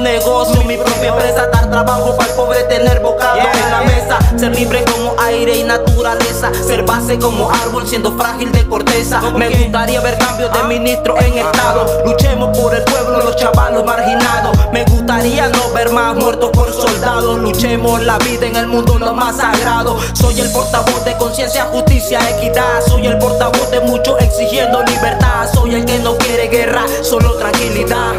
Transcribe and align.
negocio, 0.00 0.62
mi 0.64 0.76
propia 0.76 1.08
empresa, 1.08 1.46
dar 1.52 1.70
trabajo 1.70 2.16
para 2.16 2.30
el 2.30 2.36
pobre, 2.36 2.62
tener 2.64 3.00
bocado 3.00 3.38
en 3.38 3.70
la 3.70 3.80
mesa, 3.82 4.18
ser 4.36 4.54
libre 4.54 4.84
como 4.84 5.14
aire 5.20 5.58
y 5.58 5.64
naturaleza, 5.64 6.50
ser 6.66 6.82
base 6.84 7.18
como 7.18 7.50
árbol 7.50 7.86
siendo 7.86 8.16
frágil 8.16 8.50
de 8.52 8.66
corteza. 8.66 9.20
Me 9.36 9.48
gustaría 9.48 10.00
ver 10.00 10.18
cambios 10.18 10.52
de 10.52 10.62
ministro 10.64 11.18
en 11.20 11.38
estado, 11.38 12.02
luchemos 12.04 12.56
por 12.58 12.74
el 12.74 12.82
pueblo, 12.84 13.22
los 13.22 13.36
chavalos 13.36 13.84
marginados. 13.84 14.56
Me 14.72 14.84
gustaría 14.84 15.48
no 15.48 15.70
ver 15.72 15.90
más 15.90 16.16
muertos 16.16 16.50
por 16.50 16.72
soldados, 16.72 17.38
luchemos 17.38 18.02
la 18.02 18.18
vida 18.18 18.46
en 18.46 18.56
el 18.56 18.66
mundo 18.66 18.98
lo 18.98 19.14
más 19.14 19.36
sagrado. 19.36 19.98
Soy 20.14 20.40
el 20.40 20.50
portavoz 20.50 21.04
de 21.04 21.16
conciencia, 21.16 21.64
justicia, 21.66 22.20
equidad, 22.30 22.82
soy 22.86 23.06
el 23.06 23.18
portavoz 23.18 23.70
de 23.70 23.80
muchos 23.80 24.20
exigiendo 24.20 24.82
libertad, 24.82 25.48
soy 25.52 25.74
el 25.74 25.84
que 25.84 25.98
no 25.98 26.16
quiere 26.18 26.48
guerra, 26.48 26.84
solo 27.02 27.34
tranquilidad. 27.34 28.14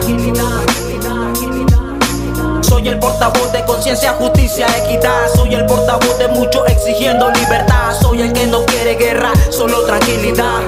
Soy 2.69 2.87
el 2.87 2.99
portavoz 2.99 3.51
de 3.51 3.65
conciencia, 3.65 4.11
justicia, 4.11 4.67
equidad. 4.83 5.27
Soy 5.33 5.55
el 5.55 5.65
portavoz 5.65 6.19
de 6.19 6.27
muchos 6.27 6.69
exigiendo 6.69 7.31
libertad. 7.31 7.91
Soy 7.99 8.21
el 8.21 8.31
que 8.31 8.45
no 8.45 8.63
quiere 8.65 8.93
guerra, 8.93 9.33
solo 9.49 9.85
tranquilidad. 9.87 10.61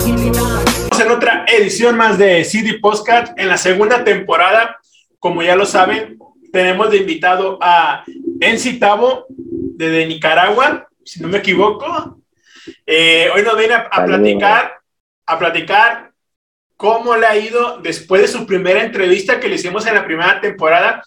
En 0.99 1.11
otra 1.11 1.45
edición 1.47 1.95
más 1.95 2.17
de 2.17 2.43
CD 2.43 2.79
Postcard, 2.79 3.33
en 3.37 3.47
la 3.47 3.57
segunda 3.57 4.03
temporada, 4.03 4.79
como 5.19 5.43
ya 5.43 5.55
lo 5.55 5.65
saben, 5.65 6.17
tenemos 6.51 6.89
de 6.89 6.97
invitado 6.97 7.59
a 7.61 8.03
Enci 8.39 8.79
Tavo, 8.79 9.27
de 9.29 10.05
Nicaragua, 10.07 10.87
si 11.05 11.21
no 11.21 11.27
me 11.27 11.37
equivoco. 11.37 12.19
Eh, 12.85 13.29
hoy 13.33 13.43
nos 13.43 13.55
viene 13.57 13.75
a 13.75 14.05
platicar, 14.05 14.79
a 15.27 15.37
platicar 15.37 16.11
cómo 16.75 17.15
le 17.15 17.27
ha 17.27 17.37
ido 17.37 17.77
después 17.77 18.23
de 18.23 18.27
su 18.27 18.47
primera 18.47 18.83
entrevista 18.83 19.39
que 19.39 19.47
le 19.47 19.55
hicimos 19.55 19.85
en 19.85 19.93
la 19.93 20.03
primera 20.03 20.41
temporada 20.41 21.03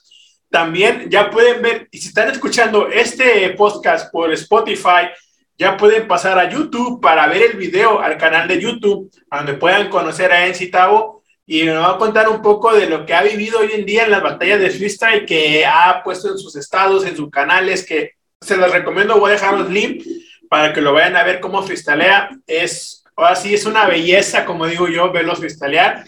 también 0.54 1.10
ya 1.10 1.32
pueden 1.32 1.60
ver, 1.62 1.88
y 1.90 1.98
si 1.98 2.06
están 2.06 2.30
escuchando 2.30 2.88
este 2.88 3.50
podcast 3.54 4.12
por 4.12 4.32
Spotify, 4.34 5.10
ya 5.58 5.76
pueden 5.76 6.06
pasar 6.06 6.38
a 6.38 6.48
YouTube 6.48 7.00
para 7.00 7.26
ver 7.26 7.42
el 7.42 7.56
video 7.56 7.98
al 7.98 8.16
canal 8.18 8.46
de 8.46 8.60
YouTube, 8.60 9.10
donde 9.28 9.54
puedan 9.54 9.88
conocer 9.88 10.30
a 10.30 10.46
Enzi 10.46 10.70
Tavo 10.70 11.24
y 11.44 11.64
nos 11.64 11.84
va 11.84 11.94
a 11.94 11.98
contar 11.98 12.28
un 12.28 12.40
poco 12.40 12.72
de 12.72 12.86
lo 12.86 13.04
que 13.04 13.14
ha 13.14 13.24
vivido 13.24 13.58
hoy 13.58 13.70
en 13.72 13.84
día 13.84 14.04
en 14.04 14.12
las 14.12 14.22
batallas 14.22 14.60
de 14.60 14.70
freestyle 14.70 15.26
que 15.26 15.66
ha 15.66 16.00
puesto 16.04 16.30
en 16.30 16.38
sus 16.38 16.54
estados, 16.54 17.04
en 17.04 17.16
sus 17.16 17.30
canales, 17.32 17.84
que 17.84 18.12
se 18.40 18.56
los 18.56 18.70
recomiendo, 18.70 19.18
voy 19.18 19.30
a 19.30 19.34
dejar 19.34 19.58
los 19.58 19.68
links 19.68 20.06
para 20.48 20.72
que 20.72 20.80
lo 20.80 20.92
vayan 20.92 21.16
a 21.16 21.24
ver 21.24 21.40
cómo 21.40 21.64
freestalea. 21.64 22.30
Es, 22.46 23.02
ahora 23.16 23.34
sí, 23.34 23.54
es 23.54 23.66
una 23.66 23.86
belleza, 23.86 24.44
como 24.44 24.68
digo 24.68 24.86
yo, 24.86 25.10
verlos 25.10 25.40
freestylear. 25.40 26.04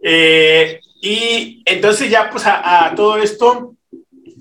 Eh, 0.00 0.80
y 1.00 1.62
entonces 1.66 2.10
ya 2.10 2.30
pues 2.30 2.44
a, 2.46 2.92
todo 2.96 3.18
esto, 3.18 3.74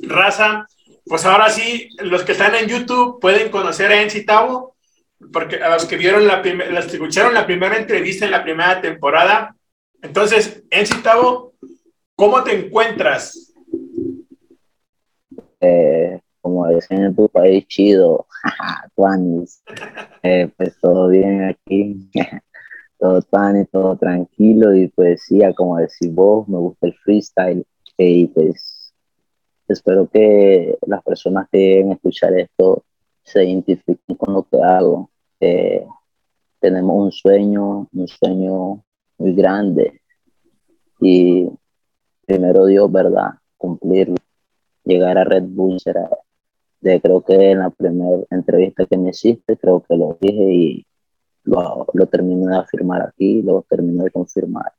raza, 0.02 0.68
pues 1.06 1.26
ahora 1.26 1.50
sí, 1.50 1.90
los 2.00 2.24
que 2.24 2.32
están 2.32 2.56
en 2.56 2.68
YouTube 2.68 3.20
pueden 3.20 3.50
conocer 3.50 3.92
a 3.92 4.02
Enzi 4.02 4.26
Tavo, 4.26 4.76
porque 5.32 5.58
a 5.58 5.70
los 5.70 5.86
que 5.86 5.98
vieron 5.98 6.28
la 6.28 6.42
primera, 6.42 6.80
escucharon 6.80 7.34
la 7.34 7.46
primera 7.46 7.78
entrevista 7.78 8.26
en 8.26 8.32
la 8.32 8.44
primera 8.44 8.82
temporada. 8.82 9.56
Entonces, 10.02 10.64
Enzi 10.70 11.02
Tavo, 11.02 11.54
¿cómo 12.16 12.44
te 12.44 12.66
encuentras? 12.66 13.54
Eh, 15.62 16.20
como 16.42 16.68
dicen 16.70 17.04
en 17.04 17.16
tu 17.16 17.28
país, 17.30 17.66
chido, 17.68 18.28
eh, 20.24 20.50
pues 20.56 20.80
todo 20.80 21.10
bien 21.10 21.44
aquí. 21.44 22.10
Todo 22.98 23.22
tan 23.22 23.62
y 23.62 23.66
todo 23.66 23.98
tranquilo 23.98 24.76
y 24.76 24.88
poesía, 24.88 25.54
como 25.54 25.78
decís 25.78 26.14
vos, 26.14 26.48
me 26.48 26.58
gusta 26.58 26.88
el 26.88 26.94
freestyle 26.94 27.66
y 27.98 28.28
pues 28.28 28.94
espero 29.68 30.08
que 30.08 30.78
las 30.86 31.04
personas 31.04 31.48
que 31.52 31.84
a 31.84 31.94
escuchar 31.94 32.38
esto 32.38 32.84
se 33.24 33.44
identifiquen 33.46 34.16
con 34.18 34.34
lo 34.34 34.44
que 34.44 34.62
hago. 34.62 35.10
tenemos 36.60 37.06
un 37.06 37.12
sueño, 37.12 37.88
un 37.94 38.08
sueño 38.08 38.84
muy 39.18 39.34
grande 39.36 40.02
y 41.00 41.48
primero 42.26 42.66
Dios, 42.66 42.92
¿verdad? 42.92 43.32
Cumplirlo. 43.58 44.16
Llegar 44.84 45.18
a 45.18 45.24
Red 45.24 45.46
Bull 45.48 45.80
será, 45.80 46.10
de, 46.82 47.02
creo 47.02 47.22
que 47.22 47.52
en 47.52 47.60
la 47.60 47.70
primera 47.70 48.24
entrevista 48.30 48.86
que 48.86 48.98
me 48.98 49.10
hiciste, 49.10 49.58
creo 49.58 49.82
que 49.82 49.96
lo 49.96 50.18
dije 50.20 50.54
y 50.54 50.86
lo, 51.46 51.88
lo 51.94 52.08
termino 52.08 52.48
de 52.48 52.58
afirmar 52.58 53.02
aquí, 53.02 53.42
lo 53.42 53.62
termino 53.64 54.04
de 54.04 54.12
confirmar. 54.12 54.74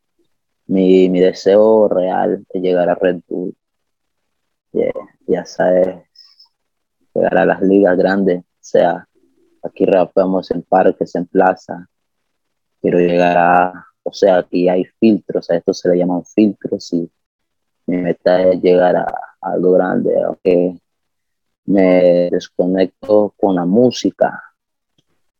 Mi, 0.66 1.08
mi 1.08 1.20
deseo 1.20 1.88
real 1.88 2.44
es 2.48 2.62
llegar 2.62 2.88
a 2.88 2.94
Red 2.94 3.20
Bull. 3.28 3.54
ya 5.26 5.44
sabes, 5.44 6.04
llegar 7.14 7.38
a 7.38 7.46
las 7.46 7.62
ligas 7.62 7.96
grandes, 7.96 8.40
o 8.40 8.44
sea, 8.60 9.08
aquí 9.62 9.84
rapeamos 9.86 10.50
en 10.50 10.62
parques, 10.62 11.14
en 11.14 11.26
plaza. 11.26 11.88
Quiero 12.80 12.98
llegar 12.98 13.36
a, 13.38 13.86
o 14.02 14.12
sea, 14.12 14.38
aquí 14.38 14.68
hay 14.68 14.84
filtros, 15.00 15.50
a 15.50 15.56
esto 15.56 15.72
se 15.72 15.88
le 15.88 15.98
llaman 15.98 16.24
filtros 16.24 16.92
y 16.92 17.10
mi 17.86 17.98
meta 17.98 18.42
es 18.42 18.60
llegar 18.60 18.96
a, 18.96 19.06
a 19.40 19.52
algo 19.52 19.72
grande, 19.72 20.20
aunque 20.22 20.78
me 21.66 22.28
desconecto 22.30 23.34
con 23.36 23.54
la 23.54 23.64
música, 23.64 24.42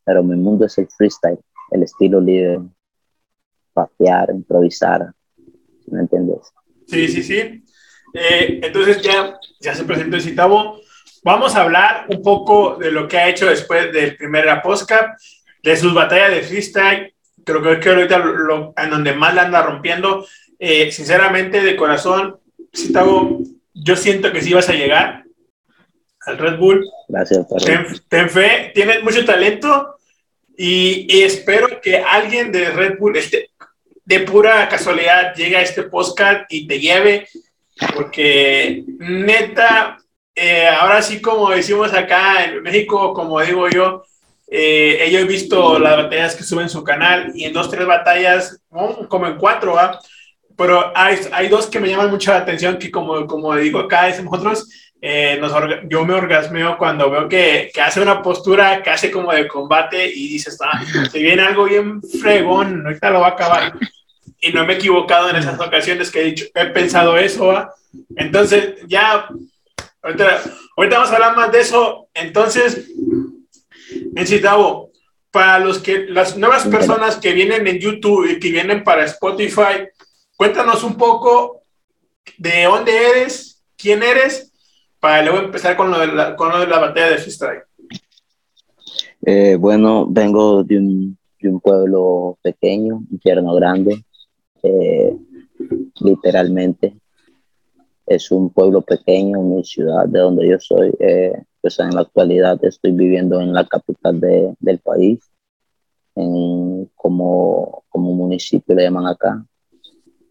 pero 0.06 0.22
mi 0.22 0.37
mundo 0.37 0.65
es 0.67 0.78
el 0.78 0.87
freestyle, 0.89 1.41
el 1.72 1.83
estilo 1.83 2.21
libre, 2.21 2.61
papear, 3.72 4.31
improvisar, 4.31 5.12
¿me 5.89 6.00
entiendes? 6.00 6.53
Sí, 6.87 7.09
sí, 7.09 7.25
sí. 7.25 7.65
Eh, 8.15 8.61
entonces 8.62 9.03
ya, 9.03 9.37
ya 9.61 9.75
se 9.75 9.84
presentó 9.84 10.17
el 10.17 10.22
Citabo. 10.22 10.81
Vamos 11.25 11.56
a 11.56 11.62
hablar 11.62 12.06
un 12.09 12.22
poco 12.22 12.77
de 12.77 12.93
lo 12.93 13.09
que 13.09 13.19
ha 13.19 13.28
hecho 13.28 13.47
después 13.47 13.93
del 13.93 14.17
primer 14.17 14.49
Aposca, 14.49 15.17
de 15.61 15.77
sus 15.77 15.93
batallas 15.93 16.31
de 16.31 16.43
freestyle. 16.43 17.12
Creo 17.44 17.81
que 17.81 17.88
ahorita 17.88 18.19
lo, 18.19 18.75
en 18.77 18.91
donde 18.91 19.12
más 19.12 19.34
la 19.34 19.43
anda 19.43 19.62
rompiendo. 19.62 20.25
Eh, 20.61 20.93
sinceramente, 20.93 21.62
de 21.62 21.77
corazón, 21.77 22.38
Citabo, 22.73 23.41
yo 23.75 23.97
siento 23.97 24.33
que 24.33 24.41
sí 24.41 24.55
vas 24.55 24.69
a 24.69 24.75
llegar 24.75 25.25
al 26.21 26.38
Red 26.38 26.59
Bull. 26.59 26.84
Gracias, 27.09 27.44
ten, 27.65 27.87
ten, 28.09 28.31
fe, 28.31 28.71
tienes 28.73 29.03
mucho 29.03 29.25
talento 29.25 29.96
y, 30.56 31.22
espero 31.22 31.81
que 31.81 31.99
alguien 31.99 32.50
de 32.50 32.71
Red 32.71 32.99
Bull, 32.99 33.17
este, 33.17 33.50
de 34.05 34.21
pura 34.21 34.69
casualidad, 34.69 35.34
llegue 35.34 35.56
a 35.56 35.62
este 35.62 35.84
podcast 35.84 36.44
y 36.50 36.67
te 36.67 36.81
lleve, 36.81 37.28
porque 37.94 38.84
neta, 38.87 39.99
eh, 40.34 40.69
ahora 40.69 41.03
sí, 41.03 41.20
como 41.20 41.50
decimos 41.50 41.93
acá 41.93 42.44
en 42.44 42.62
México, 42.62 43.12
como 43.12 43.41
digo 43.41 43.69
yo, 43.69 44.03
eh, 44.49 45.08
he 45.11 45.25
visto 45.25 45.79
las 45.79 45.97
batallas 45.97 46.37
que 46.37 46.44
suben 46.44 46.64
en 46.64 46.70
su 46.70 46.85
canal 46.85 47.32
y 47.35 47.44
en 47.44 47.53
dos, 47.53 47.70
tres 47.70 47.87
batallas, 47.87 48.61
como 49.08 49.26
en 49.26 49.37
cuatro, 49.37 49.75
¿va? 49.75 49.99
Pero 50.56 50.93
hay, 50.97 51.19
hay 51.32 51.49
dos 51.49 51.67
que 51.67 51.81
me 51.81 51.88
llaman 51.88 52.11
mucho 52.11 52.31
la 52.31 52.38
atención, 52.38 52.79
que 52.79 52.91
como, 52.91 53.26
como 53.26 53.55
digo 53.56 53.81
acá, 53.81 54.05
decimos 54.05 54.43
nosotros, 54.43 54.69
eh, 55.00 55.40
yo 55.88 56.04
me 56.04 56.14
orgasmeo 56.14 56.78
cuando 56.78 57.10
veo 57.10 57.28
que, 57.28 57.70
que, 57.72 57.81
hace 57.81 58.00
una 58.00 58.22
postura 58.22 58.82
hace 58.87 59.10
como 59.10 59.32
de 59.32 59.46
combate 59.46 60.06
y 60.06 60.28
dices, 60.28 60.58
ah, 60.62 60.82
se 61.10 61.19
viene 61.19 61.43
algo 61.43 61.64
bien 61.64 62.00
fregón, 62.02 62.84
ahorita 62.84 63.10
lo 63.10 63.20
va 63.20 63.28
a 63.28 63.31
acabar. 63.31 63.78
Y 64.40 64.52
no 64.52 64.64
me 64.64 64.72
he 64.72 64.76
equivocado 64.76 65.31
en 65.31 65.37
esas 65.37 65.60
ocasiones 65.60 66.10
que 66.10 66.20
he 66.20 66.25
dicho, 66.25 66.46
he 66.54 66.66
pensado 66.66 67.16
eso. 67.16 67.69
Entonces, 68.16 68.76
ya, 68.87 69.28
ahorita, 70.02 70.43
ahorita 70.76 70.96
vamos 70.96 71.10
a 71.10 71.14
hablar 71.14 71.37
más 71.37 71.52
de 71.52 71.60
eso. 71.60 72.08
Entonces, 72.14 72.90
necesitamos 74.12 74.88
para 75.31 75.58
los 75.58 75.78
que, 75.78 76.06
las 76.08 76.37
nuevas 76.37 76.66
personas 76.66 77.16
que 77.16 77.32
vienen 77.32 77.66
en 77.66 77.78
YouTube 77.78 78.31
y 78.31 78.40
que 78.40 78.50
vienen 78.50 78.82
para 78.82 79.04
Spotify, 79.04 79.87
cuéntanos 80.37 80.82
un 80.82 80.96
poco 80.96 81.62
de 82.38 82.64
dónde 82.64 83.10
eres, 83.10 83.62
quién 83.76 84.02
eres 84.02 84.52
para 85.00 85.22
luego 85.22 85.38
empezar 85.38 85.76
con 85.76 85.90
lo 85.90 85.98
de 85.98 86.08
la, 86.08 86.37
con 86.37 86.50
lo 86.50 86.60
de 86.60 86.66
la 86.66 86.78
batalla 86.78 87.10
de 87.10 87.19
freestyle. 87.19 87.62
Eh, 89.25 89.56
bueno, 89.56 90.06
vengo 90.08 90.62
de 90.62 90.78
un, 90.78 91.19
de 91.40 91.48
un, 91.48 91.60
pueblo 91.60 92.38
pequeño, 92.43 93.00
Infierno 93.10 93.54
Grande, 93.54 94.04
eh, 94.62 95.16
literalmente. 96.00 96.96
Es 98.06 98.31
un 98.31 98.50
pueblo 98.50 98.82
pequeño, 98.82 99.43
mi 99.43 99.64
ciudad, 99.64 100.06
de 100.06 100.20
donde 100.20 100.48
yo 100.48 100.60
soy. 100.60 100.94
Eh, 101.00 101.32
pues 101.60 101.78
en 101.81 101.90
la 101.90 102.02
actualidad 102.02 102.64
estoy 102.64 102.93
viviendo 102.93 103.40
en 103.40 103.52
la 103.52 103.66
capital 103.66 104.20
de, 104.20 104.54
del 104.60 104.78
país, 104.78 105.19
en, 106.14 106.88
como, 106.94 107.82
como 107.88 108.12
municipio 108.12 108.76
le 108.76 108.84
llaman 108.84 109.08
acá. 109.08 109.44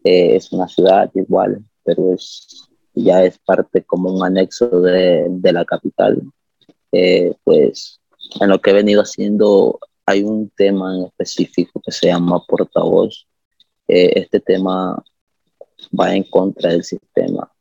es 0.03 0.53
una 0.53 0.69
ciudad 0.69 1.12
igual, 1.13 1.62
pero 1.83 2.13
es, 2.13 2.55
ya 2.95 3.24
es 3.24 3.38
parte 3.39 3.83
como 3.83 4.12
un 4.12 4.24
anexo 4.24 4.68
de, 4.81 5.27
de 5.30 5.53
la 5.53 5.65
capital. 5.65 6.21
Eh, 6.92 7.33
pues 7.44 8.00
en 8.39 8.50
lo 8.50 8.59
que 8.59 8.71
he 8.71 8.74
venido 8.74 9.01
haciendo 9.01 9.80
hay 10.06 10.24
un 10.24 10.50
tema 10.51 10.95
en 10.95 11.03
específico 11.06 11.81
que 11.83 11.92
se 11.92 12.07
llama 12.07 12.44
portavoz. 12.47 13.27
Eh, 13.88 14.13
este 14.15 14.39
tema 14.39 15.03
va 16.00 16.15
en 16.15 16.24
contra 16.24 16.71
del 16.71 16.83
sistema 16.83 17.51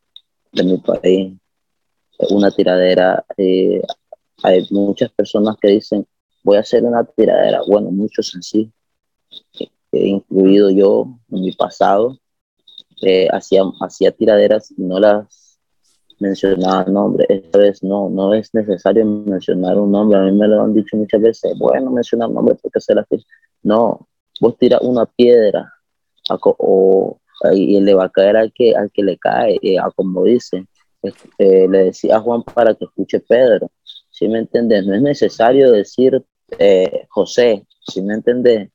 de 0.53 0.63
mi 0.63 0.79
país. 0.79 1.35
Una 2.31 2.51
tiradera, 2.51 3.25
eh, 3.37 3.83
hay 4.43 4.67
muchas 4.71 5.11
personas 5.11 5.57
que 5.61 5.69
dicen, 5.69 6.07
voy 6.43 6.57
a 6.57 6.61
hacer 6.61 6.85
una 6.85 7.05
tiradera. 7.05 7.63
Bueno, 7.67 7.91
muchos 7.91 8.35
en 8.35 8.43
sí, 8.43 8.73
incluido 9.91 10.71
yo 10.71 11.07
en 11.31 11.41
mi 11.41 11.53
pasado, 11.53 12.19
eh, 13.05 13.29
hacía, 13.31 14.11
tiraderas 14.13 14.71
y 14.77 14.83
no 14.83 14.99
las 14.99 15.59
mencionaba 16.19 16.85
nombre. 16.85 17.27
Esta 17.29 17.59
vez 17.59 17.83
no, 17.83 18.09
no 18.09 18.35
es 18.35 18.53
necesario 18.55 19.05
mencionar 19.05 19.79
un 19.79 19.93
nombre. 19.93 20.19
A 20.19 20.23
mí 20.23 20.33
me 20.33 20.49
lo 20.49 20.63
han 20.63 20.75
dicho 20.75 20.97
muchas 20.97 21.21
veces, 21.21 21.59
bueno, 21.59 21.91
mencionar 21.91 22.31
nombre 22.31 22.57
porque 22.61 22.81
se 22.81 22.95
las 22.95 23.07
No, 23.63 24.09
vos 24.41 24.57
tiras 24.59 24.81
una 24.83 25.07
piedra 25.07 25.71
o, 26.31 27.19
y 27.53 27.81
le 27.81 27.95
va 27.95 28.05
a 28.05 28.09
caer 28.09 28.37
al 28.37 28.53
que, 28.53 28.75
al 28.75 28.91
que 28.91 29.03
le 29.03 29.19
cae, 29.19 29.59
eh, 29.63 29.79
a 29.79 29.91
como 29.91 30.25
dice. 30.25 30.67
Este, 31.03 31.69
le 31.69 31.85
decía 31.85 32.17
a 32.17 32.21
Juan 32.21 32.43
para 32.43 32.75
que 32.75 32.87
escuche 32.87 33.21
Pedro. 33.21 33.71
si 34.11 34.29
me 34.29 34.39
entiendes? 34.39 34.87
No 34.87 34.95
es 34.95 35.03
necesario 35.03 35.71
decir 35.73 36.25
eh, 36.59 37.07
José, 37.11 37.67
si 37.87 38.01
me 38.01 38.15
entiendes? 38.15 38.71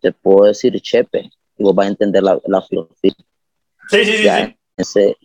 Te 0.00 0.12
puedo 0.12 0.48
decir 0.48 0.78
Chepe 0.82 1.30
vos 1.58 1.74
vas 1.74 1.86
a 1.86 1.90
entender 1.90 2.22
la, 2.22 2.40
la 2.46 2.62
filosofía. 2.62 3.14
Sí, 3.88 4.04
sí, 4.04 4.84
sí. 4.84 5.16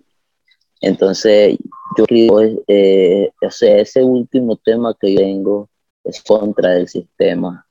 Entonces, 0.81 1.57
yo 1.97 2.05
creo, 2.05 2.39
eh, 2.67 3.31
o 3.45 3.51
sea, 3.51 3.77
ese 3.77 4.03
último 4.03 4.55
tema 4.57 4.95
que 4.99 5.13
yo 5.13 5.19
tengo 5.19 5.69
es 6.03 6.21
contra 6.23 6.75
el 6.75 6.87
sistema, 6.87 7.65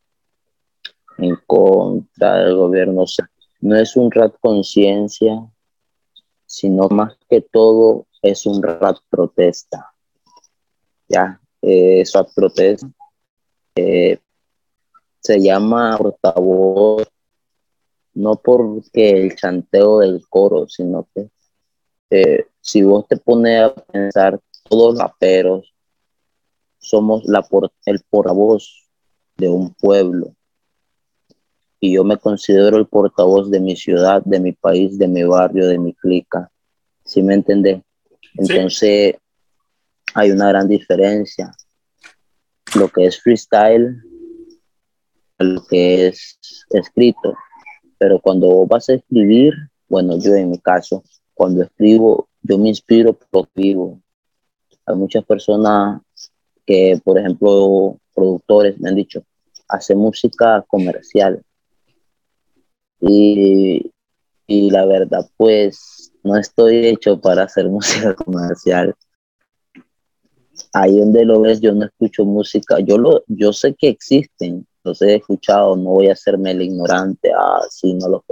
en 1.17 1.37
contra 1.47 2.45
del 2.45 2.57
gobierno. 2.57 3.03
O 3.03 3.07
sea, 3.07 3.31
no 3.61 3.77
es 3.77 3.97
un 3.97 4.11
rat 4.11 4.35
conciencia, 4.41 5.47
sino 6.47 6.89
más 6.89 7.17
que 7.29 7.41
todo 7.41 8.07
es 8.23 8.45
un 8.47 8.63
rat 8.63 8.99
protesta. 9.09 9.93
Ya, 11.09 11.41
eh, 11.63 12.03
esa 12.03 12.25
protesta 12.25 12.87
eh, 13.75 14.19
se 15.21 15.41
llama 15.41 15.97
portavoz 15.97 17.09
no 18.19 18.35
porque 18.35 19.11
el 19.11 19.37
chanteo 19.37 20.01
del 20.01 20.27
coro, 20.29 20.69
sino 20.69 21.09
que 21.15 21.31
eh, 22.11 22.47
si 22.61 22.83
vos 22.83 23.07
te 23.07 23.17
pones 23.17 23.63
a 23.63 23.75
pensar, 23.75 24.41
todos 24.69 24.95
los 24.95 25.01
raperos 25.01 25.73
somos 26.79 27.25
la 27.27 27.43
por, 27.43 27.71
el 27.87 28.01
portavoz 28.11 28.89
de 29.37 29.49
un 29.49 29.73
pueblo. 29.75 30.35
Y 31.81 31.95
yo 31.95 32.03
me 32.03 32.17
considero 32.17 32.77
el 32.77 32.89
portavoz 32.89 33.51
de 33.51 33.61
mi 33.61 33.77
ciudad, 33.77 34.23
de 34.25 34.41
mi 34.41 34.53
país, 34.53 34.99
de 34.99 35.07
mi 35.07 35.23
barrio, 35.23 35.69
de 35.69 35.79
mi 35.79 35.95
clica. 35.95 36.51
¿Sí 37.05 37.23
me 37.23 37.35
entendés? 37.35 37.81
Entonces, 38.35 39.15
hay 40.15 40.33
una 40.33 40.49
gran 40.49 40.67
diferencia. 40.67 41.53
Lo 42.75 42.89
que 42.89 43.07
es 43.07 43.21
freestyle, 43.21 44.03
lo 45.39 45.65
que 45.67 46.09
es 46.09 46.39
escrito. 46.71 47.35
Pero 47.99 48.21
cuando 48.21 48.67
vas 48.67 48.89
a 48.89 48.95
escribir, 48.95 49.55
bueno, 49.89 50.19
yo 50.19 50.35
en 50.35 50.51
mi 50.51 50.59
caso, 50.59 51.03
cuando 51.35 51.63
escribo, 51.63 52.29
yo 52.43 52.59
me 52.59 52.69
inspiro 52.69 53.13
por 53.13 53.49
vivo. 53.55 54.01
Hay 54.87 54.97
muchas 54.97 55.25
personas 55.25 56.01
que, 56.65 57.01
por 57.03 57.19
ejemplo, 57.19 57.99
productores 58.15 58.79
me 58.79 58.89
han 58.91 58.95
dicho, 58.95 59.23
hace 59.69 59.95
música 59.95 60.65
comercial. 60.69 61.43
Y, 63.01 63.91
y 64.47 64.71
la 64.71 64.87
verdad, 64.87 65.29
pues, 65.37 66.13
no 66.23 66.37
estoy 66.37 66.87
hecho 66.87 67.21
para 67.21 67.45
hacer 67.45 67.69
música 67.69 68.15
comercial. 68.15 68.95
Ahí 70.73 70.99
donde 70.99 71.25
lo 71.25 71.41
ves, 71.41 71.61
yo 71.61 71.73
no 71.73 71.87
escucho 71.87 72.25
música. 72.25 72.81
Yo, 72.81 72.99
lo, 72.99 73.25
yo 73.27 73.53
sé 73.53 73.75
que 73.75 73.89
existen, 73.89 74.67
los 74.85 75.03
he 75.03 75.17
escuchado, 75.17 75.77
no 75.77 75.91
voy 75.91 76.09
a 76.09 76.13
hacerme 76.13 76.53
el 76.53 76.63
ignorante, 76.63 77.31
ah, 77.37 77.61
sí, 77.71 77.95
no 77.95 78.09
lo 78.09 78.25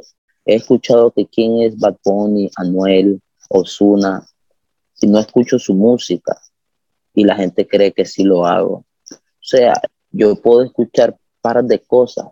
He 0.44 0.54
escuchado 0.54 1.10
que 1.10 1.26
quién 1.26 1.60
es 1.62 1.76
Bad 1.76 1.96
Bunny, 2.04 2.50
Anuel, 2.56 3.20
Osuna, 3.48 4.24
y 5.00 5.08
no 5.08 5.18
escucho 5.18 5.58
su 5.58 5.74
música 5.74 6.40
y 7.14 7.24
la 7.24 7.34
gente 7.34 7.66
cree 7.66 7.92
que 7.92 8.04
sí 8.04 8.22
lo 8.22 8.46
hago. 8.46 8.84
O 9.10 9.48
sea, 9.48 9.74
yo 10.10 10.36
puedo 10.36 10.62
escuchar 10.62 11.16
par 11.40 11.64
de 11.64 11.80
cosas, 11.80 12.26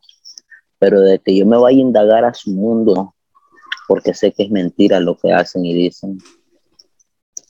pero 0.79 1.01
de 1.01 1.19
que 1.19 1.37
yo 1.37 1.47
me 1.47 1.57
vaya 1.57 1.79
a 1.79 1.81
indagar 1.81 2.25
a 2.25 2.35
su 2.35 2.51
mundo, 2.51 3.15
porque 3.89 4.15
sé 4.15 4.33
que 4.33 4.45
es 4.45 4.51
mentira 4.51 5.01
lo 5.01 5.17
que 5.17 5.33
hacen 5.33 5.65
y 5.65 5.75
dicen. 5.75 6.19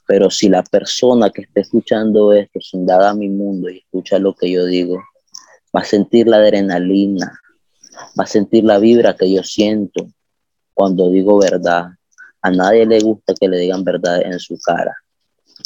Pero 0.06 0.31
si 0.31 0.49
la 0.49 0.62
persona 0.62 1.31
que 1.31 1.43
esté 1.43 1.62
escuchando 1.62 2.32
esto 2.32 2.61
se 2.61 2.76
indaga 2.76 3.11
a 3.11 3.14
mi 3.14 3.28
mundo 3.28 3.69
y 3.69 3.78
escucha 3.78 4.19
lo 4.19 4.34
que 4.34 4.50
yo 4.50 4.64
digo, 4.66 4.99
va 5.75 5.81
a 5.81 5.85
sentir 5.85 6.29
la 6.29 6.37
adrenalina, 6.37 7.41
va 8.19 8.25
a 8.25 8.26
sentir 8.26 8.65
la 8.65 8.79
vibra 8.79 9.17
que 9.17 9.31
yo 9.31 9.43
siento 9.43 10.09
cuando 10.73 11.11
digo 11.11 11.38
verdad. 11.38 11.87
A 12.41 12.50
nadie 12.50 12.87
le 12.87 13.00
gusta 13.00 13.35
que 13.38 13.49
le 13.49 13.59
digan 13.59 13.85
verdad 13.85 14.23
en 14.23 14.38
su 14.38 14.59
cara. 14.59 14.94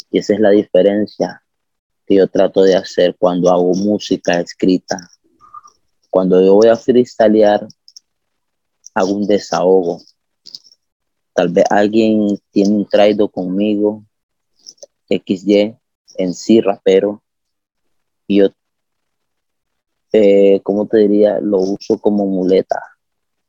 Y 0.09 0.19
esa 0.19 0.33
es 0.33 0.39
la 0.39 0.49
diferencia 0.49 1.43
que 2.05 2.15
yo 2.15 2.27
trato 2.27 2.63
de 2.63 2.75
hacer 2.75 3.15
cuando 3.17 3.51
hago 3.51 3.73
música 3.73 4.39
escrita. 4.39 4.97
Cuando 6.09 6.41
yo 6.41 6.55
voy 6.55 6.69
a 6.69 6.75
freestylear, 6.75 7.67
hago 8.93 9.11
un 9.11 9.27
desahogo. 9.27 10.01
Tal 11.33 11.49
vez 11.49 11.65
alguien 11.69 12.39
tiene 12.51 12.75
un 12.75 12.87
traido 12.87 13.29
conmigo, 13.29 14.03
XY, 15.07 15.75
en 16.15 16.33
sí 16.33 16.61
rapero, 16.61 17.21
y 18.27 18.37
yo 18.37 18.49
eh, 20.11 20.59
¿cómo 20.63 20.87
te 20.87 20.97
diría? 20.99 21.39
Lo 21.39 21.59
uso 21.59 21.99
como 21.99 22.25
muleta. 22.25 22.81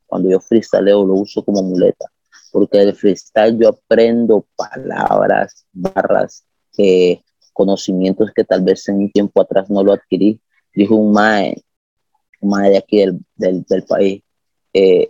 Cuando 0.06 0.30
yo 0.30 0.40
freestyleo, 0.40 1.04
lo 1.04 1.14
uso 1.14 1.44
como 1.44 1.62
muleta. 1.62 2.06
Porque 2.52 2.80
el 2.82 2.94
freestyle 2.94 3.58
yo 3.58 3.68
aprendo 3.68 4.46
palabras, 4.56 5.66
barras, 5.72 6.44
eh, 6.76 7.22
conocimientos 7.52 8.30
que 8.34 8.44
tal 8.44 8.62
vez 8.62 8.88
en 8.88 8.96
un 8.96 9.10
tiempo 9.10 9.40
atrás 9.40 9.70
no 9.70 9.82
lo 9.82 9.92
adquirí. 9.92 10.40
Dijo 10.74 10.96
un 10.96 11.12
mae, 11.12 11.62
un 12.40 12.50
mae 12.50 12.70
de 12.70 12.78
aquí 12.78 12.98
del, 12.98 13.64
del, 13.64 13.82
país. 13.84 14.22
Eh, 14.72 15.08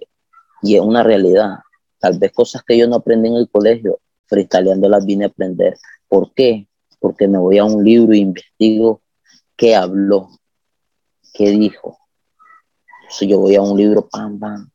y 0.63 0.77
es 0.77 0.81
una 0.81 1.03
realidad. 1.03 1.59
Tal 1.99 2.19
vez 2.19 2.33
cosas 2.33 2.63
que 2.63 2.79
yo 2.79 2.87
no 2.87 2.97
aprendí 2.97 3.29
en 3.29 3.37
el 3.37 3.49
colegio, 3.51 4.01
freestyleando 4.27 4.89
las 4.89 5.05
vine 5.05 5.25
a 5.25 5.29
aprender. 5.29 5.77
¿Por 6.09 6.33
qué? 6.35 6.67
Porque 6.99 7.29
me 7.29 7.39
voy 7.39 7.59
a 7.59 7.65
un 7.65 7.85
libro 7.85 8.13
e 8.13 8.19
investigo 8.19 9.03
qué 9.57 9.75
habló, 9.77 10.31
¿qué 11.33 11.51
dijo? 11.51 11.99
Si 13.09 13.27
yo 13.27 13.39
voy 13.41 13.57
a 13.57 13.63
un 13.63 13.77
libro, 13.77 14.09
pam, 14.09 14.39
pam, 14.39 14.71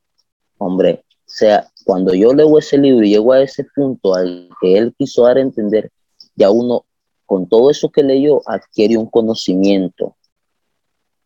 hombre, 0.58 1.06
o 1.10 1.30
sea, 1.38 1.70
cuando 1.86 2.14
yo 2.14 2.34
leo 2.34 2.58
ese 2.58 2.78
libro 2.78 3.06
y 3.06 3.12
llego 3.12 3.34
a 3.34 3.42
ese 3.42 3.66
punto 3.76 4.14
al 4.14 4.50
que 4.62 4.78
él 4.78 4.94
quiso 4.98 5.24
dar 5.24 5.38
a 5.38 5.42
entender, 5.42 5.92
ya 6.36 6.52
uno, 6.52 6.86
con 7.26 7.48
todo 7.50 7.72
eso 7.72 7.90
que 7.90 8.04
leyó, 8.04 8.42
adquiere 8.48 8.98
un 8.98 9.10
conocimiento. 9.10 10.16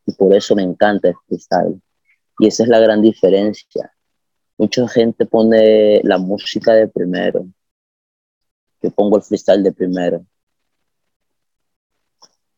Y 0.05 0.13
por 0.13 0.33
eso 0.33 0.55
me 0.55 0.63
encanta 0.63 1.09
el 1.09 1.15
freestyle. 1.27 1.81
Y 2.39 2.47
esa 2.47 2.63
es 2.63 2.69
la 2.69 2.79
gran 2.79 3.01
diferencia. 3.01 3.93
Mucha 4.57 4.87
gente 4.87 5.25
pone 5.25 6.01
la 6.03 6.17
música 6.17 6.73
de 6.73 6.87
primero. 6.87 7.45
Yo 8.81 8.91
pongo 8.91 9.17
el 9.17 9.23
freestyle 9.23 9.63
de 9.63 9.71
primero. 9.73 10.25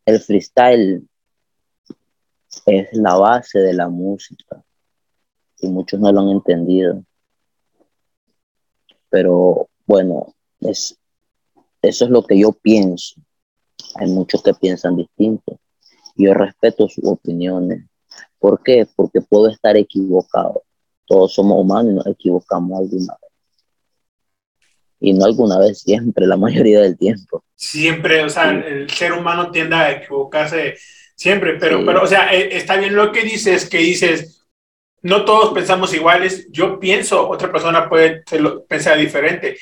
El 0.05 0.19
freestyle 0.19 1.07
es 2.65 2.89
la 2.93 3.15
base 3.15 3.59
de 3.59 3.73
la 3.73 3.89
música 3.89 4.63
y 5.59 5.67
muchos 5.69 5.99
no 5.99 6.11
lo 6.11 6.21
han 6.21 6.29
entendido. 6.29 7.03
Pero 9.09 9.69
bueno, 9.85 10.33
es, 10.59 10.97
eso 11.81 12.05
es 12.05 12.11
lo 12.11 12.23
que 12.23 12.39
yo 12.39 12.51
pienso. 12.51 13.21
Hay 13.95 14.09
muchos 14.09 14.41
que 14.43 14.53
piensan 14.53 14.95
distinto. 14.95 15.59
Yo 16.15 16.33
respeto 16.33 16.87
sus 16.87 17.05
opiniones. 17.05 17.85
¿Por 18.39 18.61
qué? 18.63 18.87
Porque 18.95 19.21
puedo 19.21 19.49
estar 19.49 19.75
equivocado. 19.77 20.63
Todos 21.05 21.33
somos 21.33 21.59
humanos 21.59 21.91
y 21.91 21.95
nos 21.95 22.07
equivocamos 22.07 22.79
alguna 22.79 23.17
vez. 23.21 23.31
Y 24.99 25.13
no 25.13 25.25
alguna 25.25 25.57
vez, 25.59 25.79
siempre, 25.79 26.27
la 26.27 26.37
mayoría 26.37 26.81
del 26.81 26.97
tiempo. 26.97 27.43
Siempre, 27.55 28.23
o 28.23 28.29
sea, 28.29 28.51
el 28.51 28.89
ser 28.89 29.13
humano 29.13 29.51
tiende 29.51 29.75
a 29.75 29.91
equivocarse 29.91 30.75
Siempre, 31.21 31.53
pero, 31.59 31.85
pero, 31.85 32.01
o 32.01 32.07
sea, 32.07 32.33
eh, 32.33 32.49
está 32.57 32.77
bien 32.77 32.95
lo 32.95 33.11
que 33.11 33.21
dices, 33.21 33.69
que 33.69 33.77
dices, 33.77 34.43
no 35.03 35.23
todos 35.23 35.53
pensamos 35.53 35.93
iguales, 35.93 36.47
yo 36.49 36.79
pienso, 36.79 37.29
otra 37.29 37.51
persona 37.51 37.87
puede 37.87 38.23
pensar 38.67 38.97
diferente. 38.97 39.55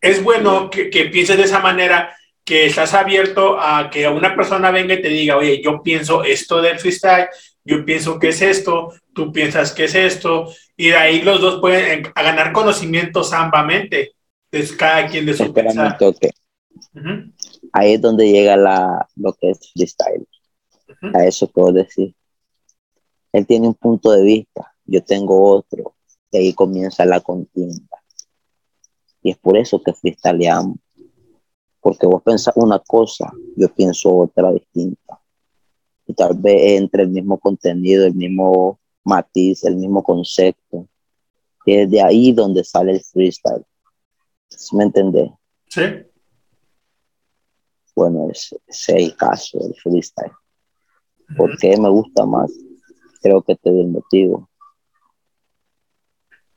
es 0.00 0.22
bueno 0.22 0.70
que, 0.70 0.88
que 0.88 1.06
pienses 1.06 1.38
de 1.38 1.42
esa 1.42 1.58
manera, 1.58 2.16
que 2.44 2.66
estás 2.66 2.94
abierto 2.94 3.58
a 3.58 3.90
que 3.90 4.06
una 4.06 4.36
persona 4.36 4.70
venga 4.70 4.94
y 4.94 5.02
te 5.02 5.08
diga, 5.08 5.36
oye, 5.36 5.60
yo 5.60 5.82
pienso 5.82 6.22
esto 6.22 6.62
del 6.62 6.78
freestyle, 6.78 7.30
yo 7.64 7.84
pienso 7.84 8.20
que 8.20 8.28
es 8.28 8.40
esto, 8.40 8.92
tú 9.12 9.32
piensas 9.32 9.72
que 9.72 9.86
es 9.86 9.94
esto, 9.96 10.52
y 10.76 10.90
de 10.90 10.96
ahí 10.96 11.22
los 11.22 11.40
dos 11.40 11.60
pueden 11.60 12.04
ganar 12.14 12.52
conocimientos 12.52 13.32
ambamente, 13.32 14.12
de 14.52 14.76
cada 14.76 15.08
quien 15.08 15.26
de 15.26 15.34
su 15.34 15.52
pensar. 15.52 15.98
Ahí 17.72 17.94
es 17.94 18.00
donde 18.00 18.30
llega 18.30 18.56
la, 18.56 19.08
lo 19.16 19.32
que 19.32 19.50
es 19.50 19.72
freestyle. 19.74 20.24
A 21.14 21.24
eso 21.24 21.46
puedo 21.48 21.72
decir. 21.72 22.14
Él 23.32 23.46
tiene 23.46 23.68
un 23.68 23.74
punto 23.74 24.12
de 24.12 24.22
vista, 24.22 24.74
yo 24.84 25.02
tengo 25.04 25.52
otro, 25.52 25.94
y 26.30 26.38
ahí 26.38 26.52
comienza 26.54 27.04
la 27.04 27.20
contienda. 27.20 28.02
Y 29.22 29.30
es 29.30 29.38
por 29.38 29.56
eso 29.56 29.82
que 29.82 29.92
freestyleamos. 29.92 30.78
Porque 31.80 32.06
vos 32.06 32.22
pensás 32.22 32.54
una 32.56 32.78
cosa, 32.78 33.32
yo 33.56 33.72
pienso 33.74 34.14
otra 34.14 34.52
distinta. 34.52 35.20
Y 36.06 36.14
tal 36.14 36.34
vez 36.36 36.80
entre 36.80 37.02
el 37.02 37.10
mismo 37.10 37.38
contenido, 37.38 38.06
el 38.06 38.14
mismo 38.14 38.78
matiz, 39.04 39.64
el 39.64 39.76
mismo 39.76 40.02
concepto. 40.02 40.88
Y 41.64 41.74
es 41.74 41.90
de 41.90 42.00
ahí 42.00 42.32
donde 42.32 42.64
sale 42.64 42.92
el 42.92 43.00
freestyle. 43.00 43.64
¿Sí 44.48 44.76
me 44.76 44.84
entendés? 44.84 45.30
Sí. 45.68 45.82
Bueno, 47.94 48.28
ese, 48.30 48.58
es 48.66 48.88
el 48.90 49.16
caso 49.16 49.58
del 49.58 49.74
freestyle. 49.74 50.32
¿Por 51.34 51.56
qué 51.58 51.76
me 51.76 51.88
gusta 51.88 52.24
más? 52.26 52.52
Creo 53.20 53.42
que 53.42 53.56
te 53.56 53.70
doy 53.70 53.80
el 53.80 53.88
motivo. 53.88 54.48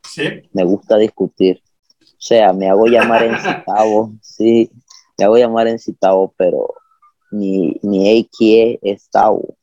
Sí. 0.04 0.24
Me 0.54 0.64
gusta 0.64 0.98
discutir. 0.98 1.62
O 2.02 2.22
sea, 2.22 2.54
me 2.54 2.70
hago 2.70 2.86
llamar 2.88 3.24
en 3.24 3.38
citavo, 3.40 4.12
sí, 4.22 4.70
me 5.18 5.26
hago 5.26 5.38
llamar 5.38 5.68
en 5.68 5.80
citavo, 5.80 6.34
pero 6.38 6.74
mi, 7.32 7.80
mi 7.82 8.20
AQ 8.20 8.80
es 8.82 9.10
Tavo. 9.10 9.58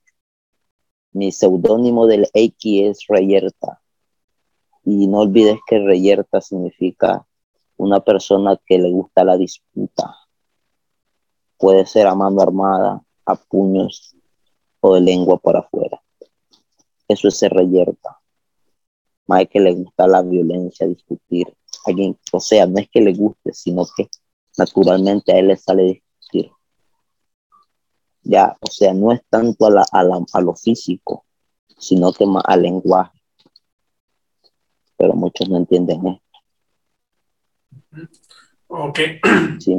Mi 1.12 1.32
seudónimo 1.32 2.06
del 2.06 2.24
AQ 2.24 2.88
es 2.90 3.06
Reyerta. 3.08 3.80
Y 4.84 5.06
no 5.06 5.20
olvides 5.20 5.58
que 5.66 5.78
Reyerta 5.78 6.40
significa 6.40 7.26
una 7.76 8.00
persona 8.00 8.58
que 8.66 8.78
le 8.78 8.90
gusta 8.90 9.24
la 9.24 9.36
disputa. 9.36 10.14
Puede 11.58 11.86
ser 11.86 12.06
a 12.06 12.14
mano 12.14 12.40
armada, 12.40 13.02
a 13.24 13.34
puños 13.34 14.16
de 14.94 15.00
lengua 15.00 15.38
por 15.38 15.56
afuera. 15.56 16.00
Eso 17.08 17.28
es 17.28 17.38
ser 17.38 17.52
Reyerta. 17.52 18.18
Más 19.26 19.46
que 19.48 19.60
le 19.60 19.74
gusta 19.74 20.06
la 20.06 20.22
violencia, 20.22 20.86
discutir. 20.86 21.52
Alguien, 21.84 22.18
o 22.32 22.40
sea, 22.40 22.66
no 22.66 22.78
es 22.78 22.88
que 22.88 23.00
le 23.00 23.12
guste, 23.12 23.52
sino 23.52 23.84
que 23.96 24.08
naturalmente 24.56 25.32
a 25.32 25.38
él 25.38 25.48
le 25.48 25.56
sale 25.56 25.82
discutir 25.84 26.06
ya, 28.26 28.56
o 28.60 28.66
sea, 28.66 28.92
no 28.92 29.12
es 29.12 29.20
tanto 29.30 29.66
a, 29.66 29.70
la, 29.70 29.86
a, 29.92 30.02
la, 30.02 30.20
a 30.32 30.40
lo 30.40 30.54
físico, 30.54 31.24
sino 31.78 32.12
que 32.12 32.26
más 32.26 32.42
al 32.46 32.62
lenguaje. 32.62 33.16
Pero 34.96 35.14
muchos 35.14 35.48
no 35.48 35.58
entienden 35.58 36.06
esto. 36.06 36.22
Ok. 38.66 38.98
Sí, 39.60 39.76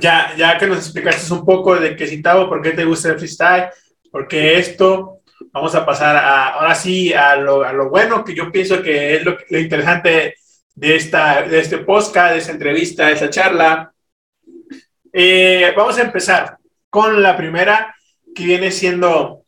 ya, 0.00 0.34
ya 0.36 0.58
que 0.58 0.66
nos 0.66 0.78
explicaste 0.78 1.32
un 1.32 1.44
poco 1.44 1.76
de 1.76 1.96
qué 1.96 2.06
citaba, 2.06 2.48
por 2.48 2.62
qué 2.62 2.72
te 2.72 2.84
gusta 2.84 3.10
el 3.10 3.18
freestyle, 3.18 3.68
porque 4.10 4.58
esto, 4.58 5.20
vamos 5.52 5.74
a 5.74 5.84
pasar 5.84 6.16
a, 6.16 6.54
ahora 6.54 6.74
sí 6.74 7.12
a 7.12 7.36
lo, 7.36 7.62
a 7.62 7.72
lo 7.72 7.90
bueno, 7.90 8.24
que 8.24 8.34
yo 8.34 8.50
pienso 8.50 8.82
que 8.82 9.16
es 9.16 9.24
lo, 9.24 9.36
lo 9.48 9.58
interesante 9.58 10.34
de, 10.74 10.96
esta, 10.96 11.42
de 11.42 11.60
este 11.60 11.78
podcast, 11.78 12.32
de 12.32 12.38
esta 12.38 12.52
entrevista, 12.52 13.06
de 13.06 13.12
esta 13.12 13.30
charla. 13.30 13.92
Eh, 15.12 15.72
vamos 15.76 15.98
a 15.98 16.02
empezar 16.02 16.58
con 16.88 17.22
la 17.22 17.36
primera 17.36 17.94
que 18.34 18.44
viene 18.44 18.70
siendo, 18.70 19.44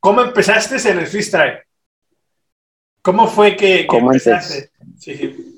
¿cómo 0.00 0.22
empezaste 0.22 0.76
en 0.90 0.98
el 0.98 1.06
freestyle? 1.06 1.60
¿Cómo 3.02 3.26
fue 3.26 3.56
que, 3.56 3.86
¿Cómo 3.86 4.12
empezaste? 4.12 4.70
Sí, 4.98 5.14
sí. 5.14 5.54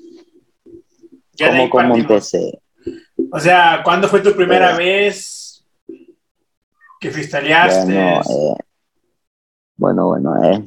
¿Cómo, 1.37 1.69
¿Cómo 1.69 1.95
empecé? 1.95 2.59
O 3.31 3.39
sea, 3.39 3.81
¿cuándo 3.83 4.07
fue 4.07 4.21
tu 4.21 4.35
primera 4.35 4.75
eh, 4.75 4.77
vez 4.77 5.65
que 6.99 7.11
freestyleaste? 7.11 7.93
Bueno, 7.93 8.21
eh, 8.21 8.55
bueno, 9.75 10.07
bueno, 10.07 10.43
eh, 10.43 10.65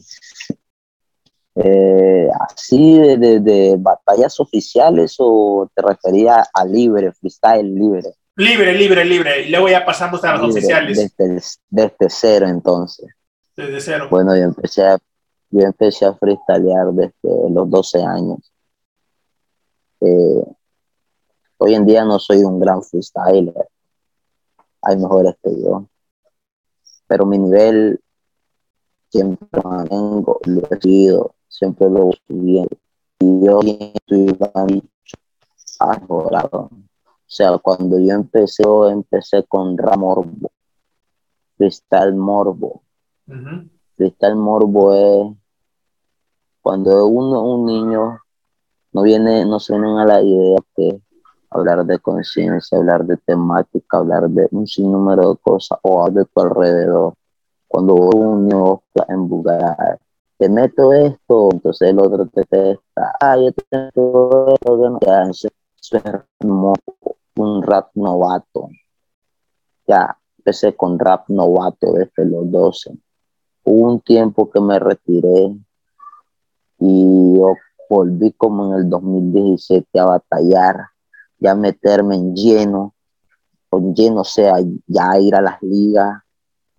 eh 1.56 2.28
así 2.48 2.98
de, 2.98 3.16
de, 3.16 3.40
de, 3.40 3.76
batallas 3.78 4.38
oficiales 4.40 5.16
o 5.18 5.68
te 5.74 5.82
refería 5.82 6.44
a 6.52 6.64
libre, 6.64 7.12
freestyle 7.12 7.74
libre. 7.74 8.12
Libre, 8.36 8.74
libre, 8.74 9.04
libre. 9.04 9.42
Y 9.42 9.50
luego 9.50 9.68
ya 9.68 9.84
pasamos 9.84 10.24
a 10.24 10.36
los 10.36 10.50
oficiales. 10.50 10.96
Desde, 11.16 11.40
desde, 11.68 12.08
cero, 12.08 12.48
entonces. 12.48 13.06
Desde 13.54 13.80
cero. 13.80 14.08
Bueno, 14.10 14.34
yo 14.34 14.44
empecé 14.44 14.82
a, 14.82 14.98
yo 15.50 15.60
empecé 15.60 16.06
a 16.06 16.14
freestylear 16.14 16.86
desde 16.92 17.50
los 17.50 17.68
12 17.68 18.02
años. 18.02 18.52
Eh, 20.00 20.44
hoy 21.60 21.74
en 21.74 21.86
día 21.86 22.04
no 22.04 22.18
soy 22.18 22.42
un 22.44 22.58
gran 22.58 22.82
freestyler. 22.82 23.68
Hay 24.82 24.96
mejores 24.96 25.34
que 25.42 25.50
yo. 25.60 25.86
Pero 27.06 27.26
mi 27.26 27.38
nivel 27.38 28.00
siempre 29.10 29.48
mantengo, 29.62 30.40
lo 30.46 30.62
he 30.70 30.80
sido, 30.80 31.34
siempre 31.48 31.88
lo 31.90 32.10
he 32.10 32.20
subido. 32.26 32.66
Y 33.18 33.44
yo 33.44 33.60
estoy 33.60 34.36
mejorado 36.08 36.70
o 37.30 37.32
sea, 37.32 37.56
cuando 37.58 37.96
yo 37.96 38.12
empecé, 38.12 38.64
empecé 38.90 39.44
con 39.44 39.78
Ramorbo, 39.78 40.50
Cristal 41.56 42.12
Morbo. 42.12 42.82
Cristal 43.96 44.34
Morbo 44.34 44.94
es 44.94 45.36
cuando 46.60 47.06
uno, 47.06 47.40
un 47.44 47.66
niño, 47.66 48.18
no 48.92 49.02
viene, 49.02 49.44
no 49.44 49.60
se 49.60 49.74
vienen 49.74 49.98
a 49.98 50.06
la 50.06 50.20
idea 50.20 50.58
que 50.74 51.00
hablar 51.50 51.84
de 51.84 51.98
conciencia, 51.98 52.78
hablar 52.78 53.04
de 53.04 53.16
temática, 53.18 53.98
hablar 53.98 54.28
de 54.28 54.48
un 54.52 54.66
sinnúmero 54.66 55.30
de 55.34 55.36
cosas 55.38 55.78
o 55.82 56.10
de 56.10 56.24
tu 56.24 56.40
alrededor. 56.40 57.14
Cuando 57.68 57.94
un 57.94 58.46
niño 58.46 58.82
en 59.08 59.28
Bulgaria, 59.28 59.98
te 60.36 60.48
meto 60.48 60.92
esto, 60.92 61.50
entonces 61.52 61.90
el 61.90 61.98
otro 61.98 62.26
te 62.26 62.44
testa, 62.44 63.14
ah, 63.20 63.36
yo 63.36 63.52
te 63.52 63.64
meto 63.70 64.54
esto, 64.54 64.78
eso 65.30 65.48
es 65.92 66.04
un 67.36 67.62
rap 67.62 67.90
novato. 67.94 68.68
Ya 69.86 70.16
empecé 70.38 70.74
con 70.74 70.98
rap 70.98 71.28
novato 71.28 71.92
desde 71.92 72.24
los 72.24 72.50
12. 72.50 72.92
Hubo 73.64 73.92
un 73.92 74.00
tiempo 74.00 74.50
que 74.50 74.60
me 74.60 74.78
retiré 74.78 75.54
y 76.78 77.36
yo 77.36 77.54
volví 77.88 78.32
como 78.32 78.72
en 78.72 78.80
el 78.80 78.88
2017 78.88 79.98
a 79.98 80.04
batallar, 80.04 80.89
ya 81.40 81.54
meterme 81.54 82.16
en 82.16 82.34
lleno, 82.34 82.94
con 83.68 83.94
lleno, 83.94 84.20
o 84.20 84.24
sea, 84.24 84.56
ya 84.86 85.18
ir 85.18 85.34
a 85.34 85.40
las 85.40 85.62
ligas, 85.62 86.22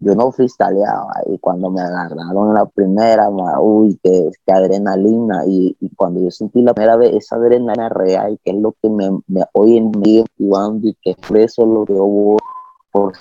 yo 0.01 0.15
no 0.15 0.31
freestyleaba 0.31 1.13
y 1.27 1.37
cuando 1.37 1.69
me 1.69 1.79
agarraron 1.79 2.49
en 2.49 2.53
la 2.55 2.65
primera, 2.65 3.29
uy, 3.59 3.99
qué, 4.03 4.31
adrenalina 4.47 5.43
y, 5.45 5.75
cuando 5.95 6.21
yo 6.21 6.31
sentí 6.31 6.61
la 6.61 6.73
primera 6.73 6.97
vez 6.97 7.13
esa 7.13 7.35
adrenalina 7.35 7.89
real, 7.89 8.39
que 8.43 8.51
es 8.51 8.57
lo 8.57 8.75
que 8.81 8.89
me, 8.89 9.11
me 9.27 9.43
hoy 9.53 9.77
en 9.77 9.91
día 9.91 10.23
activando 10.23 10.87
y 10.87 10.97
que 11.01 11.11
es 11.11 11.17
eso 11.35 11.65
lo 11.65 11.85
que 11.85 11.93
yo 11.93 12.05
voy 12.05 12.39
por 12.91 13.13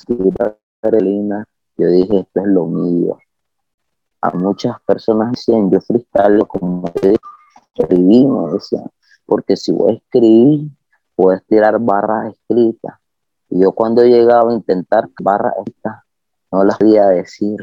adrenalina, 0.82 1.46
yo 1.76 1.88
dije, 1.88 2.20
esto 2.20 2.40
es 2.40 2.46
lo 2.46 2.66
mío. 2.66 3.18
A 4.22 4.30
muchas 4.30 4.80
personas 4.86 5.32
decían, 5.32 5.70
yo 5.70 5.80
freestyle 5.80 6.46
como 6.46 6.90
escribí, 7.74 8.26
decían, 8.52 8.90
porque 9.26 9.56
si 9.56 9.72
voy 9.72 9.92
a 9.92 9.96
escribir, 9.96 10.70
puedes 11.20 11.44
tirar 11.46 11.78
barras 11.78 12.32
escritas. 12.34 12.94
Y 13.50 13.60
yo 13.60 13.72
cuando 13.72 14.02
llegaba 14.04 14.50
a 14.50 14.54
intentar 14.54 15.08
barras 15.20 15.54
escritas, 15.58 16.02
no 16.50 16.64
las 16.64 16.78
podía 16.78 17.06
decir, 17.08 17.58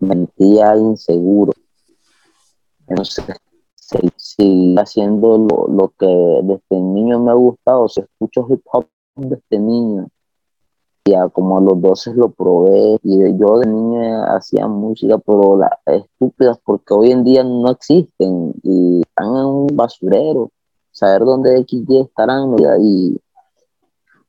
mentía 0.00 0.76
inseguro. 0.76 1.52
Entonces, 2.88 3.24
seguí 4.16 4.74
haciendo 4.76 5.38
lo, 5.38 5.92
que 5.98 6.06
desde 6.42 6.82
niño 6.82 7.20
me 7.20 7.30
ha 7.30 7.34
gustado, 7.34 7.88
se 7.88 8.02
escucho 8.02 8.46
hip 8.50 8.62
hop 8.72 8.86
desde 9.14 9.58
niño. 9.58 10.08
Ya 11.04 11.28
como 11.28 11.58
a 11.58 11.60
los 11.60 11.80
12 11.80 12.14
lo 12.14 12.30
probé 12.30 12.98
y 13.02 13.18
yo 13.36 13.58
de 13.58 13.66
niño 13.66 14.24
hacía 14.36 14.66
música, 14.68 15.18
pero 15.18 15.56
la, 15.56 15.78
estúpidas 15.86 16.58
porque 16.64 16.94
hoy 16.94 17.10
en 17.10 17.24
día 17.24 17.42
no 17.42 17.70
existen 17.70 18.54
y 18.62 19.00
están 19.00 19.36
en 19.36 19.44
un 19.44 19.66
basurero. 19.72 20.50
Saber 21.02 21.22
dónde 21.24 21.58
X 21.58 21.82
y 21.88 21.98
estarán 21.98 22.54
y, 22.80 23.20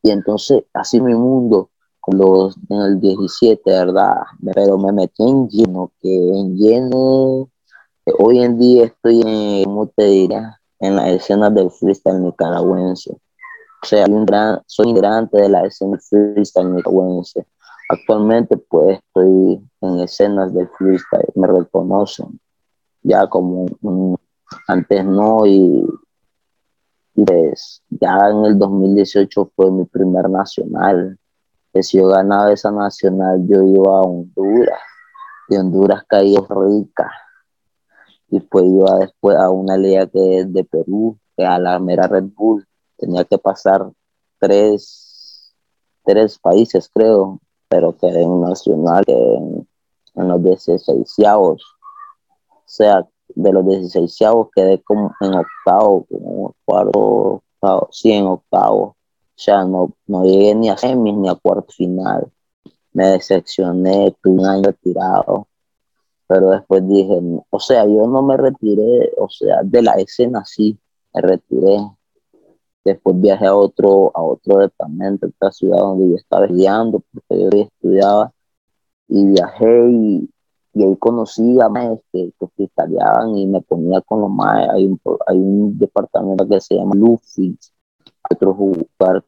y 0.01 0.09
entonces 0.09 0.63
así 0.73 0.99
mi 0.99 1.13
mundo 1.13 1.69
los, 2.07 2.57
en 2.67 2.81
el 2.81 2.99
17, 2.99 3.61
¿verdad? 3.69 4.15
Pero 4.55 4.79
me 4.79 4.91
metí 4.91 5.21
en 5.21 5.47
lleno, 5.49 5.91
que 6.01 6.09
en 6.09 6.57
lleno, 6.57 7.47
hoy 8.17 8.43
en 8.43 8.57
día 8.57 8.85
estoy 8.85 9.21
en, 9.21 9.65
¿cómo 9.65 9.85
te 9.85 10.05
dirá? 10.05 10.59
en 10.79 10.95
la 10.95 11.11
escena 11.11 11.51
del 11.51 11.69
freestyle 11.69 12.23
nicaragüense. 12.23 13.11
O 13.11 13.85
sea, 13.85 14.07
soy 14.65 14.89
integrante 14.89 15.41
de 15.43 15.49
la 15.49 15.67
escena 15.67 15.99
freestyle 15.99 16.73
nicaragüense. 16.73 17.45
Actualmente 17.87 18.57
pues 18.57 18.97
estoy 18.97 19.63
en 19.81 19.99
escenas 19.99 20.51
del 20.55 20.67
freestyle, 20.69 21.31
me 21.35 21.45
reconocen 21.45 22.39
ya 23.03 23.27
como 23.27 23.67
antes 24.67 25.05
no 25.05 25.45
y, 25.45 25.85
pues, 27.15 27.83
ya 27.89 28.17
en 28.29 28.45
el 28.45 28.57
2018 28.57 29.51
fue 29.55 29.71
mi 29.71 29.85
primer 29.85 30.29
nacional. 30.29 31.17
Que 31.71 31.83
si 31.83 31.97
yo 31.97 32.07
ganaba 32.07 32.51
esa 32.51 32.71
nacional 32.71 33.45
yo 33.47 33.61
iba 33.63 33.99
a 33.99 34.01
Honduras, 34.01 34.79
de 35.49 35.59
Honduras 35.59 36.03
caía 36.07 36.39
rica 36.49 37.11
y 38.29 38.39
pues 38.39 38.65
iba 38.65 38.97
después 38.99 39.37
a 39.37 39.49
una 39.51 39.77
liga 39.77 40.07
que 40.07 40.39
es 40.39 40.51
de 40.51 40.63
Perú, 40.63 41.17
que 41.37 41.45
a 41.45 41.59
la 41.59 41.77
mera 41.79 42.07
Red 42.07 42.29
Bull. 42.35 42.65
Tenía 42.97 43.25
que 43.25 43.37
pasar 43.37 43.91
tres, 44.39 45.53
tres 46.03 46.39
países, 46.39 46.89
creo, 46.91 47.39
pero 47.67 47.95
que 47.95 48.07
en 48.07 48.41
nacional, 48.41 49.03
en, 49.07 49.67
en 50.15 50.27
los 50.27 50.43
16 50.43 51.15
O 51.27 51.57
sea, 52.65 53.07
de 53.35 53.51
los 53.51 53.65
16 53.65 54.19
quedé 54.55 54.81
como 54.81 55.13
en 55.21 55.33
octavo, 55.35 56.05
como 56.09 56.55
cuarto, 56.65 57.43
octavo, 57.59 57.89
sí, 57.91 58.11
en 58.11 58.25
octavo. 58.25 58.81
O 58.83 58.95
sea, 59.35 59.63
no, 59.63 59.93
no 60.07 60.23
llegué 60.23 60.55
ni 60.55 60.69
a 60.69 60.77
semis 60.77 61.15
ni 61.15 61.29
a 61.29 61.35
cuarto 61.35 61.71
final. 61.71 62.31
Me 62.93 63.07
decepcioné, 63.07 64.15
tuve 64.21 64.33
un 64.33 64.45
año 64.45 64.63
retirado. 64.63 65.47
Pero 66.27 66.51
después 66.51 66.87
dije, 66.87 67.19
o 67.49 67.59
sea, 67.59 67.85
yo 67.85 68.07
no 68.07 68.21
me 68.23 68.37
retiré, 68.37 69.11
o 69.17 69.29
sea, 69.29 69.61
de 69.63 69.81
la 69.81 69.93
escena 69.93 70.43
sí, 70.45 70.77
me 71.13 71.21
retiré. 71.21 71.77
Después 72.85 73.19
viajé 73.19 73.47
a 73.47 73.55
otro, 73.55 74.11
a 74.13 74.21
otro 74.21 74.57
departamento, 74.59 75.25
a 75.25 75.29
otra 75.29 75.51
ciudad 75.51 75.79
donde 75.79 76.09
yo 76.09 76.15
estaba 76.15 76.45
estudiando, 76.45 77.01
porque 77.11 77.41
yo 77.41 77.49
estudiaba, 77.49 78.33
y 79.07 79.25
viajé 79.25 79.89
y, 79.89 80.29
y 80.73 80.83
ahí 80.83 80.95
conocí 80.97 81.59
a 81.61 81.69
más 81.69 81.99
que, 82.11 82.31
que 82.57 82.69
y 83.35 83.47
me 83.47 83.61
ponía 83.61 84.01
con 84.01 84.21
los 84.21 84.31
más. 84.31 84.69
Hay 84.69 84.85
un, 84.85 84.99
hay 85.27 85.37
un 85.37 85.77
departamento 85.77 86.47
que 86.47 86.59
se 86.61 86.75
llama 86.75 86.95
Luffy, 86.95 87.57
otro 88.29 88.55
lugar 88.55 89.23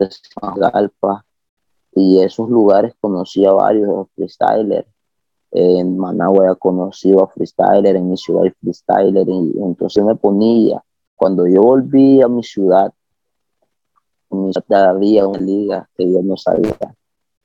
Galpa, 0.55 1.23
y 1.93 2.19
esos 2.19 2.49
lugares 2.49 2.95
conocí 2.99 3.45
a 3.45 3.51
varios 3.51 4.07
freestylers. 4.15 4.87
En 5.51 5.97
Managua 5.97 6.51
he 6.51 6.55
conocido 6.57 7.23
a 7.23 7.27
freestyler, 7.27 7.95
en 7.95 8.09
mi 8.09 8.17
ciudad 8.17 8.43
hay 8.43 8.49
freestyler, 8.49 9.29
y 9.29 9.53
entonces 9.61 10.03
me 10.03 10.15
ponía. 10.15 10.83
Cuando 11.15 11.47
yo 11.47 11.61
volví 11.61 12.21
a 12.21 12.27
mi 12.27 12.43
ciudad, 12.43 12.91
en 14.31 14.45
mi 14.45 14.51
ciudad 14.51 14.89
había 14.89 15.27
una 15.27 15.39
liga 15.39 15.89
que 15.95 16.11
yo 16.11 16.21
no 16.23 16.35
sabía. 16.35 16.95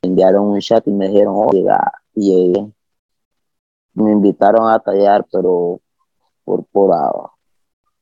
Enviaron 0.02 0.46
un 0.46 0.60
chat 0.60 0.88
y 0.88 0.92
me 0.92 1.08
dijeron, 1.08 1.34
oh, 1.36 1.50
llega, 1.52 1.92
llegué 2.14 2.72
me 3.94 4.12
invitaron 4.12 4.68
a 4.70 4.78
tallar, 4.78 5.26
pero 5.30 5.80
por, 6.44 6.64
por, 6.66 6.90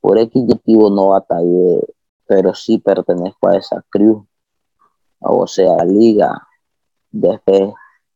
por 0.00 0.18
X 0.18 0.44
no 0.66 1.08
batallé, 1.08 1.82
pero 2.26 2.54
sí 2.54 2.78
pertenezco 2.78 3.48
a 3.48 3.56
esa 3.56 3.84
crew, 3.90 4.26
o 5.20 5.46
sea, 5.46 5.84
liga. 5.84 6.46
Después 7.10 7.72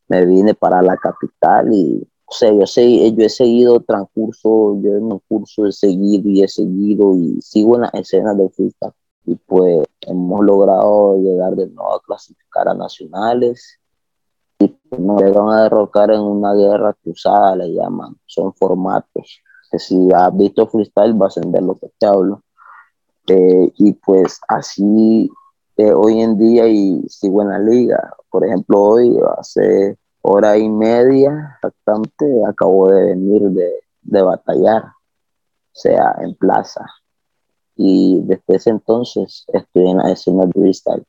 me 0.07 0.25
vine 0.25 0.53
para 0.53 0.81
la 0.81 0.97
capital 0.97 1.73
y, 1.73 2.07
o 2.25 2.31
sea, 2.31 2.51
yo, 2.51 2.63
he 2.63 3.29
seguido 3.29 3.79
transcurso, 3.81 4.79
yo 4.81 4.95
en 4.95 5.03
un 5.03 5.19
curso 5.27 5.65
he 5.65 5.71
seguido 5.71 6.29
y 6.29 6.43
he 6.43 6.47
seguido 6.47 7.15
y 7.15 7.41
sigo 7.41 7.75
en 7.75 7.81
la 7.81 7.89
escena 7.89 8.33
de 8.33 8.49
freestyle 8.49 8.93
y 9.25 9.35
pues 9.35 9.85
hemos 10.01 10.43
logrado 10.43 11.17
llegar 11.17 11.55
de 11.55 11.67
nuevo 11.67 11.93
a 11.93 12.01
clasificar 12.01 12.67
a 12.67 12.73
nacionales 12.73 13.79
no 14.97 15.17
le 15.17 15.31
van 15.31 15.49
a 15.49 15.63
derrocar 15.63 16.11
en 16.11 16.21
una 16.21 16.53
guerra 16.53 16.93
cruzada, 16.93 17.55
le 17.55 17.73
llaman, 17.73 18.15
son 18.25 18.53
formatos. 18.53 19.41
Que 19.71 19.79
si 19.79 20.11
has 20.13 20.35
visto 20.35 20.67
freestyle 20.67 21.13
vas 21.13 21.37
a 21.37 21.39
entender 21.39 21.63
lo 21.63 21.77
que 21.77 21.89
te 21.97 22.05
hablo. 22.05 22.43
Eh, 23.27 23.71
y 23.77 23.93
pues 23.93 24.39
así 24.47 25.29
eh, 25.77 25.91
hoy 25.91 26.21
en 26.21 26.37
día 26.37 26.67
y 26.67 27.01
sigo 27.07 27.41
en 27.41 27.49
la 27.49 27.59
liga. 27.59 28.13
Por 28.29 28.45
ejemplo, 28.45 28.79
hoy 28.81 29.17
hace 29.37 29.97
hora 30.21 30.57
y 30.57 30.69
media 30.69 31.55
exactamente 31.55 32.25
acabo 32.47 32.89
de 32.89 33.05
venir 33.05 33.41
de, 33.49 33.71
de 34.01 34.21
batallar, 34.21 34.83
o 34.85 34.91
sea, 35.71 36.15
en 36.21 36.35
plaza. 36.35 36.85
Y 37.75 38.21
desde 38.21 38.43
ese 38.47 38.69
entonces 38.69 39.45
estoy 39.47 39.89
en 39.89 39.97
la 39.97 40.11
escena 40.11 40.45
de 40.45 40.51
freestyle. 40.51 41.05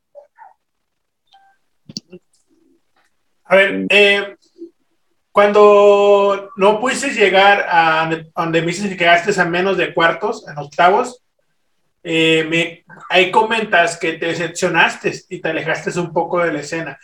A 3.45 3.57
ver, 3.57 3.87
eh, 3.91 4.37
cuando 5.31 6.51
no 6.57 6.81
pudiste 6.81 7.11
llegar 7.11 7.67
a 7.69 8.09
donde 8.37 8.61
me 8.61 8.69
dices 8.69 8.89
que 8.89 8.97
quedaste 8.97 9.39
a 9.41 9.45
menos 9.45 9.77
de 9.77 9.93
cuartos, 9.93 10.47
en 10.49 10.57
octavos, 10.59 11.23
eh, 12.03 12.45
me, 12.49 12.85
ahí 13.09 13.31
comentas 13.31 13.97
que 13.97 14.13
te 14.13 14.27
decepcionaste 14.27 15.13
y 15.31 15.41
te 15.41 15.49
alejaste 15.49 15.99
un 15.99 16.13
poco 16.13 16.41
de 16.41 16.53
la 16.53 16.61
escena. 16.61 16.99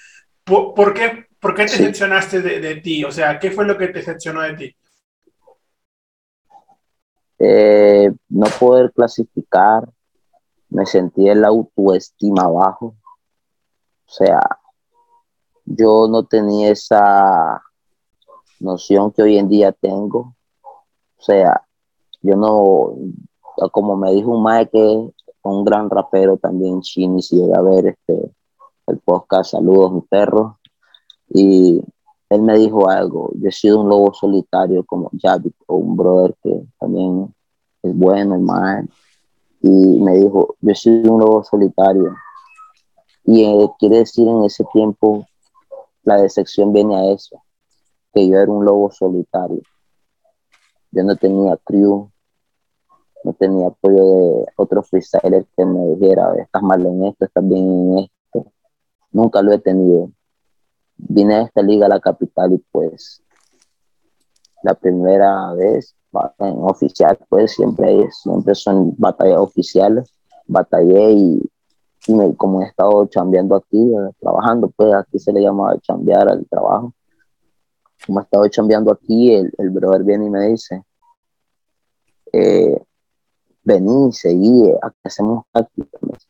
¿Por, 0.44 0.94
qué, 0.94 1.26
por 1.40 1.54
qué 1.54 1.66
te 1.66 1.78
decepcionaste 1.78 2.42
de, 2.42 2.76
ti? 2.76 3.04
O 3.04 3.10
sea, 3.10 3.38
¿qué 3.38 3.50
fue 3.50 3.66
lo 3.66 3.76
que 3.76 3.88
te 3.88 4.00
decepcionó 4.00 4.42
de 4.42 4.54
ti? 4.54 4.76
Eh, 7.38 8.12
no 8.28 8.46
poder 8.58 8.92
clasificar, 8.92 9.88
me 10.68 10.86
sentí 10.86 11.28
el 11.28 11.44
autoestima 11.44 12.46
bajo. 12.46 12.94
O 14.06 14.12
sea, 14.12 14.40
yo 15.64 16.08
no 16.08 16.24
tenía 16.24 16.70
esa 16.70 17.62
noción 18.60 19.10
que 19.12 19.22
hoy 19.22 19.38
en 19.38 19.48
día 19.48 19.72
tengo. 19.72 20.34
O 21.18 21.22
sea, 21.22 21.62
yo 22.22 22.36
no, 22.36 22.94
como 23.72 23.96
me 23.96 24.12
dijo 24.12 24.30
un 24.30 24.42
mae 24.42 24.68
que 24.68 25.10
un 25.42 25.64
gran 25.64 25.88
rapero 25.88 26.36
también, 26.36 26.80
Chini, 26.82 27.22
si 27.22 27.36
llega 27.36 27.58
a 27.58 27.62
ver 27.62 27.86
este, 27.86 28.30
el 28.86 28.98
podcast, 28.98 29.52
saludos 29.52 29.92
mi 29.92 30.00
perro, 30.02 30.58
y 31.28 31.82
él 32.28 32.42
me 32.42 32.58
dijo 32.58 32.88
algo, 32.88 33.30
yo 33.34 33.48
he 33.48 33.52
sido 33.52 33.80
un 33.80 33.88
lobo 33.88 34.12
solitario 34.12 34.84
como 34.84 35.10
Javi, 35.20 35.52
o 35.66 35.76
un 35.76 35.96
brother 35.96 36.34
que 36.42 36.62
también 36.78 37.34
es 37.82 37.96
bueno, 37.96 38.34
el 38.34 38.42
mae, 38.42 38.84
y 39.62 40.00
me 40.00 40.18
dijo, 40.18 40.56
yo 40.60 40.70
he 40.70 40.74
sido 40.74 41.12
un 41.12 41.20
lobo 41.20 41.44
solitario, 41.44 42.14
y 43.24 43.44
eh, 43.44 43.70
quiere 43.78 43.98
decir 43.98 44.28
en 44.28 44.44
ese 44.44 44.64
tiempo 44.72 45.26
la 46.02 46.16
decepción 46.16 46.72
viene 46.72 46.96
a 46.96 47.12
eso, 47.12 47.42
que 48.12 48.28
yo 48.28 48.38
era 48.38 48.50
un 48.50 48.64
lobo 48.64 48.90
solitario. 48.90 49.60
Yo 50.90 51.04
no 51.04 51.16
tenía 51.16 51.56
crew, 51.58 52.10
no 53.24 53.32
tenía 53.34 53.68
apoyo 53.68 54.04
de 54.04 54.46
otro 54.56 54.82
freestyler 54.82 55.46
que 55.56 55.64
me 55.64 55.94
dijera, 55.94 56.34
estás 56.34 56.62
mal 56.62 56.84
en 56.84 57.04
esto, 57.04 57.24
estás 57.24 57.46
bien 57.46 57.68
en 57.68 57.98
esto. 57.98 58.52
Nunca 59.12 59.42
lo 59.42 59.52
he 59.52 59.58
tenido. 59.58 60.10
Vine 60.96 61.34
a 61.36 61.42
esta 61.42 61.62
liga 61.62 61.86
a 61.86 61.90
la 61.90 62.00
capital 62.00 62.52
y 62.52 62.58
pues 62.70 63.22
la 64.62 64.74
primera 64.74 65.52
vez 65.54 65.94
en 66.38 66.58
oficial, 66.64 67.18
pues 67.28 67.52
siempre, 67.52 68.10
siempre 68.10 68.54
son 68.54 68.94
batallas 68.98 69.38
oficiales. 69.38 70.12
Batallé 70.46 71.12
y 71.12 71.50
y 72.06 72.34
como 72.34 72.62
he 72.62 72.66
estado 72.66 73.06
chambeando 73.06 73.54
aquí, 73.56 73.78
eh, 73.78 74.10
trabajando, 74.18 74.70
pues 74.70 74.92
aquí 74.94 75.18
se 75.18 75.32
le 75.32 75.42
llama 75.42 75.76
chambear 75.80 76.28
al 76.28 76.46
trabajo. 76.46 76.94
Como 78.06 78.20
he 78.20 78.22
estado 78.22 78.48
chambeando 78.48 78.92
aquí, 78.92 79.34
el, 79.34 79.52
el 79.58 79.70
brother 79.70 80.02
viene 80.04 80.26
y 80.26 80.30
me 80.30 80.48
dice, 80.48 80.82
eh, 82.32 82.82
vení, 83.62 84.12
seguí, 84.12 84.70
aquí 84.82 84.98
hacemos 85.04 85.44
prácticas. 85.52 86.28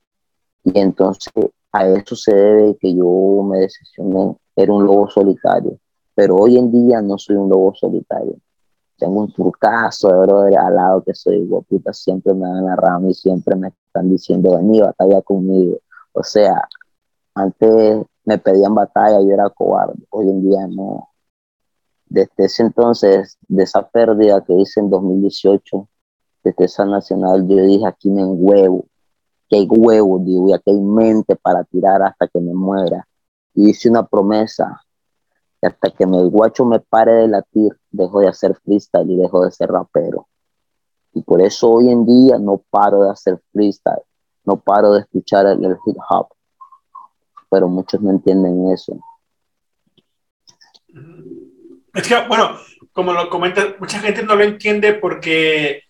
Y 0.64 0.78
entonces 0.78 1.32
a 1.72 1.86
eso 1.86 2.16
se 2.16 2.34
debe 2.34 2.76
que 2.76 2.94
yo 2.94 3.42
me 3.44 3.60
decepcioné, 3.60 4.36
era 4.56 4.72
un 4.72 4.84
lobo 4.84 5.08
solitario, 5.08 5.78
pero 6.14 6.36
hoy 6.36 6.58
en 6.58 6.70
día 6.72 7.00
no 7.00 7.16
soy 7.16 7.36
un 7.36 7.48
lobo 7.48 7.72
solitario. 7.74 8.36
Tengo 9.00 9.20
un 9.20 9.32
turcazo 9.32 10.08
de 10.08 10.18
brother 10.18 10.58
al 10.58 10.76
lado 10.76 11.02
que 11.02 11.14
soy 11.14 11.46
guapita, 11.46 11.90
siempre 11.94 12.34
me 12.34 12.46
dan 12.46 12.66
la 12.66 12.76
rama 12.76 13.08
y 13.08 13.14
siempre 13.14 13.56
me 13.56 13.68
están 13.68 14.10
diciendo, 14.10 14.56
vení, 14.56 14.82
batalla 14.82 15.22
conmigo. 15.22 15.78
O 16.12 16.22
sea, 16.22 16.68
antes 17.34 18.04
me 18.26 18.36
pedían 18.36 18.74
batalla, 18.74 19.22
yo 19.22 19.32
era 19.32 19.48
cobarde, 19.48 20.04
hoy 20.10 20.28
en 20.28 20.42
día 20.42 20.66
no. 20.66 21.08
Desde 22.04 22.44
ese 22.44 22.62
entonces, 22.62 23.38
de 23.48 23.62
esa 23.62 23.88
pérdida 23.88 24.44
que 24.44 24.52
hice 24.52 24.80
en 24.80 24.90
2018, 24.90 25.88
desde 26.44 26.64
esa 26.66 26.84
nacional, 26.84 27.48
yo 27.48 27.56
dije, 27.56 27.86
aquí 27.86 28.10
me 28.10 28.24
huevo, 28.24 28.84
que 29.48 29.56
hay 29.56 29.66
huevos, 29.66 30.26
digo, 30.26 30.50
y 30.50 30.52
aquí 30.52 30.72
hay 30.72 30.80
mente 30.80 31.36
para 31.36 31.64
tirar 31.64 32.02
hasta 32.02 32.28
que 32.28 32.38
me 32.38 32.52
muera. 32.52 33.06
Y 33.54 33.70
hice 33.70 33.88
una 33.88 34.06
promesa, 34.06 34.78
hasta 35.62 35.90
que 35.90 36.04
el 36.04 36.28
guacho 36.28 36.66
me 36.66 36.80
pare 36.80 37.14
de 37.14 37.28
latir, 37.28 37.79
dejo 37.90 38.20
de 38.20 38.28
hacer 38.28 38.54
freestyle 38.64 39.10
y 39.10 39.16
dejo 39.16 39.44
de 39.44 39.50
ser 39.50 39.70
rapero. 39.70 40.28
Y 41.12 41.22
por 41.22 41.42
eso 41.42 41.70
hoy 41.70 41.90
en 41.90 42.06
día 42.06 42.38
no 42.38 42.62
paro 42.70 43.04
de 43.04 43.10
hacer 43.10 43.40
freestyle, 43.52 44.02
no 44.44 44.60
paro 44.60 44.92
de 44.92 45.00
escuchar 45.00 45.46
el, 45.46 45.76
hip 45.86 45.96
hop. 46.08 46.28
Pero 47.50 47.68
muchos 47.68 48.00
no 48.00 48.10
entienden 48.10 48.70
eso. 48.70 48.98
Es 51.94 52.06
que, 52.06 52.26
bueno, 52.28 52.56
como 52.92 53.12
lo 53.12 53.28
comentas, 53.28 53.74
mucha 53.80 53.98
gente 53.98 54.22
no 54.22 54.36
lo 54.36 54.44
entiende 54.44 54.94
porque 54.94 55.82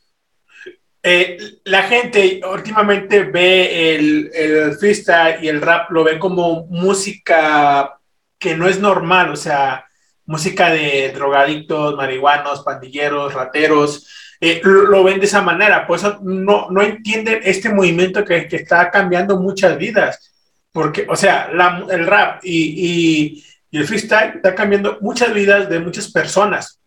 eh, 1.03 1.39
la 1.65 1.83
gente 1.83 2.41
últimamente 2.51 3.25
ve 3.25 3.95
el, 3.95 4.31
el, 4.35 4.73
freestyle 4.75 5.45
y 5.45 5.49
el 5.49 5.61
rap, 5.61 5.91
lo 5.91 6.05
ve 6.05 6.19
como 6.19 6.65
música 6.67 7.99
que 8.39 8.57
no 8.57 8.67
es 8.67 8.81
normal, 8.81 9.31
o 9.31 9.37
sea, 9.37 9.85
música 10.31 10.71
de 10.71 11.11
drogadictos, 11.13 11.97
marihuanos, 11.97 12.63
pandilleros, 12.63 13.35
rateros, 13.35 14.07
eh, 14.41 14.61
lo, 14.63 15.03
ven 15.03 15.19
de 15.19 15.27
esa 15.27 15.43
manera, 15.43 15.89
por 15.89 15.99
eso 15.99 16.21
no, 16.23 16.71
no 16.71 16.83
entienden 16.83 17.41
este 17.43 17.69
movimiento 17.69 18.25
que, 18.25 18.47
que 18.47 18.57
está 18.57 18.89
cambiando 18.93 19.39
muchas 19.39 19.77
vidas, 19.77 20.33
porque, 20.71 21.05
o 21.09 21.17
sea, 21.17 21.51
el 21.91 22.07
rap 22.07 22.45
y, 22.45 22.63
y, 22.63 23.45
y 23.73 23.79
el 23.79 23.87
freestyle 23.87 24.35
está 24.37 24.55
cambiando 24.55 24.99
muchas 25.01 25.35
vidas 25.35 25.69
de 25.69 25.81
muchas 25.81 26.09
personas, 26.13 26.81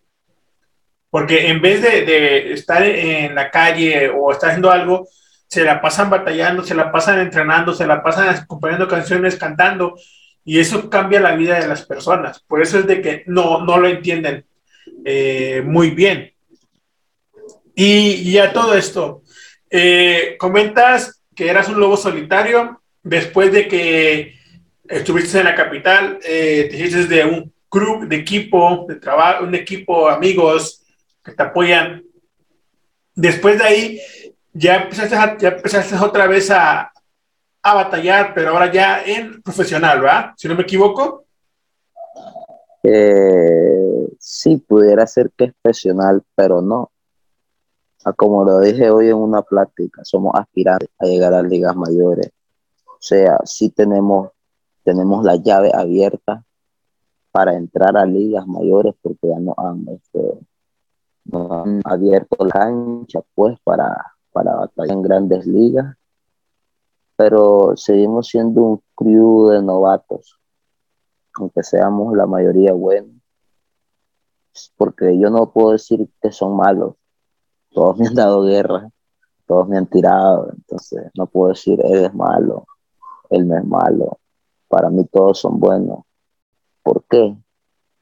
porque 1.09 1.49
en 1.49 1.61
vez 1.61 1.81
de, 1.81 2.53
estar 2.53 2.81
en 2.81 3.35
la 3.35 3.51
calle 3.51 4.09
o 4.09 4.31
estar 4.31 4.51
haciendo 4.51 4.71
algo, 4.71 5.09
se 5.47 5.65
la 5.65 5.81
pasan 5.81 6.09
batallando, 6.09 6.63
se 6.63 6.75
la 6.75 6.93
pasan 6.93 7.19
entrenando, 7.19 7.73
se 7.73 7.85
la 7.85 8.01
pasan 8.01 8.29
acompañando 8.29 8.87
canciones, 8.87 9.35
cantando, 9.35 9.95
y 10.45 10.59
eso 10.59 10.89
cambia 10.89 11.19
la 11.19 11.35
vida 11.35 11.59
de 11.59 11.67
las 11.67 11.85
personas. 11.85 12.39
Por 12.41 12.61
eso 12.61 12.79
es 12.79 12.87
de 12.87 13.01
que 13.01 13.23
no, 13.27 13.63
no 13.63 13.77
lo 13.77 13.87
entienden 13.87 14.45
eh, 15.05 15.61
muy 15.65 15.91
bien. 15.91 16.33
Y, 17.75 18.31
ya 18.31 18.53
todo 18.53 18.75
esto, 18.75 19.23
eh, 19.69 20.35
comentas 20.37 21.21
que 21.35 21.49
eras 21.49 21.69
un 21.69 21.79
lobo 21.79 21.97
solitario 21.97 22.81
después 23.01 23.51
de 23.51 23.67
que 23.67 24.35
estuviste 24.87 25.39
en 25.39 25.45
la 25.45 25.55
capital, 25.55 26.19
eh, 26.23 26.67
te 26.69 26.77
hiciste 26.77 27.07
de 27.07 27.25
un 27.25 27.53
club, 27.69 28.07
de 28.07 28.17
equipo, 28.17 28.85
de 28.87 28.95
trabajo, 28.95 29.45
un 29.45 29.55
equipo, 29.55 30.07
amigos, 30.07 30.83
que 31.23 31.31
te 31.31 31.41
apoyan. 31.41 32.03
Después 33.15 33.57
de 33.57 33.63
ahí, 33.63 34.01
ya 34.51 34.75
empezaste, 34.75 35.17
ya 35.39 35.49
empezaste 35.49 35.95
otra 35.95 36.27
vez 36.27 36.51
a, 36.51 36.93
a 37.63 37.73
batallar, 37.73 38.33
pero 38.33 38.51
ahora 38.51 38.71
ya 38.71 39.01
en 39.03 39.41
profesional, 39.41 40.01
¿verdad? 40.01 40.33
Si 40.35 40.47
no 40.47 40.55
me 40.55 40.63
equivoco. 40.63 41.25
Eh, 42.83 44.09
sí, 44.19 44.57
pudiera 44.57 45.07
ser 45.07 45.31
que 45.35 45.45
es 45.45 45.53
profesional, 45.61 46.21
pero 46.35 46.61
no. 46.61 46.91
Ah, 48.05 48.11
como 48.11 48.43
lo 48.43 48.59
dije 48.59 48.89
hoy 48.89 49.07
en 49.07 49.15
una 49.15 49.41
plática, 49.41 50.03
somos 50.03 50.33
aspirantes 50.35 50.89
a 50.99 51.05
llegar 51.05 51.33
a 51.33 51.41
ligas 51.41 51.73
mayores. 51.75 52.31
O 52.85 52.97
sea, 52.99 53.39
sí 53.45 53.69
tenemos, 53.69 54.31
tenemos 54.83 55.23
la 55.23 55.37
llave 55.37 55.71
abierta 55.73 56.43
para 57.31 57.55
entrar 57.55 57.95
a 57.97 58.05
ligas 58.05 58.45
mayores 58.45 58.93
porque 59.01 59.29
ya 59.29 59.39
no 59.39 59.55
han 59.57 59.87
este, 59.87 60.39
nos 61.25 61.85
abierto 61.85 62.45
la 62.45 62.51
cancha 62.51 63.21
pues 63.33 63.57
para, 63.63 64.13
para 64.31 64.55
batallar 64.55 64.97
en 64.97 65.01
grandes 65.01 65.47
ligas, 65.47 65.95
pero 67.23 67.71
seguimos 67.77 68.27
siendo 68.27 68.61
un 68.61 68.83
crew 68.93 69.47
de 69.47 69.61
novatos, 69.61 70.41
aunque 71.39 71.63
seamos 71.63 72.13
la 72.17 72.27
mayoría 72.27 72.73
buenos, 72.73 73.15
porque 74.75 75.17
yo 75.17 75.29
no 75.29 75.49
puedo 75.49 75.71
decir 75.71 76.09
que 76.21 76.33
son 76.33 76.57
malos, 76.57 76.95
todos 77.69 77.97
me 77.97 78.07
han 78.07 78.13
dado 78.13 78.43
guerra, 78.43 78.89
todos 79.47 79.69
me 79.69 79.77
han 79.77 79.87
tirado, 79.87 80.51
entonces 80.51 81.09
no 81.17 81.25
puedo 81.27 81.53
decir 81.53 81.79
él 81.85 82.03
es 82.03 82.13
malo, 82.13 82.65
él 83.29 83.47
no 83.47 83.57
es 83.57 83.65
malo, 83.65 84.19
para 84.67 84.89
mí 84.89 85.05
todos 85.05 85.39
son 85.39 85.61
buenos. 85.61 85.99
¿Por 86.83 87.05
qué? 87.05 87.37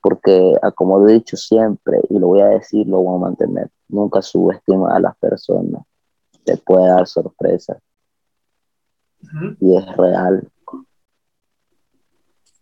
porque 0.01 0.55
ah, 0.63 0.71
como 0.71 0.97
lo 0.97 1.09
he 1.09 1.13
dicho 1.13 1.37
siempre 1.37 1.99
y 2.09 2.17
lo 2.17 2.25
voy 2.25 2.41
a 2.41 2.47
decir, 2.47 2.87
lo 2.87 3.03
voy 3.03 3.17
a 3.17 3.19
mantener, 3.19 3.69
nunca 3.87 4.23
subestima 4.23 4.95
a 4.95 4.99
las 4.99 5.15
personas, 5.17 5.83
te 6.43 6.57
puede 6.57 6.87
dar 6.87 7.05
y 9.59 9.77
es 9.77 9.97
real. 9.97 10.47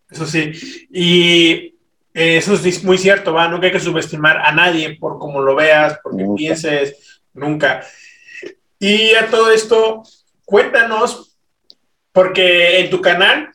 Eso 0.09 0.25
sí, 0.25 0.51
y 0.91 1.75
eso 2.13 2.53
es 2.53 2.83
muy 2.83 2.97
cierto, 2.97 3.33
¿va? 3.33 3.47
nunca 3.47 3.67
hay 3.67 3.71
que 3.71 3.79
subestimar 3.79 4.37
a 4.37 4.51
nadie 4.51 4.97
por 4.97 5.19
cómo 5.19 5.41
lo 5.41 5.55
veas, 5.55 5.99
porque 6.01 6.25
pienses, 6.35 7.21
nunca. 7.33 7.83
Y 8.79 9.13
a 9.13 9.27
todo 9.29 9.51
esto, 9.51 10.03
cuéntanos, 10.45 11.37
porque 12.11 12.79
en 12.79 12.89
tu 12.89 13.01
canal 13.01 13.51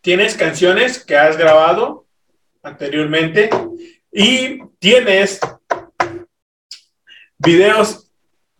tienes 0.00 0.34
canciones 0.34 1.02
que 1.02 1.16
has 1.16 1.36
grabado 1.36 2.06
anteriormente. 2.62 3.50
Y 4.10 4.60
tienes 4.78 5.40
videos 7.38 8.10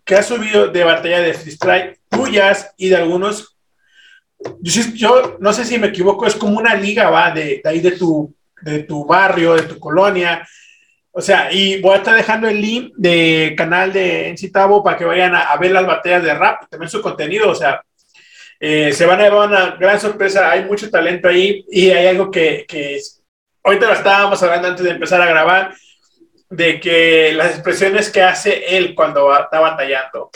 que 0.04 0.16
has 0.16 0.26
subido 0.26 0.68
de 0.68 0.84
batalla 0.84 1.20
de 1.20 1.34
freestyle 1.34 1.98
tuyas 2.08 2.72
y 2.76 2.88
de 2.88 2.96
algunos. 2.96 3.53
Yo, 4.60 5.36
no 5.40 5.52
sé 5.52 5.64
si 5.64 5.78
me 5.78 5.88
equivoco, 5.88 6.26
es 6.26 6.34
como 6.34 6.58
una 6.58 6.74
liga, 6.74 7.10
va, 7.10 7.30
de, 7.30 7.60
ahí 7.64 7.80
de 7.80 7.92
tu, 7.92 8.34
de 8.62 8.82
tu 8.84 9.04
barrio, 9.04 9.54
de 9.54 9.62
tu 9.62 9.78
colonia. 9.78 10.46
O 11.12 11.20
sea, 11.20 11.52
y 11.52 11.80
voy 11.80 11.94
a 11.94 11.98
estar 11.98 12.16
dejando 12.16 12.48
el 12.48 12.60
link 12.60 12.92
de 12.96 13.54
canal 13.56 13.92
de 13.92 14.28
Encitabo 14.28 14.82
para 14.82 14.96
que 14.96 15.04
vayan 15.04 15.34
a, 15.34 15.56
ver 15.56 15.70
las 15.70 15.86
batallas 15.86 16.24
de 16.24 16.34
rap, 16.34 16.68
también 16.68 16.90
su 16.90 17.00
contenido, 17.00 17.50
o 17.50 17.54
sea, 17.54 17.82
eh, 18.58 18.92
se 18.92 19.06
van 19.06 19.20
a 19.20 19.24
llevar 19.24 19.48
una 19.48 19.76
gran 19.76 20.00
sorpresa, 20.00 20.50
hay 20.50 20.64
mucho 20.64 20.90
talento 20.90 21.28
ahí 21.28 21.64
y 21.70 21.90
hay 21.90 22.08
algo 22.08 22.30
que, 22.30 22.64
que, 22.66 23.00
ahorita 23.62 23.86
lo 23.86 23.92
estábamos 23.92 24.42
hablando 24.42 24.68
antes 24.68 24.84
de 24.84 24.90
empezar 24.90 25.20
a 25.20 25.26
grabar, 25.26 25.74
de 26.50 26.80
que 26.80 27.32
las 27.34 27.52
expresiones 27.52 28.10
que 28.10 28.22
hace 28.22 28.76
él 28.76 28.94
cuando 28.94 29.36
está 29.36 29.60
batallando. 29.60 30.30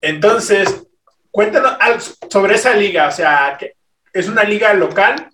Entonces, 0.00 0.86
cuéntanos 1.34 1.72
algo 1.80 1.98
sobre 2.30 2.54
esa 2.54 2.74
liga, 2.74 3.08
o 3.08 3.10
sea, 3.10 3.56
que 3.58 3.74
es 4.12 4.28
una 4.28 4.44
liga 4.44 4.72
local, 4.72 5.28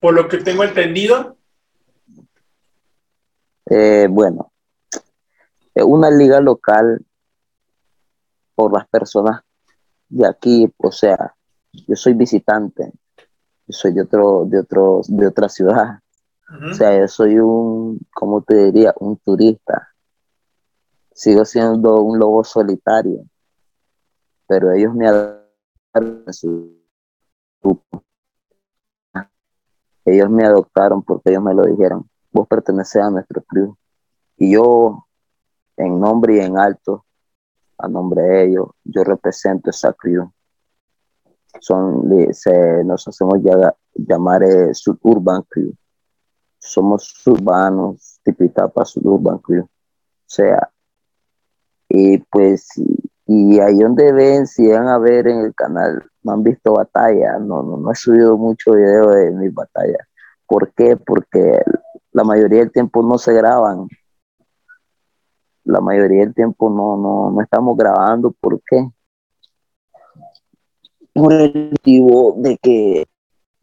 por 0.00 0.14
lo 0.14 0.26
que 0.26 0.38
tengo 0.38 0.64
entendido. 0.64 1.36
Eh, 3.70 4.08
bueno, 4.10 4.50
es 5.72 5.84
una 5.84 6.10
liga 6.10 6.40
local 6.40 7.06
por 8.56 8.72
las 8.72 8.88
personas 8.88 9.42
de 10.08 10.26
aquí, 10.26 10.74
o 10.78 10.90
sea, 10.90 11.36
yo 11.72 11.94
soy 11.94 12.14
visitante, 12.14 12.90
soy 13.68 13.92
de 13.92 14.02
otro, 14.02 14.44
de 14.46 14.58
otro, 14.58 15.02
de 15.06 15.28
otra 15.28 15.48
ciudad. 15.48 16.00
O 16.68 16.74
sea, 16.74 16.98
yo 16.98 17.06
soy 17.06 17.38
un, 17.38 18.00
¿cómo 18.12 18.42
te 18.42 18.72
diría? 18.72 18.92
Un 18.98 19.18
turista. 19.18 19.88
Sigo 21.12 21.44
siendo 21.44 22.00
un 22.02 22.18
lobo 22.18 22.42
solitario, 22.42 23.24
pero 24.46 24.72
ellos 24.72 24.94
me 24.94 25.08
adoptaron 25.08 26.32
su 26.32 26.82
grupo. 27.62 28.04
Ellos 30.04 30.30
me 30.30 30.44
adoptaron 30.44 31.02
porque 31.02 31.30
ellos 31.30 31.42
me 31.42 31.54
lo 31.54 31.64
dijeron. 31.64 32.08
Vos 32.30 32.46
perteneces 32.46 33.02
a 33.02 33.10
nuestro 33.10 33.42
club. 33.42 33.76
Y 34.36 34.52
yo, 34.52 35.06
en 35.76 35.98
nombre 35.98 36.36
y 36.36 36.40
en 36.40 36.58
alto, 36.58 37.04
a 37.78 37.88
nombre 37.88 38.22
de 38.22 38.44
ellos, 38.44 38.68
yo 38.84 39.02
represento 39.02 39.70
esa 39.70 39.92
crew 39.92 40.30
son, 41.60 42.08
se, 42.32 42.84
nos 42.84 43.06
hacemos 43.08 43.38
llamar 43.94 44.42
eh, 44.42 44.74
Suburban 44.74 45.42
Crew. 45.42 45.72
Somos 46.58 47.04
suburbanos, 47.04 48.20
tipitapa 48.22 48.84
Suburban 48.84 49.38
Crew. 49.38 49.64
O 49.64 49.68
sea, 50.26 50.70
y 51.88 52.18
pues, 52.18 52.68
y 53.26 53.58
ahí 53.60 53.78
donde 53.78 54.12
ven, 54.12 54.46
si 54.46 54.68
van 54.68 54.88
a 54.88 54.98
ver 54.98 55.26
en 55.28 55.38
el 55.40 55.54
canal, 55.54 56.02
no 56.22 56.32
han 56.32 56.42
visto 56.42 56.74
batalla, 56.74 57.38
no, 57.38 57.62
no, 57.62 57.76
no 57.76 57.90
he 57.90 57.94
subido 57.94 58.36
mucho 58.36 58.72
video 58.72 59.10
de 59.10 59.32
mis 59.32 59.52
batallas. 59.52 60.06
¿Por 60.46 60.72
qué? 60.72 60.96
Porque 60.96 61.60
la 62.12 62.24
mayoría 62.24 62.60
del 62.60 62.72
tiempo 62.72 63.02
no 63.02 63.18
se 63.18 63.32
graban. 63.32 63.88
La 65.64 65.80
mayoría 65.80 66.20
del 66.20 66.34
tiempo 66.34 66.70
no, 66.70 66.96
no, 66.96 67.32
no 67.32 67.42
estamos 67.42 67.76
grabando. 67.76 68.32
¿Por 68.40 68.60
qué? 68.62 68.88
por 71.16 71.32
el 71.32 71.70
motivo 71.70 72.34
de 72.36 72.58
que 72.58 73.06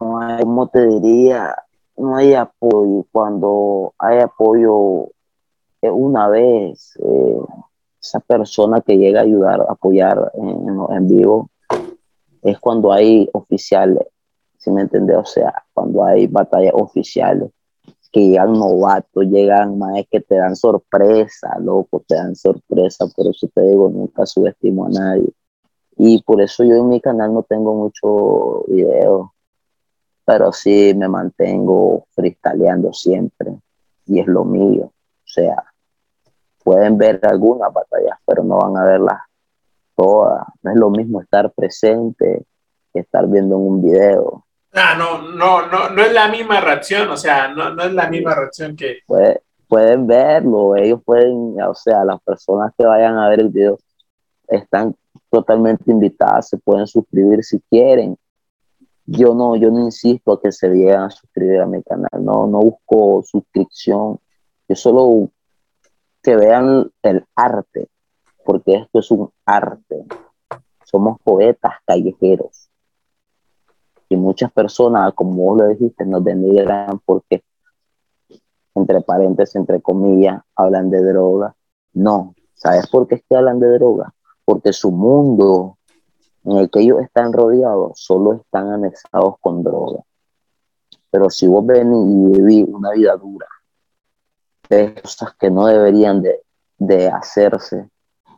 no 0.00 0.18
hay, 0.18 0.42
como 0.42 0.68
te 0.68 0.86
diría, 0.86 1.54
no 1.96 2.16
hay 2.16 2.34
apoyo. 2.34 3.06
Cuando 3.12 3.94
hay 3.98 4.18
apoyo 4.18 5.08
una 5.80 6.28
vez, 6.28 6.98
eh, 7.00 7.38
esa 8.04 8.20
persona 8.20 8.82
que 8.82 8.98
llega 8.98 9.20
a 9.20 9.24
ayudar, 9.24 9.62
a 9.62 9.72
apoyar 9.72 10.30
en, 10.34 10.78
en 10.90 11.08
vivo, 11.08 11.48
es 12.42 12.60
cuando 12.60 12.92
hay 12.92 13.28
oficiales, 13.32 14.06
si 14.58 14.70
me 14.70 14.82
entiendes? 14.82 15.16
O 15.16 15.24
sea, 15.24 15.54
cuando 15.72 16.04
hay 16.04 16.26
batallas 16.26 16.74
oficiales, 16.74 17.50
que 18.12 18.28
llegan 18.28 18.52
novatos, 18.52 19.24
llegan 19.24 19.78
más 19.78 20.04
que 20.10 20.20
te 20.20 20.36
dan 20.36 20.54
sorpresa, 20.54 21.58
loco, 21.58 22.04
te 22.06 22.14
dan 22.14 22.36
sorpresa, 22.36 23.06
por 23.08 23.26
eso 23.26 23.48
te 23.52 23.62
digo, 23.62 23.88
nunca 23.88 24.26
subestimo 24.26 24.84
a 24.84 24.90
nadie. 24.90 25.30
Y 25.96 26.22
por 26.22 26.42
eso 26.42 26.62
yo 26.62 26.76
en 26.76 26.90
mi 26.90 27.00
canal 27.00 27.32
no 27.32 27.42
tengo 27.42 27.74
mucho 27.74 28.64
video, 28.68 29.32
pero 30.26 30.52
sí 30.52 30.92
me 30.94 31.08
mantengo 31.08 32.06
freestyleando 32.10 32.92
siempre, 32.92 33.56
y 34.06 34.20
es 34.20 34.26
lo 34.26 34.44
mío. 34.44 34.84
O 34.84 35.26
sea, 35.26 35.73
pueden 36.64 36.98
ver 36.98 37.20
algunas 37.22 37.72
batallas, 37.72 38.18
pero 38.26 38.42
no 38.42 38.58
van 38.58 38.76
a 38.76 38.84
verlas 38.84 39.20
todas. 39.94 40.44
No 40.62 40.70
es 40.72 40.76
lo 40.76 40.90
mismo 40.90 41.20
estar 41.20 41.52
presente 41.52 42.44
que 42.92 43.00
estar 43.00 43.28
viendo 43.28 43.58
un 43.58 43.82
video. 43.82 44.44
Ah, 44.72 44.96
no, 44.98 45.22
no, 45.22 45.68
no, 45.68 45.90
no 45.90 46.02
es 46.02 46.12
la 46.12 46.26
misma 46.28 46.60
reacción, 46.60 47.08
o 47.08 47.16
sea, 47.16 47.48
no, 47.48 47.70
no 47.74 47.84
es 47.84 47.92
la 47.92 48.08
misma 48.08 48.34
reacción 48.34 48.74
que... 48.74 48.98
pueden 49.68 50.06
verlo, 50.06 50.74
ellos 50.74 51.00
pueden, 51.04 51.56
o 51.62 51.74
sea, 51.74 52.04
las 52.04 52.20
personas 52.22 52.72
que 52.76 52.84
vayan 52.84 53.16
a 53.16 53.28
ver 53.28 53.40
el 53.40 53.50
video 53.50 53.78
están 54.48 54.96
totalmente 55.30 55.90
invitadas, 55.90 56.48
se 56.48 56.58
pueden 56.58 56.86
suscribir 56.86 57.44
si 57.44 57.60
quieren. 57.70 58.16
Yo 59.06 59.34
no, 59.34 59.54
yo 59.54 59.70
no 59.70 59.80
insisto 59.80 60.32
a 60.32 60.40
que 60.40 60.50
se 60.50 60.68
lleguen 60.68 61.00
a 61.00 61.10
suscribir 61.10 61.60
a 61.60 61.66
mi 61.66 61.82
canal, 61.82 62.08
no, 62.20 62.46
no 62.46 62.58
busco 62.60 63.22
suscripción, 63.22 64.18
yo 64.68 64.74
solo 64.76 65.30
que 66.24 66.34
vean 66.36 66.90
el 67.02 67.26
arte, 67.36 67.88
porque 68.44 68.76
esto 68.76 68.98
es 68.98 69.10
un 69.10 69.30
arte. 69.44 70.06
Somos 70.82 71.20
poetas 71.22 71.74
callejeros. 71.86 72.70
Y 74.08 74.16
muchas 74.16 74.50
personas, 74.50 75.12
como 75.14 75.34
vos 75.34 75.58
lo 75.58 75.68
dijiste, 75.68 76.06
nos 76.06 76.24
denigran 76.24 76.98
porque, 77.04 77.44
entre 78.74 79.02
paréntesis, 79.02 79.56
entre 79.56 79.82
comillas, 79.82 80.42
hablan 80.56 80.90
de 80.90 81.02
droga. 81.02 81.54
No, 81.92 82.34
¿sabes 82.54 82.88
por 82.88 83.06
qué 83.06 83.16
es 83.16 83.22
que 83.28 83.36
hablan 83.36 83.60
de 83.60 83.68
droga? 83.68 84.14
Porque 84.46 84.72
su 84.72 84.90
mundo 84.90 85.76
en 86.44 86.56
el 86.56 86.70
que 86.70 86.80
ellos 86.80 87.02
están 87.02 87.34
rodeados 87.34 87.92
solo 88.00 88.34
están 88.34 88.70
anexados 88.70 89.34
con 89.40 89.62
droga. 89.62 90.00
Pero 91.10 91.28
si 91.28 91.46
vos 91.46 91.64
venís 91.66 92.06
y 92.08 92.40
vivís 92.40 92.68
una 92.68 92.92
vida 92.92 93.14
dura, 93.16 93.46
cosas 94.68 95.34
que 95.38 95.50
no 95.50 95.66
deberían 95.66 96.22
de, 96.22 96.42
de 96.78 97.08
hacerse, 97.08 97.88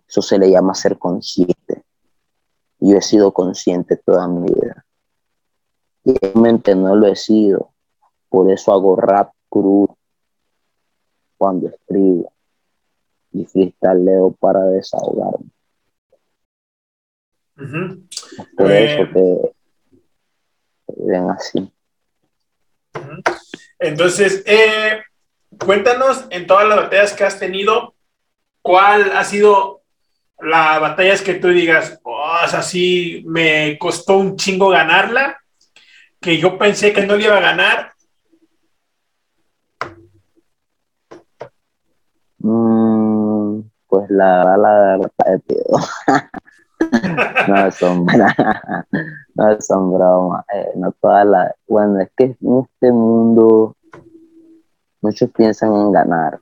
eso 0.08 0.22
se 0.22 0.38
le 0.38 0.50
llama 0.50 0.74
ser 0.74 0.98
consciente. 0.98 1.82
Yo 2.78 2.96
he 2.96 3.02
sido 3.02 3.32
consciente 3.32 3.96
toda 3.96 4.28
mi 4.28 4.46
vida. 4.46 4.84
Y 6.04 6.16
realmente 6.18 6.74
no 6.74 6.94
lo 6.94 7.06
he 7.06 7.16
sido. 7.16 7.72
Por 8.28 8.50
eso 8.50 8.72
hago 8.72 8.96
rap 8.96 9.32
cruz 9.48 9.90
cuando 11.36 11.68
escribo 11.68 12.32
y 13.32 13.44
freestyleo 13.44 14.32
para 14.32 14.64
desahogarme. 14.66 15.50
Por 18.56 18.70
eso 18.70 19.12
que 19.12 19.54
ven 20.98 21.30
así. 21.30 21.72
Entonces, 23.78 24.42
eh, 24.46 25.02
cuéntanos 25.59 26.26
en 26.30 26.46
todas 26.46 26.68
las 26.68 26.76
batallas 26.76 27.12
que 27.12 27.24
has 27.24 27.38
tenido, 27.38 27.94
¿cuál 28.62 29.12
ha 29.16 29.24
sido 29.24 29.82
la 30.40 30.78
batalla 30.78 31.16
que 31.24 31.35
tú 31.35 31.48
digas, 31.48 31.98
oh, 32.02 32.24
así 32.24 33.24
me 33.26 33.78
costó 33.78 34.18
un 34.18 34.37
chingo 34.37 34.68
ganarla, 34.68 35.38
que 36.20 36.38
yo 36.38 36.59
pensé 36.59 36.92
que 36.92 37.06
no 37.06 37.16
le 37.16 37.24
iba 37.24 37.37
a 37.37 37.40
ganar? 37.40 37.92
Mm, 42.38 43.61
pues 43.87 44.11
la 44.11 44.56
la 44.56 44.98
verdad, 44.98 45.40
no 47.48 47.70
son 47.72 48.06
no 49.35 49.61
son 49.61 49.92
bromas, 49.92 50.44
eh, 50.52 50.70
no 50.76 50.92
todas 51.00 51.26
las, 51.26 51.52
bueno, 51.66 52.00
es 52.00 52.11
que 52.16 52.24
en 52.24 52.59
este 52.59 52.92
mundo 52.92 53.75
Muchos 55.07 55.31
piensan 55.31 55.73
en 55.73 55.92
ganar, 55.92 56.40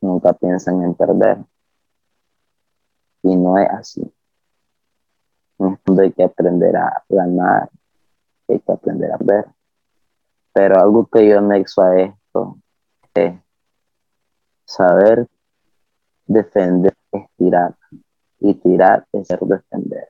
nunca 0.00 0.32
piensan 0.32 0.82
en 0.82 0.94
perder. 0.94 1.44
Y 3.22 3.36
no 3.36 3.56
es 3.56 3.70
así. 3.70 4.12
Hay 5.96 6.12
que 6.12 6.24
aprender 6.24 6.76
a 6.76 7.04
ganar, 7.08 7.70
hay 8.48 8.58
que 8.58 8.72
aprender 8.72 9.12
a 9.12 9.18
ver. 9.20 9.46
Pero 10.52 10.80
algo 10.80 11.06
que 11.06 11.28
yo 11.28 11.38
anexo 11.38 11.82
a 11.82 12.00
esto 12.00 12.58
es 13.14 13.38
saber 14.64 15.28
defender 16.26 16.96
es 17.12 17.26
tirar. 17.36 17.76
Y 18.40 18.54
tirar 18.54 19.06
es 19.12 19.28
ser 19.28 19.38
defender. 19.38 20.08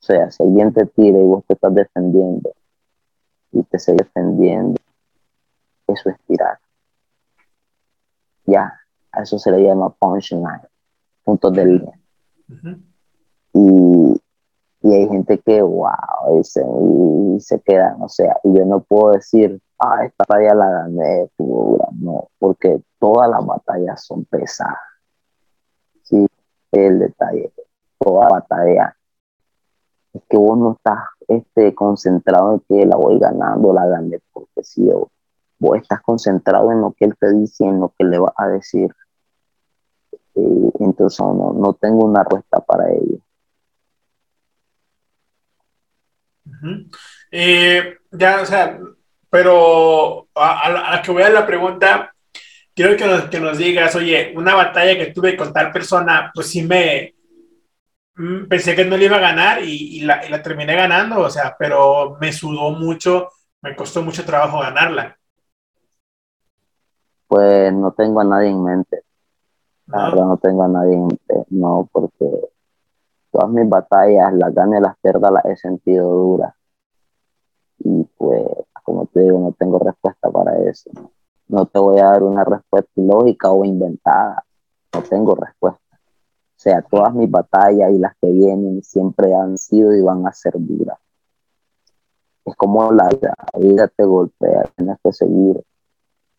O 0.00 0.06
sea, 0.06 0.30
si 0.30 0.44
alguien 0.44 0.72
te 0.72 0.86
tira 0.86 1.18
y 1.18 1.22
vos 1.22 1.44
te 1.48 1.54
estás 1.54 1.74
defendiendo 1.74 2.54
y 3.50 3.64
te 3.64 3.80
sigues 3.80 4.06
defendiendo 4.06 4.77
eso 5.88 6.10
es 6.10 6.16
tirar. 6.26 6.58
Ya, 8.44 8.72
a 9.12 9.22
eso 9.22 9.38
se 9.38 9.50
le 9.50 9.62
llama 9.62 9.90
punchline, 9.90 10.62
puntos 11.24 11.52
de 11.52 11.66
línea. 11.66 11.98
y, 13.52 14.20
hay 14.84 15.08
gente 15.08 15.38
que, 15.38 15.60
wow, 15.60 16.40
y 16.40 16.44
se, 16.44 16.62
y 16.62 17.40
se 17.40 17.60
quedan, 17.60 18.00
o 18.00 18.08
sea, 18.08 18.38
y 18.44 18.56
yo 18.56 18.64
no 18.64 18.80
puedo 18.80 19.12
decir, 19.12 19.60
ah, 19.78 20.04
esta 20.04 20.24
batalla 20.26 20.54
la 20.54 20.70
gané, 20.70 21.30
no, 21.38 22.28
porque 22.38 22.80
todas 22.98 23.28
las 23.28 23.44
batallas 23.44 24.04
son 24.04 24.24
pesadas. 24.24 24.78
Sí, 26.04 26.26
el 26.72 27.00
detalle, 27.00 27.52
toda 27.98 28.28
batalla 28.28 28.96
es 30.14 30.22
que 30.28 30.36
vos 30.38 30.56
no 30.56 30.72
estás 30.72 31.00
este, 31.28 31.74
concentrado 31.74 32.54
en 32.54 32.60
que 32.60 32.86
la 32.86 32.96
voy 32.96 33.18
ganando, 33.18 33.72
la 33.72 33.86
gané 33.86 34.20
porque 34.32 34.62
sí, 34.62 34.86
yo 34.86 35.10
vos 35.58 35.76
estás 35.78 36.00
concentrado 36.02 36.72
en 36.72 36.80
lo 36.80 36.92
que 36.92 37.06
él 37.06 37.14
te 37.18 37.32
dice, 37.32 37.64
en 37.64 37.80
lo 37.80 37.92
que 37.98 38.04
le 38.04 38.18
va 38.18 38.32
a 38.36 38.48
decir. 38.48 38.94
Eh, 40.34 40.70
entonces 40.80 41.20
no, 41.20 41.52
no 41.52 41.74
tengo 41.74 42.04
una 42.04 42.22
respuesta 42.22 42.60
para 42.60 42.90
ello. 42.92 43.18
Eh, 47.30 47.98
ya, 48.12 48.40
o 48.40 48.46
sea, 48.46 48.78
pero 49.30 50.28
a, 50.34 50.70
la 50.70 51.02
que 51.02 51.10
voy 51.10 51.22
a 51.22 51.30
la 51.30 51.46
pregunta, 51.46 52.14
quiero 52.74 52.96
que 52.96 53.06
nos, 53.06 53.24
que 53.24 53.40
nos 53.40 53.58
digas, 53.58 53.94
oye, 53.96 54.32
una 54.36 54.54
batalla 54.54 54.96
que 54.96 55.12
tuve 55.12 55.36
con 55.36 55.52
tal 55.52 55.72
persona, 55.72 56.30
pues 56.34 56.48
sí 56.48 56.62
me, 56.62 57.14
mm, 58.16 58.46
pensé 58.48 58.74
que 58.74 58.84
no 58.84 58.96
le 58.96 59.06
iba 59.06 59.16
a 59.16 59.20
ganar 59.20 59.62
y, 59.62 60.00
la, 60.00 60.24
y, 60.24 60.30
la, 60.30 60.42
terminé 60.42 60.74
ganando, 60.74 61.20
o 61.20 61.30
sea, 61.30 61.56
pero 61.58 62.16
me 62.20 62.32
sudó 62.32 62.70
mucho, 62.70 63.28
me 63.62 63.76
costó 63.76 64.02
mucho 64.02 64.24
trabajo 64.24 64.60
ganarla 64.60 65.17
pues 67.28 67.72
no 67.72 67.92
tengo 67.92 68.20
a 68.20 68.24
nadie 68.24 68.48
en 68.48 68.64
mente. 68.64 69.02
La 69.86 70.04
verdad 70.04 70.26
no 70.26 70.36
tengo 70.38 70.62
a 70.64 70.68
nadie 70.68 70.94
en 70.94 71.06
mente, 71.06 71.46
no, 71.50 71.88
porque 71.92 72.50
todas 73.30 73.50
mis 73.50 73.68
batallas, 73.68 74.32
las 74.34 74.54
ganas 74.54 74.80
y 74.80 74.82
las 74.82 74.98
pierdas, 74.98 75.32
las 75.32 75.44
he 75.44 75.56
sentido 75.56 76.10
duras. 76.10 76.54
Y 77.78 78.04
pues, 78.16 78.46
como 78.82 79.06
te 79.06 79.20
digo, 79.20 79.38
no 79.38 79.52
tengo 79.52 79.78
respuesta 79.78 80.30
para 80.30 80.58
eso. 80.68 80.90
No 81.46 81.66
te 81.66 81.78
voy 81.78 81.98
a 81.98 82.06
dar 82.06 82.22
una 82.22 82.44
respuesta 82.44 82.90
lógica 82.96 83.50
o 83.50 83.64
inventada. 83.64 84.44
No 84.94 85.02
tengo 85.02 85.34
respuesta. 85.34 85.80
O 85.92 86.60
sea, 86.60 86.82
todas 86.82 87.14
mis 87.14 87.30
batallas 87.30 87.92
y 87.92 87.98
las 87.98 88.16
que 88.20 88.30
vienen 88.30 88.82
siempre 88.82 89.32
han 89.34 89.56
sido 89.56 89.94
y 89.94 90.02
van 90.02 90.26
a 90.26 90.32
ser 90.32 90.54
duras. 90.56 90.98
Es 92.44 92.56
como 92.56 92.90
la 92.92 93.08
vida, 93.08 93.34
la 93.52 93.60
vida 93.60 93.88
te 93.88 94.04
golpea, 94.04 94.64
tienes 94.76 94.98
que 95.02 95.12
seguir 95.12 95.62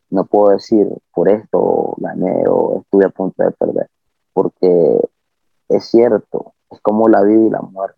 no 0.10 0.26
puedo 0.26 0.54
decir 0.54 0.88
por 1.13 1.30
esto 1.30 1.95
gané 1.98 2.43
o 2.48 2.82
estuve 2.82 3.06
a 3.06 3.10
punto 3.10 3.43
de 3.43 3.52
perder, 3.52 3.89
porque 4.34 5.00
es 5.69 5.86
cierto, 5.86 6.54
es 6.69 6.80
como 6.82 7.08
la 7.08 7.22
vida 7.22 7.45
y 7.45 7.50
la 7.50 7.62
muerte. 7.62 7.98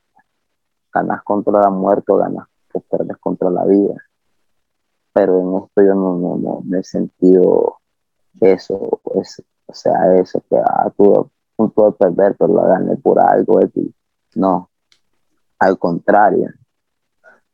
Ganas 0.93 1.23
contra 1.23 1.61
la 1.61 1.69
muerte 1.69 2.11
o 2.11 2.17
ganas 2.17 2.47
o 2.73 2.79
perdes 2.81 3.17
contra 3.17 3.49
la 3.49 3.65
vida. 3.65 3.95
Pero 5.13 5.39
en 5.39 5.63
esto 5.63 5.83
yo 5.83 5.95
no, 5.95 6.17
no, 6.17 6.61
no, 6.63 6.77
he 6.77 6.83
sentido 6.83 7.77
eso, 8.39 9.01
es, 9.15 9.43
o 9.65 9.73
sea, 9.73 10.15
eso 10.15 10.41
que 10.49 10.57
ah, 10.57 10.85
a 10.85 10.89
punto 10.89 11.85
de 11.85 11.91
perder, 11.93 12.35
pero 12.37 12.53
la 12.53 12.67
gané 12.67 12.97
por 12.97 13.19
algo. 13.19 13.59
No, 14.35 14.69
al 15.59 15.77
contrario, 15.77 16.49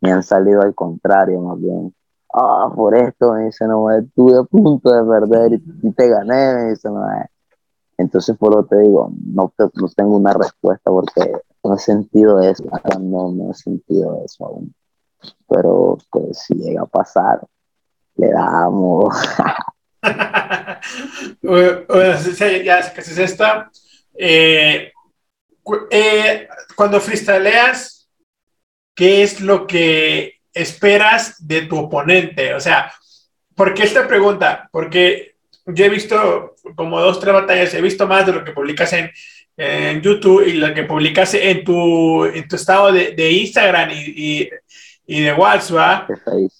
me 0.01 0.11
han 0.11 0.23
salido 0.23 0.61
al 0.61 0.75
contrario 0.75 1.41
más 1.41 1.59
bien 1.59 1.93
ah, 2.33 2.71
por 2.75 2.95
esto, 2.95 3.33
me 3.33 3.45
dice, 3.45 3.65
no, 3.67 3.91
estuve 3.91 4.39
a 4.39 4.43
punto 4.43 4.91
de 4.91 5.03
perder 5.03 5.53
y, 5.53 5.91
te 5.91 6.09
gané, 6.09 6.55
me 6.55 6.69
dice, 6.69 6.89
no, 6.89 7.05
entonces 7.97 8.37
por 8.37 8.55
lo 8.55 8.63
que 8.63 8.75
te 8.75 8.81
digo, 8.83 9.11
no, 9.25 9.53
no 9.57 9.89
tengo 9.95 10.17
una 10.17 10.33
respuesta 10.33 10.91
porque 10.91 11.33
no 11.63 11.75
he 11.75 11.79
sentido 11.79 12.39
eso, 12.41 12.63
no, 12.99 13.31
no 13.31 13.51
he 13.51 13.53
sentido 13.55 14.21
eso 14.23 14.45
aún, 14.45 14.73
pero 15.47 15.97
pues 16.11 16.39
si 16.39 16.53
llega 16.55 16.83
a 16.83 16.85
pasar, 16.85 17.41
Le 18.15 18.31
damos. 18.31 19.15
ya 22.63 22.93
que 22.93 23.01
es 23.01 23.17
esta. 23.17 23.69
Eh, 24.17 24.91
eh, 25.91 26.47
cuando 26.75 26.99
freestyleas, 26.99 28.09
¿qué 28.95 29.21
es 29.23 29.39
lo 29.41 29.67
que 29.67 30.36
esperas 30.61 31.47
de 31.47 31.63
tu 31.63 31.77
oponente? 31.77 32.53
O 32.53 32.59
sea, 32.59 32.91
¿por 33.55 33.73
qué 33.73 33.83
esta 33.83 34.07
pregunta? 34.07 34.69
Porque 34.71 35.35
yo 35.65 35.85
he 35.85 35.89
visto 35.89 36.55
como 36.75 36.99
dos, 36.99 37.19
tres 37.19 37.33
batallas, 37.33 37.73
he 37.73 37.81
visto 37.81 38.07
más 38.07 38.25
de 38.25 38.33
lo 38.33 38.43
que 38.43 38.51
publicas 38.51 38.93
en, 38.93 39.11
en 39.57 40.01
YouTube 40.01 40.47
y 40.47 40.53
lo 40.53 40.73
que 40.73 40.83
publicas 40.83 41.33
en 41.33 41.63
tu, 41.63 42.25
en 42.25 42.47
tu 42.47 42.55
estado 42.55 42.91
de, 42.91 43.11
de 43.11 43.31
Instagram 43.31 43.89
y, 43.91 44.49
y, 45.05 45.21
de 45.21 45.33
WhatsApp. 45.33 46.09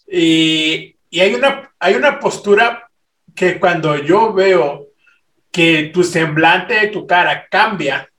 Y, 0.08 0.96
y, 1.10 1.20
hay, 1.20 1.36
una, 1.36 1.72
hay 1.80 1.96
una 1.96 2.20
postura 2.20 2.90
que 3.36 3.60
cuando 3.60 3.98
yo 3.98 4.34
veo 4.34 4.88
que 5.52 5.92
tu 5.94 6.04
semblante 6.04 6.88
tu 6.88 7.08
cara 7.08 7.48
cambia 7.50 8.10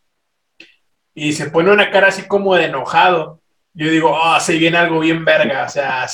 y 1.14 1.32
se 1.32 1.50
pone 1.50 1.70
una 1.70 1.90
cara 1.90 2.08
así 2.08 2.22
como 2.22 2.54
de 2.54 2.66
enojado, 2.66 3.40
yo 3.78 3.92
digo, 3.92 4.10
oh, 4.10 4.40
se 4.40 4.58
viene 4.58 4.76
algo 4.76 4.98
bien 4.98 5.24
verga, 5.24 5.62
o 5.66 5.68
sea, 5.68 6.06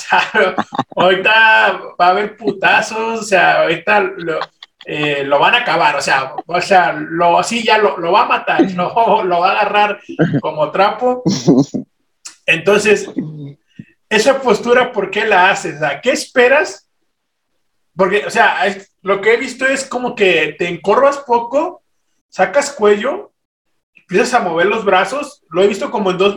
ahorita 0.95 1.81
va 1.99 2.05
a 2.05 2.09
haber 2.09 2.37
putazos, 2.37 3.21
o 3.21 3.23
sea, 3.23 3.63
ahorita 3.63 4.01
lo, 4.01 4.39
eh, 4.85 5.23
lo 5.23 5.39
van 5.39 5.55
a 5.55 5.57
acabar, 5.59 5.95
o 5.95 6.01
sea, 6.01 6.35
o 6.45 6.61
sea, 6.61 6.93
lo, 6.93 7.39
así 7.39 7.63
ya 7.63 7.79
lo, 7.79 7.97
lo 7.97 8.11
va 8.11 8.21
a 8.21 8.27
matar, 8.27 8.61
lo, 8.75 9.23
lo 9.23 9.39
va 9.39 9.49
a 9.49 9.61
agarrar 9.61 9.99
como 10.41 10.69
trapo. 10.69 11.23
Entonces, 12.45 13.09
esa 14.09 14.39
postura, 14.41 14.91
¿por 14.91 15.09
qué 15.09 15.25
la 15.25 15.49
haces? 15.49 15.81
¿qué 16.03 16.11
esperas? 16.11 16.87
Porque, 17.97 18.27
o 18.27 18.29
sea, 18.29 18.59
lo 19.01 19.21
que 19.21 19.33
he 19.33 19.37
visto 19.37 19.65
es 19.65 19.85
como 19.85 20.13
que 20.13 20.55
te 20.59 20.67
encorvas 20.67 21.17
poco, 21.17 21.81
sacas 22.29 22.71
cuello, 22.71 23.31
empiezas 24.07 24.33
a 24.35 24.43
mover 24.43 24.67
los 24.67 24.85
brazos, 24.85 25.43
lo 25.49 25.63
he 25.63 25.67
visto 25.67 25.89
como 25.89 26.11
en 26.11 26.17
dos, 26.17 26.35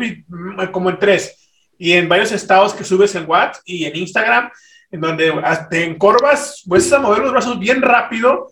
como 0.73 0.91
en 0.91 0.99
tres, 0.99 1.49
y 1.79 1.93
en 1.93 2.09
varios 2.09 2.33
estados 2.33 2.75
que 2.75 2.85
subes 2.85 3.15
en 3.15 3.29
WhatsApp 3.29 3.63
y 3.65 3.85
en 3.85 3.97
Instagram, 3.97 4.51
en 4.91 5.01
donde 5.01 5.33
te 5.71 5.85
encorvas, 5.85 6.63
vuelves 6.67 6.93
a 6.93 6.99
mover 6.99 7.21
los 7.21 7.33
brazos 7.33 7.59
bien 7.59 7.83
rápido 7.83 8.51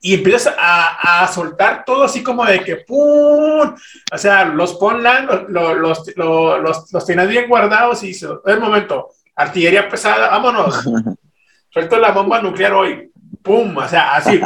y 0.00 0.14
empiezas 0.14 0.54
a, 0.58 1.22
a 1.22 1.28
soltar 1.28 1.84
todo 1.84 2.04
así 2.04 2.22
como 2.22 2.44
de 2.44 2.60
que 2.62 2.76
¡pum! 2.76 3.74
O 4.12 4.18
sea, 4.18 4.44
los 4.44 4.74
ponlan, 4.74 5.26
los, 5.48 5.76
los, 5.78 6.16
los, 6.16 6.92
los, 6.92 7.06
tienes 7.06 7.28
bien 7.28 7.48
guardados 7.48 8.02
y 8.02 8.08
dices, 8.08 8.30
el 8.44 8.60
momento, 8.60 9.10
artillería 9.34 9.88
pesada, 9.88 10.28
vámonos. 10.28 10.84
Suelto 11.70 11.98
la 11.98 12.12
bomba 12.12 12.40
nuclear 12.40 12.72
hoy. 12.72 13.10
¡Pum! 13.42 13.76
O 13.76 13.88
sea, 13.88 14.14
así. 14.16 14.40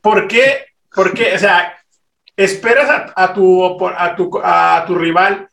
¿Por 0.00 0.28
qué? 0.28 0.66
Porque, 0.94 1.34
o 1.34 1.38
sea, 1.38 1.76
esperas 2.36 2.88
a, 2.90 3.12
a, 3.16 3.32
tu, 3.32 3.64
a, 3.64 4.16
tu, 4.16 4.30
a 4.42 4.84
tu 4.86 4.94
rival 4.94 5.48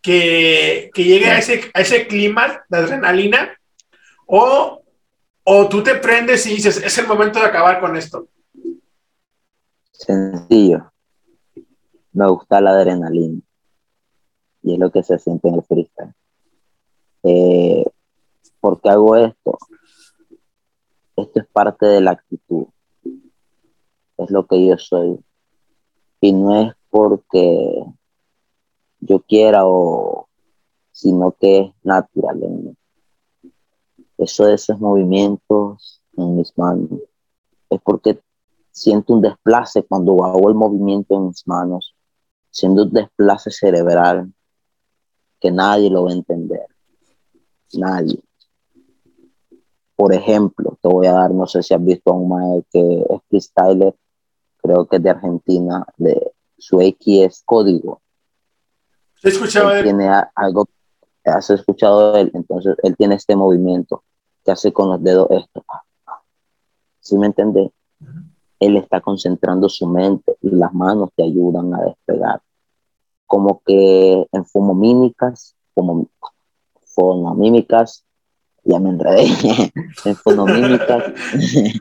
que, 0.00 0.90
que 0.94 1.04
llegue 1.04 1.26
a 1.26 1.38
ese, 1.38 1.70
a 1.74 1.80
ese 1.80 2.06
clima 2.06 2.64
de 2.68 2.78
adrenalina 2.78 3.58
o, 4.26 4.82
o 5.44 5.68
tú 5.68 5.82
te 5.82 5.96
prendes 5.96 6.46
y 6.46 6.54
dices, 6.54 6.82
es 6.82 6.98
el 6.98 7.06
momento 7.06 7.40
de 7.40 7.46
acabar 7.46 7.80
con 7.80 7.96
esto. 7.96 8.28
Sencillo. 9.90 10.92
Me 12.12 12.28
gusta 12.28 12.60
la 12.60 12.70
adrenalina. 12.70 13.40
Y 14.62 14.74
es 14.74 14.78
lo 14.78 14.90
que 14.90 15.02
se 15.02 15.18
siente 15.18 15.48
en 15.48 15.54
el 15.56 15.62
freestyle. 15.62 16.14
Eh, 17.22 17.84
¿Por 18.60 18.80
qué 18.80 18.88
hago 18.90 19.16
esto? 19.16 19.58
Esto 21.16 21.40
es 21.40 21.46
parte 21.46 21.86
de 21.86 22.00
la 22.00 22.12
actitud. 22.12 22.66
Es 24.18 24.30
lo 24.30 24.46
que 24.46 24.66
yo 24.66 24.76
soy. 24.78 25.18
Y 26.20 26.32
no 26.32 26.60
es 26.60 26.74
porque 26.90 27.84
yo 29.00 29.20
quiera 29.20 29.66
o 29.66 30.28
sino 30.92 31.32
que 31.32 31.60
es 31.60 31.72
natural 31.82 32.42
en 32.42 32.64
mí 32.64 32.76
eso 34.18 34.46
de 34.46 34.54
esos 34.54 34.78
movimientos 34.80 36.02
en 36.16 36.36
mis 36.36 36.56
manos. 36.56 36.90
Es 37.68 37.80
porque 37.82 38.20
siento 38.70 39.14
un 39.14 39.22
desplace 39.22 39.82
cuando 39.82 40.24
hago 40.24 40.48
el 40.48 40.54
movimiento 40.54 41.16
en 41.16 41.28
mis 41.28 41.46
manos, 41.46 41.94
siendo 42.50 42.84
un 42.84 42.92
desplace 42.92 43.50
cerebral 43.50 44.32
que 45.40 45.50
nadie 45.50 45.90
lo 45.90 46.04
va 46.04 46.10
a 46.10 46.14
entender. 46.14 46.66
Nadie. 47.74 48.20
Por 49.94 50.14
ejemplo, 50.14 50.78
te 50.80 50.88
voy 50.88 51.06
a 51.06 51.12
dar, 51.12 51.30
no 51.32 51.46
sé 51.46 51.62
si 51.62 51.74
has 51.74 51.84
visto 51.84 52.10
a 52.10 52.14
un 52.14 52.28
maestro 52.28 52.68
que 52.70 53.06
es 53.14 53.20
freestyler, 53.28 53.94
creo 54.66 54.86
que 54.86 54.96
es 54.96 55.02
de 55.02 55.10
Argentina, 55.10 55.86
de 55.96 56.32
su 56.58 56.80
X 56.80 57.22
es 57.22 57.42
código. 57.44 58.00
He 59.22 59.28
escuchado 59.28 59.70
él 59.72 59.84
tiene 59.84 60.08
algo 60.34 60.66
has 61.24 61.50
escuchado 61.50 62.16
él, 62.16 62.30
entonces 62.34 62.76
él 62.84 62.96
tiene 62.96 63.16
este 63.16 63.34
movimiento 63.34 64.04
que 64.44 64.52
hace 64.52 64.72
con 64.72 64.88
los 64.90 65.02
dedos 65.02 65.28
esto. 65.30 65.64
¿Sí 67.00 67.18
me 67.18 67.26
entiendes? 67.26 67.70
Él 68.60 68.76
está 68.76 69.00
concentrando 69.00 69.68
su 69.68 69.88
mente 69.88 70.36
y 70.40 70.50
las 70.50 70.72
manos 70.72 71.10
te 71.16 71.24
ayudan 71.24 71.74
a 71.74 71.82
despegar. 71.82 72.40
Como 73.26 73.60
que 73.64 74.26
en 74.30 74.44
fomomímicas, 74.44 75.56
como 75.74 76.06
fonomímicas, 76.84 78.04
ya 78.62 78.78
me 78.78 78.90
enredé, 78.90 79.26
en 80.04 80.16
fonomímicas, 80.16 81.12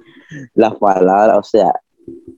las 0.54 0.76
palabras, 0.80 1.38
o 1.38 1.44
sea, 1.44 1.82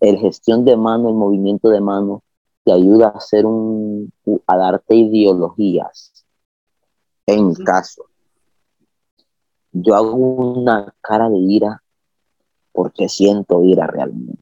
el 0.01 0.17
gestión 0.17 0.65
de 0.65 0.77
mano, 0.77 1.09
el 1.09 1.15
movimiento 1.15 1.69
de 1.69 1.81
mano, 1.81 2.23
te 2.63 2.71
ayuda 2.71 3.07
a 3.07 3.17
hacer 3.17 3.45
un, 3.45 4.11
a 4.45 4.57
darte 4.57 4.95
ideologías 4.95 6.17
en 7.27 7.47
mi 7.47 7.55
caso, 7.55 8.05
yo 9.73 9.95
hago 9.95 10.15
una 10.15 10.95
cara 11.01 11.29
de 11.29 11.37
ira 11.39 11.83
porque 12.71 13.09
siento 13.09 13.63
ira 13.65 13.85
realmente. 13.85 14.41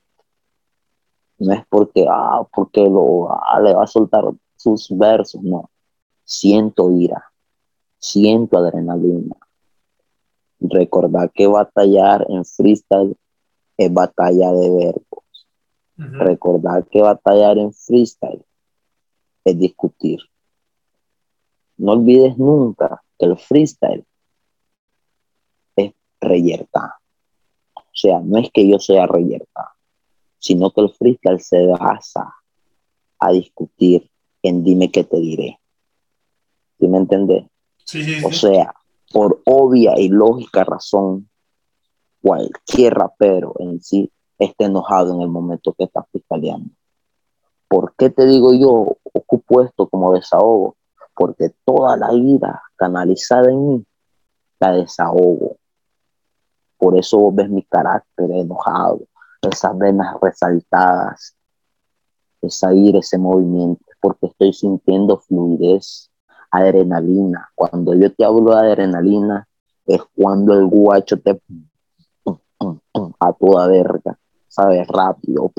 No 1.39 1.51
es 1.51 1.65
porque, 1.67 2.05
ah, 2.07 2.47
porque 2.55 2.87
lo, 2.87 3.31
ah, 3.31 3.59
le 3.59 3.73
va 3.73 3.83
a 3.83 3.87
soltar 3.87 4.25
sus 4.55 4.87
versos, 4.95 5.41
no. 5.41 5.71
Siento 6.23 6.91
ira, 6.91 7.31
siento 7.97 8.59
adrenalina. 8.59 9.35
Recordar 10.59 11.31
que 11.31 11.47
batallar 11.47 12.25
en 12.29 12.45
freestyle 12.45 13.17
es 13.77 13.91
batalla 13.91 14.51
de 14.51 14.95
Recordar 15.97 16.85
que 16.87 17.01
batallar 17.01 17.57
en 17.57 17.73
freestyle 17.73 18.43
es 19.45 19.57
discutir. 19.57 20.19
No 21.77 21.93
olvides 21.93 22.37
nunca 22.37 23.01
que 23.17 23.25
el 23.25 23.37
freestyle 23.37 24.05
es 25.75 25.93
reyerta. 26.19 26.99
O 27.75 27.81
sea, 27.93 28.19
no 28.19 28.39
es 28.39 28.49
que 28.51 28.67
yo 28.67 28.77
sea 28.79 29.07
reyerta, 29.07 29.73
sino 30.37 30.71
que 30.71 30.81
el 30.81 30.89
freestyle 30.89 31.39
se 31.39 31.65
basa 31.67 32.35
a 33.19 33.31
discutir 33.31 34.09
en 34.41 34.63
dime 34.63 34.91
qué 34.91 35.03
te 35.05 35.17
diré. 35.17 35.59
¿Sí 36.77 36.87
me 36.87 36.97
entiendes? 36.97 37.45
Sí, 37.85 38.03
O 38.23 38.31
sea, 38.31 38.73
por 39.11 39.41
obvia 39.45 39.97
y 39.97 40.09
lógica 40.09 40.63
razón, 40.65 41.29
cualquier 42.21 42.95
rapero 42.95 43.53
en 43.59 43.81
sí 43.81 44.11
está 44.37 44.65
enojado 44.65 45.13
en 45.13 45.21
el 45.21 45.29
momento 45.29 45.73
que 45.73 45.85
está 45.85 46.03
freestyleando. 46.03 46.69
¿Por 47.67 47.93
qué 47.95 48.09
te 48.09 48.25
digo 48.25 48.53
yo 48.53 48.97
ocupo 49.13 49.61
esto 49.61 49.87
como 49.87 50.13
desahogo? 50.13 50.75
porque 51.15 51.53
toda 51.63 51.95
la 51.97 52.13
ira 52.13 52.61
canalizada 52.75 53.49
en 53.49 53.67
mí 53.67 53.85
la 54.59 54.73
desahogo. 54.73 55.57
Por 56.77 56.97
eso 56.97 57.17
vos 57.17 57.35
ves 57.35 57.49
mi 57.49 57.63
carácter 57.63 58.29
enojado, 58.31 59.01
esas 59.41 59.77
venas 59.77 60.15
resaltadas, 60.21 61.35
esa 62.41 62.73
ira, 62.73 62.99
ese 62.99 63.17
movimiento, 63.17 63.83
porque 64.01 64.27
estoy 64.27 64.53
sintiendo 64.53 65.17
fluidez, 65.17 66.11
adrenalina. 66.51 67.49
Cuando 67.55 67.95
yo 67.95 68.13
te 68.13 68.25
hablo 68.25 68.53
de 68.53 68.59
adrenalina, 68.59 69.47
es 69.87 70.01
cuando 70.15 70.53
el 70.53 70.67
guacho 70.67 71.19
te 71.19 71.39
a 73.19 73.33
toda 73.33 73.67
verga, 73.67 74.04
sabes, 74.55 74.87
rápido, 74.87 75.51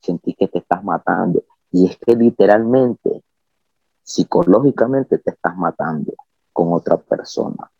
sentí 0.00 0.34
que 0.34 0.48
te 0.48 0.58
estás 0.58 0.84
matando 0.84 1.42
y 1.72 1.86
es 1.86 1.96
que 1.96 2.14
literalmente, 2.14 3.22
psicológicamente 4.02 5.18
te 5.18 5.30
estás 5.30 5.56
matando 5.56 6.12
con 6.52 6.72
otra 6.74 6.98
persona. 6.98 7.70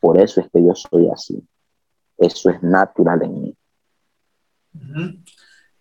Por 0.00 0.20
eso 0.20 0.40
es 0.40 0.48
que 0.52 0.64
yo 0.64 0.74
soy 0.74 1.08
así. 1.08 1.42
Eso 2.16 2.50
es 2.50 2.62
natural 2.62 3.22
en 3.22 3.42
mí. 3.42 3.56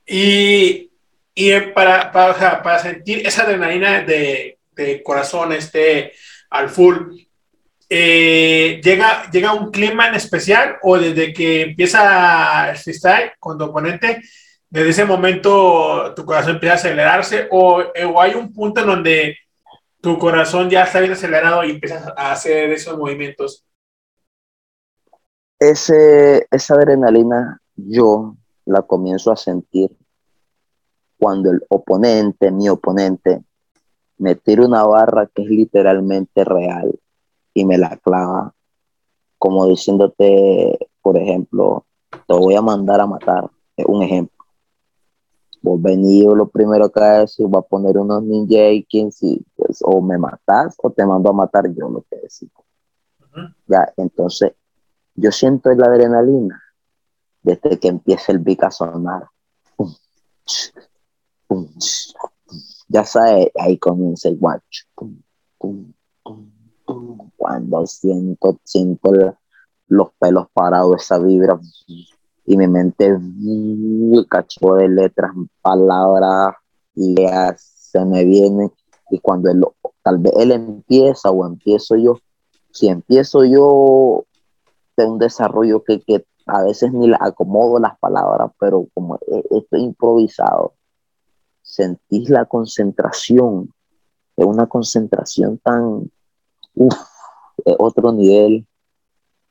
Y, 0.05 0.91
y 1.35 1.61
para, 1.75 2.11
para, 2.11 2.63
para, 2.63 2.79
sentir 2.79 3.25
esa 3.27 3.43
adrenalina 3.43 4.01
de, 4.01 4.59
de 4.71 5.03
corazón, 5.03 5.51
este, 5.51 6.13
al 6.49 6.69
full, 6.69 7.15
eh, 7.89 8.81
llega, 8.83 9.29
llega 9.31 9.53
un 9.53 9.71
clima 9.71 10.07
en 10.07 10.15
especial 10.15 10.77
o 10.81 10.97
desde 10.97 11.33
que 11.33 11.61
empieza 11.61 12.69
el 12.69 12.77
freestyle 12.77 13.31
con 13.39 13.57
tu 13.57 13.65
oponente, 13.65 14.21
desde 14.69 14.89
ese 14.89 15.05
momento 15.05 16.13
tu 16.13 16.25
corazón 16.25 16.55
empieza 16.55 16.73
a 16.73 16.77
acelerarse 16.77 17.47
o, 17.51 17.81
eh, 17.95 18.03
o 18.03 18.19
hay 18.19 18.33
un 18.33 18.51
punto 18.53 18.81
en 18.81 18.87
donde 18.87 19.37
tu 20.01 20.17
corazón 20.17 20.69
ya 20.69 20.83
está 20.83 20.99
bien 20.99 21.13
acelerado 21.13 21.63
y 21.63 21.71
empiezas 21.71 22.07
a 22.15 22.31
hacer 22.31 22.71
esos 22.71 22.97
movimientos? 22.97 23.65
Ese, 25.59 26.45
esa 26.51 26.75
adrenalina 26.75 27.61
yo 27.75 28.35
la 28.65 28.81
comienzo 28.81 29.31
a 29.31 29.37
sentir 29.37 29.89
cuando 31.17 31.51
el 31.51 31.61
oponente, 31.69 32.51
mi 32.51 32.69
oponente, 32.69 33.41
me 34.17 34.35
tira 34.35 34.65
una 34.65 34.83
barra 34.83 35.27
que 35.27 35.43
es 35.43 35.49
literalmente 35.49 36.43
real 36.43 36.99
y 37.57 37.65
me 37.65 37.77
la 37.77 37.97
clava, 37.97 38.53
como 39.39 39.65
diciéndote, 39.65 40.77
por 41.01 41.17
ejemplo, 41.17 41.85
te 42.27 42.33
voy 42.35 42.55
a 42.55 42.61
mandar 42.61 43.01
a 43.01 43.07
matar, 43.07 43.49
es 43.75 43.85
un 43.87 44.03
ejemplo. 44.03 44.45
Vos 45.63 45.81
venís, 45.81 46.25
lo 46.25 46.47
primero 46.47 46.91
que 46.91 47.01
decir, 47.01 47.47
va 47.47 47.59
a 47.59 47.63
poner 47.63 47.97
unos 47.97 48.21
ninja 48.21 48.69
y 48.69 48.85
si, 49.11 49.43
pues, 49.55 49.79
o 49.83 49.99
me 50.01 50.19
matas 50.19 50.75
o 50.83 50.91
te 50.91 51.03
mando 51.03 51.31
a 51.31 51.33
matar 51.33 51.65
yo, 51.73 51.89
lo 51.89 52.03
que 52.03 52.17
decís. 52.17 52.51
Ya, 53.65 53.91
entonces, 53.97 54.53
yo 55.15 55.31
siento 55.31 55.71
la 55.73 55.87
adrenalina 55.87 56.61
desde 57.41 57.79
que 57.79 57.87
empieza 57.87 58.31
el 58.31 58.39
beat 58.39 58.63
a 58.63 58.71
sonar. 58.71 59.27
Ya 62.87 63.03
sabes, 63.03 63.49
ahí 63.59 63.79
comienza 63.79 64.29
el 64.29 64.37
watch 64.39 64.83
cuando 67.47 67.85
siento, 67.87 68.59
siento 68.65 69.11
los 69.87 70.11
pelos 70.19 70.47
parados, 70.51 71.01
esa 71.01 71.17
vibra, 71.17 71.57
y 72.45 72.57
mi 72.57 72.67
mente 72.67 73.17
cacho 74.29 74.75
de 74.75 74.89
letras, 74.89 75.31
palabras, 75.61 76.55
ideas 76.95 77.61
se 77.61 78.03
me 78.03 78.25
vienen, 78.25 78.69
y 79.09 79.19
cuando 79.19 79.49
él, 79.49 79.63
tal 80.03 80.17
vez 80.17 80.33
él 80.35 80.51
empieza 80.51 81.31
o 81.31 81.47
empiezo 81.47 81.95
yo, 81.95 82.17
si 82.71 82.89
empiezo 82.89 83.45
yo 83.45 84.25
de 84.97 85.05
un 85.05 85.17
desarrollo 85.17 85.83
que, 85.85 86.01
que 86.01 86.25
a 86.47 86.63
veces 86.63 86.91
ni 86.91 87.07
la 87.07 87.17
acomodo 87.21 87.79
las 87.79 87.97
palabras, 87.99 88.51
pero 88.59 88.87
como 88.93 89.15
e, 89.25 89.43
estoy 89.51 89.83
improvisado, 89.83 90.73
sentís 91.61 92.29
la 92.29 92.43
concentración, 92.43 93.73
es 94.35 94.45
una 94.45 94.67
concentración 94.67 95.59
tan, 95.59 96.11
uff, 96.75 97.16
otro 97.77 98.11
nivel. 98.11 98.65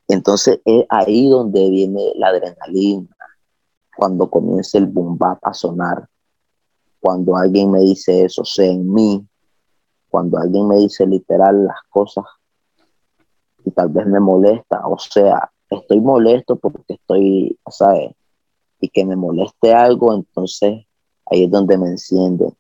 Entonces 0.09 0.61
es 0.65 0.85
ahí 0.89 1.29
donde 1.29 1.69
viene 1.71 2.13
la 2.17 2.29
adrenalina, 2.29 3.09
cuando 3.97 4.31
comienza 4.31 4.79
el 4.79 4.87
boom 4.87 5.19
bap 5.19 5.39
a 5.43 5.53
sonar, 5.53 6.09
cuando 7.01 7.37
alguien 7.37 7.71
me 7.71 7.81
dice 7.81 8.25
eso, 8.25 8.45
sea 8.45 8.71
en 8.71 8.93
mí, 8.93 9.27
cuando 10.09 10.39
alguien 10.39 10.69
me 10.69 10.77
dice 10.79 11.07
literal 11.07 11.65
las 11.65 11.79
cosas 11.89 12.25
y 13.65 13.71
tal 13.71 13.89
vez 13.89 14.07
me 14.07 14.21
molesta, 14.21 14.87
o 14.87 14.99
sea, 14.99 15.51
estoy 15.69 16.01
molesto 16.01 16.57
porque 16.57 16.95
estoy, 16.95 17.59
¿sabes? 17.69 18.13
Y 18.81 18.89
que 18.89 19.05
me 19.05 19.17
moleste 19.17 19.73
algo, 19.75 20.15
entonces 20.15 20.85
ahí 21.31 21.45
es 21.45 21.51
donde 21.51 21.77
me 21.79 21.89
enciende. 21.89 22.53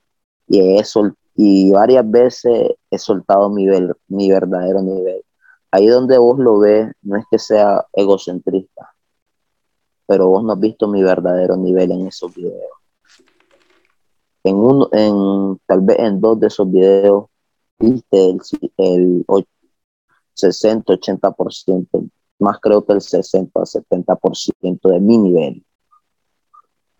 Y 0.49 0.79
eso, 0.79 1.13
y 1.35 1.71
varias 1.71 2.11
veces 2.11 2.73
he 2.91 2.99
soltado 2.99 3.51
mi, 3.51 3.67
mi 4.09 4.31
verdadero 4.31 4.83
nivel 4.83 5.23
ahí 5.77 5.87
donde 5.89 6.17
vos 6.17 6.39
lo 6.39 6.59
ves, 6.59 6.91
no 7.03 7.17
es 7.17 7.25
que 7.31 7.39
sea 7.39 7.87
egocentrista, 7.93 8.95
pero 10.07 10.29
vos 10.29 10.43
no 10.43 10.55
has 10.55 10.61
visto 10.61 10.89
mi 10.89 11.03
verdadero 11.03 11.57
nivel 11.57 11.93
en 11.93 12.07
esos 12.07 12.35
videos. 12.35 12.71
En 14.43 14.57
uno, 14.57 14.89
en, 14.93 15.59
tal 15.67 15.81
vez 15.83 15.99
en 15.99 16.21
dos 16.21 16.41
de 16.41 16.47
esos 16.47 16.71
videos, 16.71 17.27
viste 17.79 18.31
el, 18.31 18.41
el 19.29 19.47
60, 20.33 20.95
80%, 20.95 22.11
más 22.39 22.59
creo 22.61 22.85
que 22.85 22.95
el 22.95 23.01
60, 23.03 23.61
70% 23.61 24.89
de 24.89 25.01
mi 25.01 25.19
nivel. 25.19 25.65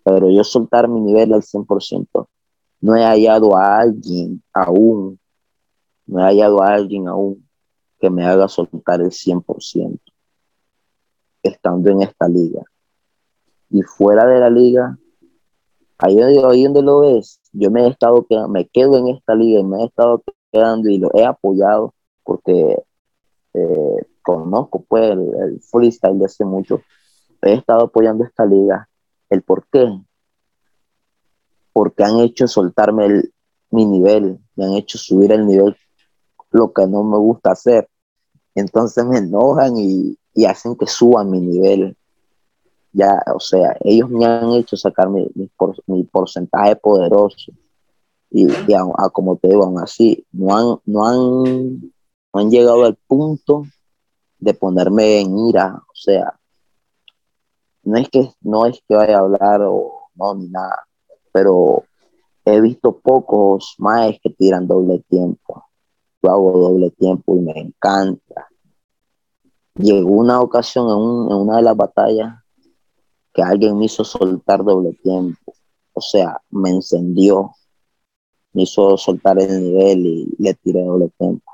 Pero 0.05 0.29
yo 0.29 0.45
soltar 0.45 0.89
mi 0.89 1.01
nivel 1.01 1.33
al 1.33 1.43
100%, 1.43 2.29
no 2.81 2.97
he 2.97 3.03
hallado 3.03 3.57
a 3.57 3.79
alguien 3.79 4.43
aún, 4.53 5.19
no 6.07 6.21
he 6.21 6.23
hallado 6.25 6.63
a 6.63 6.75
alguien 6.75 7.09
aún 7.09 7.46
que 7.99 8.11
me 8.11 8.25
haga 8.27 8.49
soltar 8.49 9.01
el 9.01 9.11
100% 9.11 9.99
estando 11.43 11.91
en 11.91 12.03
esta 12.03 12.29
liga. 12.29 12.63
Y 13.71 13.83
fuera 13.83 14.27
de 14.27 14.41
la 14.41 14.51
liga, 14.51 14.99
ahí, 15.99 16.21
ahí 16.21 16.65
donde 16.65 16.83
lo 16.83 17.01
ves, 17.01 17.41
yo 17.53 17.71
me 17.71 17.85
he 17.85 17.89
estado 17.89 18.27
quedando, 18.27 18.49
me 18.49 18.69
quedo 18.69 18.99
en 18.99 19.09
esta 19.09 19.35
liga 19.35 19.61
y 19.61 19.65
me 19.65 19.83
he 19.83 19.87
estado 19.87 20.23
quedando 20.53 20.89
y 20.89 20.99
lo 20.99 21.11
he 21.15 21.25
apoyado 21.25 21.95
porque 22.23 22.83
eh, 23.55 24.07
conozco 24.23 24.85
pues 24.87 25.13
el, 25.13 25.61
freestyle 25.63 26.19
de 26.19 26.27
hace 26.27 26.45
mucho. 26.45 26.83
He 27.43 27.55
estado 27.55 27.85
apoyando 27.85 28.25
esta 28.25 28.45
liga. 28.45 28.89
¿El 29.31 29.43
por 29.43 29.67
qué? 29.69 29.89
Porque 31.73 32.05
han 32.05 32.21
hecho 32.21 32.49
soltarme 32.49 33.23
mi 33.71 33.85
nivel, 33.85 34.39
me 34.55 34.67
han 34.67 34.73
hecho 34.75 34.99
subir 34.99 35.33
el 35.33 35.47
nivel 35.47 35.77
lo 36.51 36.73
que 36.73 36.87
no 36.87 37.03
me 37.03 37.19
gusta 37.19 37.53
hacer. 37.53 37.89
Entonces 38.55 39.05
me 39.05 39.19
enojan 39.19 39.77
y, 39.77 40.17
hacen 40.47 40.77
que 40.77 40.87
suba 40.87 41.25
mi 41.25 41.41
nivel. 41.41 41.97
Ya, 42.93 43.23
o 43.35 43.41
sea, 43.41 43.77
ellos 43.81 44.09
me 44.09 44.25
han 44.25 44.53
hecho 44.53 44.77
sacar 44.77 45.11
mi, 45.11 45.29
mi, 45.87 46.05
porcentaje 46.05 46.77
poderoso. 46.77 47.53
Y, 48.31 48.49
como 49.13 49.37
te 49.37 49.49
digo, 49.49 49.65
aún 49.65 49.79
así, 49.79 50.27
no 50.33 50.57
han, 50.57 50.79
no 50.87 51.07
han, 51.07 51.93
no 52.33 52.41
han 52.41 52.51
llegado 52.51 52.85
al 52.85 52.97
punto 53.07 53.65
de 54.39 54.55
ponerme 54.55 55.21
en 55.21 55.39
ira. 55.39 55.75
O 55.77 55.95
sea, 55.95 56.39
no 57.83 57.99
es 57.99 58.09
que, 58.09 58.31
no 58.41 58.67
es 58.67 58.83
que 58.89 58.95
vaya 58.95 59.19
a 59.19 59.21
hablar 59.21 59.63
o 59.63 60.09
no, 60.15 60.35
ni 60.35 60.49
nada, 60.49 60.87
pero 61.33 61.85
he 62.45 62.61
visto 62.61 62.99
pocos 62.99 63.75
más 63.79 64.17
que 64.23 64.31
tiran 64.31 64.67
doble 64.67 65.05
tiempo 65.09 65.66
hago 66.23 66.59
doble 66.59 66.91
tiempo 66.91 67.37
y 67.37 67.41
me 67.41 67.59
encanta. 67.59 68.49
Llegó 69.75 70.11
una 70.11 70.41
ocasión 70.41 70.89
en, 70.89 71.37
una 71.37 71.57
de 71.57 71.63
las 71.63 71.77
batallas 71.77 72.35
que 73.33 73.43
alguien 73.43 73.79
me 73.79 73.85
hizo 73.87 74.05
soltar 74.05 74.65
doble 74.65 74.93
tiempo. 75.03 75.55
O 75.93 76.01
sea, 76.01 76.41
me 76.51 76.71
encendió, 76.71 77.53
me 78.53 78.63
hizo 78.63 78.97
soltar 78.97 79.39
el 79.39 79.63
nivel 79.63 80.07
y 80.07 80.35
le 80.39 80.55
tiré 80.55 80.83
doble 80.83 81.11
tiempo. 81.19 81.53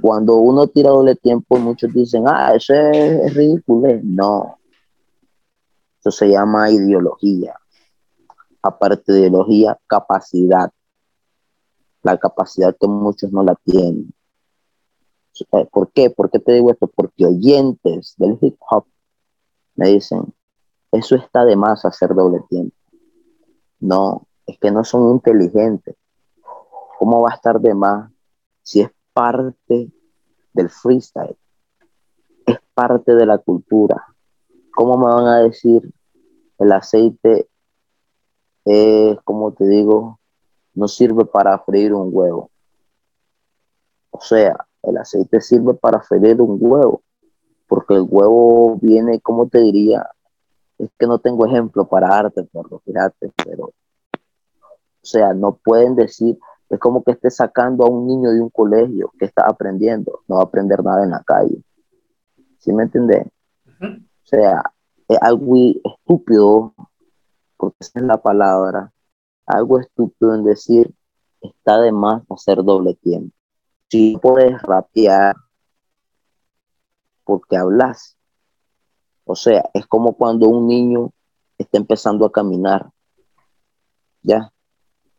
Cuando 0.00 0.36
uno 0.36 0.66
tira 0.66 0.90
doble 0.90 1.14
tiempo, 1.14 1.56
muchos 1.56 1.92
dicen, 1.94 2.24
ah, 2.26 2.52
eso 2.54 2.74
es, 2.74 3.32
ridículo. 3.32 4.00
No, 4.02 4.58
eso 6.00 6.10
se 6.10 6.28
llama 6.28 6.70
ideología. 6.70 7.54
Aparte 8.60 9.12
de 9.12 9.20
ideología, 9.20 9.78
capacidad 9.86 10.72
la 12.02 12.18
capacidad 12.18 12.76
que 12.78 12.86
muchos 12.86 13.32
no 13.32 13.42
la 13.42 13.54
tienen. 13.64 14.12
Eh, 15.52 15.66
¿Por 15.70 15.90
qué? 15.92 16.10
¿Por 16.10 16.30
qué 16.30 16.38
te 16.38 16.52
digo 16.52 16.70
esto? 16.70 16.88
Porque 16.88 17.26
oyentes 17.26 18.14
del 18.16 18.38
hip 18.40 18.56
hop 18.70 18.86
me 19.76 19.88
dicen, 19.88 20.34
eso 20.90 21.14
está 21.16 21.44
de 21.44 21.56
más 21.56 21.84
hacer 21.84 22.14
doble 22.14 22.40
tiempo. 22.48 22.74
No, 23.80 24.26
es 24.46 24.58
que 24.58 24.70
no 24.70 24.84
son 24.84 25.12
inteligentes. 25.12 25.96
¿Cómo 26.98 27.22
va 27.22 27.30
a 27.30 27.34
estar 27.34 27.60
de 27.60 27.74
más 27.74 28.10
si 28.62 28.80
es 28.80 28.90
parte 29.12 29.92
del 30.52 30.68
freestyle? 30.68 31.36
Es 32.46 32.58
parte 32.74 33.14
de 33.14 33.26
la 33.26 33.38
cultura. 33.38 34.04
¿Cómo 34.74 34.96
me 34.96 35.04
van 35.04 35.26
a 35.26 35.40
decir 35.40 35.92
el 36.58 36.72
aceite 36.72 37.48
es, 38.64 39.18
como 39.22 39.52
te 39.52 39.66
digo, 39.66 40.17
no 40.78 40.86
sirve 40.86 41.24
para 41.24 41.58
freír 41.58 41.92
un 41.92 42.10
huevo. 42.12 42.50
O 44.10 44.20
sea, 44.20 44.56
el 44.84 44.96
aceite 44.96 45.40
sirve 45.40 45.74
para 45.74 46.00
freír 46.00 46.40
un 46.40 46.56
huevo, 46.60 47.02
porque 47.66 47.94
el 47.94 48.06
huevo 48.08 48.78
viene, 48.80 49.20
como 49.20 49.48
te 49.48 49.58
diría, 49.58 50.08
es 50.78 50.88
que 50.96 51.08
no 51.08 51.18
tengo 51.18 51.44
ejemplo 51.46 51.88
para 51.88 52.16
arte, 52.16 52.44
por 52.44 52.80
fíjate, 52.82 53.32
pero, 53.44 53.64
o 53.64 53.72
sea, 55.02 55.34
no 55.34 55.56
pueden 55.56 55.96
decir, 55.96 56.38
es 56.68 56.78
como 56.78 57.02
que 57.02 57.12
esté 57.12 57.30
sacando 57.30 57.84
a 57.84 57.90
un 57.90 58.06
niño 58.06 58.30
de 58.30 58.40
un 58.40 58.50
colegio 58.50 59.10
que 59.18 59.24
está 59.24 59.46
aprendiendo, 59.46 60.20
no 60.28 60.36
va 60.36 60.42
a 60.42 60.44
aprender 60.44 60.84
nada 60.84 61.02
en 61.02 61.10
la 61.10 61.24
calle. 61.24 61.60
¿Sí 62.58 62.72
me 62.72 62.84
entiendes? 62.84 63.26
O 63.80 64.26
sea, 64.26 64.62
es 65.08 65.18
algo 65.20 65.56
estúpido, 65.56 66.72
porque 67.56 67.76
esa 67.80 67.98
es 67.98 68.04
la 68.04 68.18
palabra, 68.18 68.92
algo 69.48 69.80
estúpido 69.80 70.34
en 70.34 70.44
decir, 70.44 70.94
está 71.40 71.80
de 71.80 71.92
más 71.92 72.22
hacer 72.30 72.62
doble 72.62 72.94
tiempo. 72.94 73.34
Si 73.90 74.16
puedes 74.18 74.60
rapear, 74.62 75.34
porque 77.24 77.56
hablas. 77.56 78.16
O 79.24 79.34
sea, 79.34 79.68
es 79.74 79.86
como 79.86 80.14
cuando 80.14 80.48
un 80.48 80.66
niño 80.66 81.10
está 81.58 81.78
empezando 81.78 82.24
a 82.24 82.32
caminar. 82.32 82.90
Ya, 84.22 84.52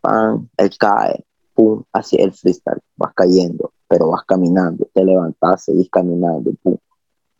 pan, 0.01 0.49
él 0.57 0.71
cae, 0.77 1.23
pum, 1.53 1.83
hacia 1.93 2.23
el 2.23 2.33
freestyle, 2.33 2.81
vas 2.95 3.13
cayendo, 3.13 3.73
pero 3.87 4.09
vas 4.09 4.23
caminando, 4.25 4.87
te 4.93 5.03
levantas, 5.03 5.65
seguís 5.65 5.89
caminando, 5.89 6.51
pum. 6.63 6.77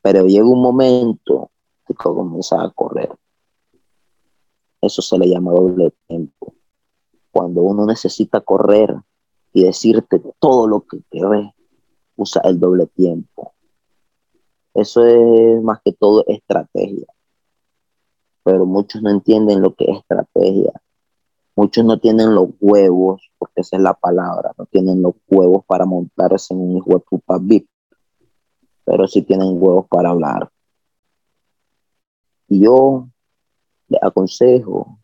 Pero 0.02 0.26
llega 0.26 0.48
un 0.48 0.62
momento 0.62 1.52
que 1.88 1.94
comienzas 1.94 2.64
a 2.64 2.70
correr. 2.70 3.10
Eso 4.82 5.02
se 5.02 5.18
le 5.18 5.28
llama 5.28 5.52
doble 5.52 5.94
tiempo. 6.08 6.54
Cuando 7.32 7.62
uno 7.62 7.86
necesita 7.86 8.42
correr 8.42 8.96
y 9.54 9.64
decirte 9.64 10.22
todo 10.40 10.68
lo 10.68 10.82
que 10.82 11.02
querés, 11.10 11.52
usa 12.16 12.42
el 12.46 12.60
doble 12.60 12.88
tiempo. 12.88 13.54
Eso 14.74 15.06
es 15.06 15.62
más 15.64 15.80
que 15.84 15.94
todo 15.94 16.24
estrategia. 16.28 17.08
Pero 18.44 18.66
muchos 18.66 19.02
no 19.02 19.10
entienden 19.10 19.62
lo 19.62 19.74
que 19.74 19.86
es 19.86 19.98
estrategia. 19.98 20.72
Muchos 21.56 21.84
no 21.84 22.00
tienen 22.00 22.34
los 22.34 22.50
huevos, 22.62 23.30
porque 23.38 23.62
esa 23.62 23.76
es 23.76 23.82
la 23.82 23.94
palabra, 23.94 24.54
no 24.58 24.66
tienen 24.66 25.02
los 25.02 25.16
huevos 25.28 25.66
para 25.66 25.86
montarse 25.86 26.54
en 26.54 26.62
un 26.62 26.78
hijo 26.78 26.92
de 26.92 27.00
puta 27.00 27.38
VIP, 27.38 27.68
pero 28.86 29.08
sí 29.08 29.24
tienen 29.24 29.62
huevos 29.62 29.86
para 29.90 30.12
hablar. 30.12 30.50
Y 32.48 32.62
yo 32.62 33.10
les 33.90 34.02
aconsejo 34.02 35.00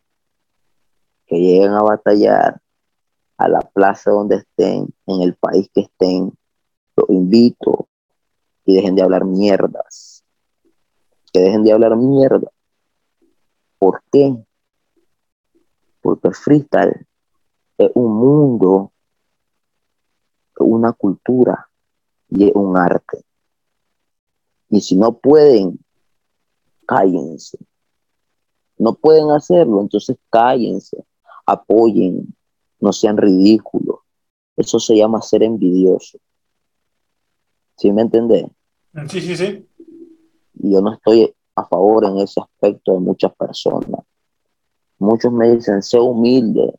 que 1.26 1.36
lleguen 1.36 1.72
a 1.72 1.82
batallar 1.82 2.60
a 3.36 3.48
la 3.48 3.60
plaza 3.60 4.10
donde 4.10 4.36
estén, 4.36 4.88
en 5.06 5.22
el 5.22 5.34
país 5.34 5.68
que 5.74 5.82
estén, 5.82 6.32
los 6.96 7.10
invito 7.10 7.88
y 8.64 8.74
dejen 8.74 8.94
de 8.94 9.02
hablar 9.02 9.24
mierdas. 9.24 10.24
Que 11.32 11.40
dejen 11.40 11.62
de 11.62 11.72
hablar 11.72 11.96
mierda. 11.96 12.50
¿Por 13.78 14.02
qué? 14.10 14.36
Porque 16.00 16.30
freestyle 16.30 17.06
es 17.78 17.90
un 17.94 18.16
mundo, 18.16 18.92
una 20.58 20.92
cultura 20.92 21.68
y 22.28 22.48
es 22.48 22.54
un 22.54 22.76
arte. 22.76 23.22
Y 24.70 24.80
si 24.80 24.96
no 24.96 25.18
pueden, 25.18 25.78
cállense. 26.86 27.58
No 28.78 28.94
pueden 28.94 29.30
hacerlo, 29.30 29.80
entonces 29.80 30.16
cállense, 30.30 31.04
apoyen, 31.46 32.34
no 32.80 32.92
sean 32.92 33.16
ridículos. 33.16 34.00
Eso 34.56 34.78
se 34.78 34.96
llama 34.96 35.22
ser 35.22 35.42
envidioso. 35.42 36.18
¿Sí 37.76 37.92
me 37.92 38.02
entendés? 38.02 38.46
Sí, 39.08 39.20
sí, 39.20 39.36
sí. 39.36 39.68
yo 40.54 40.80
no 40.80 40.94
estoy 40.94 41.34
a 41.54 41.64
favor 41.66 42.04
en 42.06 42.18
ese 42.18 42.40
aspecto 42.40 42.92
de 42.92 43.00
muchas 43.00 43.34
personas. 43.34 44.00
Muchos 44.98 45.32
me 45.32 45.54
dicen, 45.54 45.82
sé 45.82 45.98
humilde. 45.98 46.74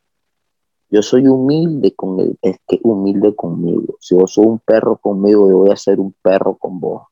Yo 0.90 1.02
soy 1.02 1.26
humilde 1.28 1.94
con 1.94 2.18
él, 2.18 2.38
es 2.40 2.58
que 2.66 2.80
humilde 2.82 3.34
conmigo. 3.34 3.96
Si 4.00 4.14
vos 4.14 4.32
sos 4.32 4.46
un 4.46 4.58
perro 4.58 4.96
conmigo, 4.96 5.48
yo 5.48 5.58
voy 5.58 5.70
a 5.70 5.76
ser 5.76 6.00
un 6.00 6.14
perro 6.22 6.56
con 6.56 6.80
vos. 6.80 7.02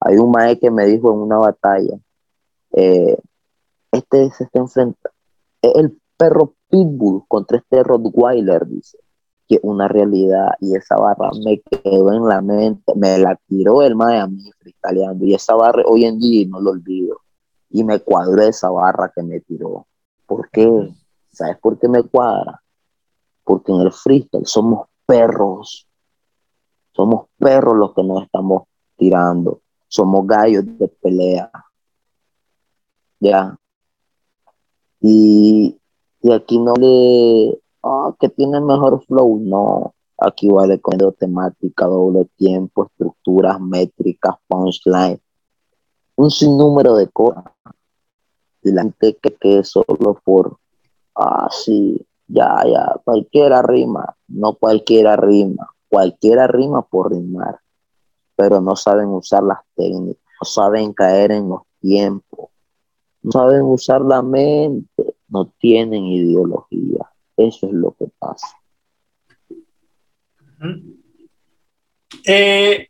Hay 0.00 0.16
un 0.16 0.30
maestro 0.30 0.68
que 0.68 0.70
me 0.70 0.84
dijo 0.84 1.10
en 1.12 1.18
una 1.18 1.38
batalla, 1.38 1.98
eh, 2.72 3.16
este 3.90 4.30
se 4.32 4.44
está 4.44 4.58
enfrentando, 4.58 5.10
es 5.62 5.74
el 5.76 5.98
perro 6.16 6.54
pitbull 6.68 7.24
contra 7.28 7.58
este 7.58 7.82
Rottweiler, 7.82 8.66
dice 8.66 8.98
que 9.46 9.60
una 9.62 9.88
realidad 9.88 10.52
y 10.60 10.74
esa 10.74 10.96
barra 10.96 11.30
me 11.44 11.60
quedó 11.60 12.12
en 12.12 12.26
la 12.26 12.40
mente, 12.40 12.94
me 12.96 13.18
la 13.18 13.38
tiró 13.46 13.82
el 13.82 13.94
mae 13.94 14.18
a 14.18 14.26
mí 14.26 14.50
freestyleando 14.58 15.26
y 15.26 15.34
esa 15.34 15.54
barra 15.54 15.82
hoy 15.86 16.04
en 16.06 16.18
día 16.18 16.46
no 16.48 16.60
lo 16.60 16.70
olvido 16.70 17.18
y 17.70 17.84
me 17.84 18.00
cuadró 18.00 18.42
esa 18.42 18.70
barra 18.70 19.12
que 19.14 19.22
me 19.22 19.40
tiró. 19.40 19.86
¿Por 20.26 20.48
qué? 20.50 20.94
¿Sabes 21.32 21.58
por 21.58 21.78
qué 21.78 21.88
me 21.88 22.02
cuadra? 22.04 22.62
Porque 23.42 23.72
en 23.72 23.80
el 23.80 23.92
freestyle 23.92 24.46
somos 24.46 24.86
perros, 25.04 25.86
somos 26.92 27.26
perros 27.36 27.76
los 27.76 27.92
que 27.92 28.02
nos 28.02 28.22
estamos 28.22 28.62
tirando, 28.96 29.60
somos 29.88 30.26
gallos 30.26 30.64
de 30.78 30.88
pelea. 30.88 31.50
Ya. 33.20 33.58
Y, 35.00 35.78
y 36.24 36.32
aquí 36.32 36.58
no 36.58 36.74
le 36.74 37.60
Ah, 37.86 38.14
que 38.18 38.30
tiene 38.30 38.60
mejor 38.62 39.04
flow. 39.04 39.40
No, 39.42 39.94
aquí 40.16 40.48
vale 40.48 40.80
con 40.80 40.96
temática, 41.18 41.84
doble 41.84 42.26
tiempo, 42.36 42.86
estructuras, 42.86 43.60
métricas, 43.60 44.36
punchline, 44.48 45.20
un 46.16 46.30
sinnúmero 46.30 46.96
de 46.96 47.08
cosas. 47.08 47.44
Y 48.62 48.72
la 48.72 48.82
gente 48.82 49.18
que 49.20 49.34
quede 49.34 49.64
solo 49.64 50.18
por, 50.24 50.56
ah, 51.14 51.46
sí, 51.50 52.00
ya, 52.26 52.62
ya, 52.66 52.96
cualquiera 53.04 53.60
rima, 53.60 54.16
no 54.28 54.54
cualquiera 54.54 55.14
rima, 55.16 55.68
cualquiera 55.90 56.46
rima 56.46 56.80
por 56.80 57.12
rimar, 57.12 57.60
pero 58.34 58.62
no 58.62 58.76
saben 58.76 59.08
usar 59.08 59.42
las 59.42 59.58
técnicas, 59.76 60.24
no 60.40 60.46
saben 60.46 60.94
caer 60.94 61.32
en 61.32 61.50
los 61.50 61.60
tiempos, 61.80 62.48
no 63.20 63.30
saben 63.30 63.60
usar 63.64 64.00
la 64.00 64.22
mente, 64.22 64.88
no 65.34 65.52
tienen 65.58 66.06
ideología. 66.06 67.10
Eso 67.36 67.66
es 67.66 67.72
lo 67.72 67.92
que 67.98 68.06
pasa. 68.20 68.56
Eh, 72.24 72.88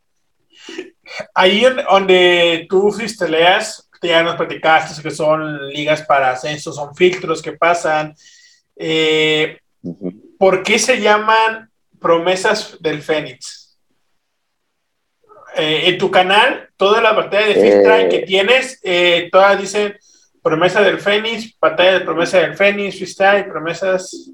ahí 1.33 1.65
donde 1.89 2.67
tú 2.69 2.95
leas, 3.27 3.89
ya 3.99 4.21
nos 4.21 4.35
platicaste 4.35 5.01
que 5.01 5.09
son 5.09 5.69
ligas 5.69 6.03
para 6.03 6.31
ascenso, 6.31 6.71
son 6.71 6.95
filtros 6.95 7.41
que 7.41 7.53
pasan. 7.53 8.13
Eh, 8.75 9.59
¿Por 10.37 10.61
qué 10.61 10.77
se 10.77 11.01
llama 11.01 11.71
promesas 11.99 12.77
del 12.79 13.01
Fénix? 13.01 13.79
Eh, 15.55 15.89
en 15.89 15.97
tu 15.97 16.11
canal, 16.11 16.69
todas 16.77 17.01
las 17.01 17.15
batallas 17.15 17.55
de 17.55 17.61
filtra 17.61 18.07
que 18.07 18.19
tienes, 18.19 18.79
todas 19.31 19.59
dicen 19.59 19.97
Promesa 20.45 20.79
del 20.81 20.99
Fénix, 20.99 21.57
Batalla 21.59 21.93
de 21.93 22.05
Promesa 22.05 22.37
del 22.37 22.55
Fénix, 22.55 22.97
Freestyle, 22.97 23.47
Promesas 23.47 24.31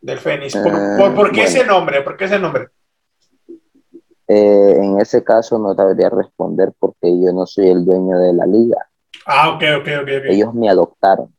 del 0.00 0.18
Fénix. 0.20 0.56
¿Por, 0.56 0.72
ah, 0.72 1.30
qué 1.34 1.42
ese 1.42 1.66
nombre? 1.66 2.02
¿Por 2.02 2.16
qué 2.16 2.26
ese 2.26 2.38
nombre? 2.38 2.68
Eh, 4.28 4.76
en 4.76 5.00
ese 5.00 5.24
caso 5.24 5.58
no 5.58 5.74
debería 5.74 6.08
responder 6.08 6.72
porque 6.78 7.10
yo 7.20 7.32
no 7.32 7.46
soy 7.46 7.68
el 7.68 7.84
dueño 7.84 8.16
de 8.20 8.32
la 8.32 8.46
liga. 8.46 8.88
Ah, 9.26 9.50
ok, 9.50 9.62
ok, 9.80 9.88
ok. 10.02 10.08
Ellos 10.26 10.54
me 10.54 10.70
adoptaron. 10.70 11.34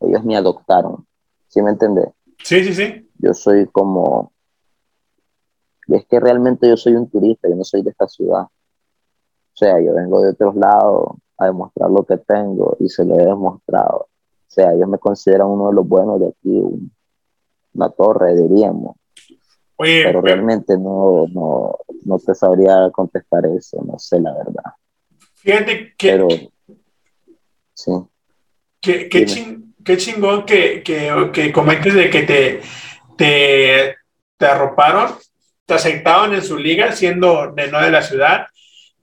Ellos 0.00 0.22
me 0.22 0.36
adoptaron. 0.36 1.06
¿Sí 1.48 1.62
me 1.62 1.70
entendés? 1.70 2.10
Sí, 2.44 2.62
sí, 2.64 2.74
sí. 2.74 3.10
Yo 3.16 3.32
soy 3.32 3.66
como... 3.68 4.30
Y 5.86 5.96
es 5.96 6.04
que 6.04 6.20
realmente 6.20 6.68
yo 6.68 6.76
soy 6.76 6.96
un 6.96 7.08
turista, 7.08 7.48
yo 7.48 7.56
no 7.56 7.64
soy 7.64 7.80
de 7.80 7.92
esta 7.92 8.06
ciudad. 8.06 8.42
O 8.42 9.54
sea, 9.54 9.80
yo 9.80 9.94
vengo 9.94 10.20
de 10.20 10.32
otros 10.32 10.54
lados, 10.54 11.14
a 11.40 11.46
demostrar 11.46 11.90
lo 11.90 12.04
que 12.04 12.18
tengo 12.18 12.76
y 12.78 12.88
se 12.88 13.04
lo 13.04 13.18
he 13.18 13.24
demostrado. 13.24 14.08
O 14.08 14.52
sea, 14.52 14.72
ellos 14.74 14.88
me 14.88 14.98
consideran 14.98 15.48
uno 15.48 15.68
de 15.68 15.74
los 15.74 15.88
buenos 15.88 16.20
de 16.20 16.28
aquí, 16.28 16.62
una 17.74 17.88
torre, 17.90 18.36
diríamos. 18.36 18.96
pero 19.76 20.20
realmente 20.20 20.76
no, 20.76 21.26
no, 21.32 21.78
no 22.04 22.18
te 22.18 22.34
sabría 22.34 22.90
contestar 22.90 23.46
eso, 23.46 23.82
no 23.82 23.98
sé 23.98 24.20
la 24.20 24.34
verdad. 24.34 24.72
Fíjate 25.36 25.94
que... 25.96 26.10
Pero, 26.10 26.28
sí. 27.72 27.92
Qué, 28.80 29.08
qué, 29.08 29.96
chingón 29.96 30.44
que, 30.44 30.82
que, 30.82 31.30
que, 31.32 31.52
comentes 31.52 31.94
de 31.94 32.10
que 32.10 32.22
te, 32.22 32.60
te, 33.16 33.96
te 34.36 34.46
arroparon, 34.46 35.10
te 35.64 35.74
aceptaron 35.74 36.34
en 36.34 36.42
su 36.42 36.58
liga 36.58 36.92
siendo 36.92 37.52
de 37.52 37.70
no 37.70 37.80
de 37.80 37.90
la 37.90 38.02
ciudad 38.02 38.46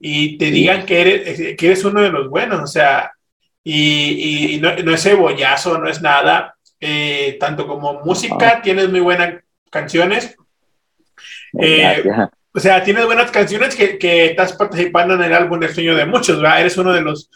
y 0.00 0.38
te 0.38 0.50
digan 0.50 0.86
que 0.86 1.00
eres, 1.00 1.56
que 1.56 1.66
eres 1.66 1.84
uno 1.84 2.02
de 2.02 2.10
los 2.10 2.28
buenos, 2.28 2.60
o 2.60 2.66
sea, 2.66 3.12
y, 3.64 4.54
y 4.54 4.60
no, 4.60 4.74
no, 4.76 4.94
es 4.94 5.02
cebollazo, 5.02 5.78
no 5.78 5.88
es 5.88 6.00
nada. 6.00 6.54
Eh, 6.80 7.36
tanto 7.40 7.66
como 7.66 8.04
música, 8.04 8.54
ah. 8.56 8.62
tienes 8.62 8.88
muy 8.88 9.00
buenas 9.00 9.42
canciones. 9.70 10.36
Eh, 11.60 12.04
o 12.54 12.60
sea, 12.60 12.82
tienes 12.82 13.04
buenas 13.04 13.30
canciones 13.30 13.74
que, 13.74 13.98
que, 13.98 14.26
estás 14.26 14.52
participando 14.52 15.14
en 15.14 15.22
el 15.22 15.34
álbum 15.34 15.62
El 15.62 15.74
sueño 15.74 15.96
de 15.96 16.06
muchos, 16.06 16.40
¿verdad? 16.40 16.60
Eres 16.60 16.78
uno 16.78 16.92
de 16.92 17.02
los. 17.02 17.30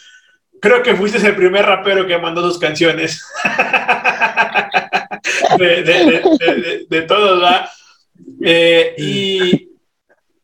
Creo 0.60 0.82
que 0.82 0.94
fuiste 0.94 1.26
el 1.26 1.34
primer 1.34 1.66
rapero 1.66 2.06
que 2.06 2.18
mandó 2.18 2.40
sus 2.42 2.58
canciones. 2.58 3.24
de, 5.58 5.82
de, 5.82 5.84
de, 5.84 6.86
de, 6.88 7.02
todos, 7.02 7.40
¿verdad? 7.40 7.68
Eh, 8.42 8.94
y, 8.96 9.71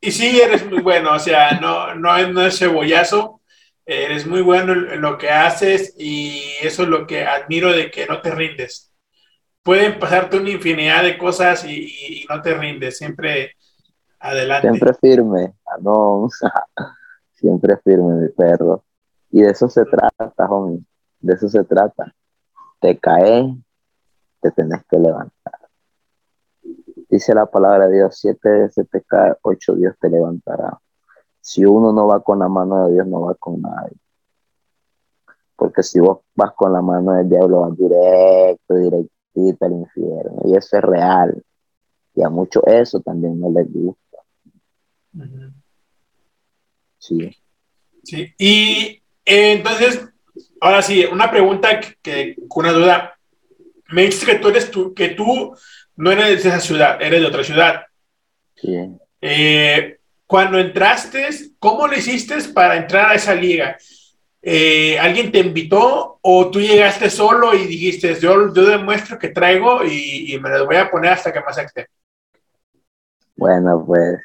y 0.01 0.11
sí, 0.13 0.41
eres 0.41 0.65
muy 0.67 0.81
bueno, 0.81 1.15
o 1.15 1.19
sea, 1.19 1.59
no, 1.61 1.95
no, 1.95 2.29
no 2.29 2.47
es 2.47 2.59
cebollazo, 2.59 3.41
eres 3.85 4.27
muy 4.27 4.43
bueno 4.43 4.73
en 4.73 5.01
lo 5.01 5.17
que 5.17 5.31
haces 5.31 5.95
y 5.99 6.43
eso 6.63 6.83
es 6.83 6.89
lo 6.89 7.07
que 7.07 7.25
admiro 7.25 7.73
de 7.73 7.91
que 7.91 8.07
no 8.07 8.21
te 8.21 8.31
rindes. 8.31 8.93
Pueden 9.63 9.99
pasarte 9.99 10.39
una 10.39 10.51
infinidad 10.51 11.03
de 11.03 11.19
cosas 11.19 11.65
y, 11.65 12.25
no 12.29 12.41
te 12.43 12.55
rindes, 12.55 12.99
siempre 12.99 13.53
adelante. 14.21 14.69
Siempre 14.69 14.95
firme, 14.95 15.55
no, 15.81 16.29
siempre 17.33 17.77
firme, 17.85 18.23
mi 18.23 18.29
perro. 18.29 18.85
Y 19.31 19.43
de 19.43 19.51
eso 19.51 19.69
se 19.69 19.85
trata, 19.85 20.45
homie. 20.49 20.81
De 21.21 21.35
eso 21.35 21.49
se 21.49 21.65
trata. 21.65 22.15
Te 22.81 22.99
caes, 22.99 23.47
te 24.41 24.51
tenés 24.53 24.83
que 24.89 24.99
levantar. 24.99 25.68
Dice 27.09 27.35
la 27.35 27.47
palabra 27.47 27.89
de 27.89 27.97
Dios, 27.97 28.19
siete 28.19 28.51
veces 28.51 28.87
te 28.91 29.03
cae, 29.03 29.35
ocho 29.43 29.75
Dios 29.75 29.95
te 29.99 30.11
levantará. 30.11 30.79
Si 31.41 31.65
uno 31.65 31.93
no 31.93 32.07
va 32.07 32.23
con 32.23 32.39
la 32.39 32.49
mano 32.49 32.87
de 32.87 32.95
Dios, 32.95 33.07
no 33.07 33.23
va 33.23 33.35
con 33.35 33.61
nadie. 33.63 33.97
Porque 35.57 35.83
si 35.83 35.99
vos 35.99 36.19
vas 36.35 36.53
con 36.53 36.73
la 36.73 36.83
mano 36.83 37.13
del 37.13 37.29
diablo, 37.29 37.61
vas 37.61 37.77
directo, 37.77 38.75
directito 38.75 39.65
al 39.65 39.73
infierno. 39.73 40.43
Y 40.45 40.57
eso 40.57 40.77
es 40.77 40.85
real. 40.85 41.43
Y 42.15 42.23
a 42.23 42.29
muchos 42.29 42.63
eso 42.67 43.01
también 43.01 43.41
no 43.41 43.51
les 43.51 43.73
gusta. 43.73 44.19
Sí. 46.99 47.35
Sí. 48.05 48.35
Y 48.39 49.03
eh, 49.25 49.53
entonces, 49.53 50.07
ahora 50.61 50.83
sí, 50.83 51.05
una 51.07 51.31
pregunta 51.31 51.81
que, 52.03 52.37
una 52.55 52.73
duda. 52.73 53.15
Me 53.91 54.03
dices 54.03 54.27
que 54.27 54.35
tú 54.35 54.49
eres 54.49 54.71
tú, 54.71 54.93
que 54.93 55.09
tú 55.09 55.55
no 55.99 56.13
eres 56.13 56.45
de 56.45 56.49
esa 56.49 56.61
ciudad, 56.61 57.03
eres 57.03 57.21
de 57.21 57.27
otra 57.27 57.43
ciudad. 57.43 57.83
Sí. 58.55 58.89
Eh, 59.21 59.99
cuando 60.27 60.59
entraste, 60.59 61.29
¿cómo 61.59 61.89
lo 61.89 61.97
hiciste 61.97 62.37
para 62.55 62.77
entrar 62.77 63.11
a 63.11 63.15
esa 63.15 63.35
liga? 63.35 63.77
Eh, 64.41 64.97
¿Alguien 64.99 65.33
te 65.33 65.41
invitó 65.41 66.21
o 66.23 66.51
tú 66.51 66.61
llegaste 66.61 67.11
solo 67.11 67.53
y 67.53 67.67
dijiste, 67.67 68.15
yo, 68.15 68.55
yo 68.55 68.67
demuestro 68.67 69.19
que 69.19 69.31
traigo 69.31 69.85
y, 69.85 70.39
me 70.41 70.51
lo 70.51 70.67
voy 70.67 70.77
a 70.77 70.89
poner 70.89 71.13
hasta 71.13 71.33
que 71.33 71.41
me 71.41 71.47
acepte? 71.47 71.89
Bueno, 73.37 73.85
pues, 73.85 74.21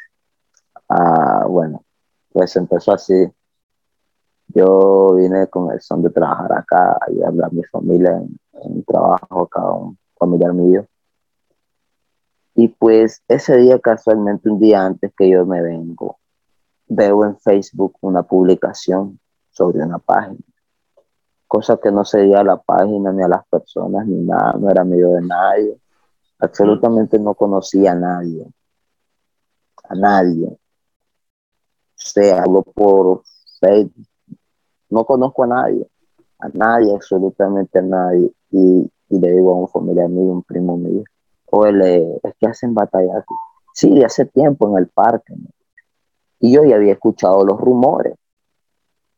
ah, 0.90 1.46
bueno, 1.48 1.84
pues 2.32 2.56
empezó 2.56 2.94
así. 2.94 3.28
Yo 4.50 5.16
vine 5.16 5.48
con 5.48 5.72
el 5.72 5.82
son 5.82 6.04
de 6.04 6.12
trabajar 6.12 6.54
acá, 6.54 7.00
ayudar 7.08 7.46
a 7.46 7.50
mi 7.50 7.64
familia 7.64 8.12
en, 8.12 8.38
en 8.62 8.84
trabajo 8.84 9.44
acá, 9.44 9.72
un 9.72 9.98
familiar 10.16 10.54
mío. 10.54 10.88
Y 12.56 12.68
pues 12.68 13.24
ese 13.28 13.58
día 13.58 13.80
casualmente, 13.80 14.50
un 14.50 14.60
día 14.60 14.86
antes 14.86 15.12
que 15.18 15.30
yo 15.30 15.46
me 15.46 15.62
vengo, 15.62 16.20
veo 16.88 17.26
en 17.26 17.38
Facebook 17.40 17.98
una 18.02 18.24
publicación 18.24 19.20
sobre 19.50 19.84
una 19.84 20.00
página. 20.00 20.40
Cosa 21.48 21.78
que 21.78 21.92
no 21.92 22.06
seguía 22.06 22.40
a 22.40 22.44
la 22.44 22.58
página 22.58 23.12
ni 23.12 23.24
a 23.24 23.28
las 23.28 23.46
personas 23.48 24.08
ni 24.08 24.24
nada, 24.24 24.54
no 24.54 24.70
era 24.70 24.82
amigo 24.82 25.12
de 25.14 25.22
nadie. 25.22 25.78
Absolutamente 26.40 27.18
no 27.20 27.34
conocía 27.34 27.94
a 27.94 27.96
nadie. 27.96 28.46
A 29.90 29.96
nadie. 29.96 30.58
Se 31.96 32.34
hablo 32.34 32.64
por 32.64 33.24
Facebook. 33.60 34.08
No 34.90 35.06
conozco 35.06 35.44
a 35.44 35.48
nadie. 35.48 35.88
A 36.40 36.50
nadie, 36.50 36.94
absolutamente 36.94 37.80
a 37.80 37.82
nadie. 37.84 38.32
Y, 38.52 38.92
y 39.10 39.20
le 39.20 39.32
digo 39.32 39.54
a 39.54 39.58
un 39.58 39.68
familiar 39.70 40.10
mío, 40.10 40.34
un 40.34 40.44
primo 40.44 40.76
mío, 40.78 41.04
o 41.56 41.68
es 41.68 42.34
que 42.40 42.48
hacen 42.48 42.74
batallas. 42.74 43.24
Sí, 43.76 43.94
de 43.94 44.06
hace 44.06 44.26
tiempo 44.26 44.68
en 44.70 44.78
el 44.80 44.88
parque. 44.88 45.36
Y 46.40 46.52
yo 46.52 46.64
ya 46.64 46.78
había 46.78 46.94
escuchado 46.94 47.46
los 47.46 47.60
rumores. 47.60 48.16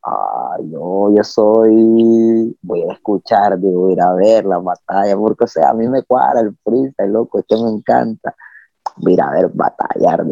Ah, 0.03 0.57
yo, 0.61 1.13
yo 1.15 1.23
soy, 1.23 2.55
voy 2.61 2.83
a 2.83 2.93
escuchar, 2.93 3.57
digo, 3.57 3.89
ir 3.89 4.01
a 4.01 4.13
ver 4.13 4.45
la 4.45 4.59
batalla, 4.59 5.15
porque 5.15 5.45
o 5.45 5.47
sea, 5.47 5.69
a 5.69 5.73
mí 5.73 5.87
me 5.87 6.03
cuadra 6.03 6.41
el 6.41 6.55
freestyle, 6.63 7.11
loco, 7.11 7.39
es 7.39 7.45
que 7.47 7.55
me 7.55 7.69
encanta. 7.69 8.35
Voy 8.97 9.13
a 9.13 9.15
ir 9.15 9.21
a 9.21 9.31
ver 9.31 9.49
batallar, 9.53 10.25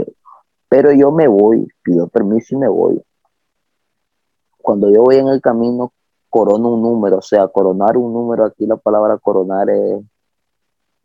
pero 0.68 0.92
yo 0.92 1.10
me 1.12 1.28
voy, 1.28 1.68
pido 1.84 2.08
permiso 2.08 2.56
y 2.56 2.58
me 2.58 2.68
voy. 2.68 3.02
Cuando 4.62 4.92
yo 4.92 5.04
voy 5.04 5.18
en 5.18 5.30
el 5.30 5.42
camino, 5.42 5.94
corono 6.30 6.74
un 6.74 6.82
número, 6.82 7.20
o 7.20 7.22
sea, 7.22 7.48
coronar 7.48 7.98
un 7.98 8.14
número, 8.14 8.46
aquí 8.46 8.66
la 8.68 8.76
palabra 8.76 9.18
coronar 9.18 9.70
es 9.70 10.04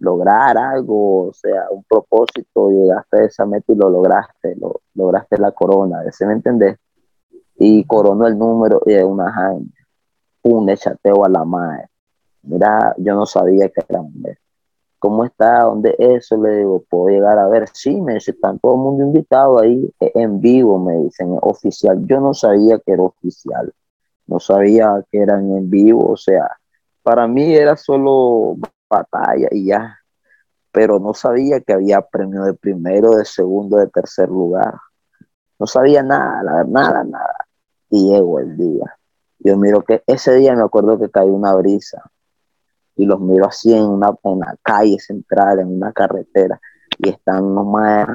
lograr 0.00 0.56
algo, 0.56 1.28
o 1.28 1.32
sea, 1.32 1.66
un 1.70 1.84
propósito, 1.84 2.70
llegaste 2.70 3.18
a 3.18 3.24
esa 3.24 3.46
meta 3.46 3.72
y 3.72 3.76
lo 3.76 3.90
lograste, 3.90 4.56
lo, 4.56 4.80
lograste 4.94 5.38
la 5.38 5.52
corona, 5.52 6.02
¿se 6.10 6.26
me 6.26 6.34
entendés? 6.34 6.78
Y 7.56 7.84
coronó 7.84 8.26
el 8.26 8.38
número 8.38 8.80
y 8.86 8.92
de 8.92 9.04
una 9.04 9.32
jaime, 9.32 9.70
un 10.42 10.74
chateo 10.76 11.24
a 11.24 11.28
la 11.28 11.44
madre. 11.44 11.88
Mira, 12.42 12.94
yo 12.98 13.14
no 13.14 13.26
sabía 13.26 13.68
que 13.68 13.82
era 13.88 14.00
mujer. 14.00 14.38
¿Cómo 15.00 15.24
está? 15.24 15.64
¿Dónde 15.64 15.94
eso? 15.98 16.36
Le 16.36 16.58
digo, 16.58 16.82
¿puedo 16.88 17.08
llegar 17.08 17.38
a 17.38 17.46
ver? 17.46 17.68
Sí, 17.72 18.00
me 18.00 18.14
dice, 18.14 18.32
están 18.32 18.58
todo 18.58 18.74
el 18.74 18.80
mundo 18.80 19.04
invitado 19.04 19.60
ahí 19.60 19.92
en 20.00 20.40
vivo, 20.40 20.78
me 20.78 20.94
dicen, 20.98 21.36
oficial. 21.40 22.04
Yo 22.06 22.20
no 22.20 22.34
sabía 22.34 22.78
que 22.78 22.92
era 22.92 23.02
oficial, 23.02 23.72
no 24.26 24.40
sabía 24.40 25.04
que 25.10 25.18
eran 25.18 25.52
en 25.52 25.70
vivo, 25.70 26.10
o 26.10 26.16
sea, 26.16 26.48
para 27.02 27.28
mí 27.28 27.54
era 27.54 27.76
solo 27.76 28.56
batalla 28.88 29.48
y 29.50 29.66
ya, 29.66 29.98
pero 30.72 30.98
no 30.98 31.14
sabía 31.14 31.60
que 31.60 31.72
había 31.72 32.00
premio 32.02 32.44
de 32.44 32.54
primero, 32.54 33.16
de 33.16 33.24
segundo, 33.24 33.78
de 33.78 33.88
tercer 33.88 34.28
lugar. 34.28 34.74
No 35.58 35.66
sabía 35.66 36.02
nada, 36.02 36.64
nada, 36.64 37.04
nada. 37.04 37.46
Y 37.90 38.12
llegó 38.12 38.38
el 38.40 38.56
día. 38.56 38.98
Yo 39.40 39.56
miro 39.56 39.82
que 39.82 40.02
ese 40.06 40.34
día 40.34 40.54
me 40.54 40.62
acuerdo 40.62 40.98
que 40.98 41.10
cayó 41.10 41.32
una 41.32 41.54
brisa 41.54 42.10
y 42.98 43.06
los 43.06 43.20
miro 43.20 43.46
así 43.46 43.72
en 43.72 43.84
una, 43.84 44.08
en 44.24 44.40
calle 44.62 44.98
central, 44.98 45.60
en 45.60 45.68
una 45.68 45.92
carretera, 45.92 46.60
y 46.98 47.10
están 47.10 47.54
nomás, 47.54 48.08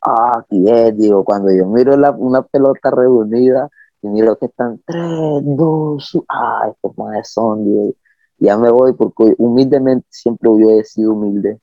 ah, 0.00 0.38
aquí 0.38 0.64
es, 0.70 0.96
digo, 0.96 1.24
cuando 1.24 1.52
yo 1.52 1.66
miro 1.66 1.96
la, 1.96 2.12
una 2.12 2.42
pelota 2.42 2.90
reunida 2.90 3.68
y 4.00 4.08
miro 4.08 4.38
que 4.38 4.46
están 4.46 4.80
tres, 4.86 5.42
dos, 5.42 6.16
ah, 6.28 6.68
estos 6.70 6.96
más 6.96 7.32
son, 7.32 7.64
digo, 7.64 7.92
ya 8.40 8.56
me 8.56 8.70
voy 8.70 8.94
porque 8.94 9.34
humildemente 9.36 10.06
siempre 10.10 10.50
yo 10.58 10.70
he 10.70 10.82
sido 10.82 11.12
humilde. 11.12 11.60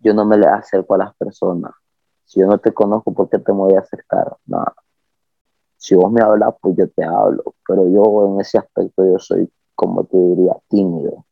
Yo 0.00 0.12
no 0.12 0.24
me 0.24 0.36
le 0.36 0.48
acerco 0.48 0.94
a 0.94 0.98
las 0.98 1.14
personas. 1.14 1.72
Si 2.24 2.40
yo 2.40 2.46
no 2.46 2.58
te 2.58 2.72
conozco, 2.72 3.14
¿por 3.14 3.30
qué 3.30 3.38
te 3.38 3.52
voy 3.52 3.74
a 3.74 3.80
acercar? 3.80 4.36
No. 4.46 4.64
Si 5.76 5.94
vos 5.94 6.10
me 6.10 6.20
hablas, 6.20 6.54
pues 6.60 6.76
yo 6.76 6.88
te 6.88 7.04
hablo. 7.04 7.54
Pero 7.66 7.88
yo 7.88 8.26
en 8.26 8.40
ese 8.40 8.58
aspecto 8.58 9.04
yo 9.04 9.18
soy, 9.20 9.48
como 9.76 10.02
te 10.04 10.18
diría, 10.18 10.56
tímido. 10.68 11.24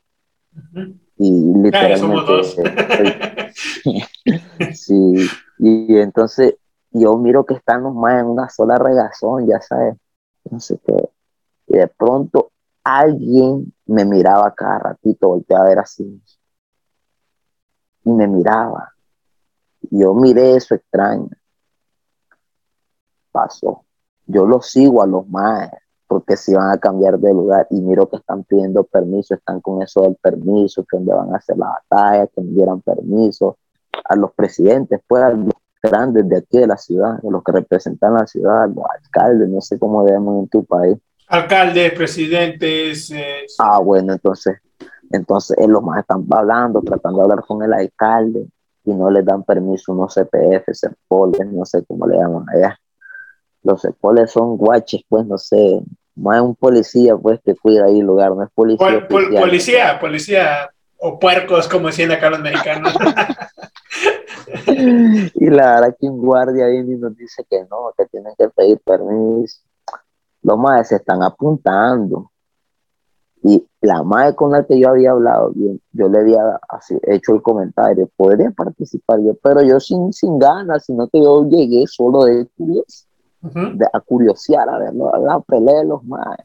Y 1.17 1.53
literalmente... 1.53 2.45
sí. 4.75 5.15
Y, 5.59 5.97
entonces 5.97 6.55
yo 6.93 7.17
miro 7.17 7.45
que 7.45 7.55
estamos 7.55 7.95
más 7.95 8.21
en 8.21 8.27
una 8.27 8.49
sola 8.49 8.79
regazón, 8.79 9.49
ya 9.49 9.61
sabes. 9.61 9.97
No 10.49 10.61
sé 10.61 10.79
qué. 10.87 10.95
Y 11.67 11.77
de 11.77 11.89
pronto 11.89 12.50
alguien 12.85 13.73
me 13.87 14.05
miraba 14.05 14.55
cada 14.55 14.79
ratito, 14.79 15.29
volteaba 15.29 15.65
a 15.65 15.69
ver 15.69 15.79
así. 15.81 16.23
Y 18.05 18.13
me 18.13 18.27
miraba. 18.27 18.95
Yo 19.91 20.15
miré 20.15 20.57
eso 20.57 20.75
extraño. 20.75 21.29
Pasó. 23.33 23.85
Yo 24.27 24.47
lo 24.47 24.61
sigo 24.63 25.03
a 25.03 25.07
los 25.07 25.29
más 25.29 25.71
porque 26.07 26.37
si 26.37 26.53
van 26.55 26.71
a 26.71 26.79
cambiar 26.79 27.21
de 27.21 27.33
lugar 27.33 27.69
y 27.71 27.81
miro 27.81 28.09
que 28.09 28.17
están 28.17 28.43
pidiendo 28.43 28.83
permiso, 28.83 29.35
están 29.35 29.61
con 29.61 29.81
eso 29.81 30.03
del 30.03 30.17
permiso, 30.17 30.85
que 30.85 30.97
donde 30.97 31.15
van 31.15 31.33
a 31.33 31.37
hacer 31.37 31.57
la 31.57 31.69
batalla, 31.69 32.27
que 32.27 32.41
me 32.41 32.51
dieran 32.51 32.81
permiso 32.81 33.59
a 34.05 34.17
los 34.17 34.33
presidentes, 34.33 35.01
pues 35.07 35.23
a 35.23 35.31
los 35.31 35.55
grandes 35.81 36.29
de 36.29 36.39
aquí 36.39 36.59
de 36.59 36.67
la 36.67 36.77
ciudad, 36.77 37.13
a 37.13 37.31
los 37.31 37.45
que 37.45 37.53
representan 37.53 38.15
la 38.15 38.27
ciudad, 38.27 38.69
los 38.69 38.85
alcaldes, 38.91 39.49
no 39.49 39.61
sé 39.61 39.79
cómo 39.79 40.05
debemos 40.05 40.41
en 40.41 40.49
tu 40.49 40.65
país 40.65 40.99
alcaldes, 41.31 41.93
presidentes. 41.93 43.11
Eh, 43.11 43.47
ah, 43.59 43.79
bueno, 43.79 44.13
entonces, 44.13 44.59
entonces 45.11 45.57
los 45.67 45.83
más 45.83 46.01
están 46.01 46.27
hablando, 46.31 46.83
tratando 46.83 47.19
de 47.19 47.25
hablar 47.25 47.45
con 47.47 47.63
el 47.63 47.73
alcalde 47.73 48.47
y 48.85 48.93
no 48.93 49.11
les 49.11 49.25
dan 49.25 49.45
permiso 49.45 49.93
unos 49.93 50.15
CPF, 50.15 50.65
CEPOLES, 50.73 51.47
no 51.53 51.65
sé 51.65 51.85
cómo 51.87 52.07
le 52.07 52.17
llaman 52.17 52.45
allá. 52.53 52.79
Los 53.63 53.83
CEPOLES 53.83 54.31
son 54.31 54.57
guaches, 54.57 55.03
pues 55.09 55.25
no 55.27 55.39
sé, 55.39 55.81
más 56.17 56.39
es 56.39 56.43
un 56.43 56.57
policía 56.57 57.17
pues 57.17 57.41
que 57.45 57.55
cuida 57.55 57.85
ahí 57.85 58.01
el 58.01 58.07
lugar, 58.07 58.35
no 58.35 58.43
es 58.43 58.51
policía. 58.51 59.07
policía, 59.09 59.99
policía, 60.01 60.71
o 60.99 61.19
puercos 61.19 61.69
como 61.69 61.87
decían 61.87 62.11
acá 62.11 62.31
los 62.31 62.41
mexicanos. 62.41 62.93
y 64.67 65.51
la 65.51 65.75
verdad 65.75 65.97
que 65.99 66.09
un 66.09 66.19
guardia 66.19 66.67
ahí 66.67 66.83
nos 66.83 67.17
dice 67.17 67.45
que 67.49 67.61
no, 67.71 67.93
que 67.97 68.07
tienen 68.07 68.33
que 68.37 68.49
pedir 68.49 68.81
permiso 68.81 69.61
los 70.43 70.59
maes 70.59 70.89
se 70.89 70.97
están 70.97 71.23
apuntando. 71.23 72.31
Y 73.43 73.67
la 73.81 74.03
madre 74.03 74.35
con 74.35 74.53
la 74.53 74.65
que 74.65 74.79
yo 74.79 74.91
había 74.91 75.13
hablado, 75.13 75.53
yo 75.93 76.09
le 76.09 76.19
había 76.19 76.61
hecho 77.05 77.35
el 77.35 77.43
comentario, 77.43 78.09
podría 78.15 78.51
participar 78.51 79.21
yo, 79.21 79.35
pero 79.43 79.63
yo 79.63 79.81
sin, 79.81 80.13
sin 80.13 80.39
ganas, 80.39 80.85
sino 80.85 81.09
que 81.09 81.23
yo 81.23 81.49
llegué 81.49 81.87
solo 81.87 82.25
de 82.25 82.47
curioso, 82.49 83.07
de, 83.41 83.87
a 83.91 84.01
curiosear, 84.01 84.69
a 84.69 84.79
ver 84.79 84.95
la 84.95 85.41
pelea 85.41 85.79
de 85.79 85.87
los 85.87 86.05
maes. 86.05 86.45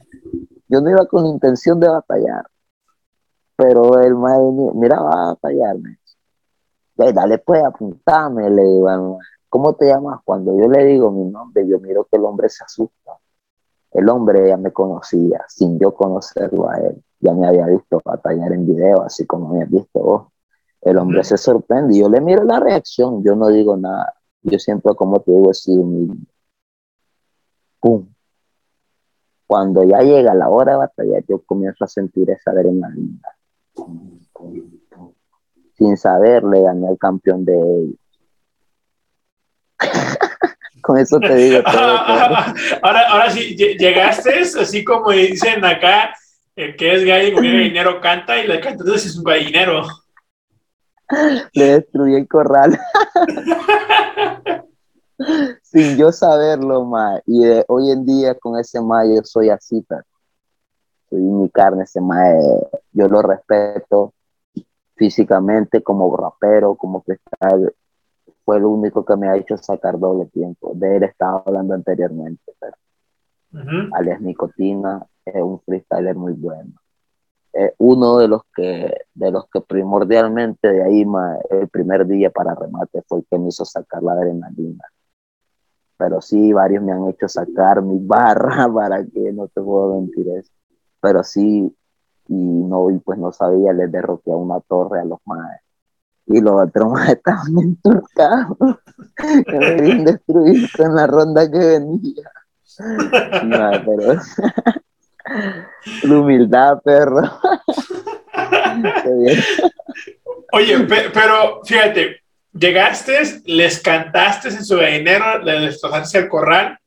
Yo 0.70 0.80
no 0.80 0.90
iba 0.90 1.06
con 1.06 1.24
la 1.24 1.30
intención 1.30 1.82
de 1.82 1.90
batallar, 1.90 2.46
pero 3.58 4.00
el 4.00 4.16
mae, 4.16 4.40
mira, 4.74 5.02
va 5.02 5.12
a 5.12 5.28
batallarme. 5.34 6.00
dale 6.96 7.40
pues, 7.40 7.62
apuntame, 7.62 8.50
le 8.50 8.64
digo, 8.64 9.20
¿cómo 9.50 9.74
te 9.74 9.88
llamas? 9.88 10.22
Cuando 10.24 10.58
yo 10.58 10.70
le 10.70 10.86
digo 10.86 11.12
mi 11.12 11.26
nombre, 11.26 11.68
yo 11.68 11.78
miro 11.80 12.06
que 12.06 12.16
el 12.16 12.24
hombre 12.24 12.48
se 12.48 12.64
asusta 12.64 13.20
El 13.96 14.10
hombre 14.10 14.50
ya 14.50 14.58
me 14.58 14.74
conocía, 14.74 15.46
sin 15.48 15.80
yo 15.80 15.94
conocerlo 15.94 16.70
a 16.70 16.76
él. 16.80 17.02
Ya 17.22 17.34
me 17.34 17.48
había 17.48 17.66
visto 17.68 18.02
batallar 18.04 18.52
en 18.52 18.68
video, 18.68 19.02
así 19.04 19.26
como 19.26 19.54
me 19.54 19.64
has 19.64 19.70
visto 19.70 20.00
vos. 20.02 20.28
El 20.82 20.98
hombre 20.98 21.24
se 21.24 21.38
sorprende 21.38 21.96
y 21.96 22.02
yo 22.02 22.10
le 22.10 22.20
miro 22.20 22.44
la 22.44 22.60
reacción, 22.60 23.24
yo 23.24 23.38
no 23.38 23.48
digo 23.48 23.78
nada. 23.78 24.14
Yo 24.42 24.60
siempre, 24.60 24.94
como 24.96 25.22
te 25.22 25.32
digo, 25.32 25.54
sido 25.54 25.84
humilde. 25.84 26.28
¡Pum! 27.80 28.06
Cuando 29.48 29.82
ya 29.86 30.02
llega 30.02 30.34
la 30.34 30.50
hora 30.50 30.74
de 30.74 30.78
batallar, 30.80 31.24
yo 31.30 31.42
comienzo 31.44 31.86
a 31.86 31.88
sentir 31.88 32.30
esa 32.30 32.52
adrenalina. 32.52 33.30
Sin 35.78 35.96
saber, 35.96 36.44
le 36.44 36.64
gané 36.64 36.90
al 36.90 36.98
campeón 36.98 37.46
de 37.46 37.54
ellos. 37.54 38.00
Con 40.86 41.00
eso 41.00 41.20
te 41.20 41.34
digo 41.34 41.64
todo. 41.64 41.74
ahora, 42.84 43.10
ahora 43.10 43.32
sí, 43.32 43.56
llegaste, 43.56 44.42
así 44.42 44.84
como 44.84 45.10
dicen 45.10 45.66
acá, 45.66 46.14
el 46.56 46.76
que 46.76 46.94
es 46.94 47.04
gallego, 47.04 47.40
el 47.40 47.54
gallinero 47.54 48.00
canta 48.00 48.38
y 48.40 48.46
la 48.46 48.62
canta 48.62 48.84
entonces 48.84 49.08
es 49.08 49.18
un 49.18 49.24
gallinero. 49.24 49.82
Le 51.54 51.66
destruí 51.66 52.14
el 52.14 52.28
corral. 52.28 52.78
sin 55.64 55.98
yo 55.98 56.12
saberlo, 56.12 56.86
ma. 56.86 57.20
Y 57.26 57.42
hoy 57.68 57.90
en 57.90 58.06
día 58.06 58.36
con 58.36 58.60
ese 58.60 58.80
ma 58.80 59.04
yo 59.08 59.24
soy 59.24 59.50
así, 59.50 59.84
pero 59.90 60.04
soy 61.10 61.20
mi 61.20 61.50
carne, 61.50 61.86
ese 61.86 62.00
ma, 62.00 62.26
yo 62.92 63.08
lo 63.08 63.24
respeto 63.24 64.14
físicamente 64.96 65.82
como 65.82 66.16
rapero, 66.16 66.76
como 66.76 67.02
cristal. 67.02 67.74
Fue 68.46 68.60
lo 68.60 68.70
único 68.70 69.04
que 69.04 69.16
me 69.18 69.28
ha 69.28 69.36
hecho 69.36 69.58
sacar 69.58 70.00
doble 70.00 70.28
tiempo. 70.28 70.72
De 70.76 70.98
él 70.98 71.04
estaba 71.04 71.44
hablando 71.46 71.74
anteriormente, 71.74 72.54
pero 72.60 72.76
alias 73.94 74.22
Nicotina 74.22 75.06
es 75.26 75.42
un 75.42 75.60
freestyler 75.62 76.16
muy 76.16 76.34
bueno. 76.34 76.74
Uno 77.78 78.18
de 78.18 78.28
los 78.28 78.42
que 78.56 78.94
de 79.14 79.32
los 79.32 79.50
que 79.50 79.62
primordialmente 79.62 80.72
de 80.72 80.84
ahí 80.84 81.06
ma, 81.06 81.38
el 81.50 81.70
primer 81.70 82.06
día 82.06 82.30
para 82.30 82.54
remate 82.54 83.02
fue 83.08 83.20
el 83.20 83.26
que 83.30 83.40
me 83.40 83.48
hizo 83.48 83.66
sacar 83.66 84.04
la 84.04 84.12
adrenalina 84.12 84.84
pero 85.98 86.22
sí, 86.22 86.52
varios 86.54 86.84
me 86.84 86.92
han 86.92 87.08
hecho 87.10 87.28
sacar 87.28 87.82
mi 87.82 87.98
barra 88.00 88.68
para 88.74 89.06
que 89.06 89.32
no 89.32 89.48
te 89.48 89.62
puedo 89.62 90.00
mentir 90.00 90.28
eso. 90.30 90.52
Pero 91.02 91.24
sí, 91.24 91.74
y 92.28 92.34
no, 92.34 92.90
y 92.92 93.00
pues 93.00 93.18
no 93.20 93.32
sabía, 93.32 93.74
les 93.74 93.92
derroqué 93.92 94.32
a 94.32 94.36
una 94.36 94.60
torre 94.62 95.00
a 95.00 95.06
los 95.06 95.20
maes. 95.26 95.62
Y 96.28 96.42
los 96.42 96.68
otros 96.68 96.94
estaban 97.08 97.58
enturcados, 97.58 98.58
que 99.16 99.58
me 99.58 99.68
habían 99.68 100.06
destruido 100.06 100.68
con 100.76 100.96
la 100.96 101.08
ronda 101.08 101.50
que 101.50 101.58
venía. 101.58 102.32
No, 103.44 103.72
pero 103.86 104.22
la 106.04 106.20
humildad, 106.20 106.82
perro. 106.84 107.22
Oye, 110.52 110.80
pero 111.14 111.62
fíjate, 111.64 112.22
llegaste, 112.54 113.42
les 113.46 113.80
cantaste 113.80 114.50
en 114.50 114.66
su 114.66 114.78
dinero, 114.78 115.40
les 115.40 115.62
destrozaste 115.62 116.20
el 116.20 116.30
corral. 116.30 116.78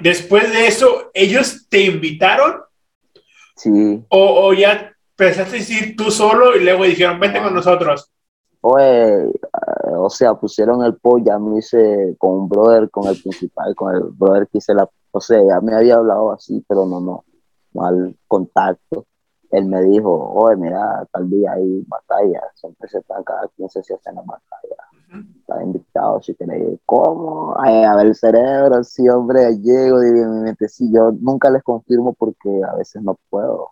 Después 0.00 0.50
de 0.52 0.66
eso, 0.66 1.10
¿ellos 1.12 1.66
te 1.68 1.82
invitaron? 1.82 2.62
Sí. 3.56 4.02
¿O, 4.08 4.52
ya 4.54 4.94
empezaste 5.10 5.56
a 5.56 5.58
decir 5.58 5.94
tú 5.96 6.10
solo 6.10 6.56
y 6.56 6.64
luego 6.64 6.84
dijeron, 6.84 7.20
vente 7.20 7.42
con 7.42 7.54
nosotros? 7.54 8.10
Oye, 8.62 9.32
o 9.96 10.10
sea, 10.10 10.34
pusieron 10.34 10.84
el 10.84 10.96
pollo, 10.96 11.24
ya 11.24 11.38
me 11.38 11.58
hice 11.58 12.16
con 12.18 12.32
un 12.32 12.48
brother, 12.48 12.90
con 12.90 13.08
el 13.08 13.20
principal, 13.20 13.74
con 13.74 13.94
el 13.94 14.02
brother 14.04 14.48
que 14.48 14.58
hice 14.58 14.74
la, 14.74 14.88
o 15.12 15.20
sea, 15.20 15.42
ya 15.42 15.60
me 15.60 15.74
había 15.74 15.96
hablado 15.96 16.32
así, 16.32 16.64
pero 16.68 16.86
no, 16.86 17.00
no, 17.00 17.24
mal 17.72 18.16
contacto 18.28 19.06
él 19.50 19.66
me 19.66 19.82
dijo, 19.82 20.10
oye, 20.32 20.56
mira, 20.56 21.06
tal 21.12 21.28
día 21.28 21.52
hay 21.52 21.84
batalla, 21.88 22.40
siempre 22.54 22.88
se 22.88 22.98
está 22.98 23.22
cada 23.24 23.48
15 23.56 23.82
se 23.82 23.94
hacen 23.94 24.14
las 24.14 24.24
batallas. 24.24 24.78
Está 25.40 25.62
invitado, 25.62 26.22
si 26.22 26.34
queréis, 26.36 26.78
¿cómo? 26.86 27.54
Ay, 27.58 27.82
a 27.82 27.96
ver 27.96 28.06
el 28.06 28.14
cerebro, 28.14 28.84
sí, 28.84 29.08
hombre, 29.08 29.58
llego, 29.58 30.04
y 30.04 30.12
mi 30.12 30.42
mente, 30.42 30.68
sí, 30.68 30.88
yo 30.92 31.10
nunca 31.10 31.50
les 31.50 31.64
confirmo 31.64 32.12
porque 32.12 32.62
a 32.62 32.76
veces 32.76 33.02
no 33.02 33.18
puedo. 33.28 33.70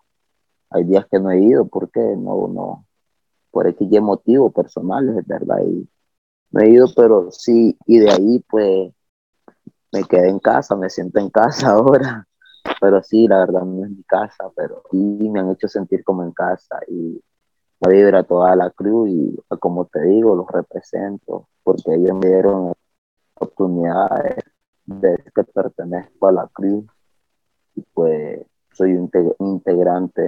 Hay 0.69 0.83
días 0.83 1.05
que 1.09 1.19
no 1.19 1.31
he 1.31 1.39
ido, 1.39 1.65
porque 1.65 2.01
no, 2.17 2.47
no, 2.49 2.85
por 3.51 3.67
X 3.67 4.01
motivo 4.01 4.51
personales, 4.51 5.17
es 5.17 5.27
verdad, 5.27 5.59
y 5.65 5.87
no 6.51 6.61
he 6.61 6.69
ido, 6.69 6.87
pero 6.95 7.31
sí, 7.31 7.77
y 7.85 7.99
de 7.99 8.11
ahí, 8.11 8.39
pues, 8.49 8.91
me 9.91 10.03
quedé 10.03 10.29
en 10.29 10.39
casa, 10.39 10.75
me 10.75 10.89
siento 10.89 11.19
en 11.19 11.29
casa 11.29 11.69
ahora 11.71 12.27
pero 12.79 13.01
sí, 13.03 13.27
la 13.27 13.39
verdad 13.39 13.63
no 13.63 13.85
es 13.85 13.91
mi 13.91 14.03
casa, 14.03 14.49
pero 14.55 14.83
sí 14.91 14.97
me 14.97 15.39
han 15.39 15.51
hecho 15.51 15.67
sentir 15.67 16.03
como 16.03 16.23
en 16.23 16.31
casa 16.31 16.79
y 16.87 17.21
la 17.79 17.89
vibra 17.89 18.23
toda 18.23 18.55
la 18.55 18.69
crew 18.71 19.07
y 19.07 19.37
como 19.59 19.85
te 19.85 20.01
digo, 20.01 20.35
los 20.35 20.47
represento 20.47 21.47
porque 21.63 21.95
ellos 21.95 22.17
me 22.17 22.27
dieron 22.27 22.73
oportunidades 23.35 24.37
de 24.85 25.23
que 25.33 25.43
pertenezco 25.43 26.27
a 26.27 26.31
la 26.31 26.47
crew 26.53 26.85
y 27.75 27.81
pues 27.93 28.41
soy 28.73 28.93
un 28.93 29.09
integrante 29.39 30.21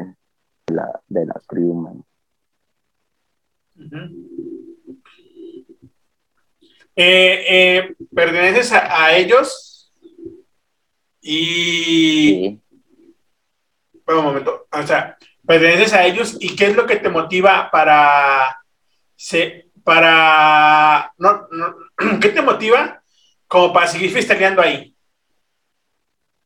de 0.67 0.75
la, 0.75 1.01
de 1.07 1.25
la 1.25 1.41
crew. 1.47 2.03
Eh, 6.95 7.45
eh, 7.49 7.95
¿Perteneces 8.13 8.71
a 8.73 9.15
ellos? 9.15 9.91
Y. 11.21 12.59
un 14.07 14.23
momento. 14.23 14.67
O 14.71 14.83
sea, 14.83 15.17
perteneces 15.45 15.93
a 15.93 16.05
ellos 16.05 16.37
y 16.39 16.55
qué 16.55 16.67
es 16.67 16.75
lo 16.75 16.85
que 16.85 16.97
te 16.97 17.09
motiva 17.09 17.69
para. 17.71 18.57
Se, 19.15 19.69
para. 19.83 21.13
No, 21.17 21.47
¿Qué 22.21 22.29
te 22.29 22.41
motiva 22.41 23.01
como 23.47 23.73
para 23.73 23.87
seguir 23.87 24.11
freestyleando 24.11 24.61
ahí? 24.61 24.95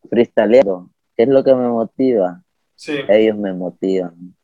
Freestyleando. 0.09 0.89
¿Qué 1.15 1.23
es 1.23 1.29
lo 1.29 1.43
que 1.43 1.53
me 1.55 1.67
motiva? 1.67 2.41
Sí. 2.75 2.99
Ellos 3.07 3.37
me 3.37 3.53
motivan. 3.53 4.35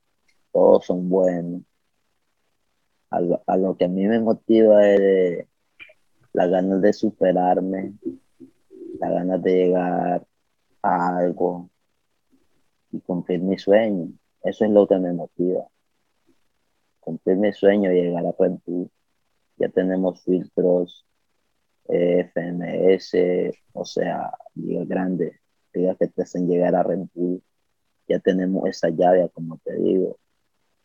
Todos 0.51 0.85
son 0.85 1.07
buenos. 1.09 1.61
A 3.11 3.19
lo, 3.21 3.43
a 3.45 3.57
lo 3.57 3.77
que 3.77 3.85
a 3.85 3.89
mí 3.89 4.07
me 4.07 4.19
motiva 4.19 4.87
es 4.87 5.45
la 6.33 6.47
ganas 6.47 6.81
de 6.81 6.93
superarme, 6.93 7.93
la 8.99 9.09
ganas 9.09 9.43
de 9.43 9.53
llegar 9.53 10.25
a 10.81 11.17
algo 11.17 11.69
y 12.91 12.99
cumplir 13.01 13.41
mi 13.41 13.57
sueño. 13.57 14.09
Eso 14.43 14.65
es 14.65 14.71
lo 14.71 14.87
que 14.87 14.97
me 14.97 15.13
motiva. 15.13 15.67
Cumplir 16.99 17.37
mi 17.37 17.53
sueño 17.53 17.91
y 17.91 18.01
llegar 18.01 18.25
a 18.25 18.35
Rentu. 18.37 18.89
Ya 19.57 19.69
tenemos 19.69 20.23
filtros 20.23 21.05
eh, 21.89 22.31
FMS, 22.33 23.53
o 23.73 23.85
sea, 23.85 24.31
liga 24.55 24.85
grande, 24.85 25.39
ligas 25.73 25.97
que 25.97 26.07
te 26.07 26.23
hacen 26.23 26.47
llegar 26.47 26.75
a 26.75 26.83
Rentu. 26.83 27.41
Ya 28.07 28.19
tenemos 28.19 28.67
esa 28.69 28.89
llave, 28.89 29.29
como 29.33 29.59
te 29.63 29.75
digo. 29.75 30.17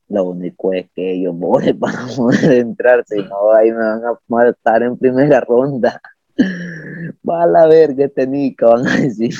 Lo 0.08 0.24
único 0.24 0.72
es 0.72 0.86
que 0.94 1.12
ellos 1.12 1.34
moren 1.34 1.78
para 1.78 2.06
poder 2.16 2.52
entrar, 2.52 3.04
si 3.06 3.16
no, 3.22 3.52
ahí 3.52 3.70
me 3.70 3.78
van 3.78 4.04
a 4.04 4.18
matar 4.28 4.82
en 4.82 4.96
primera 4.96 5.40
ronda. 5.40 6.00
Va 7.28 7.42
a 7.42 7.46
la 7.46 7.66
verga, 7.66 8.08
tenica, 8.08 8.66
van 8.66 8.86
a 8.86 8.96
decir. 8.96 9.34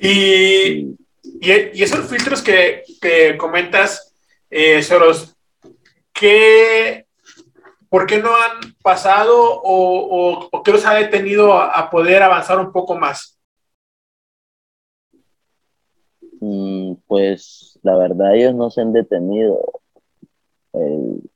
y, 0.00 0.96
y, 1.22 1.82
esos 1.82 2.06
filtros 2.06 2.42
que, 2.42 2.84
que 3.00 3.36
comentas, 3.36 4.14
eh, 4.48 4.82
Soros, 4.82 5.36
¿qué, 6.12 7.06
¿por 7.88 8.06
qué 8.06 8.18
no 8.18 8.34
han 8.34 8.74
pasado 8.82 9.36
o, 9.36 10.48
o, 10.50 10.62
qué 10.62 10.72
los 10.72 10.86
ha 10.86 10.94
detenido 10.94 11.52
a, 11.54 11.90
poder 11.90 12.22
avanzar 12.22 12.58
un 12.58 12.72
poco 12.72 12.96
más? 12.96 13.38
Mm, 16.22 16.29
pues 17.06 17.78
la 17.82 17.96
verdad 17.96 18.34
ellos 18.34 18.54
no 18.54 18.70
se 18.70 18.80
han 18.80 18.92
detenido. 18.92 19.60
El, 20.72 21.30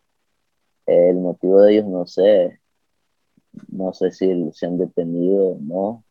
el 0.87 1.17
motivo 1.17 1.61
de 1.63 1.75
ellos 1.75 1.87
no 1.87 2.07
sé 2.07 2.61
no 3.69 3.93
sé 3.93 4.11
si 4.11 4.51
se 4.53 4.67
han 4.67 4.79
detenido 4.79 5.49
o 5.49 5.59
no, 5.61 6.05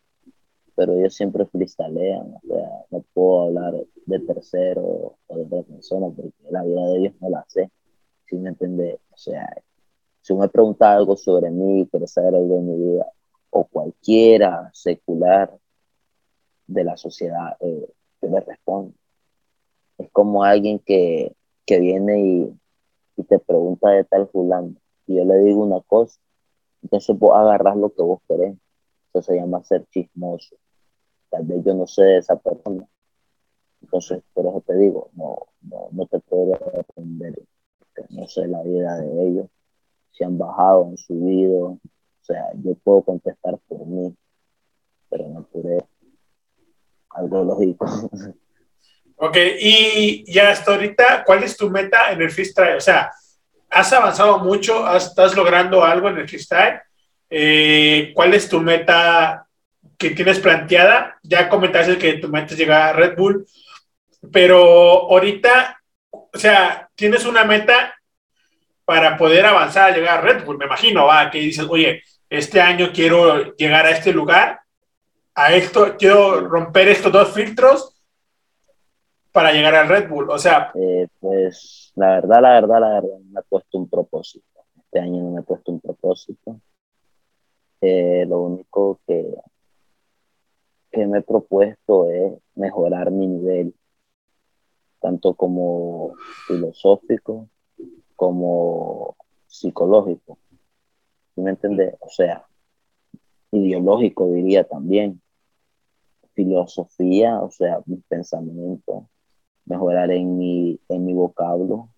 pero 0.75 0.93
ellos 0.93 1.13
siempre 1.15 1.45
freestylean, 1.45 2.33
o 2.33 2.41
sea, 2.47 2.85
no 2.91 3.03
puedo 3.13 3.43
hablar 3.43 3.73
de 4.05 4.19
tercero 4.19 5.17
o 5.27 5.35
de 5.35 5.43
otra 5.43 5.63
persona 5.63 6.07
porque 6.09 6.31
la 6.49 6.63
vida 6.63 6.87
de 6.87 6.99
ellos 6.99 7.13
no 7.21 7.29
la 7.29 7.45
sé, 7.47 7.71
si 8.25 8.37
me 8.37 8.49
entiende? 8.49 8.99
O 9.11 9.17
sea, 9.17 9.47
si 10.21 10.33
me 10.33 10.49
pregunta 10.49 10.93
algo 10.93 11.15
sobre 11.15 11.51
mí, 11.51 11.87
quiere 11.89 12.07
saber 12.07 12.35
algo 12.35 12.55
de 12.55 12.61
mi 12.61 12.77
vida, 12.77 13.07
o 13.49 13.65
cualquiera 13.65 14.69
secular 14.73 15.55
de 16.67 16.83
la 16.83 16.97
sociedad, 16.97 17.55
eh, 17.59 17.89
yo 18.23 18.29
le 18.29 18.39
respondo. 18.39 18.93
Es 19.97 20.09
como 20.11 20.43
alguien 20.43 20.79
que, 20.79 21.35
que 21.65 21.79
viene 21.79 22.19
y, 22.19 22.59
y 23.17 23.23
te 23.23 23.39
pregunta 23.39 23.89
de 23.89 24.03
tal 24.05 24.27
fulano, 24.29 24.73
y 25.05 25.15
yo 25.17 25.25
le 25.25 25.39
digo 25.39 25.63
una 25.63 25.81
cosa, 25.81 26.19
entonces 26.81 27.17
vos 27.17 27.35
agarras 27.35 27.77
lo 27.77 27.93
que 27.93 28.01
vos 28.01 28.19
querés. 28.27 28.55
Eso 29.13 29.21
se 29.21 29.35
llama 29.35 29.63
ser 29.63 29.85
chismoso. 29.89 30.55
tal 31.29 31.45
vez 31.45 31.63
yo 31.63 31.73
no 31.73 31.87
sé 31.87 32.03
de 32.03 32.17
esa 32.17 32.35
persona. 32.35 32.87
Entonces, 33.81 34.23
por 34.33 34.47
eso 34.47 34.61
te 34.65 34.75
digo, 34.77 35.09
no, 35.13 35.37
no, 35.61 35.89
no 35.91 36.05
te 36.07 36.19
puedo 36.19 36.55
responder, 36.55 37.41
no 38.09 38.27
sé 38.27 38.47
la 38.47 38.63
vida 38.63 38.97
de 38.97 39.27
ellos, 39.27 39.47
si 40.11 40.23
han 40.23 40.37
bajado, 40.37 40.85
han 40.85 40.97
subido, 40.97 41.65
o 41.65 41.79
sea, 42.21 42.51
yo 42.63 42.75
puedo 42.75 43.01
contestar 43.01 43.57
por 43.67 43.85
mí, 43.85 44.15
pero 45.09 45.27
no 45.27 45.43
por 45.43 45.65
algo 47.15 47.43
lógico. 47.43 47.85
Ok, 49.15 49.37
y 49.59 50.31
ya 50.31 50.49
hasta 50.49 50.71
ahorita, 50.71 51.23
¿cuál 51.23 51.43
es 51.43 51.55
tu 51.55 51.69
meta 51.69 52.11
en 52.11 52.21
el 52.21 52.31
freestyle? 52.31 52.75
O 52.75 52.81
sea, 52.81 53.11
has 53.69 53.93
avanzado 53.93 54.39
mucho, 54.39 54.95
estás 54.95 55.35
logrando 55.35 55.83
algo 55.83 56.09
en 56.09 56.17
el 56.17 56.27
freestyle. 56.27 56.81
Eh, 57.29 58.11
¿Cuál 58.13 58.33
es 58.33 58.49
tu 58.49 58.59
meta 58.59 59.47
que 59.97 60.11
tienes 60.11 60.39
planteada? 60.39 61.17
Ya 61.23 61.49
comentaste 61.49 61.97
que 61.97 62.13
tu 62.13 62.29
meta 62.29 62.53
es 62.53 62.57
llegar 62.59 62.89
a 62.89 62.93
Red 62.93 63.15
Bull, 63.15 63.45
pero 64.31 65.09
ahorita, 65.09 65.79
o 66.11 66.37
sea, 66.37 66.89
tienes 66.95 67.25
una 67.25 67.43
meta 67.43 67.95
para 68.85 69.17
poder 69.17 69.45
avanzar 69.45 69.91
a 69.91 69.95
llegar 69.95 70.17
a 70.17 70.21
Red 70.21 70.43
Bull, 70.43 70.57
me 70.57 70.65
imagino, 70.65 71.05
va, 71.05 71.31
que 71.31 71.39
dices, 71.39 71.65
oye, 71.69 72.03
este 72.29 72.59
año 72.59 72.91
quiero 72.93 73.55
llegar 73.55 73.85
a 73.85 73.91
este 73.91 74.11
lugar, 74.11 74.59
a 75.35 75.53
esto, 75.53 75.95
quiero 75.97 76.47
romper 76.47 76.89
estos 76.89 77.11
dos 77.11 77.33
filtros 77.33 78.01
para 79.31 79.51
llegar 79.51 79.75
al 79.75 79.87
Red 79.87 80.09
Bull? 80.09 80.29
O 80.29 80.37
sea... 80.37 80.71
Eh, 80.75 81.07
pues 81.19 81.91
la 81.95 82.07
verdad, 82.15 82.41
la 82.41 82.49
verdad, 82.53 82.81
la 82.81 82.89
verdad, 82.89 83.19
me 83.31 83.39
he 83.39 83.43
puesto 83.43 83.77
un 83.77 83.89
propósito. 83.89 84.45
Este 84.77 84.99
año 84.99 85.23
no 85.23 85.31
me 85.31 85.39
he 85.39 85.43
puesto 85.43 85.71
un 85.71 85.79
propósito. 85.79 86.59
Eh, 87.81 88.25
lo 88.27 88.41
único 88.41 88.99
que, 89.07 89.35
que 90.91 91.07
me 91.07 91.19
he 91.19 91.21
propuesto 91.21 92.09
es 92.09 92.33
mejorar 92.55 93.11
mi 93.11 93.27
nivel, 93.27 93.73
tanto 94.99 95.33
como 95.33 96.15
filosófico 96.47 97.47
como 98.15 99.15
psicológico. 99.47 100.37
¿Sí 101.35 101.41
me 101.41 101.51
entiendes? 101.51 101.95
O 101.99 102.09
sea, 102.09 102.45
ideológico 103.51 104.27
diría 104.27 104.63
también. 104.63 105.21
Filosofía, 106.33 107.39
o 107.39 107.51
sea, 107.51 107.79
mis 107.85 108.03
pensamientos, 108.05 109.03
mejorar 109.65 110.11
en 110.11 110.37
mi, 110.37 110.79
en 110.89 111.05
mi 111.05 111.13
vocablo, 111.13 111.89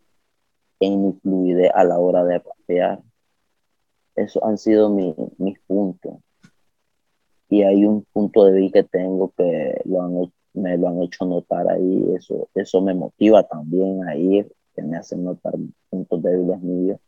en 0.79 1.05
mi 1.05 1.13
fluidez 1.13 1.71
a 1.73 1.83
la 1.83 1.99
hora 1.99 2.23
de 2.23 2.39
rapear. 2.39 3.01
Esos 4.15 4.43
han 4.43 4.57
sido 4.57 4.89
mis 4.89 5.59
puntos. 5.67 6.15
Y 7.49 7.63
hay 7.63 7.85
un 7.85 8.03
punto 8.11 8.45
de 8.45 8.53
vista 8.53 8.81
que 8.81 8.89
tengo 8.89 9.31
que 9.37 9.81
me 10.53 10.77
lo 10.77 10.87
han 10.87 11.03
hecho 11.03 11.25
notar 11.25 11.69
ahí. 11.69 12.13
Eso, 12.15 12.49
eso 12.53 12.81
me 12.81 12.93
motiva 12.93 13.43
también 13.43 14.07
a 14.07 14.15
ir, 14.15 14.51
que 14.73 14.81
me 14.81 14.97
hacen 14.97 15.23
notar 15.23 15.53
puntos 15.89 16.21
débiles 16.21 16.61
míos. 16.61 16.99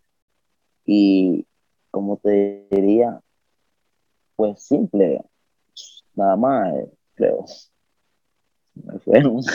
Y 0.86 1.46
como 1.92 2.18
te 2.18 2.68
diría, 2.70 3.20
pues 4.36 4.62
simple, 4.62 5.24
nada 6.16 6.36
más, 6.36 6.76
eh, 6.76 6.92
creo. 7.18 7.46
Me 8.76 9.00
fueron. 9.00 9.42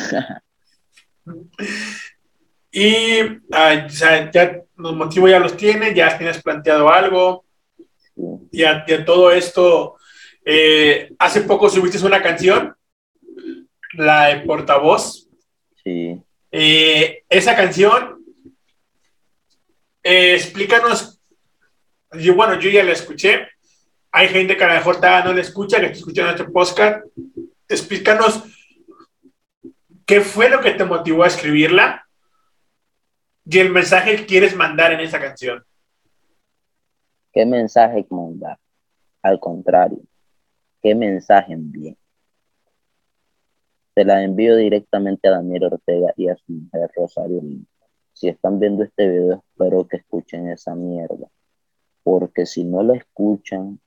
Y 2.75 3.19
ya 3.51 4.63
los 4.77 4.97
motivos 4.97 5.31
ya 5.31 5.39
los 5.39 5.59
tienes, 5.59 5.95
ya 5.95 6.17
tienes 6.17 6.43
planteado 6.43 6.89
algo, 6.89 7.45
ya, 8.51 8.83
ya 8.87 9.05
todo 9.05 9.31
esto. 9.31 9.97
Eh, 10.43 11.13
hace 11.19 11.43
poco 11.43 11.69
subiste 11.69 12.05
una 12.05 12.23
canción, 12.23 12.75
la 13.93 14.29
de 14.29 14.41
Portavoz. 14.47 15.29
Sí. 15.85 16.19
Eh, 16.51 17.25
esa 17.29 17.55
canción, 17.55 18.25
eh, 20.03 20.35
explícanos, 20.35 21.21
yo, 22.13 22.35
bueno, 22.35 22.59
yo 22.59 22.71
ya 22.71 22.85
la 22.85 22.93
escuché, 22.93 23.49
hay 24.11 24.29
gente 24.29 24.57
que 24.57 24.65
a 24.65 24.69
lo 24.69 24.75
mejor 24.75 24.99
no 25.01 25.35
la 25.35 25.41
escucha, 25.43 25.79
que 25.79 25.87
está 25.87 25.99
escuchando 25.99 26.31
este 26.31 26.45
podcast, 26.45 27.05
explícanos 27.73 28.45
¿Qué 30.07 30.21
fue 30.21 30.51
lo 30.51 30.61
que 30.61 30.73
te 30.73 30.85
motivó 30.85 31.23
a 31.23 31.29
escribirla? 31.29 32.07
Y 33.47 33.59
el 33.59 33.71
mensaje 33.71 34.17
que 34.17 34.27
quieres 34.27 34.55
mandar 34.55 34.93
en 34.93 35.01
esa 35.01 35.21
canción. 35.21 35.65
¿Qué 37.33 37.47
mensaje 37.47 38.07
mandar? 38.11 38.59
Al 39.23 39.41
contrario, 39.41 40.01
¿qué 40.83 40.95
mensaje 40.95 41.55
envié? 41.55 41.97
Se 43.95 44.05
la 44.05 44.23
envío 44.23 44.57
directamente 44.57 45.29
a 45.29 45.33
Daniel 45.33 45.65
Ortega 45.65 46.13
y 46.17 46.29
a 46.29 46.37
su 46.37 46.53
mujer 46.53 46.91
Rosario 46.95 47.41
Si 48.13 48.29
están 48.29 48.59
viendo 48.59 48.85
este 48.85 49.09
video, 49.09 49.45
espero 49.51 49.87
que 49.87 49.97
escuchen 49.99 50.51
esa 50.51 50.75
mierda. 50.75 51.29
Porque 52.03 52.45
si 52.45 52.65
no 52.65 52.83
la 52.83 52.97
escuchan, 52.97 53.81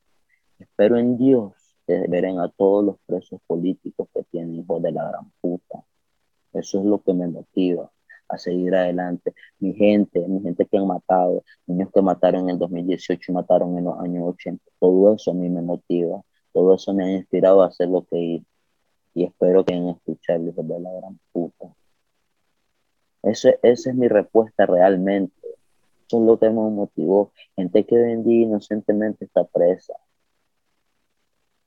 espero 0.57 0.97
en 0.97 1.17
Dios 1.17 1.53
que 1.87 2.05
veren 2.07 2.39
a 2.39 2.49
todos 2.49 2.85
los 2.85 2.95
presos 3.05 3.39
políticos 3.47 4.07
que 4.13 4.23
tienen 4.23 4.55
hijos 4.55 4.81
de 4.81 4.91
la 4.91 5.09
gran 5.09 5.31
puta 5.41 5.85
eso 6.55 6.79
es 6.79 6.85
lo 6.85 7.01
que 7.01 7.13
me 7.13 7.27
motiva 7.27 7.91
a 8.29 8.37
seguir 8.37 8.73
adelante. 8.75 9.33
Mi 9.59 9.73
gente, 9.73 10.25
mi 10.27 10.41
gente 10.41 10.65
que 10.65 10.77
han 10.77 10.87
matado, 10.87 11.43
niños 11.67 11.89
que 11.93 12.01
mataron 12.01 12.43
en 12.43 12.51
el 12.51 12.59
2018 12.59 13.31
y 13.31 13.35
mataron 13.35 13.77
en 13.77 13.83
los 13.83 13.99
años 13.99 14.29
80, 14.35 14.63
todo 14.79 15.13
eso 15.13 15.31
a 15.31 15.33
mí 15.33 15.49
me 15.49 15.61
motiva, 15.61 16.21
todo 16.53 16.73
eso 16.75 16.93
me 16.93 17.03
ha 17.03 17.11
inspirado 17.11 17.61
a 17.61 17.67
hacer 17.67 17.89
lo 17.89 18.05
que 18.05 18.17
hice. 18.17 18.45
Y 19.13 19.25
espero 19.25 19.63
que 19.65 19.73
en 19.73 19.89
escucharlo 19.89 20.51
de 20.51 20.79
la 20.79 20.91
gran 20.91 21.19
puta. 21.31 21.73
esa 23.21 23.57
es 23.61 23.95
mi 23.95 24.07
respuesta 24.07 24.65
realmente. 24.65 25.35
Eso 26.07 26.19
es 26.19 26.25
lo 26.25 26.39
que 26.39 26.47
me 26.49 26.69
motivó. 26.69 27.31
Gente 27.55 27.85
que 27.85 27.97
vendí 27.97 28.43
inocentemente 28.43 29.25
está 29.25 29.43
presa. 29.43 29.93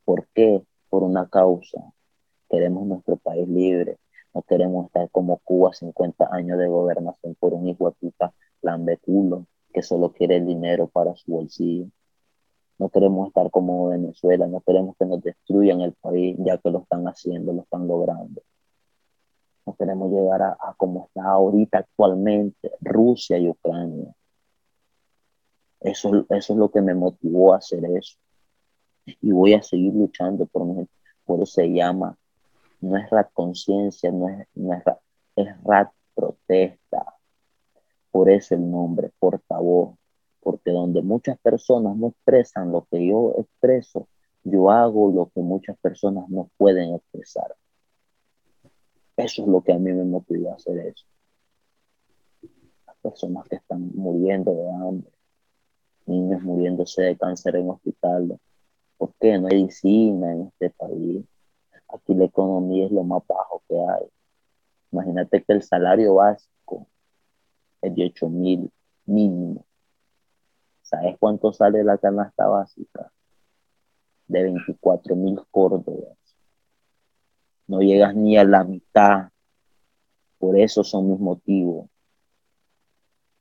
¿Por 0.09 0.27
qué? 0.35 0.63
Por 0.89 1.03
una 1.03 1.29
causa. 1.29 1.93
Queremos 2.49 2.87
nuestro 2.87 3.19
país 3.19 3.47
libre 3.47 3.99
no 4.35 4.43
queremos 4.43 4.87
estar 4.87 5.11
como 5.11 5.39
Cuba, 5.39 5.73
50 5.73 6.29
años 6.31 6.59
de 6.59 6.69
gobernación 6.69 7.35
por 7.41 7.55
un 7.55 7.67
hijo 7.67 7.89
de 7.91 7.97
puta 7.97 8.33
lambeculo 8.63 9.47
que 9.75 9.83
solo 9.83 10.13
quiere 10.13 10.37
el 10.37 10.47
dinero 10.47 10.87
para 10.87 11.17
su 11.17 11.33
bolsillo. 11.33 11.87
No 12.79 12.89
queremos 12.89 13.29
estar 13.29 13.51
como 13.51 13.89
Venezuela, 13.89 14.47
no 14.47 14.61
queremos 14.61 14.97
que 14.97 15.07
nos 15.07 15.23
destruyan 15.23 15.81
el 15.81 15.93
país, 15.95 16.37
ya 16.39 16.57
que 16.59 16.71
lo 16.71 16.81
están 16.81 17.05
haciendo, 17.09 17.53
lo 17.53 17.63
están 17.63 17.89
logrando. 17.89 18.41
No 19.67 19.75
queremos 19.75 20.13
llegar 20.13 20.43
a, 20.43 20.57
como 20.77 21.07
está 21.07 21.25
ahorita 21.25 21.79
actualmente 21.79 22.71
Rusia 22.81 23.39
y 23.39 23.49
Ucrania. 23.49 24.15
Eso, 25.81 26.25
eso 26.31 26.53
es 26.53 26.59
lo 26.59 26.71
que 26.71 26.81
me 26.81 26.95
motivó 26.95 27.55
a 27.55 27.57
hacer 27.57 27.85
eso. 27.87 28.17
Y 29.21 29.31
voy 29.31 29.55
a 29.55 29.63
seguir 29.63 29.95
luchando 29.95 30.47
por 30.47 30.65
mi 30.65 30.75
gente. 30.77 30.93
Por 31.25 31.43
eso 31.43 31.53
se 31.53 31.73
llama 31.73 32.17
no 32.81 32.97
es 32.97 33.11
rat 33.11 33.31
conciencia, 33.33 34.11
no 34.13 34.29
es, 34.29 34.47
no 34.55 34.73
es, 34.75 34.85
rat, 34.85 34.99
es 35.37 35.95
protesta. 36.15 37.17
Por 38.11 38.31
eso 38.31 38.55
el 38.55 38.71
nombre, 38.71 39.11
portavoz, 39.19 39.97
porque 40.41 40.71
donde 40.71 41.03
muchas 41.03 41.39
personas 41.39 41.97
no 41.97 42.09
expresan 42.09 42.73
lo 42.73 42.87
que 42.91 43.07
yo 43.07 43.35
expreso, 43.39 44.09
yo 44.45 44.71
hago 44.71 45.11
lo 45.11 45.31
que 45.35 45.41
muchas 45.41 45.77
personas 45.79 46.29
no 46.29 46.51
pueden 46.57 46.95
expresar. 46.95 47.55
Eso 49.17 49.43
es 49.43 49.49
lo 49.49 49.61
que 49.63 49.73
a 49.73 49.79
mí 49.79 49.93
me 49.93 50.05
motiva 50.05 50.53
a 50.53 50.55
hacer 50.55 50.79
eso. 50.79 51.05
Las 52.87 52.97
personas 52.99 53.49
que 53.49 53.57
están 53.57 53.91
muriendo 53.95 54.55
de 54.55 54.71
hambre, 54.71 55.11
niños 56.07 56.43
muriéndose 56.43 57.03
de 57.03 57.17
cáncer 57.17 57.57
en 57.57 57.71
hospitales. 57.71 58.39
¿Por 58.99 59.15
qué 59.21 59.39
no 59.39 59.47
hay 59.47 59.63
medicina 59.63 60.33
en 60.33 60.49
este 60.49 60.71
país? 60.71 61.25
Aquí 61.89 62.15
la 62.15 62.25
economía 62.25 62.87
es 62.87 62.93
lo 62.93 63.05
más 63.05 63.23
bajo 63.27 63.63
que 63.69 63.79
hay. 63.79 64.07
Imagínate 64.91 65.43
que 65.43 65.53
el 65.53 65.63
salario 65.63 66.15
básico 66.15 66.87
es 67.81 67.95
de 67.95 68.07
8 68.07 68.29
mil 68.29 68.71
mínimo. 69.07 69.65
¿Sabes 70.83 71.17
cuánto 71.19 71.53
sale 71.53 71.85
la 71.85 71.99
canasta 71.99 72.47
básica? 72.49 73.13
De 74.27 74.43
24 74.43 75.15
mil 75.17 75.41
córdobas. 75.51 76.19
No 77.67 77.81
llegas 77.81 78.15
ni 78.15 78.37
a 78.37 78.45
la 78.45 78.65
mitad. 78.65 79.29
Por 80.39 80.59
eso 80.59 80.83
son 80.83 81.11
mis 81.11 81.21
motivos. 81.21 81.89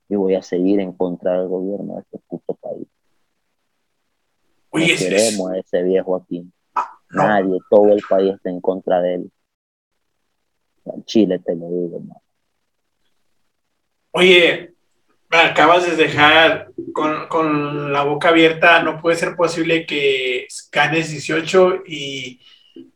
Y 0.08 0.16
voy 0.16 0.34
a 0.34 0.42
seguir 0.42 0.80
en 0.80 0.92
contra 0.92 1.38
del 1.38 1.48
gobierno 1.48 1.94
de 1.94 2.00
este 2.00 2.18
puto 2.28 2.54
país. 2.54 2.86
No 4.72 4.86
queremos 4.86 5.50
a 5.50 5.58
ese 5.58 5.82
viejo 5.82 6.16
aquí. 6.16 6.50
Nadie, 7.10 7.58
todo 7.70 7.92
el 7.92 8.02
país 8.08 8.34
está 8.34 8.50
en 8.50 8.60
contra 8.60 9.00
de 9.00 9.14
él. 9.14 9.32
En 10.84 11.04
Chile 11.04 11.38
te 11.38 11.54
lo 11.54 11.68
digo, 11.68 12.02
Oye, 14.12 14.74
me 15.30 15.38
acabas 15.38 15.86
de 15.86 15.96
dejar 15.96 16.70
con, 16.92 17.92
la 17.92 18.04
boca 18.04 18.28
abierta. 18.28 18.82
No 18.82 19.00
puede 19.00 19.16
ser 19.16 19.36
posible 19.36 19.86
que 19.86 20.46
ganes 20.72 21.10
18 21.10 21.82
y 21.86 22.40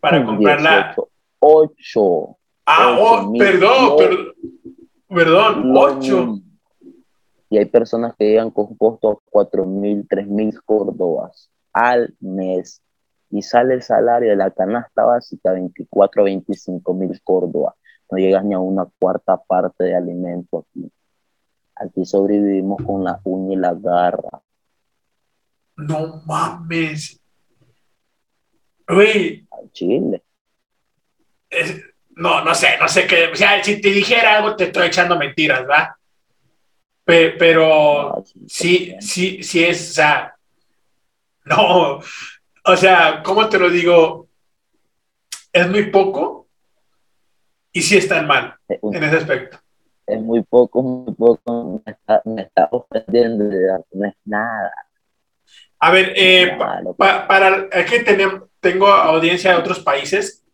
para 0.01 0.25
comprarla. 0.25 0.95
8. 1.39 2.37
Ah, 2.65 2.97
oh, 2.99 3.33
perdón, 3.37 3.97
perdón, 3.97 4.35
perdón, 5.09 5.77
8. 5.77 6.39
Y 7.51 7.59
hay 7.59 7.67
personas 7.67 8.15
que 8.19 8.25
llegan 8.25 8.51
con 8.51 8.77
4 8.77 9.67
mil, 9.67 10.07
3 10.09 10.27
mil 10.27 10.63
córdobas 10.63 11.52
al 11.73 12.15
mes. 12.21 12.83
Y 13.31 13.43
sale 13.43 13.75
el 13.75 13.83
salario 13.83 14.31
de 14.31 14.37
la 14.37 14.51
canasta 14.51 15.05
básica 15.05 15.53
24, 15.53 16.25
25 16.25 16.95
mil 16.95 17.21
córdobas. 17.23 17.75
No 18.11 18.19
llegas 18.19 18.45
ni 18.45 18.55
a 18.55 18.59
una 18.59 18.87
cuarta 18.99 19.37
parte 19.39 19.85
de 19.85 19.97
alimento 19.97 20.67
aquí. 20.67 20.93
Aquí 21.75 22.05
sobrevivimos 22.05 22.83
con 22.85 23.05
la 23.05 23.21
uña 23.25 23.55
y 23.55 23.57
la 23.57 23.75
garra. 23.75 24.43
No 25.77 26.23
mames. 26.27 27.19
Uy. 28.89 29.49
Chile. 29.73 30.23
no, 32.17 32.45
no 32.45 32.55
sé, 32.55 32.69
no 32.79 32.89
sé 32.89 33.07
qué. 33.07 33.29
O 33.33 33.37
sea, 33.37 33.63
si 33.65 33.81
te 33.81 33.89
dijera 33.89 34.37
algo, 34.37 34.55
te 34.57 34.65
estoy 34.65 34.89
echando 34.89 35.19
mentiras, 35.19 35.67
¿va? 35.69 35.97
pero 37.05 38.25
sí, 38.47 38.95
sí, 39.01 39.43
sí 39.43 39.65
es, 39.65 39.91
o 39.91 39.95
sea, 39.95 40.37
no, 41.45 42.01
o 42.65 42.77
sea, 42.77 43.23
¿cómo 43.25 43.49
te 43.49 43.59
lo 43.59 43.71
digo? 43.71 44.29
Es 45.53 45.69
muy 45.69 45.91
poco 45.91 46.49
y 47.73 47.83
sí 47.83 47.97
están 47.97 48.27
mal 48.27 48.57
en 48.69 49.03
ese 49.03 49.17
aspecto. 49.17 49.59
Es 50.07 50.21
muy 50.21 50.43
poco, 50.43 50.83
muy 50.83 51.15
poco, 51.15 51.83
me 51.85 51.93
está, 51.93 52.23
me 52.25 52.43
está 52.43 52.69
ofendiendo, 52.71 53.45
no 53.93 54.07
es 54.07 54.15
nada. 54.25 54.73
A 55.79 55.91
ver, 55.91 56.13
eh, 56.17 56.57
para, 56.97 57.69
es 57.73 57.91
que 57.91 58.01
tenemos, 58.01 58.43
tengo 58.61 58.87
audiencia 58.87 59.51
de 59.53 59.59
otros 59.59 59.81
países, 59.81 60.45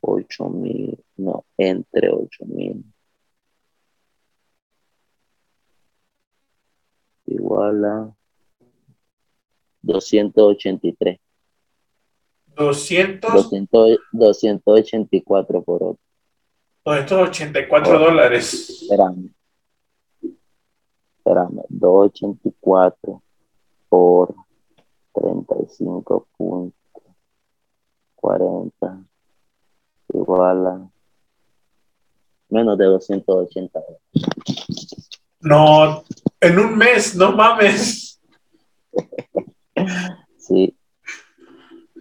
8.000, 0.00 1.04
no, 1.16 1.44
entre 1.58 2.10
8.000. 2.10 2.82
Igual 7.26 7.84
a 7.84 8.16
283. 9.82 11.20
200. 12.56 13.32
200 13.32 13.98
284 14.12 15.62
por 15.62 15.82
otro. 15.82 16.07
284 16.88 17.98
dólares. 17.98 18.82
Espérame. 18.82 19.34
Espérame. 21.18 21.62
284 21.68 23.22
por 23.88 24.34
35 25.12 26.26
puntos. 26.36 26.74
40 28.16 29.04
igual 30.14 30.66
a 30.66 30.90
menos 32.48 32.78
de 32.78 32.84
280 32.86 33.80
No, 35.40 36.02
en 36.40 36.58
un 36.58 36.76
mes, 36.76 37.14
no 37.14 37.32
mames. 37.32 38.20
sí. 40.38 40.74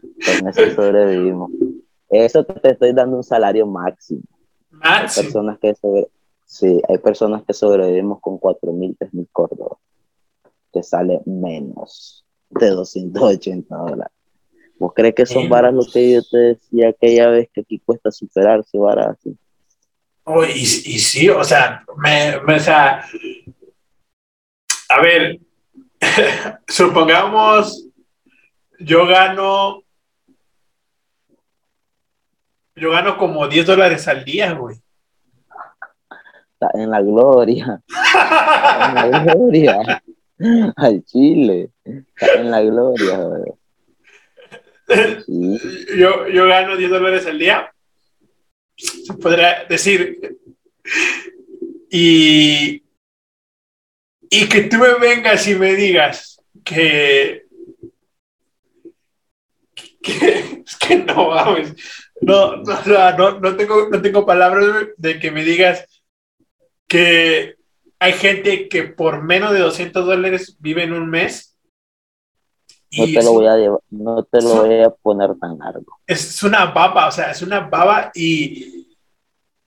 Con 0.01 0.47
eso 0.47 0.75
sobrevivimos. 0.75 1.51
Eso 2.09 2.43
te 2.43 2.71
estoy 2.71 2.93
dando 2.93 3.17
un 3.17 3.23
salario 3.23 3.67
máximo. 3.67 4.23
Máximo. 4.77 5.21
Hay 5.21 5.23
personas 5.23 5.59
que 5.59 5.75
sobre... 5.75 6.07
Sí, 6.45 6.81
hay 6.87 6.97
personas 6.99 7.43
que 7.43 7.53
sobrevivimos 7.53 8.21
con 8.21 8.37
4 8.37 8.71
mil, 8.71 8.95
3 8.97 9.13
mil 9.13 9.27
córdobas, 9.33 9.79
que 10.71 10.81
sale 10.81 11.19
menos 11.25 12.25
de 12.49 12.69
280 12.69 13.75
dólares. 13.75 14.13
¿Vos 14.79 14.93
crees 14.95 15.15
que 15.15 15.25
son 15.25 15.49
varas 15.49 15.73
lo 15.73 15.83
que 15.85 16.13
yo 16.13 16.21
te 16.23 16.37
decía 16.37 16.89
aquella 16.89 17.29
vez 17.29 17.49
que 17.51 17.61
aquí 17.61 17.79
cuesta 17.79 18.11
superarse 18.11 18.77
varas 18.77 19.17
Oh, 20.23 20.43
y, 20.43 20.61
y, 20.61 20.99
sí, 20.99 21.29
o 21.29 21.43
sea, 21.43 21.85
me, 21.97 22.39
me, 22.41 22.55
o 22.55 22.59
sea, 22.59 23.01
a 24.89 25.01
ver, 25.01 25.39
supongamos, 26.67 27.87
yo 28.79 29.07
gano, 29.07 29.83
yo 32.77 32.91
gano 32.91 33.17
como 33.17 33.47
10 33.47 33.65
dólares 33.65 34.07
al 34.07 34.23
día, 34.23 34.53
güey. 34.53 34.77
Está 36.53 36.69
en 36.75 36.89
la 36.89 37.01
gloria. 37.01 37.81
en 38.87 39.11
la 39.11 39.33
gloria. 39.33 40.03
Al 40.75 41.03
Chile. 41.03 41.71
Está 41.83 42.33
en 42.39 42.51
la 42.51 42.61
gloria, 42.61 43.17
güey. 43.17 43.53
yo, 45.97 46.27
yo 46.27 46.47
gano 46.47 46.77
10 46.77 46.89
dólares 46.89 47.25
al 47.25 47.39
día, 47.39 47.73
se 48.75 49.13
podría 49.15 49.65
decir. 49.65 50.37
Y, 51.89 52.83
y 54.29 54.49
que 54.49 54.61
tú 54.63 54.77
me 54.77 54.93
vengas 54.95 55.47
y 55.47 55.55
me 55.55 55.75
digas 55.75 56.41
que, 56.63 57.45
que 60.01 60.61
es 60.65 60.75
que 60.77 60.97
no, 60.97 61.29
vamos, 61.29 61.73
no, 62.21 62.57
no, 62.57 63.39
no, 63.39 63.55
tengo, 63.55 63.89
no 63.89 64.01
tengo 64.01 64.25
palabras 64.25 64.87
de 64.97 65.19
que 65.19 65.31
me 65.31 65.43
digas 65.43 65.85
que 66.87 67.55
hay 67.99 68.13
gente 68.13 68.69
que 68.69 68.83
por 68.83 69.23
menos 69.23 69.51
de 69.53 69.59
200 69.59 70.05
dólares 70.05 70.57
vive 70.59 70.83
en 70.83 70.93
un 70.93 71.09
mes 71.09 71.57
no 72.97 73.05
te, 73.05 73.23
lo 73.23 73.33
voy 73.33 73.47
a 73.47 73.57
no 73.89 74.23
te 74.23 74.41
lo 74.41 74.63
voy 74.63 74.81
a 74.81 74.89
poner 74.89 75.37
tan 75.39 75.57
largo. 75.57 75.99
Es 76.05 76.41
una 76.43 76.65
baba, 76.67 77.07
o 77.07 77.11
sea, 77.11 77.31
es 77.31 77.41
una 77.41 77.59
baba 77.61 78.11
y 78.15 78.95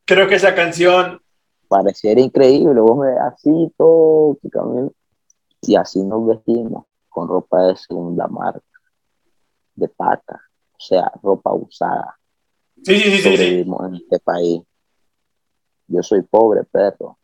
creo 0.04 0.26
que 0.26 0.36
esa 0.36 0.54
canción... 0.54 1.20
Pareciera 1.68 2.20
increíble, 2.20 2.80
vos 2.80 2.98
me 2.98 3.12
así 3.18 3.72
todo, 3.76 4.38
y 5.60 5.76
así 5.76 6.02
nos 6.02 6.26
vestimos, 6.26 6.86
con 7.08 7.28
ropa 7.28 7.66
de 7.66 7.76
segunda 7.76 8.26
marca, 8.26 8.64
de 9.74 9.88
pata, 9.88 10.40
o 10.72 10.80
sea, 10.80 11.12
ropa 11.22 11.52
usada. 11.52 12.18
Sí, 12.84 12.94
sí, 12.96 13.18
sí, 13.18 13.60
en 13.60 13.94
este 13.94 14.18
país. 14.20 14.62
Yo 15.86 16.02
soy 16.02 16.22
pobre, 16.22 16.64
perro. 16.64 17.18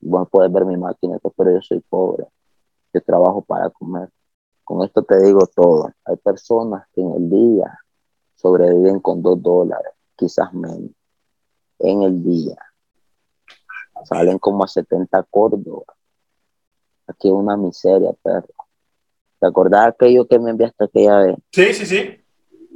Vos 0.00 0.28
puedes 0.30 0.52
ver 0.52 0.64
mi 0.64 0.76
máquina, 0.76 1.18
pero 1.36 1.52
yo 1.52 1.60
soy 1.60 1.80
pobre. 1.80 2.26
Yo 2.92 3.02
trabajo 3.02 3.42
para 3.42 3.70
comer. 3.70 4.08
Con 4.64 4.84
esto 4.84 5.02
te 5.02 5.20
digo 5.22 5.46
todo. 5.46 5.92
Hay 6.04 6.16
personas 6.16 6.86
que 6.92 7.00
en 7.00 7.12
el 7.12 7.30
día 7.30 7.78
sobreviven 8.36 9.00
con 9.00 9.22
dos 9.22 9.42
dólares, 9.42 9.92
quizás 10.16 10.52
menos. 10.52 10.90
En 11.78 12.02
el 12.02 12.22
día. 12.22 12.56
Salen 14.04 14.38
como 14.38 14.64
a 14.64 14.68
70 14.68 15.22
córdobas. 15.24 15.96
Aquí 17.06 17.28
es 17.28 17.34
una 17.34 17.56
miseria, 17.56 18.12
perro. 18.22 18.54
¿Te 19.40 19.46
acordás 19.46 19.88
aquello 19.88 20.26
que 20.26 20.38
me 20.38 20.50
enviaste 20.50 20.84
aquella 20.84 21.18
vez? 21.20 21.36
Sí, 21.52 21.72
sí, 21.74 21.86
sí. 21.86 22.24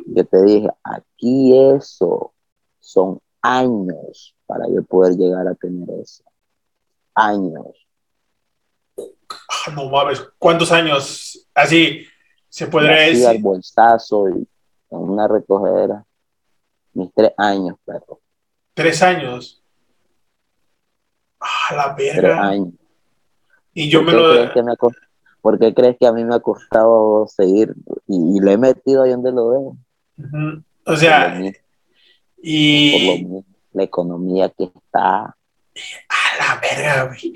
Yo 0.07 0.25
te 0.27 0.43
dije, 0.43 0.69
aquí 0.83 1.57
eso 1.57 2.33
son 2.81 3.21
años 3.41 4.35
para 4.47 4.69
yo 4.69 4.83
poder 4.83 5.17
llegar 5.17 5.47
a 5.49 5.55
tener 5.55 5.89
eso. 6.01 6.25
Años. 7.15 7.87
Ah, 8.99 9.71
no 9.75 9.89
mames, 9.89 10.23
¿cuántos 10.39 10.71
años 10.73 11.47
así 11.55 12.07
se 12.49 12.67
podría 12.67 13.09
decir? 13.09 13.27
al 13.27 13.39
bolsazo 13.39 14.29
y 14.29 14.49
en 14.91 14.99
una 14.99 15.27
recogedera. 15.29 16.05
Mis 16.95 17.13
tres 17.15 17.33
años, 17.39 17.77
perro. 17.85 18.21
¿Tres 18.75 19.03
años? 19.03 19.63
Ah, 21.41 21.75
la 21.75 21.95
verga. 21.95 22.21
Tres 22.21 22.39
años. 22.39 22.75
Y 23.75 23.89
yo 23.89 24.05
¿Por 24.05 24.13
me 24.13 24.21
lo... 24.21 24.31
crees 24.31 24.53
que 24.53 24.63
me 24.63 24.75
¿Por 25.41 25.59
qué 25.59 25.75
crees 25.75 25.97
que 25.99 26.07
a 26.07 26.13
mí 26.13 26.23
me 26.23 26.37
ha 26.37 26.41
costado 26.41 27.27
seguir 27.27 27.75
y, 28.07 28.37
y 28.37 28.41
le 28.41 28.53
he 28.53 28.59
metido 28.59 29.03
ahí 29.03 29.11
donde 29.11 29.33
lo 29.33 29.49
veo? 29.49 29.77
O 30.85 30.97
sea, 30.97 31.35
por 31.39 31.53
y... 32.43 33.27
la 33.73 33.83
economía 33.83 34.49
que 34.51 34.65
está. 34.65 35.25
A 35.25 35.35
la 36.39 36.61
verga, 36.61 37.05
güey. 37.05 37.35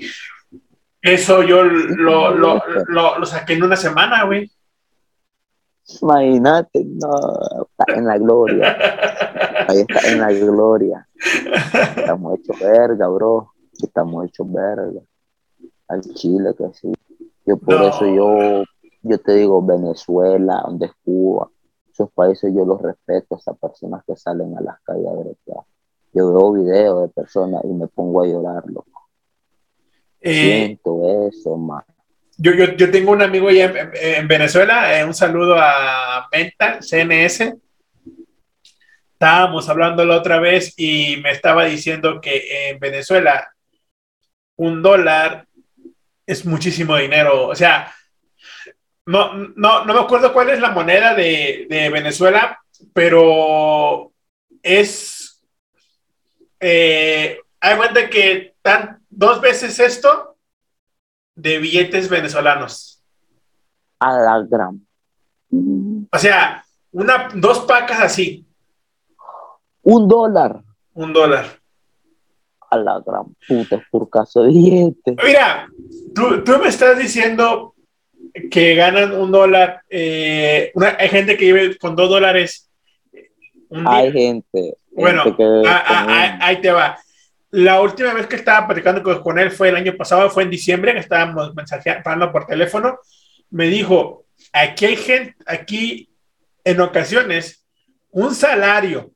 Eso 1.01 1.43
yo 1.43 1.63
lo, 1.63 2.31
lo, 2.35 2.61
lo, 2.87 3.19
lo 3.19 3.25
saqué 3.25 3.53
en 3.53 3.63
una 3.63 3.75
semana, 3.75 4.23
güey. 4.25 4.51
Imagínate, 6.01 6.83
no, 6.83 7.15
está 7.69 7.93
en 7.93 8.05
la 8.05 8.17
gloria. 8.17 8.77
Ahí 9.69 9.85
está 9.87 10.11
en 10.11 10.19
la 10.19 10.31
gloria. 10.33 11.07
Estamos 11.95 12.39
hechos 12.39 12.59
verga, 12.59 13.07
bro. 13.07 13.53
Estamos 13.81 14.25
hechos 14.25 14.51
verga. 14.51 15.01
Al 15.87 16.01
Chile 16.01 16.53
que 16.57 16.65
sí. 16.73 16.91
Yo 17.45 17.57
por 17.57 17.75
No. 17.75 17.87
eso 17.87 18.05
yo, 18.05 18.63
yo 19.01 19.17
te 19.19 19.35
digo, 19.35 19.65
Venezuela, 19.65 20.61
donde 20.65 20.87
es 20.87 20.91
Cuba, 21.05 21.49
esos 21.97 22.11
países 22.11 22.53
yo 22.55 22.63
los 22.63 22.79
respeto, 22.79 23.35
a 23.35 23.37
esas 23.39 23.57
personas 23.57 24.03
que 24.05 24.15
salen 24.15 24.55
a 24.55 24.61
las 24.61 24.79
calles 24.81 25.07
a 25.07 25.13
gritar. 25.13 25.63
Yo 26.13 26.31
veo 26.31 26.53
videos 26.53 27.01
de 27.01 27.07
personas 27.09 27.61
y 27.63 27.69
me 27.69 27.87
pongo 27.87 28.21
a 28.21 28.27
llorar, 28.27 28.63
loco. 28.67 29.09
Eh, 30.21 30.65
Siento 30.65 31.27
eso, 31.27 31.57
man. 31.57 31.83
yo, 32.37 32.53
yo, 32.53 32.65
yo 32.75 32.91
tengo 32.91 33.11
un 33.11 33.23
amigo 33.23 33.47
allá 33.47 33.91
en 33.93 34.27
Venezuela, 34.27 34.99
eh, 34.99 35.03
un 35.05 35.13
saludo 35.15 35.55
a 35.57 36.27
Mental, 36.31 36.83
CNS. 36.83 37.55
Estábamos 39.13 39.67
hablando 39.67 40.05
la 40.05 40.17
otra 40.17 40.39
vez 40.39 40.75
y 40.77 41.17
me 41.23 41.31
estaba 41.31 41.65
diciendo 41.65 42.21
que 42.21 42.69
en 42.69 42.79
Venezuela 42.79 43.51
un 44.57 44.83
dólar 44.83 45.47
es 46.27 46.45
muchísimo 46.45 46.95
dinero. 46.95 47.47
O 47.47 47.55
sea, 47.55 47.91
no, 49.07 49.33
no, 49.55 49.85
no 49.85 49.93
me 49.93 49.99
acuerdo 50.01 50.33
cuál 50.33 50.49
es 50.49 50.59
la 50.59 50.71
moneda 50.71 51.15
de, 51.15 51.65
de 51.69 51.89
Venezuela, 51.89 52.59
pero 52.93 54.11
es. 54.61 55.41
Eh, 56.59 57.39
hay 57.61 57.77
cuenta 57.77 58.09
que 58.09 58.53
están 58.55 59.01
dos 59.09 59.39
veces 59.39 59.79
esto 59.79 60.35
de 61.35 61.57
billetes 61.59 62.09
venezolanos. 62.09 63.01
A 63.99 64.11
la 64.11 64.45
gran. 64.47 64.85
O 66.11 66.17
sea, 66.17 66.63
una, 66.91 67.29
dos 67.33 67.59
pacas 67.59 68.01
así, 68.01 68.45
Un 69.83 70.07
dólar. 70.07 70.61
un 70.93 71.13
dólar. 71.13 71.45
A 72.69 72.75
la 72.75 72.99
gran 73.05 73.33
puta, 73.47 73.81
por 73.89 74.09
caso 74.09 74.41
de 74.43 74.49
billete. 74.49 75.15
Mira, 75.23 75.69
tú, 76.13 76.43
tú 76.43 76.57
me 76.57 76.67
estás 76.67 76.97
diciendo 76.97 77.73
que 78.51 78.75
ganan 78.75 79.13
un 79.13 79.31
dólar. 79.31 79.81
eh, 79.89 80.71
una- 80.75 80.95
hay 80.99 81.09
gente 81.09 81.37
que 81.37 81.45
vive 81.45 81.77
con 81.77 81.95
dos 81.95 82.09
dólares. 82.09 82.69
Hay 83.85 84.11
gente. 84.11 84.77
Bueno, 84.91 85.23
gente 85.23 85.37
que 85.37 85.63
ah, 85.67 85.83
ah, 85.85 85.95
común. 86.03 86.15
ah, 86.15 86.37
ahí 86.41 86.61
te 86.61 86.71
va. 86.71 86.97
La 87.51 87.81
última 87.81 88.13
vez 88.13 88.27
que 88.27 88.35
estaba 88.35 88.67
platicando 88.67 89.21
con, 89.21 89.39
él 89.39 89.51
fue 89.51 89.69
el 89.69 89.75
año 89.75 89.95
pasado, 89.95 90.29
fue 90.29 90.43
en 90.43 90.49
diciembre, 90.49 90.93
que 90.93 90.99
estábamos 90.99 91.55
mensajeando 91.55 92.31
por 92.31 92.45
teléfono. 92.45 92.99
Me 93.49 93.67
dijo, 93.67 94.25
aquí 94.51 94.85
hay 94.85 94.95
gente, 94.97 95.35
aquí 95.45 96.09
en 96.63 96.81
ocasiones, 96.81 97.65
un 98.11 98.35
salario 98.35 99.11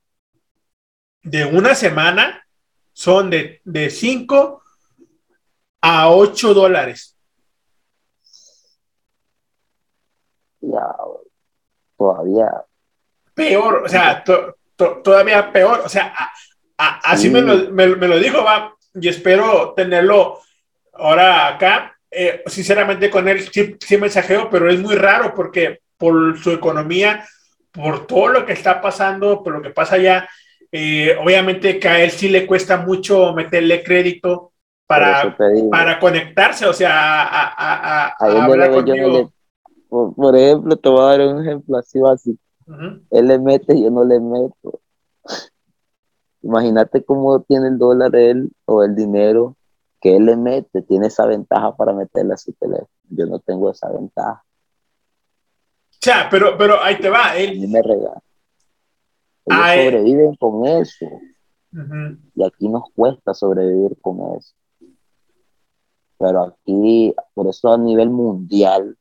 de 1.23 1.45
una 1.45 1.75
semana 1.75 2.45
son 2.93 3.29
de, 3.29 3.61
de 3.65 3.89
5 3.89 4.63
a 5.81 6.09
8 6.09 6.53
dólares. 6.53 7.17
Ya, 10.61 10.95
todavía. 12.01 12.47
Peor, 13.33 13.83
o 13.85 13.89
sea, 13.89 14.23
to- 14.23 14.55
to- 14.75 15.01
todavía 15.03 15.51
peor. 15.51 15.81
O 15.85 15.89
sea, 15.89 16.13
a- 16.17 16.31
a- 16.77 16.99
así 17.11 17.23
Sí. 17.27 17.29
me, 17.29 17.41
lo, 17.41 17.71
me- 17.71 17.95
me 17.95 18.07
lo 18.07 18.19
dijo, 18.19 18.43
va, 18.43 18.73
y 18.93 19.07
espero 19.07 19.73
tenerlo 19.75 20.39
ahora 20.93 21.47
acá. 21.47 21.95
Eh, 22.09 22.43
sinceramente, 22.47 23.09
con 23.09 23.27
él 23.29 23.47
sí, 23.51 23.77
sí 23.79 23.97
mensajeo, 23.97 24.49
pero 24.49 24.69
es 24.69 24.79
muy 24.79 24.95
raro 24.95 25.33
porque 25.33 25.79
por 25.97 26.37
su 26.37 26.51
economía, 26.51 27.25
por 27.71 28.05
todo 28.05 28.27
lo 28.27 28.45
que 28.45 28.53
está 28.53 28.81
pasando, 28.81 29.41
por 29.43 29.53
lo 29.53 29.61
que 29.61 29.69
pasa 29.69 29.95
allá, 29.95 30.27
eh, 30.71 31.15
obviamente 31.21 31.79
que 31.79 31.87
a 31.87 32.01
él 32.03 32.11
sí 32.11 32.27
le 32.27 32.45
cuesta 32.45 32.77
mucho 32.77 33.33
meterle 33.33 33.81
crédito 33.83 34.51
para, 34.87 35.37
para 35.69 35.99
conectarse, 35.99 36.65
o 36.65 36.73
sea, 36.73 37.21
a, 37.21 37.23
a- 37.23 37.53
a- 37.55 38.05
a- 38.07 38.15
Ahí 38.19 38.31
a 38.31 38.33
donde 38.33 38.41
hablar 38.65 38.85
yo 38.85 38.95
no 38.95 39.31
por, 39.91 40.15
por 40.15 40.37
ejemplo, 40.37 40.77
te 40.77 40.87
voy 40.87 41.01
a 41.01 41.17
dar 41.17 41.27
un 41.27 41.41
ejemplo 41.45 41.77
así 41.77 41.99
básico. 41.99 42.41
Ujú. 42.65 43.01
Él 43.09 43.27
le 43.27 43.37
mete, 43.37 43.79
yo 43.79 43.91
no 43.91 44.05
le 44.05 44.21
meto. 44.21 44.79
Imagínate 46.41 47.03
cómo 47.03 47.41
tiene 47.41 47.67
el 47.67 47.77
dólar 47.77 48.15
él 48.15 48.49
o 48.63 48.83
el 48.83 48.95
dinero 48.95 49.57
que 49.99 50.15
él 50.15 50.27
le 50.27 50.37
mete, 50.37 50.81
tiene 50.83 51.07
esa 51.07 51.25
ventaja 51.25 51.75
para 51.75 51.91
meterle 51.91 52.33
a 52.33 52.37
su 52.37 52.53
teléfono. 52.53 52.87
Yo 53.09 53.25
no 53.25 53.39
tengo 53.39 53.69
esa 53.69 53.89
ventaja. 53.89 54.41
O 55.89 55.97
sea, 55.99 56.29
pero, 56.31 56.57
pero 56.57 56.81
ahí 56.81 56.97
te 56.97 57.09
va, 57.09 57.31
A 57.31 57.37
él, 57.37 57.59
mí 57.59 57.67
me 57.67 57.81
regalan. 57.81 58.21
Ellos 59.45 59.61
Ay. 59.61 59.85
sobreviven 59.85 60.35
con 60.35 60.65
eso. 60.67 61.05
Y 62.33 62.43
aquí 62.45 62.69
nos 62.69 62.83
cuesta 62.95 63.33
sobrevivir 63.33 63.97
con 63.99 64.37
eso. 64.37 64.53
Pero 66.17 66.43
aquí, 66.43 67.13
por 67.33 67.47
eso 67.47 67.73
a 67.73 67.77
nivel 67.77 68.09
mundial, 68.09 68.97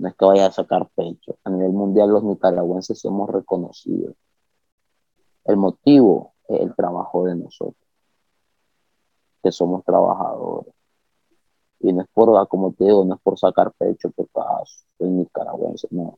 no 0.00 0.08
es 0.08 0.14
que 0.16 0.24
vaya 0.24 0.46
a 0.46 0.50
sacar 0.50 0.88
pecho, 0.94 1.36
a 1.44 1.50
nivel 1.50 1.72
mundial 1.72 2.08
los 2.08 2.24
nicaragüenses 2.24 2.98
somos 2.98 3.28
reconocidos. 3.28 4.14
El 5.44 5.58
motivo 5.58 6.32
es 6.48 6.60
el 6.62 6.74
trabajo 6.74 7.26
de 7.26 7.36
nosotros, 7.36 7.86
que 9.42 9.52
somos 9.52 9.84
trabajadores. 9.84 10.72
Y 11.80 11.92
no 11.92 12.00
es 12.00 12.08
por, 12.14 12.48
como 12.48 12.72
te 12.72 12.84
digo, 12.84 13.04
no 13.04 13.14
es 13.14 13.20
por 13.20 13.38
sacar 13.38 13.72
pecho, 13.72 14.10
porque 14.10 14.32
ah, 14.36 14.62
soy 14.96 15.10
nicaragüense, 15.10 15.88
no. 15.90 16.16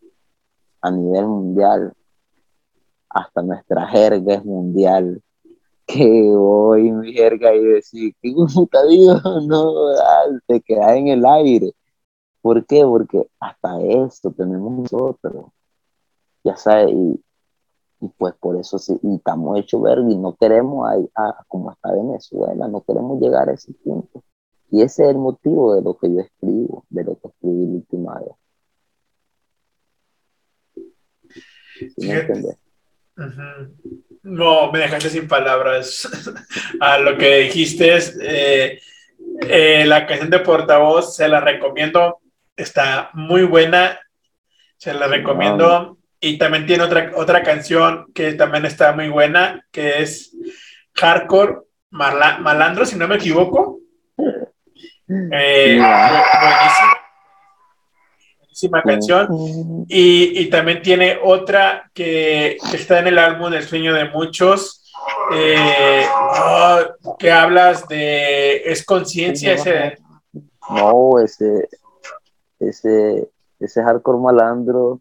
A 0.80 0.90
nivel 0.92 1.26
mundial, 1.26 1.92
hasta 3.08 3.42
nuestra 3.42 3.88
jerga 3.88 4.34
es 4.34 4.44
mundial 4.44 5.20
que 5.86 6.30
voy 6.32 6.92
mi 6.92 7.12
jerga 7.12 7.52
y 7.52 7.64
decir, 7.64 8.14
¿qué 8.22 8.32
puta 8.54 8.84
digo? 8.84 9.14
No, 9.48 9.88
ah, 10.00 10.26
te 10.46 10.60
quedas 10.60 10.96
en 10.96 11.08
el 11.08 11.26
aire. 11.26 11.74
¿Por 12.42 12.66
qué? 12.66 12.82
Porque 12.84 13.26
hasta 13.40 13.80
esto 13.82 14.32
tenemos 14.32 14.72
nosotros. 14.72 15.46
Ya 16.44 16.56
sabes, 16.56 16.90
y, 16.92 17.24
y 18.00 18.08
pues 18.18 18.34
por 18.40 18.56
eso 18.58 18.78
sí, 18.78 18.98
y 19.02 19.14
estamos 19.16 19.58
hechos 19.60 19.80
verga 19.82 20.10
y 20.10 20.16
no 20.16 20.34
queremos, 20.36 20.88
a, 21.14 21.22
a- 21.22 21.44
como 21.48 21.70
está 21.72 21.92
Venezuela, 21.92 22.68
no 22.68 22.82
queremos 22.82 23.20
llegar 23.20 23.48
a 23.48 23.54
ese 23.54 23.72
punto. 23.74 24.22
Y 24.70 24.82
ese 24.82 25.04
es 25.04 25.10
el 25.10 25.18
motivo 25.18 25.74
de 25.74 25.82
lo 25.82 25.96
que 25.98 26.12
yo 26.12 26.20
escribo, 26.20 26.84
de 26.90 27.04
lo 27.04 27.18
que 27.20 27.28
escribí 27.28 27.66
la 27.66 27.72
última 27.74 28.18
vez. 28.20 28.34
No, 34.22 34.70
me 34.72 34.78
dejaste 34.80 35.10
sin 35.10 35.28
palabras 35.28 36.08
a 36.80 36.98
lo 36.98 37.16
que 37.18 37.38
dijiste. 37.40 37.96
Es, 37.96 38.16
eh, 38.20 38.80
eh, 39.48 39.84
la 39.86 40.06
canción 40.06 40.30
de 40.30 40.38
portavoz 40.40 41.14
se 41.16 41.28
la 41.28 41.40
recomiendo. 41.40 42.18
Está 42.56 43.10
muy 43.14 43.44
buena. 43.44 43.98
Se 44.76 44.92
la 44.94 45.06
recomiendo. 45.06 45.98
Y 46.20 46.38
también 46.38 46.66
tiene 46.66 46.84
otra, 46.84 47.10
otra 47.16 47.42
canción 47.42 48.06
que 48.14 48.32
también 48.34 48.64
está 48.64 48.92
muy 48.92 49.08
buena, 49.08 49.64
que 49.72 50.02
es 50.02 50.36
Hardcore 50.94 51.58
Marla- 51.90 52.38
Malandro, 52.38 52.86
si 52.86 52.96
no 52.96 53.08
me 53.08 53.16
equivoco. 53.16 53.80
Eh, 55.08 55.78
bu- 55.78 56.40
buenísima. 56.40 56.98
Buenísima 58.38 58.82
canción. 58.82 59.84
Y, 59.88 60.40
y 60.42 60.50
también 60.50 60.80
tiene 60.82 61.18
otra 61.22 61.90
que, 61.92 62.56
que 62.70 62.76
está 62.76 63.00
en 63.00 63.08
el 63.08 63.18
álbum 63.18 63.52
El 63.52 63.64
sueño 63.64 63.92
de 63.94 64.08
muchos, 64.10 64.92
eh, 65.34 66.04
ah, 66.08 66.84
que 67.18 67.30
hablas 67.32 67.88
de, 67.88 68.62
es 68.64 68.84
conciencia, 68.84 69.54
ese, 69.54 69.98
No, 70.70 71.18
ese, 71.22 71.68
ese, 72.68 73.30
ese 73.58 73.82
hardcore 73.82 74.18
malandro 74.18 75.00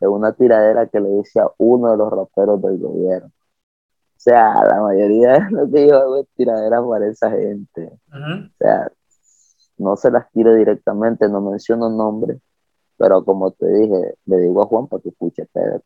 es 0.00 0.08
una 0.08 0.32
tiradera 0.32 0.86
que 0.86 1.00
le 1.00 1.10
dice 1.10 1.40
a 1.40 1.50
uno 1.58 1.90
de 1.90 1.96
los 1.96 2.10
raperos 2.10 2.60
del 2.62 2.78
gobierno. 2.78 3.28
O 3.28 4.22
sea, 4.22 4.52
la 4.64 4.82
mayoría 4.82 5.32
de 5.32 5.50
lo 5.50 5.70
que 5.70 5.88
yo 5.88 5.96
hago 5.96 6.16
es 6.18 6.28
tiradera 6.36 6.82
para 6.86 7.06
esa 7.08 7.30
gente. 7.30 7.98
O 8.12 8.56
sea, 8.58 8.90
no 9.78 9.96
se 9.96 10.10
las 10.10 10.30
tiro 10.30 10.54
directamente, 10.54 11.28
no 11.28 11.40
menciono 11.40 11.88
nombres, 11.88 12.38
pero 12.96 13.24
como 13.24 13.50
te 13.52 13.66
dije, 13.66 14.14
le 14.26 14.36
digo 14.38 14.62
a 14.62 14.66
Juan 14.66 14.86
para 14.86 15.02
que 15.02 15.08
escuche 15.08 15.46
Pedro. 15.52 15.82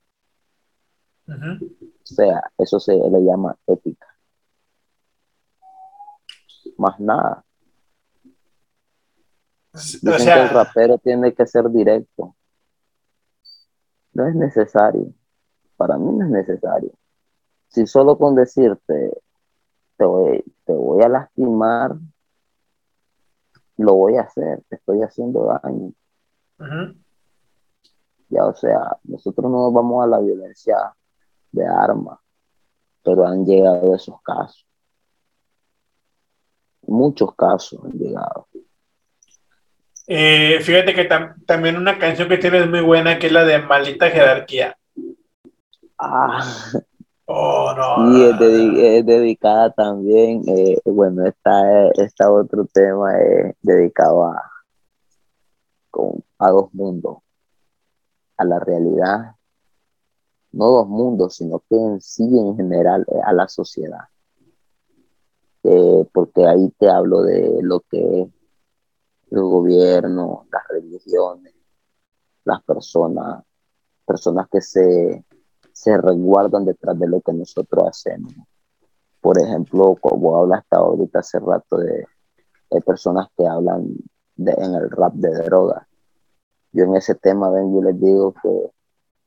O 1.29 2.07
sea, 2.07 2.43
eso 2.59 2.81
se 2.81 2.93
le 2.93 3.23
llama 3.23 3.57
ética. 3.67 4.07
Más 6.77 6.99
nada. 6.99 7.45
Dicen 9.75 10.25
que 10.25 10.41
el 10.43 10.49
rapero 10.51 10.99
tiene 10.99 11.35
que 11.35 11.47
ser 11.47 11.69
directo. 11.69 12.37
No 14.13 14.29
es 14.29 14.35
necesario. 14.35 15.13
Para 15.77 15.99
mí 15.99 16.13
no 16.13 16.25
es 16.25 16.31
necesario. 16.31 16.93
Si 17.69 17.85
solo 17.87 18.17
con 18.17 18.37
decirte, 18.37 19.21
te 19.97 20.05
voy, 20.05 20.45
te 20.65 20.73
voy 20.73 21.03
a 21.03 21.09
lastimar, 21.09 21.97
lo 23.79 23.95
voy 23.95 24.17
a 24.17 24.23
hacer, 24.23 24.63
te 24.69 24.77
estoy 24.77 25.03
haciendo 25.03 25.59
daño. 25.61 25.93
Ya, 28.29 28.47
o 28.47 28.55
sea, 28.55 28.97
nosotros 29.03 29.51
no 29.51 29.73
vamos 29.73 30.05
a 30.05 30.07
la 30.07 30.21
violencia 30.21 30.95
de 31.51 31.67
armas, 31.67 32.21
pero 33.03 33.27
han 33.27 33.45
llegado 33.45 33.93
esos 33.95 34.23
casos. 34.23 34.65
Muchos 36.83 37.35
casos 37.35 37.81
han 37.85 37.93
llegado. 37.93 38.47
Eh, 40.07 40.61
fíjate 40.61 40.95
que 40.95 41.09
también 41.47 41.77
una 41.77 41.99
canción 41.99 42.29
que 42.29 42.37
tienes 42.37 42.69
muy 42.69 42.81
buena, 42.81 43.19
que 43.19 43.29
es 43.29 43.33
la 43.33 43.45
de 43.45 43.59
Maldita 43.59 44.11
Jerarquía. 44.11 44.77
Ah. 45.99 46.45
Oh, 47.27 47.73
no. 47.75 48.19
Y 48.19 48.23
es, 48.23 49.07
dedicada 49.07 49.71
también, 49.71 50.43
eh, 50.47 50.77
bueno, 50.85 51.27
esta, 51.27 51.89
esta 51.93 52.31
otro 52.31 52.67
tema 52.67 53.19
es 53.19 53.57
dedicado 53.63 54.25
a, 54.25 54.53
a 56.39 56.51
dos 56.51 56.75
mundos, 56.75 57.19
a 58.37 58.45
la 58.45 58.59
realidad, 58.59 59.37
no 60.53 60.67
dos 60.67 60.87
mundos, 60.87 61.37
sino 61.37 61.61
que 61.61 61.77
en 61.77 62.01
sí 62.03 62.25
en 62.25 62.57
general 62.57 63.07
eh, 63.09 63.21
a 63.25 63.33
la 63.33 63.49
sociedad. 63.49 64.05
porque 66.13 66.47
ahí 66.47 66.71
te 66.79 66.91
hablo 66.91 67.23
de 67.23 67.61
lo 67.63 67.81
que 67.89 68.21
es 68.21 68.29
el 69.37 69.45
gobierno, 69.45 70.47
las 70.51 70.69
religiones, 70.69 71.55
las 72.45 72.63
personas, 72.63 73.43
personas 74.07 74.49
que 74.51 74.61
se, 74.61 75.25
se 75.73 75.97
resguardan 75.97 76.65
detrás 76.65 76.99
de 76.99 77.09
lo 77.09 77.21
que 77.21 77.33
nosotros 77.33 77.89
hacemos. 77.89 78.33
Por 79.21 79.41
ejemplo, 79.41 79.97
como 80.01 80.37
hablaste 80.37 80.77
ahorita 80.77 81.21
hace 81.21 81.39
rato 81.39 81.79
de, 81.79 82.07
personas 82.85 83.29
que 83.37 83.47
hablan 83.47 83.95
de, 84.35 84.53
en 84.53 84.75
el 84.75 84.91
rap 84.91 85.15
de 85.15 85.31
drogas. 85.45 85.87
Yo 86.73 86.85
en 86.85 86.97
ese 86.97 87.15
tema 87.15 87.51
vengo 87.51 87.81
y 87.81 87.85
les 87.85 88.01
digo 88.01 88.35
que 88.43 88.71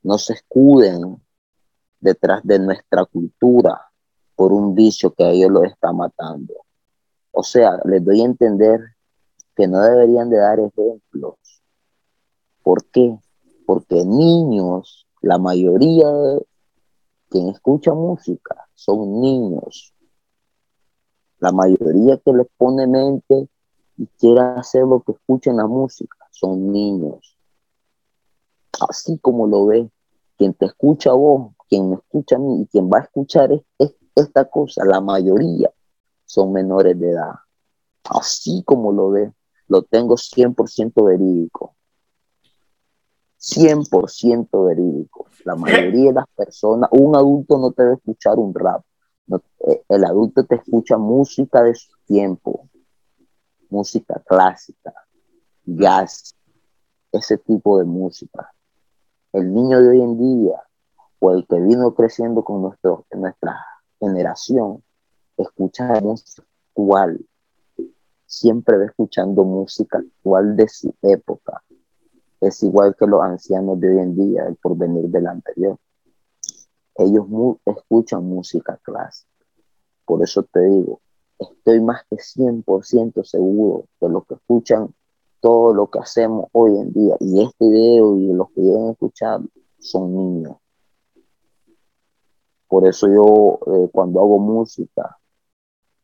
no 0.04 0.18
se 0.18 0.34
escuden 0.34 1.22
detrás 2.00 2.42
de 2.44 2.60
nuestra 2.60 3.06
cultura 3.06 3.90
por 4.36 4.52
un 4.52 4.76
vicio 4.76 5.14
que 5.14 5.24
a 5.24 5.30
ellos 5.30 5.50
los 5.50 5.64
está 5.64 5.92
matando. 5.94 6.54
O 7.32 7.42
sea, 7.42 7.80
les 7.86 8.04
doy 8.04 8.22
a 8.22 8.26
entender 8.26 8.82
que 9.58 9.68
no 9.68 9.82
deberían 9.82 10.30
de 10.30 10.38
dar 10.38 10.60
ejemplos. 10.60 11.36
¿Por 12.62 12.86
qué? 12.86 13.18
Porque 13.66 14.06
niños, 14.06 15.08
la 15.22 15.40
mayoría 15.40 16.08
de 16.12 16.46
quien 17.30 17.50
escucha 17.50 17.92
música 17.96 18.70
son 18.76 19.20
niños. 19.20 19.96
La 21.40 21.52
mayoría 21.52 22.18
que 22.18 22.34
les 22.34 22.48
pone 22.56 22.86
mente 22.86 23.50
y 23.98 24.06
quiere 24.20 24.42
hacer 24.42 24.84
lo 24.84 25.02
que 25.02 25.14
escuchen 25.14 25.58
la 25.58 25.66
música 25.66 26.18
son 26.30 26.72
niños. 26.72 27.36
Así 28.88 29.18
como 29.18 29.48
lo 29.48 29.66
ve, 29.66 29.90
quien 30.38 30.54
te 30.54 30.68
escucha 30.68 31.14
vos, 31.14 31.54
quien 31.68 31.90
me 31.90 31.96
escucha 31.96 32.36
a 32.36 32.40
mí 32.40 32.62
y 32.62 32.68
quien 32.68 32.92
va 32.92 33.00
a 33.00 33.04
escuchar 33.04 33.50
esta 34.16 34.46
cosa, 34.46 34.86
la 34.86 35.02
mayoría 35.02 35.72
son 36.26 36.54
menores 36.54 37.00
de 37.00 37.10
edad. 37.10 37.34
Así 38.04 38.62
como 38.64 38.92
lo 38.92 39.10
ve 39.10 39.34
lo 39.68 39.84
tengo 39.84 40.15
100% 40.15 41.06
verídico. 41.06 41.76
100% 43.39 44.65
verídico. 44.65 45.27
La 45.44 45.56
mayoría 45.56 46.10
de 46.10 46.14
las 46.14 46.27
personas, 46.35 46.89
un 46.91 47.15
adulto 47.15 47.57
no 47.57 47.72
te 47.72 47.84
debe 47.84 47.95
escuchar 47.95 48.38
un 48.38 48.53
rap. 48.53 48.84
Eh, 49.68 49.84
el 49.89 50.06
adulto 50.06 50.45
te 50.45 50.56
escucha 50.56 50.98
música 50.98 51.61
de 51.64 51.76
su 51.76 51.91
tiempo, 52.06 52.69
música 53.69 54.22
clásica, 54.26 54.94
jazz, 55.65 56.34
ese 57.11 57.38
tipo 57.38 57.77
de 57.77 57.85
música. 57.85 58.52
El 59.34 59.53
niño 59.53 59.81
de 59.81 59.89
hoy 59.89 60.02
en 60.02 60.18
día, 60.18 60.61
o 61.19 61.31
el 61.31 61.45
que 61.48 61.60
vino 61.60 61.94
creciendo 61.94 62.44
con 62.44 62.61
nuestro, 62.61 63.06
nuestra 63.11 63.65
generación, 63.99 64.84
escucha 65.35 65.99
música 66.02 66.44
actual, 66.69 67.19
siempre 68.40 68.78
va 68.78 68.86
escuchando 68.86 69.44
música 69.44 70.00
actual 70.00 70.56
de 70.56 70.68
su 70.68 70.94
época. 71.02 71.64
Es 72.40 72.62
igual 72.64 72.96
que 72.98 73.08
los 73.08 73.22
ancianos 73.22 73.80
de 73.80 73.90
hoy 73.90 74.00
en 74.00 74.16
día, 74.16 74.46
el 74.48 74.56
porvenir 74.58 75.10
del 75.10 75.28
anterior. 75.28 75.78
Ellos 76.96 77.26
escuchan 77.66 78.24
música 78.24 78.80
clásica. 78.82 79.30
Por 80.06 80.24
eso 80.24 80.44
te 80.44 80.62
digo, 80.62 81.02
estoy 81.38 81.82
más 81.82 82.04
que 82.10 82.18
100% 82.18 83.24
seguro 83.24 83.86
que 84.00 84.08
lo 84.08 84.24
que 84.24 84.36
escuchan 84.36 84.94
todo 85.40 85.74
lo 85.74 85.90
que 85.90 86.00
hacemos 86.00 86.48
hoy 86.52 86.78
en 86.78 86.92
día 86.94 87.16
y 87.20 87.44
este 87.44 87.70
video 87.70 88.18
y 88.18 88.34
los 88.34 88.50
que 88.52 88.62
llegan 88.62 88.88
a 88.88 88.92
escuchar 88.92 89.42
son 89.78 90.16
niños. 90.16 90.58
Por 92.68 92.88
eso 92.88 93.08
yo 93.08 93.60
eh, 93.74 93.90
cuando 93.92 94.20
hago 94.20 94.40
música, 94.40 95.18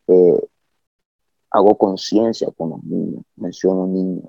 eh, 0.08 0.50
hago 1.54 1.78
conciencia 1.78 2.50
con 2.58 2.72
los 2.72 2.84
niños, 2.84 3.24
menciono 3.36 3.86
niños. 3.86 4.28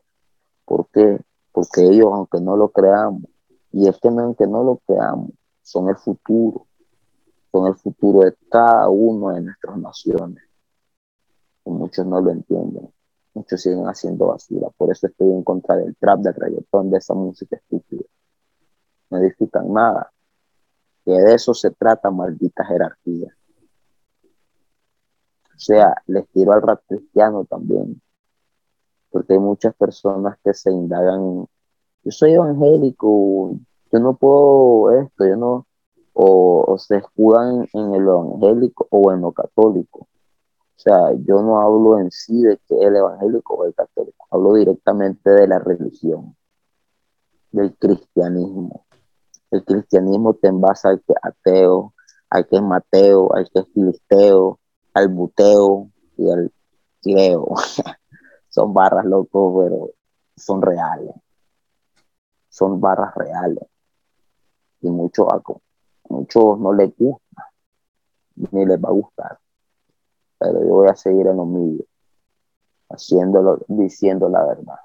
¿Por 0.65 0.87
qué? 0.93 1.19
Porque 1.53 1.83
ellos, 1.83 2.09
aunque 2.13 2.39
no 2.41 2.57
lo 2.57 2.69
creamos, 2.69 3.23
y 3.73 3.89
es 3.89 3.99
que 3.99 4.09
aunque 4.09 4.47
no 4.47 4.63
lo 4.63 4.77
creamos, 4.87 5.31
son 5.63 5.89
el 5.89 5.97
futuro, 5.97 6.67
son 7.51 7.67
el 7.67 7.75
futuro 7.77 8.21
de 8.21 8.37
cada 8.51 8.89
uno 8.91 9.31
de 9.31 9.41
nuestras 9.41 9.79
naciones. 9.79 10.45
Y 11.65 11.71
muchos 11.71 12.07
no 12.07 12.21
lo 12.21 12.31
entienden, 12.31 12.93
muchos 13.33 13.63
siguen 13.63 13.87
haciendo 13.87 14.27
basura. 14.27 14.69
Por 14.77 14.93
eso 14.93 15.07
estoy 15.07 15.31
en 15.31 15.43
contra 15.43 15.77
del 15.77 15.97
trap, 15.97 16.21
del 16.21 16.35
reggaetón, 16.35 16.91
de 16.91 16.99
esa 16.99 17.15
música 17.15 17.57
estúpida. 17.57 18.05
No 19.09 19.19
edifican 19.19 19.73
nada. 19.73 20.13
Que 21.07 21.13
de 21.13 21.35
eso 21.35 21.55
se 21.55 21.71
trata, 21.71 22.11
maldita 22.11 22.65
jerarquía. 22.67 23.35
O 25.57 25.59
sea, 25.59 25.95
les 26.07 26.29
tiro 26.31 26.53
al 26.53 26.63
rap 26.63 26.83
cristiano 26.87 27.45
también, 27.45 28.01
porque 29.11 29.35
hay 29.35 29.39
muchas 29.39 29.75
personas 29.77 30.37
que 30.43 30.53
se 30.53 30.73
indagan, 30.73 31.47
yo 32.03 32.11
soy 32.11 32.33
evangélico, 32.33 33.57
yo 33.93 34.01
no 34.01 34.17
puedo 34.17 34.91
esto, 35.01 35.27
yo 35.27 35.37
no, 35.37 35.67
o, 36.13 36.77
se 36.79 36.97
escudan 36.97 37.69
en 37.73 37.95
el 37.95 38.03
evangélico 38.03 38.89
o 38.91 39.13
en 39.13 39.21
lo 39.21 39.33
católico. 39.33 40.01
O 40.01 40.81
sea, 40.85 41.13
yo 41.13 41.41
no 41.43 41.61
hablo 41.61 41.99
en 42.01 42.11
sí 42.11 42.43
de 42.43 42.59
que 42.69 42.77
el 42.77 42.97
evangélico 42.97 43.55
o 43.55 43.65
el 43.65 43.75
católico, 43.75 44.27
hablo 44.31 44.55
directamente 44.55 45.31
de 45.31 45.47
la 45.47 45.61
religión, 45.61 46.37
del 47.53 47.77
cristianismo. 47.77 48.85
El 49.51 49.65
cristianismo 49.65 50.35
te 50.35 50.49
envasa 50.49 50.89
al 50.89 51.01
que 51.03 51.13
es 51.13 51.19
ateo, 51.23 51.95
al 52.31 52.47
que 52.49 52.57
es 52.57 52.63
mateo, 52.63 53.33
al 53.33 53.49
que 53.49 53.61
es 53.61 53.67
filisteo, 53.73 54.59
al 54.95 55.09
buteo 55.09 55.91
y 56.17 56.31
al 56.31 56.53
tireo. 57.01 57.55
son 58.49 58.73
barras 58.73 59.05
locos, 59.05 59.65
pero 59.65 59.91
son 60.37 60.63
reales. 60.63 61.15
Son 62.49 62.81
barras 62.81 63.15
reales. 63.15 63.65
Y 64.81 64.89
muchos 64.89 65.27
muchos 66.09 66.59
no 66.59 66.73
les 66.73 66.97
gusta, 66.97 67.51
ni 68.37 68.67
les 68.67 68.79
va 68.79 68.89
a 68.89 68.93
gustar. 68.93 69.39
Pero 70.39 70.61
yo 70.61 70.75
voy 70.75 70.89
a 70.89 70.95
seguir 70.95 71.27
en 71.27 71.37
lo 71.37 71.47
mío, 71.47 71.83
haciéndolo, 72.91 73.65
diciendo 73.67 74.29
la 74.29 74.45
verdad. 74.45 74.79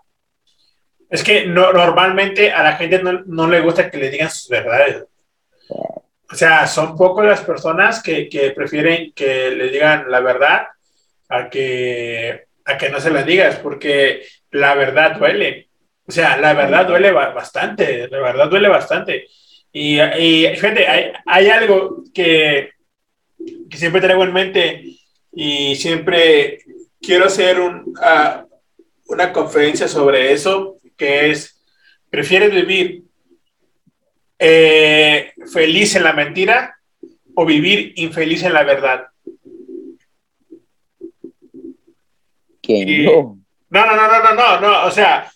Es 1.10 1.24
que 1.24 1.48
no, 1.48 1.74
normalmente 1.74 2.52
a 2.52 2.64
la 2.64 2.74
gente 2.74 3.02
no, 3.04 3.48
le 3.48 3.62
gusta 3.62 3.90
que 3.90 3.98
le 3.98 4.10
digan 4.10 4.30
sus 4.30 4.48
verdades. 4.48 5.06
O 6.32 6.36
sea, 6.36 6.68
son 6.68 6.96
pocas 6.96 7.26
las 7.26 7.42
personas 7.42 8.04
que, 8.04 8.54
prefieren 8.56 9.12
que 9.14 9.50
le 9.50 9.70
digan 9.70 10.10
la 10.10 10.20
verdad 10.20 10.68
a 11.28 11.50
que, 11.50 12.46
a 12.66 12.78
que 12.78 12.90
no 12.90 13.00
se 13.00 13.10
la 13.10 13.24
digas, 13.24 13.58
porque 13.58 14.24
la 14.52 14.76
verdad 14.76 15.18
duele. 15.18 15.70
O 16.08 16.12
sea, 16.12 16.38
la 16.38 16.54
verdad 16.54 16.88
duele 16.88 17.12
bastante, 17.12 18.08
la 18.08 18.20
verdad 18.20 18.48
duele 18.48 18.68
bastante. 18.68 19.28
Y, 19.72 20.00
y 20.00 20.56
gente, 20.56 20.86
hay, 21.26 21.50
algo 21.50 22.04
que, 22.14 22.72
siempre 23.72 24.02
traigo 24.02 24.24
en 24.24 24.34
mente 24.34 24.84
y 25.32 25.76
siempre 25.76 26.60
quiero 27.02 27.26
hacer 27.26 27.60
un, 27.60 27.94
ah, 28.02 28.46
una 29.08 29.32
conferencia 29.34 29.88
sobre 29.88 30.32
eso, 30.32 30.78
que 30.96 31.32
es, 31.32 31.60
¿prefieres 32.10 32.52
vivir 32.52 33.04
eh, 34.40 35.34
feliz 35.52 35.96
en 35.96 36.04
la 36.04 36.14
mentira 36.14 36.76
o 37.36 37.46
vivir 37.46 37.94
infeliz 37.98 38.44
en 38.44 38.54
la 38.54 38.64
verdad. 38.64 39.08
Que 42.62 43.04
no. 43.04 43.38
No, 43.70 43.86
no, 43.86 43.96
no, 43.96 44.08
no, 44.08 44.24
no, 44.24 44.34
no, 44.34 44.60
no, 44.62 44.86
o 44.86 44.92
sea, 44.92 45.32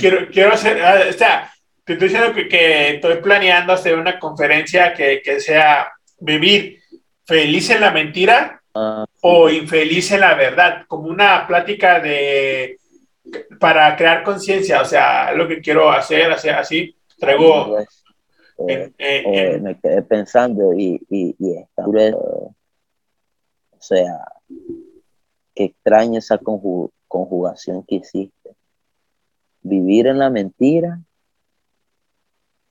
quiero, 0.00 0.26
quiero 0.28 0.54
hacer, 0.54 0.82
ah, 0.82 1.04
o 1.08 1.12
sea, 1.12 1.52
te 1.84 1.92
estoy 1.92 2.08
diciendo 2.08 2.34
que, 2.34 2.48
que 2.48 2.94
estoy 2.94 3.16
planeando 3.18 3.72
hacer 3.72 3.96
una 3.96 4.18
conferencia 4.18 4.92
que, 4.92 5.22
que 5.22 5.38
sea 5.38 5.92
vivir 6.18 6.80
feliz 7.24 7.70
en 7.70 7.80
la 7.80 7.92
mentira 7.92 8.60
Ah, 8.78 9.06
o 9.22 9.48
infeliz 9.48 10.12
en 10.12 10.20
la 10.20 10.34
verdad, 10.34 10.82
como 10.86 11.08
una 11.08 11.46
plática 11.46 11.98
de 11.98 12.78
para 13.58 13.96
crear 13.96 14.22
conciencia, 14.22 14.82
o 14.82 14.84
sea, 14.84 15.32
lo 15.32 15.48
que 15.48 15.62
quiero 15.62 15.90
hacer, 15.90 16.30
hacer 16.30 16.54
así, 16.54 16.94
traigo 17.18 17.78
pues, 18.56 18.76
eh, 18.76 18.94
eh, 18.98 19.52
en- 19.54 19.62
me 19.62 19.78
quedé 19.78 20.02
pensando 20.02 20.72
y, 20.72 21.00
y, 21.10 21.34
y 21.38 21.56
está 21.56 21.86
o 21.86 22.54
sea, 23.78 24.26
qué 25.54 25.64
extraña 25.64 26.18
esa 26.18 26.38
conju- 26.40 26.90
conjugación 27.08 27.84
que 27.84 27.96
hiciste. 27.96 28.50
Vivir 29.62 30.06
en 30.06 30.18
la 30.18 30.30
mentira 30.30 31.00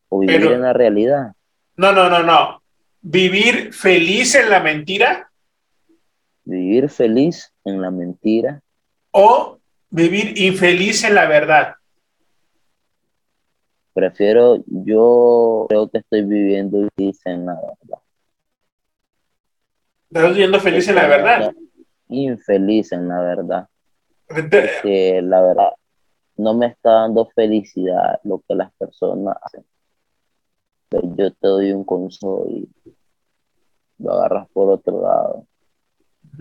o 0.09 0.19
vivir 0.19 0.39
Pero- 0.41 0.55
en 0.55 0.61
la 0.61 0.73
realidad. 0.73 1.33
no, 1.77 1.91
no, 1.91 2.09
no, 2.09 2.23
no, 2.23 2.61
vivir 3.01 3.73
feliz 3.73 4.35
en 4.35 4.49
la 4.49 4.59
mentira 4.61 5.29
Vivir 6.47 6.89
feliz 6.89 7.51
en 7.63 7.81
la 7.81 7.89
mentira 7.89 8.61
o 9.11 9.57
vivir 9.89 10.37
infeliz 10.39 11.03
en 11.03 11.15
la 11.15 11.25
verdad. 11.27 11.75
Prefiero, 13.95 14.57
yo 14.67 15.65
creo 15.69 15.87
que 15.89 15.99
estoy 15.99 16.23
viviendo 16.23 16.85
feliz 16.97 17.21
en 17.25 17.45
la 17.45 17.53
verdad. 17.53 17.99
Estás 20.09 20.29
viviendo 20.31 20.59
feliz 20.59 20.87
en 20.89 20.95
la 20.95 21.07
verdad. 21.07 21.53
Infeliz 22.09 22.91
en 22.91 23.07
la 23.07 23.21
verdad. 23.21 23.67
Te- 24.49 24.69
Que 24.83 25.21
la 25.21 25.41
verdad 25.41 25.69
no 26.35 26.53
me 26.55 26.65
está 26.65 26.91
dando 26.91 27.25
felicidad 27.33 28.19
lo 28.25 28.43
que 28.45 28.53
las 28.55 28.69
personas 28.73 29.37
hacen. 29.41 29.63
Pero 30.89 31.15
yo 31.15 31.31
te 31.31 31.47
doy 31.47 31.71
un 31.71 31.85
consejo 31.85 32.45
y 32.49 32.67
lo 33.99 34.11
agarras 34.11 34.49
por 34.49 34.71
otro 34.71 35.01
lado. 35.01 35.47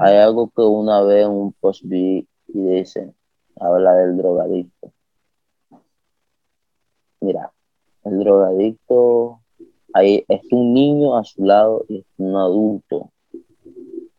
Hay 0.00 0.16
algo 0.16 0.50
que 0.50 0.62
una 0.62 1.02
vez 1.02 1.24
en 1.24 1.30
un 1.30 1.52
post 1.52 1.82
vi 1.84 2.26
y 2.48 2.58
dice, 2.60 3.14
habla 3.60 3.94
del 3.94 4.16
drogadicto. 4.16 4.92
Mira, 7.24 7.50
el 8.04 8.18
drogadicto, 8.18 9.40
ahí 9.94 10.26
está 10.28 10.56
un 10.56 10.74
niño 10.74 11.16
a 11.16 11.24
su 11.24 11.42
lado 11.42 11.86
y 11.88 12.00
está 12.00 12.22
un 12.22 12.36
adulto. 12.36 13.12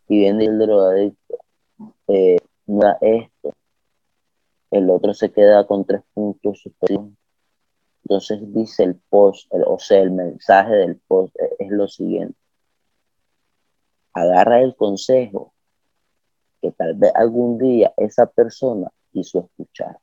Y 0.07 0.21
viene 0.21 0.45
el 0.45 0.57
drogadicto, 0.57 1.37
eh, 2.07 2.37
da 2.65 2.97
esto. 3.01 3.53
El 4.71 4.89
otro 4.89 5.13
se 5.13 5.31
queda 5.31 5.67
con 5.67 5.85
tres 5.85 6.01
puntos 6.15 6.61
suspensivos. 6.63 7.11
Entonces 8.05 8.39
dice 8.51 8.83
el 8.83 8.95
post, 8.95 9.47
o 9.51 9.77
sea, 9.77 9.99
el 9.99 10.09
mensaje 10.09 10.73
del 10.73 10.95
post 11.07 11.35
es, 11.39 11.51
es 11.59 11.69
lo 11.69 11.87
siguiente. 11.87 12.39
Agarra 14.13 14.63
el 14.63 14.75
consejo 14.75 15.53
que 16.59 16.71
tal 16.71 16.95
vez 16.95 17.11
algún 17.13 17.59
día 17.59 17.93
esa 17.97 18.25
persona 18.25 18.89
quiso 19.11 19.41
escuchar. 19.41 19.99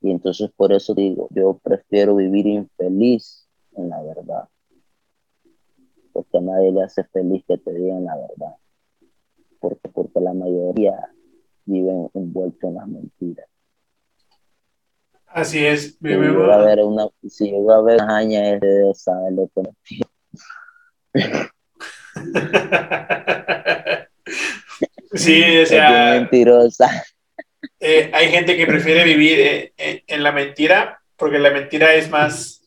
Y 0.00 0.10
entonces 0.10 0.50
por 0.56 0.72
eso 0.72 0.94
digo, 0.94 1.28
yo 1.30 1.58
prefiero 1.62 2.16
vivir 2.16 2.46
infeliz 2.46 3.48
en 3.76 3.88
la 3.88 4.02
verdad. 4.02 4.48
Porque 6.12 6.38
a 6.38 6.40
nadie 6.40 6.72
le 6.72 6.82
hace 6.82 7.04
feliz 7.04 7.44
que 7.46 7.58
te 7.58 7.72
digan 7.72 8.04
la 8.04 8.16
verdad. 8.16 8.56
Porque, 9.60 9.88
porque 9.88 10.20
la 10.20 10.32
mayoría 10.32 10.94
viven 11.64 12.08
envueltos 12.14 12.64
en 12.64 12.74
las 12.74 12.88
mentiras. 12.88 13.46
Así 15.26 15.64
es. 15.66 15.98
Si 16.00 16.08
llega 16.08 16.54
a 16.54 16.64
ver 16.64 16.80
una, 16.80 17.08
si 17.28 17.50
llega 17.50 17.76
a 17.76 17.82
ver 17.82 18.02
una 18.02 18.16
haña 18.16 18.54
es 18.54 18.60
de 18.60 18.94
saber 18.94 19.32
lo 19.32 19.50
que 19.54 19.62
Sí, 25.14 25.42
o 25.42 25.62
es 25.62 25.70
mentirosa. 25.70 26.88
Eh, 27.80 28.10
hay 28.12 28.28
gente 28.30 28.56
que 28.56 28.66
prefiere 28.66 29.04
vivir 29.04 29.38
eh, 29.40 29.72
en, 29.76 30.02
en 30.06 30.22
la 30.22 30.32
mentira 30.32 31.00
porque 31.16 31.38
la 31.38 31.50
mentira 31.50 31.94
es 31.94 32.10
más, 32.10 32.62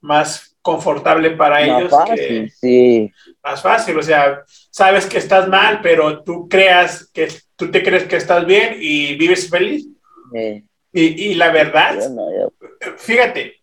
más 0.00 0.56
confortable 0.62 1.30
para 1.32 1.60
Más 1.66 1.80
ellos. 1.80 1.90
fácil, 1.90 2.16
que- 2.16 2.50
sí. 2.50 3.12
más 3.42 3.62
fácil, 3.62 3.98
o 3.98 4.02
sea, 4.02 4.42
sabes 4.70 5.06
que 5.06 5.18
estás 5.18 5.48
mal, 5.48 5.80
pero 5.82 6.22
tú 6.22 6.48
creas 6.48 7.10
que 7.12 7.28
tú 7.56 7.70
te 7.70 7.82
crees 7.82 8.04
que 8.04 8.16
estás 8.16 8.44
bien 8.46 8.76
y 8.80 9.14
vives 9.16 9.48
feliz. 9.50 9.86
Eh, 10.34 10.62
Y, 10.92 11.30
y 11.30 11.34
la 11.34 11.50
verdad, 11.50 11.94
yo 12.00 12.08
no, 12.10 12.26
yo- 12.32 12.52
fíjate, 12.98 13.60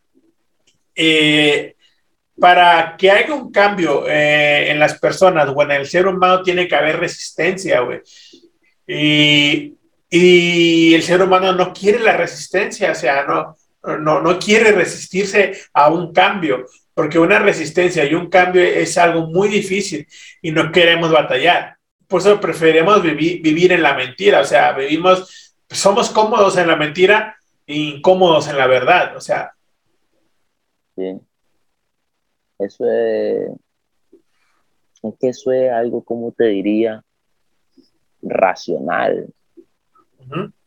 eh, 0.96 1.76
para 2.40 2.96
que 2.98 3.10
haya 3.12 3.34
un 3.34 3.52
cambio 3.52 4.06
eh, 4.08 4.70
en 4.72 4.80
las 4.80 5.00
personas 5.00 5.50
o 5.54 5.62
en 5.64 5.72
el 5.72 5.86
ser 5.88 6.08
humano 6.08 6.42
tiene 6.44 6.68
que 6.68 6.76
haber 6.76 7.00
resistencia, 7.00 7.80
güey. 7.82 8.02
Y, 8.88 9.76
y 10.16 10.94
el 10.94 11.02
ser 11.02 11.24
humano 11.24 11.54
no 11.54 11.74
quiere 11.74 11.98
la 11.98 12.16
resistencia, 12.16 12.92
o 12.92 12.96
sea, 12.96 13.26
no, 13.26 13.58
no, 13.98 14.22
no 14.22 14.38
quiere 14.38 14.72
resistirse 14.72 15.58
a 15.74 15.90
un 15.90 16.14
cambio, 16.14 16.68
porque 16.94 17.18
una 17.18 17.40
resistencia 17.40 18.06
y 18.06 18.14
un 18.14 18.30
cambio 18.30 18.62
es 18.62 18.96
algo 19.00 19.26
muy 19.26 19.48
difícil 19.48 20.08
y 20.40 20.52
no 20.52 20.72
queremos 20.72 21.12
batallar. 21.12 21.78
Por 22.08 22.22
eso 22.22 22.40
preferimos 22.40 23.02
vivir, 23.02 23.42
vivir 23.42 23.72
en 23.72 23.82
la 23.82 23.96
mentira, 23.96 24.42
o 24.42 24.46
sea, 24.46 24.74
vivimos, 24.74 25.56
somos 25.68 26.12
cómodos 26.12 26.58
en 26.58 26.68
la 26.68 26.76
mentira 26.76 27.36
e 27.66 27.76
incómodos 27.76 28.48
en 28.48 28.60
la 28.60 28.68
verdad, 28.68 29.18
o 29.18 29.22
sea, 29.22 29.52
sí. 30.96 31.20
Eso 32.60 32.86
es, 32.88 33.50
es 35.02 35.14
que 35.20 35.30
eso 35.30 35.52
es 35.52 35.72
algo, 35.72 36.04
como 36.04 36.32
te 36.34 36.50
diría, 36.50 37.04
racional, 38.22 39.34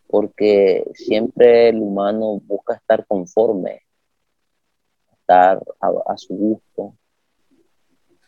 porque 0.07 0.85
siempre 0.95 1.69
el 1.71 1.81
humano 1.81 2.41
busca 2.45 2.75
estar 2.75 3.07
conforme, 3.07 3.83
estar 5.13 5.63
a, 5.81 5.93
a 6.07 6.17
su 6.17 6.35
gusto, 6.35 6.95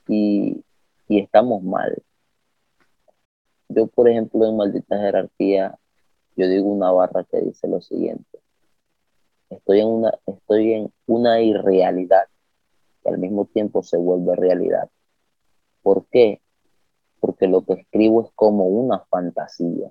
y, 0.08 0.64
y 1.08 1.20
estamos 1.20 1.62
mal. 1.62 2.02
Yo, 3.68 3.86
por 3.86 4.08
ejemplo, 4.08 4.46
en 4.46 4.56
Maldita 4.56 4.98
Jerarquía, 4.98 5.78
yo 6.36 6.48
digo 6.48 6.68
una 6.68 6.90
barra 6.90 7.24
que 7.24 7.40
dice 7.40 7.68
lo 7.68 7.80
siguiente. 7.80 8.38
Estoy 9.50 9.80
en 9.80 9.88
una, 9.88 10.12
estoy 10.26 10.72
en 10.72 10.92
una 11.06 11.40
irrealidad 11.40 12.24
que 13.02 13.10
al 13.10 13.18
mismo 13.18 13.44
tiempo 13.46 13.82
se 13.82 13.96
vuelve 13.96 14.36
realidad. 14.36 14.88
¿Por 15.82 16.06
qué? 16.06 16.40
Porque 17.20 17.46
lo 17.46 17.62
que 17.64 17.74
escribo 17.74 18.24
es 18.24 18.32
como 18.34 18.64
una 18.66 19.00
fantasía. 19.10 19.90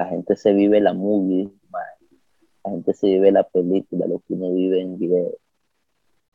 La 0.00 0.06
gente 0.06 0.34
se 0.34 0.54
vive 0.54 0.80
la 0.80 0.94
movie, 0.94 1.50
man. 1.68 1.82
la 2.64 2.70
gente 2.70 2.94
se 2.94 3.06
vive 3.06 3.30
la 3.32 3.42
película, 3.46 4.06
lo 4.06 4.20
que 4.20 4.32
uno 4.32 4.50
vive 4.50 4.80
en 4.80 4.98
video, 4.98 5.32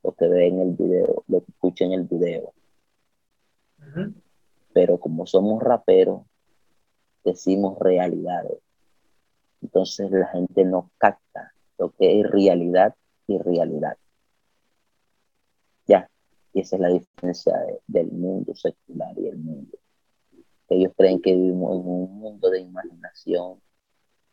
lo 0.03 0.11
que 0.11 0.27
ve 0.27 0.47
en 0.49 0.59
el 0.59 0.73
video, 0.73 1.23
lo 1.27 1.39
que 1.43 1.51
escucha 1.51 1.83
en 1.85 1.93
el 1.93 2.03
video. 2.03 2.53
Pero 4.71 4.99
como 4.99 5.25
somos 5.25 5.63
raperos, 5.63 6.21
decimos 7.23 7.79
realidades. 7.79 8.59
Entonces 9.63 10.11
la 10.11 10.27
gente 10.27 10.63
no 10.63 10.91
capta 10.99 11.51
lo 11.79 11.89
que 11.89 12.19
es 12.21 12.29
realidad 12.29 12.93
y 13.25 13.39
realidad. 13.39 13.97
Ya, 15.87 16.07
y 16.53 16.59
esa 16.59 16.75
es 16.75 16.81
la 16.83 16.89
diferencia 16.89 17.57
de- 17.61 17.79
del 17.87 18.11
mundo 18.11 18.53
secular 18.53 19.17
y 19.17 19.27
el 19.27 19.37
mundo. 19.37 19.75
Ellos 20.69 20.93
creen 20.97 21.21
que 21.21 21.33
vivimos 21.33 21.75
en 21.75 21.87
un 21.87 22.19
mundo 22.19 22.49
de 22.49 22.59
imaginación, 22.61 23.61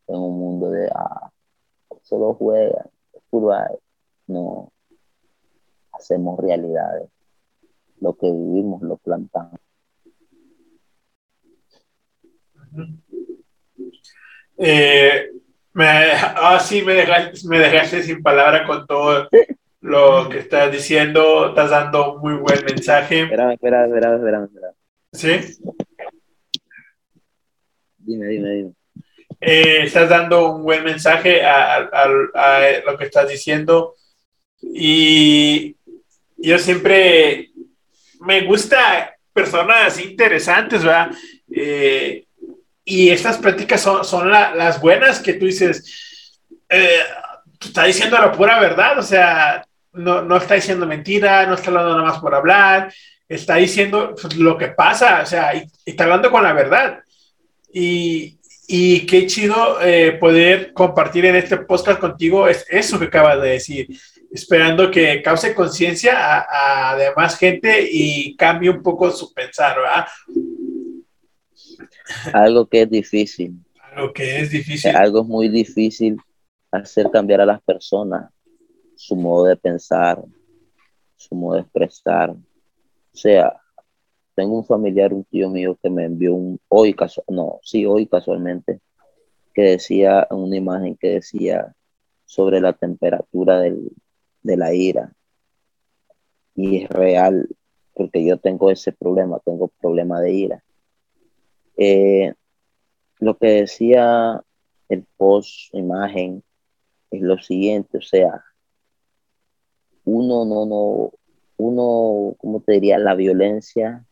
en 0.07 0.17
un 0.17 0.39
mundo 0.39 0.71
de, 0.71 0.89
ah, 0.95 1.31
solo 2.03 2.35
juegan, 2.35 2.87
es 3.13 3.23
puro 3.31 3.53
ay. 3.53 3.77
No, 4.27 4.73
hacemos 5.93 6.39
realidades. 6.41 7.09
Lo 8.01 8.15
que 8.15 8.27
vivimos 8.27 8.83
lo 8.83 8.97
plantamos. 8.97 9.61
Eh, 14.57 15.31
me, 15.75 15.85
ah, 15.87 16.59
sí, 16.61 16.83
me 16.83 16.95
dejaste, 16.95 17.47
me 17.49 17.59
dejaste 17.59 18.03
sin 18.03 18.23
palabra 18.23 18.67
con 18.67 18.87
todo 18.87 19.29
lo 19.81 20.29
que 20.29 20.39
estás 20.39 20.71
diciendo, 20.71 21.49
estás 21.49 21.71
dando 21.71 22.19
muy 22.19 22.35
buen 22.35 22.65
mensaje, 22.65 23.23
espérame, 23.23 23.55
espérame, 23.55 23.87
espérame, 23.87 24.45
espérame. 24.45 24.75
¿sí? 25.13 25.63
Dime, 28.05 28.27
dime, 28.27 28.51
dime. 28.51 28.73
Eh, 29.41 29.85
estás 29.85 30.09
dando 30.09 30.55
un 30.55 30.63
buen 30.63 30.85
mensaje 30.85 31.45
a, 31.45 31.89
lo 32.87 32.99
que 32.99 33.05
estás 33.05 33.29
diciendo 33.29 33.95
y 34.61 35.77
yo 36.37 36.59
siempre 36.59 37.51
me 38.21 38.43
gusta 38.43 39.17
personas 39.33 39.99
interesantes, 40.01 40.85
¿verdad? 40.85 41.11
Eh, 41.51 42.27
y 42.85 43.11
estas 43.11 43.39
prácticas 43.39 43.81
son, 43.81 44.31
las 44.31 44.81
buenas 44.81 45.21
que 45.21 45.35
tú 45.35 45.47
dices, 45.47 46.41
eh, 46.69 47.01
está 47.61 47.85
diciendo 47.85 48.19
la 48.19 48.33
pura 48.33 48.61
verdad, 48.61 48.99
o 48.99 49.03
sea, 49.03 49.65
no, 49.93 50.37
está 50.37 50.55
diciendo 50.55 50.87
mentira, 50.87 51.47
no 51.47 51.55
está 51.55 51.69
hablando 51.69 51.97
nada 51.97 52.11
más 52.11 52.21
por 52.21 52.35
hablar, 52.35 52.93
está 53.29 53.57
diciendo 53.57 54.15
lo 54.37 54.59
que 54.59 54.69
pasa, 54.69 55.21
o 55.23 55.27
sea, 55.27 55.55
y, 55.55 55.65
está 55.85 56.05
hablando 56.05 56.31
con 56.31 56.43
la 56.43 56.53
verdad. 56.53 57.01
Y, 57.73 58.39
y 58.67 59.07
qué 59.07 59.27
chido 59.27 59.81
eh, 59.81 60.13
poder 60.13 60.73
compartir 60.73 61.25
en 61.27 61.37
este 61.37 61.57
podcast 61.59 62.01
contigo 62.01 62.49
es 62.49 62.67
eso 62.69 62.99
que 62.99 63.07
acabas 63.07 63.41
de 63.41 63.51
decir, 63.51 63.89
esperando 64.31 64.91
que 64.91 65.23
cause 65.23 65.55
conciencia 65.55 66.15
a, 66.17 66.93
a 66.93 66.97
demás 66.97 67.39
gente 67.39 67.89
y 67.91 68.37
cambie 68.37 68.71
un 68.71 68.83
poco 68.83 69.11
su 69.11 69.33
pensar, 69.33 69.77
¿verdad? 69.77 70.07
Algo 72.33 72.67
que 72.67 72.83
es 72.83 72.91
difícil. 72.91 73.55
Algo 73.81 74.13
que 74.13 74.41
es 74.41 74.51
difícil. 74.51 74.95
Algo 74.97 75.25
muy 75.25 75.49
difícil 75.49 76.17
hacer 76.71 77.11
cambiar 77.11 77.41
a 77.41 77.47
las 77.47 77.63
personas 77.63 78.31
su 78.97 79.17
modo 79.17 79.47
de 79.47 79.57
pensar, 79.57 80.23
su 81.17 81.35
modo 81.35 81.57
de 81.57 81.63
expresar. 81.63 82.31
O 82.31 82.37
sea, 83.13 83.61
tengo 84.35 84.57
un 84.57 84.65
familiar, 84.65 85.13
un 85.13 85.25
tío 85.25 85.51
mío 85.51 85.79
que 85.83 85.91
me 85.91 86.05
envió 86.05 86.35
un, 86.35 86.61
hoy 86.69 86.95
casual, 86.95 87.27
no, 87.29 87.61
sí, 87.63 87.85
hoy 87.87 88.07
casualmente, 88.07 88.81
que 89.55 89.63
decía 89.63 90.27
una 90.31 90.57
imagen 90.57 90.97
que 90.97 91.11
decía 91.15 91.75
sobre 92.25 92.61
la 92.61 92.73
temperatura 92.73 93.61
del, 93.61 93.93
de 94.43 94.57
la 94.57 94.75
ira. 94.75 95.13
Y 96.55 96.83
es 96.83 96.89
real, 96.91 97.49
porque 97.95 98.25
yo 98.25 98.39
tengo 98.39 98.71
ese 98.71 98.93
problema, 98.93 99.39
tengo 99.45 99.69
problema 99.81 100.21
de 100.21 100.33
ira. 100.33 100.65
Eh, 101.77 102.35
lo 103.19 103.37
que 103.37 103.49
decía 103.49 104.43
el 104.89 105.05
post 105.17 105.75
imagen 105.75 106.43
es 107.11 107.21
lo 107.21 107.39
siguiente, 107.39 107.99
o 107.99 108.03
sea, 108.03 108.43
uno 110.05 110.45
no, 110.45 110.67
no, 110.67 111.13
uno, 111.57 112.35
¿cómo 112.39 112.61
te 112.61 112.73
diría? 112.73 112.99
La 112.99 113.15
violencia 113.15 114.05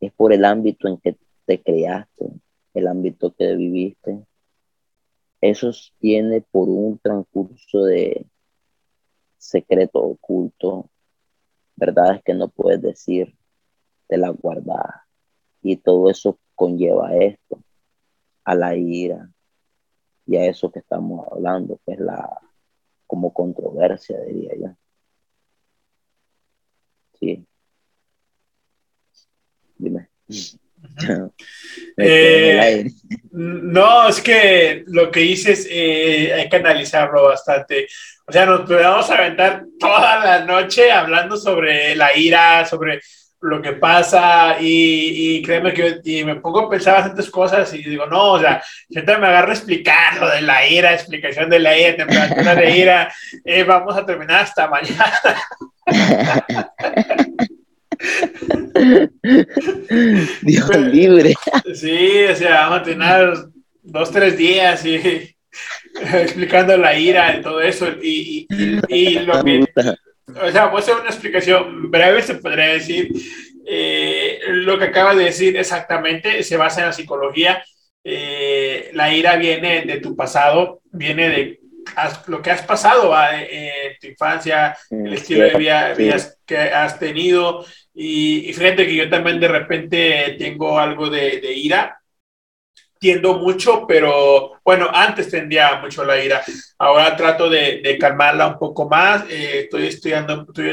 es 0.00 0.12
por 0.12 0.32
el 0.32 0.44
ámbito 0.44 0.88
en 0.88 0.98
que 0.98 1.16
te 1.44 1.62
creaste, 1.62 2.26
el 2.74 2.88
ámbito 2.88 3.32
que 3.32 3.54
viviste. 3.54 4.24
Eso 5.40 5.70
tiene 5.98 6.42
por 6.42 6.68
un 6.68 6.98
transcurso 6.98 7.84
de 7.84 8.26
secreto 9.38 10.00
oculto, 10.00 10.90
verdades 11.76 12.22
que 12.24 12.34
no 12.34 12.48
puedes 12.48 12.80
decir, 12.82 13.36
de 14.08 14.18
la 14.18 14.30
guarda 14.30 15.06
Y 15.62 15.76
todo 15.76 16.10
eso 16.10 16.38
conlleva 16.54 17.14
esto, 17.16 17.62
a 18.44 18.54
la 18.54 18.76
ira 18.76 19.30
y 20.26 20.36
a 20.36 20.46
eso 20.46 20.70
que 20.70 20.80
estamos 20.80 21.26
hablando, 21.30 21.80
que 21.84 21.92
es 21.92 22.00
la 22.00 22.40
como 23.06 23.32
controversia, 23.32 24.20
diría 24.20 24.52
yo. 24.56 24.76
Sí. 27.18 27.46
Eh, 31.96 32.90
no, 33.32 34.08
es 34.08 34.20
que 34.20 34.84
lo 34.86 35.10
que 35.10 35.20
dices 35.20 35.66
eh, 35.70 36.32
hay 36.32 36.48
que 36.48 36.56
analizarlo 36.56 37.24
bastante. 37.24 37.86
O 38.26 38.32
sea, 38.32 38.46
nos 38.46 38.62
podemos 38.62 39.10
aventar 39.10 39.64
toda 39.78 40.24
la 40.24 40.44
noche 40.44 40.90
hablando 40.90 41.36
sobre 41.36 41.94
la 41.96 42.16
ira, 42.16 42.64
sobre 42.64 43.00
lo 43.42 43.62
que 43.62 43.72
pasa 43.72 44.56
y, 44.60 45.42
créeme 45.42 45.72
que 45.72 46.00
y 46.04 46.24
me 46.24 46.36
pongo 46.36 46.60
a 46.60 46.70
pensar 46.70 46.96
bastantes 46.96 47.30
cosas 47.30 47.72
y 47.72 47.82
digo, 47.82 48.06
no, 48.06 48.32
o 48.32 48.40
sea, 48.40 48.62
siempre 48.88 49.16
me 49.18 49.28
agarro 49.28 49.50
a 49.50 49.54
explicar 49.54 50.18
lo 50.18 50.30
de 50.30 50.42
la 50.42 50.66
ira, 50.66 50.92
explicación 50.92 51.48
de 51.48 51.58
la 51.58 51.76
ira, 51.78 51.96
temperatura 51.96 52.54
de 52.54 52.76
ira, 52.76 53.12
eh, 53.44 53.64
vamos 53.64 53.96
a 53.96 54.04
terminar 54.04 54.42
hasta 54.42 54.68
mañana. 54.68 55.12
Dios 60.42 60.76
libre. 60.76 61.34
Sí, 61.74 62.24
o 62.30 62.34
sea, 62.34 62.68
vamos 62.68 62.80
a 62.80 62.82
tener 62.82 63.34
dos, 63.82 64.10
tres 64.10 64.36
días 64.36 64.84
y 64.84 64.94
explicando 66.14 66.76
la 66.76 66.98
ira 66.98 67.36
y 67.36 67.42
todo 67.42 67.60
eso. 67.60 67.86
Y, 68.02 68.46
lo 69.24 69.44
que. 69.44 69.64
O 70.40 70.50
sea, 70.50 70.66
voy 70.66 70.76
a 70.76 70.80
hacer 70.80 70.94
una 70.94 71.10
explicación 71.10 71.90
breve, 71.90 72.22
se 72.22 72.36
podría 72.36 72.68
decir. 72.68 73.10
Eh, 73.66 74.40
lo 74.48 74.78
que 74.78 74.86
acaba 74.86 75.14
de 75.14 75.26
decir 75.26 75.56
exactamente 75.56 76.42
se 76.42 76.56
basa 76.56 76.80
en 76.80 76.86
la 76.86 76.92
psicología. 76.92 77.62
Eh, 78.02 78.90
la 78.94 79.12
ira 79.12 79.36
viene 79.36 79.82
de 79.82 79.98
tu 79.98 80.16
pasado, 80.16 80.80
viene 80.90 81.28
de 81.28 81.59
lo 82.26 82.42
que 82.42 82.50
has 82.50 82.62
pasado 82.62 83.14
en 83.32 83.96
tu 84.00 84.06
infancia, 84.06 84.76
el 84.90 85.12
estilo 85.14 85.44
de 85.44 85.54
vida 85.56 85.94
que 86.46 86.58
has 86.58 86.98
tenido. 86.98 87.64
Y, 87.94 88.52
fíjate 88.52 88.86
que 88.86 88.94
yo 88.94 89.10
también 89.10 89.40
de 89.40 89.48
repente 89.48 90.36
tengo 90.38 90.78
algo 90.78 91.08
de, 91.10 91.52
ira. 91.54 91.96
Tiendo 92.98 93.38
mucho, 93.38 93.86
pero 93.86 94.60
bueno, 94.62 94.90
antes 94.92 95.30
tendía 95.30 95.76
mucho 95.80 96.04
la 96.04 96.22
ira. 96.22 96.42
Ahora 96.78 97.16
trato 97.16 97.48
de, 97.48 97.96
calmarla 97.98 98.46
un 98.46 98.58
poco 98.58 98.88
más. 98.88 99.24
Eh, 99.30 99.60
estoy 99.64 99.86
estudiando, 99.86 100.44
estoy 100.48 100.70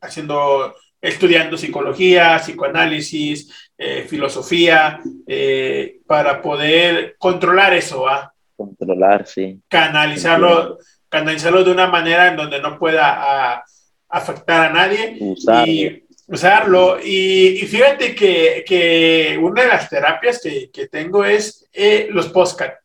haciendo, 0.00 0.74
estudiando 1.00 1.56
psicología, 1.56 2.38
psicoanálisis, 2.38 3.70
eh, 3.76 4.04
filosofía, 4.08 5.00
eh, 5.26 6.00
para 6.06 6.42
poder 6.42 7.14
controlar 7.18 7.74
eso, 7.74 8.02
¿va? 8.02 8.34
Controlar, 8.58 9.24
sí. 9.24 9.62
Canalizarlo, 9.68 10.78
canalizarlo 11.08 11.62
de 11.62 11.70
una 11.70 11.86
manera 11.86 12.26
en 12.26 12.36
donde 12.36 12.60
no 12.60 12.76
pueda 12.76 13.62
afectar 14.08 14.66
a 14.66 14.72
nadie. 14.72 15.16
Y, 15.64 16.02
usarlo. 16.26 16.98
Y, 17.00 17.64
fíjate 17.68 18.16
que, 18.16 19.38
una 19.40 19.62
de 19.62 19.68
las 19.68 19.88
terapias 19.88 20.40
que, 20.42 20.88
tengo 20.90 21.24
es 21.24 21.68
eh, 21.72 22.08
los 22.10 22.30
postcards. 22.30 22.78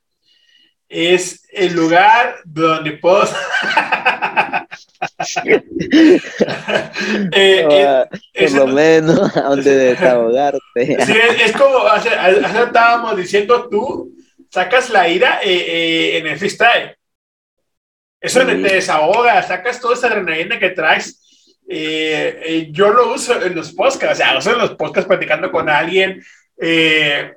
Es 0.88 1.44
el 1.52 1.74
lugar 1.74 2.36
donde 2.46 2.92
puedo... 2.92 3.24
eh, 7.34 7.68
ah, 7.72 8.06
por 8.40 8.52
lo 8.52 8.68
menos 8.68 9.34
donde 9.34 9.76
desahogarte. 9.76 10.60
sí, 11.06 11.14
es, 11.44 11.52
como, 11.54 11.88
estábamos 11.96 13.18
diciendo, 13.18 13.68
tú 13.70 14.14
sacas 14.54 14.92
la 14.92 15.10
ira 15.10 15.40
eh, 15.42 15.50
eh, 15.52 16.18
en 16.20 16.28
el 16.28 16.38
freestyle. 16.38 16.96
Eso 18.22 18.46
te 18.46 18.56
desahoga, 18.56 19.42
sacas 19.42 19.82
toda 19.82 19.96
esa 19.96 20.08
adrenalina 20.08 20.60
que 20.60 20.70
traes 20.70 21.20
eh, 21.68 22.42
eh, 22.46 22.68
yo 22.72 22.92
lo 22.92 23.14
uso 23.14 23.42
en 23.42 23.56
los 23.56 23.72
podcasts, 23.72 24.14
o 24.14 24.16
sea, 24.16 24.38
uso 24.38 24.52
en 24.52 24.60
los 24.60 24.76
podcasts 24.76 25.08
platicando 25.08 25.52
con 25.52 25.70
alguien, 25.70 26.22
eh, 26.62 27.34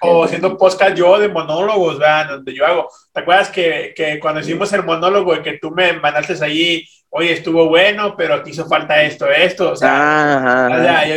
o 0.00 0.24
haciendo 0.24 0.58
podcast 0.58 0.96
yo 0.96 1.18
de 1.18 1.28
monólogos, 1.28 1.98
¿verdad? 1.98 2.30
Donde 2.30 2.52
yo 2.52 2.66
hago. 2.66 2.88
¿Te 3.12 3.20
acuerdas 3.20 3.48
que, 3.48 3.92
que 3.94 4.18
cuando 4.18 4.40
hicimos 4.40 4.72
el 4.72 4.82
monólogo 4.82 5.36
y 5.36 5.42
que 5.42 5.58
tú 5.58 5.70
me 5.70 5.92
mandaste 5.92 6.42
allí, 6.44 6.88
oye, 7.10 7.32
estuvo 7.32 7.68
bueno, 7.68 8.16
pero 8.16 8.42
te 8.42 8.50
hizo 8.50 8.66
falta 8.66 9.02
esto, 9.02 9.30
esto, 9.30 9.70
o 9.70 9.76
sea, 9.76 10.68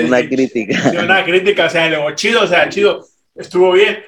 una 0.05 0.27
crítica. 0.27 0.91
Una 1.03 1.23
crítica, 1.23 1.65
o 1.65 1.69
sea, 1.69 1.89
luego 1.89 2.11
chido, 2.11 2.43
o 2.43 2.47
sea, 2.47 2.69
chido, 2.69 3.03
estuvo 3.35 3.71
bien. 3.71 4.03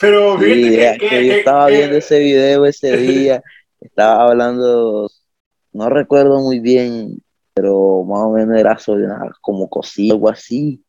Pero 0.00 0.38
fíjate 0.38 0.98
que, 0.98 1.26
yo 1.26 1.32
estaba 1.34 1.66
viendo 1.66 1.96
ese 1.98 2.18
video 2.18 2.64
ese 2.66 2.96
día, 2.96 3.42
estaba 3.80 4.28
hablando 4.28 5.08
no 5.72 5.88
recuerdo 5.88 6.40
muy 6.40 6.60
bien, 6.60 7.22
pero 7.54 8.02
más 8.04 8.22
o 8.22 8.30
menos 8.30 8.58
era 8.58 8.78
sobre 8.78 9.04
una, 9.04 9.30
como 9.40 9.68
cocina, 9.68 10.14
algo 10.14 10.28
así. 10.28 10.82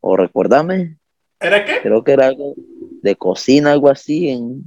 O 0.00 0.16
recuérdame. 0.16 0.96
¿Era 1.40 1.64
qué? 1.64 1.80
Creo 1.82 2.02
que 2.02 2.12
era 2.12 2.26
algo 2.26 2.54
de 2.56 3.16
cocina, 3.16 3.72
algo 3.72 3.88
así. 3.88 4.30
En... 4.30 4.62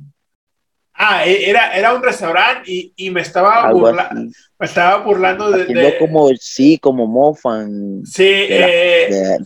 Ah, 0.94 1.26
e, 1.26 1.50
era, 1.50 1.76
era 1.76 1.94
un 1.94 2.04
restaurante 2.04 2.92
y, 2.96 3.10
me 3.12 3.22
estaba 3.22 3.72
burlando. 3.72 4.32
Me 4.60 4.66
estaba 4.66 5.04
burlando 5.04 5.52
de, 5.52 5.98
como, 5.98 6.30
sí, 6.40 6.78
como 6.80 7.08
mofan. 7.08 8.04
Sí, 8.06 8.24
de, 8.24 9.06
eh, 9.06 9.38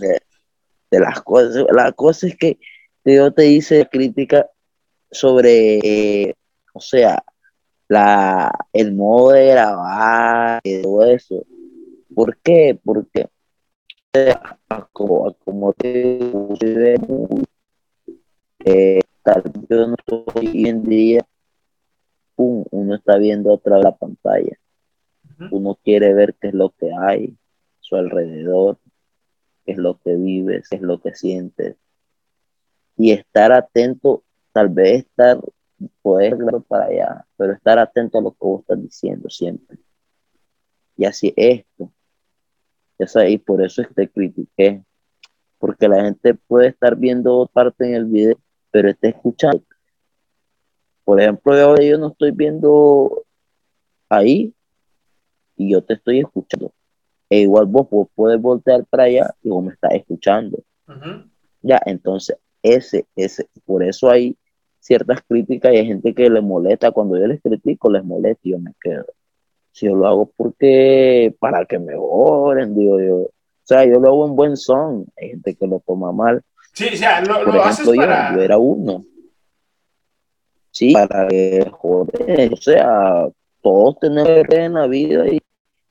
de, 0.90 0.99
las 0.99 1.22
cosas. 1.22 1.65
La 1.72 1.91
cosa 1.91 2.28
es 2.28 2.38
que 2.38 2.57
yo 3.06 3.32
te 3.34 3.48
hice 3.48 3.88
crítica 3.88 4.49
sobre, 5.10 6.36
o 6.73 6.80
sea, 6.80 7.23
la, 7.88 8.52
el 8.73 8.94
modo 8.94 9.32
de 9.32 9.48
grabar 9.48 10.61
y 10.64 10.82
todo 10.82 11.06
eso. 11.06 11.45
¿Por 12.14 12.38
qué? 12.38 12.80
Porque 12.84 13.28
como, 14.91 15.34
como 15.45 15.73
te 15.73 16.19
eh, 18.65 18.99
tal 19.23 19.44
yo 19.69 19.88
no 19.88 19.95
hoy 20.36 20.68
en 20.68 20.84
día, 20.84 21.26
pum, 22.36 22.64
uno 22.72 22.95
está 22.95 23.18
viendo 23.18 23.53
otra 23.53 23.80
la 23.80 23.95
pantalla. 23.95 24.57
Uno 25.49 25.80
quiere 25.84 26.14
ver 26.14 26.36
qué 26.40 26.49
es 26.49 26.53
lo 26.53 26.69
que 26.69 26.91
hay 26.94 27.36
su 27.80 27.95
alrededor, 27.95 28.78
qué 29.65 29.72
es 29.72 29.78
lo 29.78 29.99
que 29.99 30.15
vives, 30.15 30.69
qué 30.69 30.76
es 30.76 30.82
lo 30.82 31.02
que 31.02 31.15
sientes. 31.15 31.78
Y 33.02 33.11
estar 33.14 33.52
atento, 33.52 34.23
tal 34.52 34.69
vez 34.69 34.99
estar, 34.99 35.40
poder 36.03 36.38
para 36.68 36.86
allá, 36.86 37.26
pero 37.36 37.53
estar 37.53 37.80
atento 37.80 38.19
a 38.19 38.22
lo 38.22 38.30
que 38.30 38.38
vos 38.41 38.61
estás 38.61 38.80
diciendo 38.80 39.28
siempre. 39.28 39.80
Y 40.95 41.06
así 41.06 41.34
esto. 41.36 41.91
y 43.28 43.38
por 43.40 43.64
eso 43.64 43.82
es 43.82 43.88
que 43.88 43.94
te 43.95 44.07
critiqué. 44.07 44.84
Porque 45.57 45.88
la 45.88 46.03
gente 46.03 46.36
puede 46.36 46.68
estar 46.68 46.95
viendo 46.95 47.49
parte 47.52 47.88
en 47.88 47.95
el 47.95 48.06
video, 48.06 48.40
pero 48.69 48.90
está 48.90 49.07
escuchando. 49.07 49.64
Por 51.03 51.19
ejemplo, 51.19 51.57
yo, 51.57 51.84
yo 51.84 51.98
no 51.98 52.10
estoy 52.10 52.30
viendo 52.30 53.26
ahí 54.10 54.53
y 55.56 55.72
yo 55.72 55.84
te 55.84 55.95
estoy 55.95 56.19
escuchando. 56.19 56.72
E 57.32 57.40
igual 57.40 57.65
vos, 57.65 57.88
puedes 58.14 58.40
voltear 58.40 58.86
para 58.86 59.06
allá 59.06 59.34
y 59.41 59.49
vos 59.49 59.64
me 59.64 59.73
estás 59.73 59.94
escuchando. 59.94 60.64
Ya, 61.64 61.82
entonces, 61.84 62.38
ese, 62.64 63.06
ese, 63.16 63.48
por 63.66 63.84
eso 63.84 64.10
hay 64.10 64.38
ciertas 64.80 65.22
críticas 65.28 65.74
y 65.74 65.78
hay 65.78 65.86
gente 65.88 66.14
que 66.14 66.30
le 66.30 66.42
molesta. 66.42 66.92
Cuando 66.92 67.18
yo 67.18 67.28
les 67.28 67.42
critico, 67.42 67.90
les 67.90 68.04
molesta 68.04 68.42
y 68.44 68.52
yo 68.52 68.60
me 68.60 68.74
quedo. 68.82 69.06
Si 69.72 69.86
yo 69.86 69.96
lo 69.96 70.08
hago 70.08 70.32
porque, 70.36 71.34
para 71.40 71.66
que 71.66 71.80
me 71.80 71.94
oren, 71.98 72.76
digo 72.76 73.00
yo. 73.00 73.16
O 73.18 73.32
sea, 73.64 73.86
yo 73.86 74.00
lo 74.00 74.10
hago 74.10 74.28
en 74.28 74.36
buen 74.36 74.58
son. 74.58 75.06
Hay 75.16 75.30
gente 75.30 75.56
que 75.56 75.68
lo 75.68 75.82
toma 75.86 76.12
mal. 76.12 76.42
Sí, 76.74 76.90
o 76.94 76.98
sea, 76.98 77.22
lo, 77.22 77.44
lo 77.44 77.64
haces 77.64 77.88
para... 77.88 78.36
yo, 78.36 78.42
era 78.42 78.58
uno. 78.58 79.04
Sí, 80.72 80.94
para 80.94 81.28
que, 81.28 81.70
joder, 81.70 82.54
o 82.54 82.58
sea, 82.58 83.28
todos 83.62 84.00
tenemos 84.00 84.46
en 84.50 84.74
la 84.74 84.88
vida 84.88 85.28
y, 85.28 85.42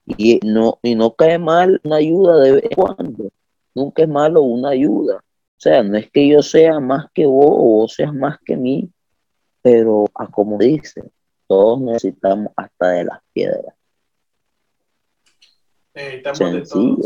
y, 0.06 0.40
no, 0.42 0.78
y 0.82 0.94
no 0.94 1.14
cae 1.14 1.38
mal 1.38 1.80
una 1.84 1.96
ayuda 1.96 2.40
de 2.40 2.52
vez 2.52 2.64
en 2.64 2.70
cuando. 2.70 3.30
Nunca 3.74 4.02
es 4.02 4.08
malo 4.08 4.42
una 4.42 4.70
ayuda. 4.70 5.22
O 5.60 5.62
sea, 5.62 5.82
no 5.82 5.98
es 5.98 6.10
que 6.10 6.26
yo 6.26 6.40
sea 6.40 6.80
más 6.80 7.08
que 7.12 7.26
vos 7.26 7.44
o 7.44 7.80
vos 7.80 7.92
seas 7.92 8.14
más 8.14 8.38
que 8.42 8.56
mí, 8.56 8.90
pero 9.60 10.06
a 10.14 10.26
como 10.26 10.56
dice, 10.56 11.02
todos 11.46 11.82
necesitamos 11.82 12.50
hasta 12.56 12.88
de 12.92 13.04
las 13.04 13.18
piedras. 13.30 13.74
Eh, 15.92 16.22
Sencillo. 16.32 16.96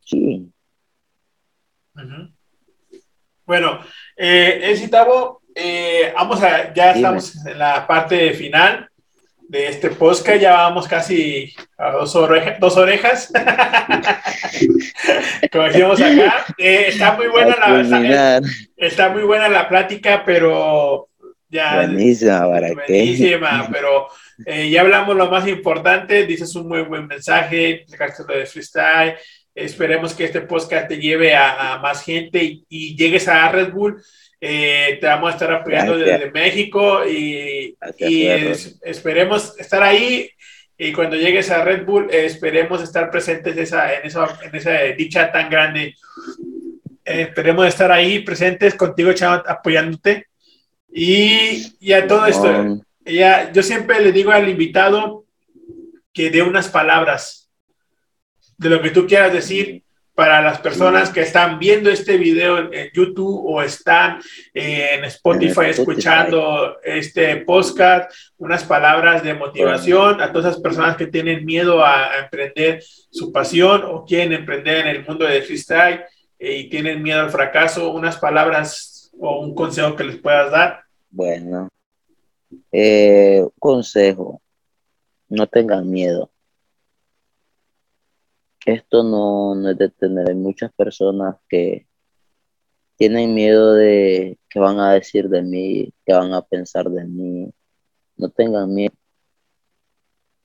Sí. 0.00 0.52
Bueno, 3.46 3.80
eh, 4.14 4.76
eh, 5.54 6.12
vamos 6.14 6.42
a, 6.42 6.74
ya 6.74 6.92
estamos 6.92 7.46
en 7.46 7.58
la 7.58 7.86
parte 7.86 8.34
final 8.34 8.91
de 9.52 9.68
este 9.68 9.90
podcast. 9.90 10.40
Ya 10.40 10.54
vamos 10.54 10.88
casi 10.88 11.54
a 11.76 11.90
dos, 11.90 12.16
dos 12.58 12.76
orejas. 12.78 13.30
Como 15.52 15.64
decíamos 15.64 16.00
acá. 16.00 16.46
Eh, 16.56 16.86
está 16.88 17.12
muy 17.12 17.28
buena 17.28 17.54
la 17.58 18.40
está, 18.78 19.10
muy 19.10 19.24
buena 19.24 19.50
la 19.50 19.68
plática, 19.68 20.22
pero 20.24 21.10
ya. 21.50 21.76
Buenísima, 21.76 22.48
¿para 22.48 22.72
buenísima, 22.72 23.68
pero 23.70 24.08
eh, 24.46 24.70
ya 24.70 24.80
hablamos 24.80 25.14
lo 25.16 25.30
más 25.30 25.46
importante. 25.46 26.24
Dices 26.24 26.56
un 26.56 26.68
muy 26.68 26.80
buen 26.80 27.06
mensaje, 27.06 27.84
lo 28.26 28.34
de 28.34 28.46
freestyle. 28.46 29.16
Esperemos 29.54 30.14
que 30.14 30.24
este 30.24 30.40
podcast 30.40 30.88
te 30.88 30.96
lleve 30.96 31.36
a, 31.36 31.78
más 31.82 32.02
gente 32.02 32.42
y, 32.42 32.64
y 32.70 32.96
llegues 32.96 33.28
a 33.28 33.50
Red 33.50 33.72
Bull 33.72 34.02
eh, 34.44 34.98
te 35.00 35.06
vamos 35.06 35.30
a 35.30 35.32
estar 35.34 35.52
apoyando 35.52 35.96
desde 35.96 36.32
México 36.32 37.06
y, 37.06 37.76
esperemos 38.82 39.56
estar 39.56 39.84
ahí. 39.84 40.28
Y 40.76 40.92
cuando 40.92 41.14
llegues 41.14 41.48
a 41.52 41.64
Red 41.64 41.86
Bull, 41.86 42.08
eh, 42.10 42.26
esperemos 42.26 42.82
estar 42.82 43.08
presentes 43.08 43.56
esa, 43.56 43.94
en, 43.94 44.04
esa, 44.04 44.36
en 44.42 44.56
esa 44.56 44.72
dicha 44.98 45.30
tan 45.30 45.48
grande. 45.48 45.94
Eh, 47.04 47.22
esperemos 47.22 47.68
estar 47.68 47.92
ahí 47.92 48.18
presentes 48.18 48.74
contigo, 48.74 49.12
apoyándote. 49.46 50.26
Y, 50.92 51.76
y 51.78 51.92
a 51.92 52.08
todo 52.08 52.26
esto, 52.26 52.84
ya, 53.06 53.52
yo 53.52 53.62
siempre 53.62 54.00
le 54.00 54.10
digo 54.10 54.32
al 54.32 54.48
invitado 54.48 55.24
que 56.12 56.30
dé 56.30 56.42
unas 56.42 56.68
palabras 56.68 57.48
de 58.58 58.70
lo 58.70 58.82
que 58.82 58.90
tú 58.90 59.06
quieras 59.06 59.32
decir 59.32 59.84
para 60.14 60.42
las 60.42 60.60
personas 60.60 61.10
que 61.10 61.22
están 61.22 61.58
viendo 61.58 61.90
este 61.90 62.18
video 62.18 62.72
en, 62.72 62.90
YouTube 62.92 63.44
o 63.46 63.62
están 63.62 64.20
en 64.52 65.04
Spotify, 65.04 65.66
escuchando 65.70 66.76
este 66.82 67.36
podcast, 67.38 68.12
unas 68.36 68.64
palabras 68.64 69.22
de 69.22 69.34
motivación 69.34 70.20
a 70.20 70.30
todas 70.30 70.50
esas 70.50 70.62
personas 70.62 70.96
que 70.96 71.06
tienen 71.06 71.44
miedo 71.46 71.84
a, 71.84 72.18
emprender 72.22 72.82
su 73.10 73.32
pasión 73.32 73.84
o 73.84 74.04
quieren 74.04 74.32
emprender 74.32 74.86
en 74.86 74.96
el 74.96 75.06
mundo 75.06 75.24
de 75.24 75.42
freestyle 75.42 76.00
eh, 76.38 76.58
y 76.58 76.68
tienen 76.68 77.02
miedo 77.02 77.20
al 77.20 77.30
fracaso, 77.30 77.92
unas 77.92 78.18
palabras 78.18 79.10
o 79.18 79.40
un 79.40 79.54
consejo 79.54 79.96
que 79.96 80.04
les 80.04 80.18
puedas 80.18 80.50
dar. 80.50 80.82
Bueno, 81.10 81.68
eh, 82.70 83.46
consejo, 83.58 84.42
no 85.28 85.46
tengan 85.46 85.90
miedo 85.90 86.31
esto 88.66 89.02
no, 89.02 89.70
es 89.70 89.78
de 89.78 89.88
tener. 89.90 90.28
Hay 90.28 90.34
muchas 90.34 90.72
personas 90.72 91.36
que 91.48 91.86
tienen 92.96 93.34
miedo 93.34 93.74
de 93.74 94.38
qué 94.48 94.60
van 94.60 94.78
a 94.78 94.92
decir 94.92 95.28
de 95.28 95.42
mí, 95.42 95.92
qué 96.04 96.12
van 96.14 96.32
a 96.32 96.42
pensar 96.42 96.88
de 96.88 97.04
mí. 97.04 97.52
No 98.16 98.28
tengan 98.28 98.72
miedo. 98.72 98.94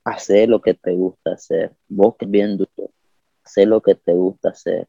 Hacer 0.03 0.49
lo 0.49 0.61
que 0.61 0.73
te 0.73 0.94
gusta 0.94 1.34
hacer. 1.34 1.76
Vos 1.88 2.15
que 2.18 2.26
bien 2.26 2.57
duro. 2.57 2.91
Hacer 3.44 3.68
lo 3.68 3.81
que 3.81 3.95
te 3.95 4.14
gusta 4.14 4.49
hacer. 4.49 4.88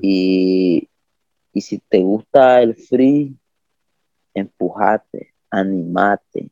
Y, 0.00 0.88
y 1.52 1.60
si 1.60 1.78
te 1.78 2.00
gusta 2.00 2.62
el 2.62 2.76
free, 2.76 3.36
empujate, 4.34 5.34
animate. 5.50 6.50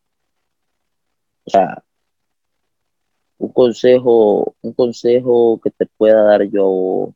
O 1.44 1.50
sea, 1.50 1.82
un 3.38 3.52
consejo, 3.52 4.54
un 4.62 4.72
consejo 4.72 5.60
que 5.62 5.70
te 5.70 5.86
pueda 5.86 6.22
dar 6.24 6.42
yo 6.44 7.14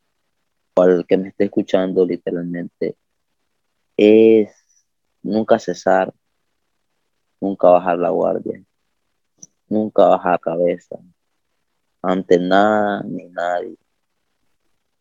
al 0.77 1.05
que 1.07 1.17
me 1.19 1.29
esté 1.29 1.45
escuchando 1.45 2.07
literalmente 2.07 2.97
es 3.97 4.51
nunca 5.23 5.59
cesar, 5.59 6.13
nunca 7.41 7.69
bajar 7.69 7.99
la 7.99 8.11
guardia, 8.11 8.63
nunca 9.69 10.07
bajar 10.07 10.33
la 10.33 10.39
cabeza 10.39 10.99
ante 12.01 12.39
nada 12.39 13.03
ni 13.05 13.29
nadie, 13.29 13.77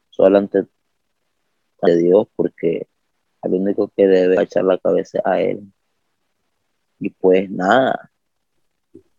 solo 0.09 0.37
ante 0.37 0.67
Dios 1.97 2.27
porque 2.35 2.87
al 3.41 3.53
único 3.53 3.91
que 3.95 4.05
debe 4.05 4.41
echar 4.41 4.63
la 4.63 4.77
cabeza 4.77 5.19
a 5.25 5.41
él. 5.41 5.61
Y 6.99 7.09
pues 7.09 7.49
nada, 7.49 8.11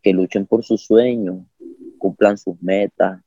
que 0.00 0.12
luchen 0.12 0.46
por 0.46 0.62
sus 0.62 0.84
sueños, 0.84 1.44
cumplan 2.02 2.36
sus 2.36 2.60
metas 2.60 3.20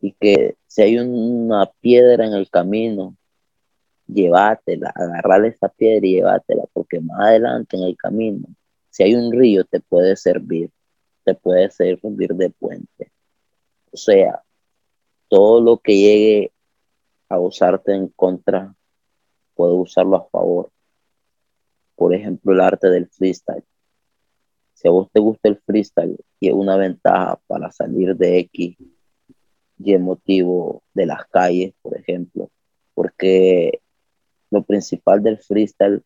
y 0.00 0.12
que 0.12 0.56
si 0.66 0.80
hay 0.80 0.98
una 0.98 1.70
piedra 1.80 2.24
en 2.24 2.32
el 2.32 2.48
camino, 2.48 3.14
llévatela, 4.06 4.90
agarrarle 4.94 5.48
esa 5.48 5.68
piedra 5.68 6.06
y 6.06 6.14
llévatela, 6.14 6.64
porque 6.72 6.98
más 6.98 7.20
adelante 7.20 7.76
en 7.76 7.82
el 7.82 7.96
camino, 7.96 8.48
si 8.88 9.02
hay 9.02 9.14
un 9.14 9.30
río, 9.30 9.64
te 9.64 9.80
puede 9.80 10.16
servir, 10.16 10.70
te 11.24 11.34
puede 11.34 11.70
servir 11.70 12.34
de 12.34 12.48
puente. 12.48 13.12
O 13.92 13.96
sea, 13.98 14.42
todo 15.28 15.60
lo 15.60 15.76
que 15.76 15.94
llegue 15.94 16.52
a 17.28 17.38
usarte 17.38 17.94
en 17.94 18.08
contra, 18.08 18.74
puede 19.54 19.74
usarlo 19.74 20.16
a 20.16 20.28
favor. 20.30 20.70
Por 21.96 22.14
ejemplo, 22.14 22.52
el 22.54 22.60
arte 22.60 22.88
del 22.88 23.08
freestyle. 23.08 23.64
Si 24.76 24.86
a 24.86 24.90
vos 24.90 25.08
te 25.10 25.20
gusta 25.20 25.48
el 25.48 25.56
freestyle 25.56 26.18
y 26.38 26.48
es 26.48 26.54
una 26.54 26.76
ventaja 26.76 27.40
para 27.46 27.72
salir 27.72 28.14
de 28.14 28.40
X 28.40 28.76
y 29.78 29.92
el 29.94 30.00
motivo 30.00 30.82
de 30.92 31.06
las 31.06 31.24
calles, 31.28 31.72
por 31.80 31.96
ejemplo, 31.96 32.50
porque 32.92 33.80
lo 34.50 34.62
principal 34.62 35.22
del 35.22 35.38
freestyle, 35.38 36.04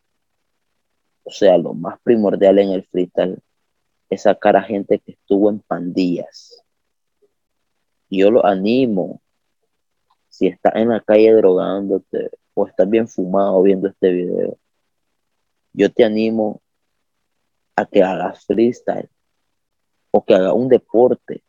o 1.23 1.31
sea, 1.31 1.57
lo 1.57 1.73
más 1.73 1.99
primordial 2.01 2.59
en 2.59 2.69
el 2.69 2.85
freestyle 2.85 3.39
es 4.09 4.21
sacar 4.21 4.55
a 4.55 4.63
gente 4.63 4.99
que 4.99 5.11
estuvo 5.11 5.49
en 5.49 5.59
pandillas. 5.59 6.63
yo 8.09 8.31
lo 8.31 8.45
animo, 8.45 9.21
si 10.29 10.47
estás 10.47 10.75
en 10.75 10.89
la 10.89 11.01
calle 11.01 11.33
drogándote 11.33 12.29
o 12.53 12.67
estás 12.67 12.89
bien 12.89 13.09
fumado 13.09 13.61
viendo 13.63 13.89
este 13.89 14.11
video, 14.13 14.57
yo 15.73 15.91
te 15.91 16.05
animo 16.05 16.61
que 17.85 18.03
hagas 18.03 18.45
freestyle 18.45 19.09
o 20.11 20.23
que 20.23 20.35
haga 20.35 20.53
un 20.53 20.67
deporte 20.67 21.43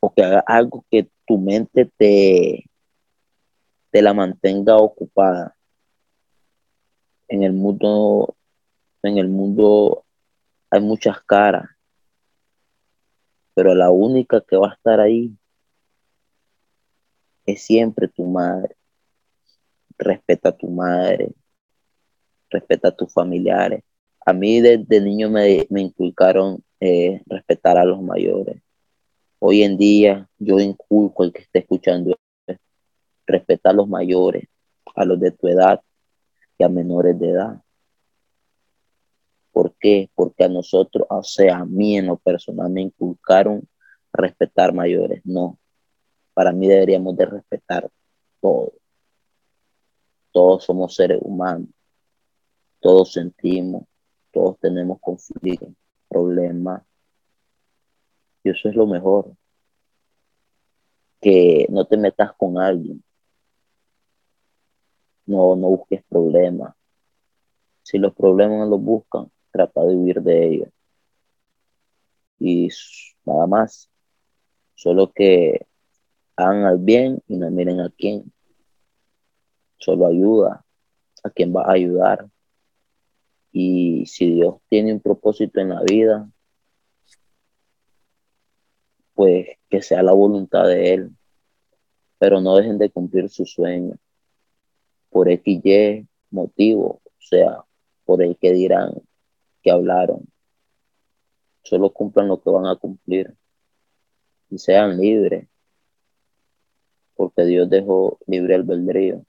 o 0.00 0.12
que 0.12 0.22
haga 0.22 0.40
algo 0.46 0.84
que 0.90 1.08
tu 1.26 1.38
mente 1.38 1.90
te, 1.96 2.64
te 3.90 4.02
la 4.02 4.14
mantenga 4.14 4.76
ocupada. 4.76 5.56
En 7.28 7.42
el 7.42 7.52
mundo, 7.52 8.36
en 9.02 9.18
el 9.18 9.28
mundo 9.28 10.04
hay 10.70 10.80
muchas 10.80 11.20
caras, 11.22 11.68
pero 13.54 13.74
la 13.74 13.90
única 13.90 14.40
que 14.40 14.56
va 14.56 14.70
a 14.70 14.74
estar 14.74 15.00
ahí 15.00 15.36
es 17.44 17.62
siempre 17.62 18.08
tu 18.08 18.24
madre. 18.24 18.76
respeta 19.98 20.50
a 20.50 20.56
tu 20.56 20.68
madre, 20.68 21.34
respeta 22.50 22.88
a 22.88 22.96
tus 22.96 23.12
familiares. 23.12 23.82
A 24.28 24.34
mí 24.34 24.60
desde 24.60 25.00
niño 25.00 25.30
me, 25.30 25.66
inculcaron 25.70 26.62
eh, 26.80 27.22
respetar 27.24 27.78
a 27.78 27.84
los 27.86 28.02
mayores. 28.02 28.60
Hoy 29.38 29.62
en 29.62 29.78
día 29.78 30.28
yo 30.38 30.60
inculco 30.60 31.22
al 31.22 31.32
que 31.32 31.40
esté 31.40 31.60
escuchando 31.60 32.14
respetar 33.26 33.72
a 33.72 33.76
los 33.76 33.88
mayores, 33.88 34.46
a 34.94 35.06
los 35.06 35.18
de 35.18 35.30
tu 35.30 35.48
edad 35.48 35.80
y 36.58 36.62
a 36.62 36.68
menores 36.68 37.18
de 37.18 37.30
edad. 37.30 37.62
¿Por 39.50 39.74
qué? 39.80 40.10
Porque 40.14 40.44
a 40.44 40.48
nosotros, 40.50 41.06
o 41.08 41.22
sea, 41.22 41.60
a 41.60 41.64
mí 41.64 41.96
en 41.96 42.08
lo 42.08 42.18
personal 42.18 42.68
me 42.68 42.82
inculcaron 42.82 43.66
respetar 44.12 44.74
mayores. 44.74 45.22
No, 45.24 45.58
para 46.34 46.52
mí 46.52 46.68
deberíamos 46.68 47.16
de 47.16 47.24
respetar 47.24 47.88
todo. 48.42 48.74
Todos 50.32 50.64
somos 50.64 50.94
seres 50.94 51.18
humanos, 51.22 51.70
todos 52.78 53.12
sentimos, 53.14 53.84
todos 54.38 54.60
tenemos 54.60 55.00
conflictos, 55.00 55.70
problemas. 56.08 56.84
Y 58.44 58.50
eso 58.50 58.68
es 58.68 58.76
lo 58.76 58.86
mejor. 58.86 59.34
Que 61.20 61.66
no 61.70 61.84
te 61.84 61.96
metas 61.96 62.32
con 62.34 62.56
alguien. 62.56 63.02
No, 65.26 65.56
no 65.56 65.70
busques 65.70 66.04
problemas. 66.08 66.72
Si 67.82 67.98
los 67.98 68.14
problemas 68.14 68.68
los 68.68 68.80
buscan, 68.80 69.28
trata 69.50 69.82
de 69.82 69.96
huir 69.96 70.22
de 70.22 70.48
ellos. 70.48 70.68
Y 72.38 72.68
nada 73.24 73.48
más. 73.48 73.90
Solo 74.76 75.10
que 75.10 75.66
hagan 76.36 76.64
al 76.64 76.78
bien 76.78 77.20
y 77.26 77.36
no 77.36 77.50
miren 77.50 77.80
a 77.80 77.90
quién. 77.90 78.32
Solo 79.78 80.06
ayuda 80.06 80.64
a 81.24 81.30
quien 81.30 81.52
va 81.52 81.62
a 81.62 81.72
ayudar. 81.72 82.30
Y 83.52 84.06
si 84.06 84.34
Dios 84.34 84.56
tiene 84.68 84.92
un 84.92 85.00
propósito 85.00 85.60
en 85.60 85.70
la 85.70 85.82
vida, 85.82 86.30
pues 89.14 89.48
que 89.68 89.82
sea 89.82 90.02
la 90.02 90.12
voluntad 90.12 90.66
de 90.66 90.94
Él. 90.94 91.10
Pero 92.18 92.40
no 92.40 92.56
dejen 92.56 92.78
de 92.78 92.90
cumplir 92.90 93.28
su 93.28 93.46
sueño. 93.46 93.96
Por 95.10 95.28
XY 95.28 96.06
motivo, 96.30 97.00
o 97.04 97.20
sea, 97.20 97.64
por 98.04 98.22
el 98.22 98.36
que 98.36 98.52
dirán 98.52 98.92
que 99.62 99.70
hablaron. 99.70 100.26
Solo 101.62 101.92
cumplan 101.92 102.28
lo 102.28 102.40
que 102.40 102.50
van 102.50 102.66
a 102.66 102.76
cumplir 102.76 103.34
y 104.50 104.58
sean 104.58 104.98
libres 104.98 105.48
porque 107.18 107.44
Dios 107.44 107.68
dejó 107.68 108.16
libre 108.28 108.54
albedrío. 108.54 109.24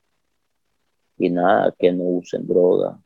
Y 1.18 1.32
nada, 1.32 1.74
que 1.78 1.92
no 1.92 2.04
usen 2.04 2.48
droga, 2.48 3.02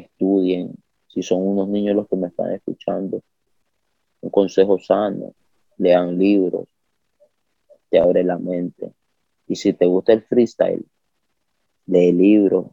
estudien. 0.00 0.74
Si 1.08 1.22
son 1.22 1.46
unos 1.46 1.68
niños 1.68 1.96
los 1.96 2.08
que 2.08 2.16
me 2.16 2.28
están 2.28 2.52
escuchando, 2.52 3.22
un 4.20 4.30
consejo 4.30 4.78
sano, 4.78 5.34
lean 5.78 6.18
libros, 6.18 6.66
te 7.88 7.98
abre 7.98 8.24
la 8.24 8.38
mente. 8.38 8.92
Y 9.46 9.56
si 9.56 9.72
te 9.72 9.86
gusta 9.86 10.12
el 10.12 10.22
freestyle, 10.22 10.84
lee 11.86 12.12
libros. 12.12 12.66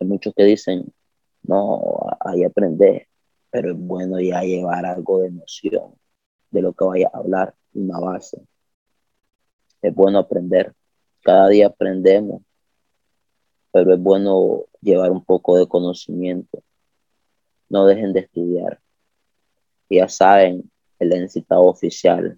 Hay 0.00 0.06
muchos 0.06 0.32
que 0.34 0.44
dicen, 0.44 0.92
no, 1.42 1.80
ahí 2.20 2.44
aprender, 2.44 3.08
pero 3.50 3.72
es 3.72 3.78
bueno 3.78 4.20
ya 4.20 4.42
llevar 4.42 4.86
algo 4.86 5.20
de 5.20 5.30
noción 5.30 5.94
de 6.50 6.62
lo 6.62 6.72
que 6.72 6.84
vaya 6.84 7.10
a 7.12 7.18
hablar, 7.18 7.54
una 7.74 7.98
base 7.98 8.42
es 9.82 9.94
bueno 9.94 10.20
aprender. 10.20 10.72
Cada 11.22 11.48
día 11.48 11.66
aprendemos, 11.66 12.42
pero 13.72 13.94
es 13.94 14.00
bueno 14.00 14.66
llevar 14.80 15.10
un 15.10 15.24
poco 15.24 15.58
de 15.58 15.66
conocimiento. 15.66 16.62
No 17.68 17.86
dejen 17.86 18.12
de 18.12 18.20
estudiar. 18.20 18.78
Ya 19.88 20.08
saben, 20.08 20.70
el 20.98 21.12
encitado 21.12 21.62
oficial. 21.62 22.36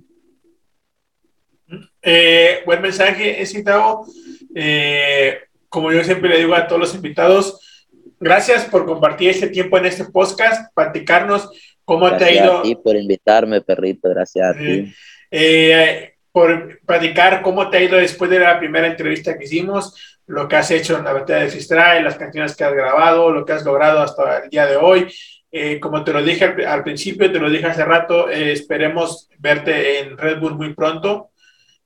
Eh, 2.03 2.61
buen 2.65 2.81
mensaje, 2.81 3.41
encitado. 3.41 4.07
Eh, 4.55 5.39
como 5.69 5.93
yo 5.93 6.05
siempre 6.05 6.31
le 6.31 6.39
digo 6.39 6.55
a 6.55 6.67
todos 6.67 6.81
los 6.81 6.95
invitados, 6.95 7.91
gracias 8.21 8.65
por 8.67 8.87
compartir 8.87 9.31
este 9.31 9.49
tiempo 9.49 9.77
en 9.79 9.87
este 9.87 10.05
podcast, 10.05 10.73
platicarnos 10.75 11.51
cómo 11.85 12.17
te 12.17 12.25
ha 12.25 12.33
ido. 12.33 12.63
Ti 12.63 12.77
por 12.77 12.97
invitarme, 12.97 13.61
perrito, 13.61 14.09
gracias 14.09 14.55
a 14.55 14.59
ti. 14.59 14.95
Eh, 15.31 16.15
por 16.31 16.81
platicar 16.81 17.43
cómo 17.43 17.71
te 17.71 17.79
ha 17.79 17.83
ido 17.83 17.97
después 17.97 18.31
de 18.31 18.41
la 18.41 18.59
primera 18.59 18.87
entrevista 18.87 19.37
que 19.39 19.45
hicimos, 19.45 20.14
lo 20.27 20.49
que 20.49 20.57
has 20.57 20.71
hecho 20.71 20.97
en 20.97 21.05
la 21.05 21.13
batalla 21.13 21.45
de 21.45 21.51
freestyle, 21.51 22.05
las 22.05 22.17
canciones 22.17 22.57
que 22.57 22.65
has 22.65 22.73
grabado, 22.73 23.31
lo 23.31 23.45
que 23.45 23.53
has 23.53 23.65
logrado 23.65 24.01
hasta 24.01 24.45
el 24.45 24.51
día 24.51 24.67
de 24.67 24.77
hoy. 24.77 25.13
Eh, 25.53 25.79
como 25.79 26.03
te 26.03 26.13
lo 26.13 26.23
dije 26.23 26.45
al, 26.67 26.83
principio, 26.83 27.31
te 27.31 27.39
lo 27.39 27.49
dije 27.49 27.67
hace 27.67 27.85
rato, 27.85 28.29
eh, 28.29 28.53
esperemos 28.53 29.29
verte 29.39 30.01
en 30.01 30.19
Red 30.19 30.41
Bull 30.41 30.57
muy 30.57 30.75
pronto. 30.75 31.31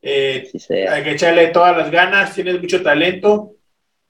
Eh, 0.00 0.50
hay 0.88 1.02
que 1.02 1.10
echarle 1.12 1.48
todas 1.48 1.76
las 1.76 1.90
ganas, 1.90 2.34
tienes 2.34 2.60
mucho 2.60 2.82
talento. 2.82 3.56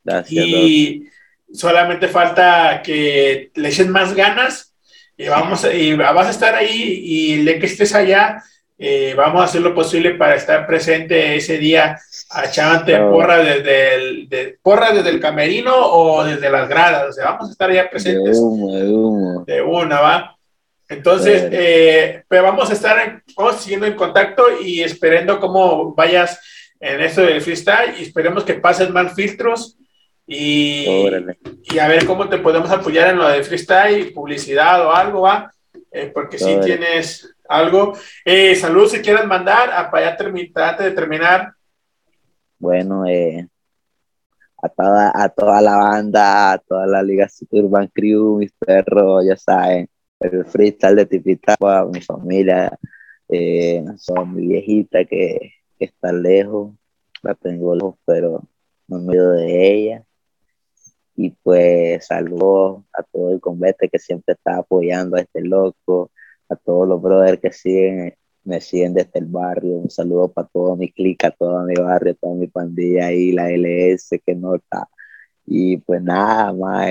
Gracias. 0.05 0.45
Y 0.47 1.09
solamente 1.53 2.09
falta 2.09 2.83
que 2.85 3.51
le 3.55 3.69
eches 3.69 3.89
más 3.89 4.15
ganas 4.15 4.75
y, 5.17 5.27
vamos, 5.27 5.67
y 5.73 5.95
vas 5.95 6.27
a 6.27 6.31
estar 6.31 6.55
ahí 6.55 7.01
y 7.03 7.37
le 7.43 7.59
que 7.59 7.67
estés 7.67 7.95
allá 7.95 8.43
eh, 8.81 9.13
vamos 9.17 9.41
a 9.41 9.45
hacer 9.47 9.61
lo 9.61 9.75
posible 9.75 10.13
para 10.13 10.37
estar 10.37 10.65
presente 10.65 11.35
ese 11.35 11.59
día 11.59 11.99
echándote 12.45 12.97
porra 12.99 13.39
desde 13.39 13.95
el, 13.97 14.59
porra 14.63 14.93
desde 14.93 15.11
el 15.11 15.19
camerino 15.19 15.75
o 15.75 16.23
desde 16.23 16.49
las 16.49 16.69
gradas. 16.69 17.09
O 17.09 17.13
sea, 17.13 17.33
vamos 17.33 17.49
a 17.49 17.53
estar 17.53 17.73
ya 17.73 17.91
presentes. 17.91 18.37
De, 18.37 18.41
humo, 18.41 19.45
de, 19.45 19.63
una, 19.63 20.01
¿va? 20.01 20.37
Entonces, 20.89 21.49
eh, 21.51 22.23
pues 22.29 22.41
vamos 22.41 22.71
a 22.71 22.73
estar 22.73 23.23
vamos 23.37 23.57
siguiendo 23.57 23.87
en 23.87 23.95
contacto 23.95 24.45
y 24.63 24.83
esperando 24.83 25.41
cómo 25.41 25.93
vayas 25.95 26.41
en 26.79 27.01
esto 27.01 27.23
del 27.23 27.43
freestyle 27.43 27.95
y 27.99 28.05
esperemos 28.05 28.45
que 28.45 28.55
pases 28.55 28.91
más 28.91 29.13
filtros 29.15 29.77
y, 30.25 30.87
y 31.65 31.79
a 31.81 31.89
ver 31.89 32.07
cómo 32.07 32.29
te 32.29 32.39
podemos 32.39 32.71
apoyar 32.71 33.11
en 33.11 33.19
lo 33.19 33.29
de 33.29 33.43
freestyle, 33.43 34.13
publicidad 34.13 34.87
o 34.87 34.93
algo, 34.93 35.23
¿va? 35.23 35.51
Eh, 35.91 36.11
porque 36.13 36.39
si 36.39 36.59
tienes 36.61 37.35
algo. 37.49 37.95
Eh, 38.25 38.55
saludos 38.55 38.93
si 38.93 39.01
quieres 39.01 39.27
mandar 39.27 39.71
a, 39.73 39.91
para 39.91 40.17
ya 40.17 40.69
antes 40.71 40.87
de 40.87 40.93
terminar. 40.93 41.53
Bueno, 42.59 43.07
eh, 43.07 43.47
a, 44.63 44.69
toda, 44.69 45.13
a 45.15 45.29
toda 45.29 45.61
la 45.61 45.77
banda, 45.77 46.53
a 46.53 46.59
toda 46.59 46.87
la 46.87 47.03
Liga 47.03 47.29
Urban 47.51 47.89
Crew, 47.89 48.39
mis 48.39 48.53
perros, 48.53 49.25
ya 49.27 49.37
saben, 49.37 49.89
el 50.21 50.45
freestyle 50.45 50.97
de 50.97 51.07
Tipitapa, 51.07 51.87
mi 51.87 52.01
familia, 52.01 52.77
eh, 53.29 53.85
son 53.97 54.35
mi 54.35 54.49
viejita 54.49 55.05
que, 55.05 55.53
está 55.79 56.13
lejos, 56.13 56.75
la 57.23 57.35
tengo 57.35 57.73
lejos, 57.75 57.95
pero 58.05 58.43
no 58.89 58.99
me 58.99 59.11
olvido 59.11 59.33
de 59.33 59.73
ella. 59.73 60.05
Y 61.21 61.31
pues 61.43 62.07
saludos 62.07 62.85
a 62.93 63.03
todo 63.03 63.33
el 63.33 63.41
convete 63.41 63.89
que 63.89 63.99
siempre 63.99 64.35
está 64.35 64.59
apoyando 64.59 65.17
a 65.17 65.21
este 65.21 65.43
loco, 65.43 66.13
a 66.49 66.55
todos 66.55 66.87
los 66.87 67.03
brothers 67.03 67.41
que 67.41 67.53
siguen, 67.53 68.15
me 68.45 68.61
siguen 68.61 68.95
desde 68.95 69.19
el 69.19 69.27
barrio. 69.27 69.79
Un 69.79 69.91
saludo 69.91 70.29
para 70.33 70.47
todo 70.47 70.77
mi 70.77 70.93
clica, 70.93 71.33
todo 71.33 71.65
mi 71.65 71.75
barrio, 71.75 72.15
toda 72.21 72.35
mi 72.37 72.47
pandilla 72.47 73.07
ahí, 73.07 73.33
la 73.33 73.51
LS 73.51 74.21
que 74.25 74.35
nota. 74.37 74.89
Y 75.45 75.79
pues 75.79 76.01
nada 76.03 76.53
más, 76.53 76.89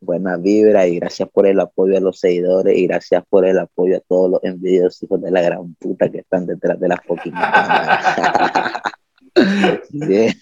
buena 0.00 0.36
vibra 0.36 0.86
y 0.86 0.96
gracias 1.00 1.28
por 1.28 1.46
el 1.46 1.58
apoyo 1.58 1.96
a 1.96 2.00
los 2.00 2.20
seguidores 2.20 2.78
y 2.78 2.86
gracias 2.86 3.24
por 3.28 3.44
el 3.44 3.58
apoyo 3.58 3.96
a 3.96 4.00
todos 4.00 4.30
los 4.30 4.44
envidiosos 4.44 5.02
hijos 5.02 5.20
de 5.20 5.32
la 5.32 5.42
gran 5.42 5.74
puta 5.74 6.08
que 6.08 6.18
están 6.18 6.46
detrás 6.46 6.78
de 6.78 6.88
la 6.88 7.02
fucking 9.34 10.34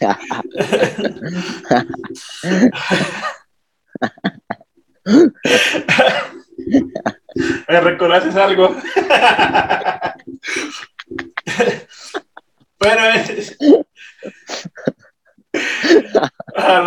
¿Me 7.69 7.81
reconoces 7.81 8.37
algo? 8.37 8.75
bueno, 12.79 13.05
es... 13.29 13.57
Ah, 16.57 16.83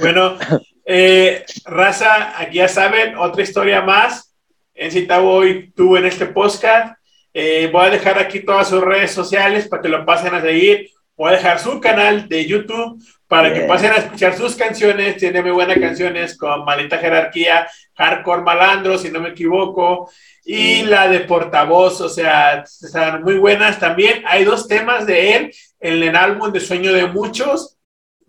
bueno, 0.00 0.38
eh, 0.84 1.44
raza, 1.64 2.40
aquí 2.40 2.58
ya 2.58 2.68
saben, 2.68 3.16
otra 3.16 3.42
historia 3.42 3.80
más. 3.82 4.34
En 4.74 4.92
Citabo 4.92 5.32
hoy 5.32 5.72
tuvo 5.74 5.98
en 5.98 6.06
este 6.06 6.26
podcast. 6.26 6.96
Eh, 7.38 7.68
voy 7.70 7.88
a 7.88 7.90
dejar 7.90 8.18
aquí 8.18 8.40
todas 8.40 8.66
sus 8.66 8.80
redes 8.80 9.10
sociales 9.10 9.68
para 9.68 9.82
que 9.82 9.90
lo 9.90 10.06
pasen 10.06 10.34
a 10.34 10.40
seguir. 10.40 10.88
Voy 11.14 11.28
a 11.28 11.36
dejar 11.36 11.58
su 11.58 11.78
canal 11.82 12.30
de 12.30 12.46
YouTube 12.46 12.98
para 13.28 13.52
que 13.52 13.60
pasen 13.60 13.92
a 13.92 13.96
escuchar 13.96 14.34
sus 14.34 14.56
canciones. 14.56 15.18
Tiene 15.18 15.42
muy 15.42 15.50
buenas 15.50 15.78
canciones 15.78 16.34
con 16.38 16.64
Malita 16.64 16.96
Jerarquía, 16.96 17.68
Hardcore 17.94 18.40
Malandro, 18.40 18.96
si 18.96 19.10
no 19.10 19.20
me 19.20 19.28
equivoco, 19.28 20.10
y 20.46 20.84
la 20.84 21.08
de 21.08 21.20
Portavoz, 21.20 22.00
o 22.00 22.08
sea, 22.08 22.62
están 22.62 23.22
muy 23.22 23.36
buenas 23.36 23.78
también. 23.78 24.22
Hay 24.26 24.44
dos 24.44 24.66
temas 24.66 25.04
de 25.06 25.36
él 25.36 25.54
en 25.78 26.02
el 26.02 26.16
álbum 26.16 26.50
de 26.50 26.60
Sueño 26.60 26.94
de 26.94 27.06
Muchos, 27.06 27.76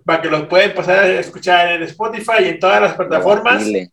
para 0.04 0.22
que 0.22 0.30
lo 0.30 0.50
pueden 0.50 0.76
pasar 0.76 1.06
a 1.06 1.20
escuchar 1.22 1.72
en 1.72 1.84
Spotify 1.84 2.44
y 2.44 2.50
en 2.50 2.60
todas 2.60 2.82
las 2.82 2.96
plataformas. 2.96 3.64
Dile. 3.64 3.90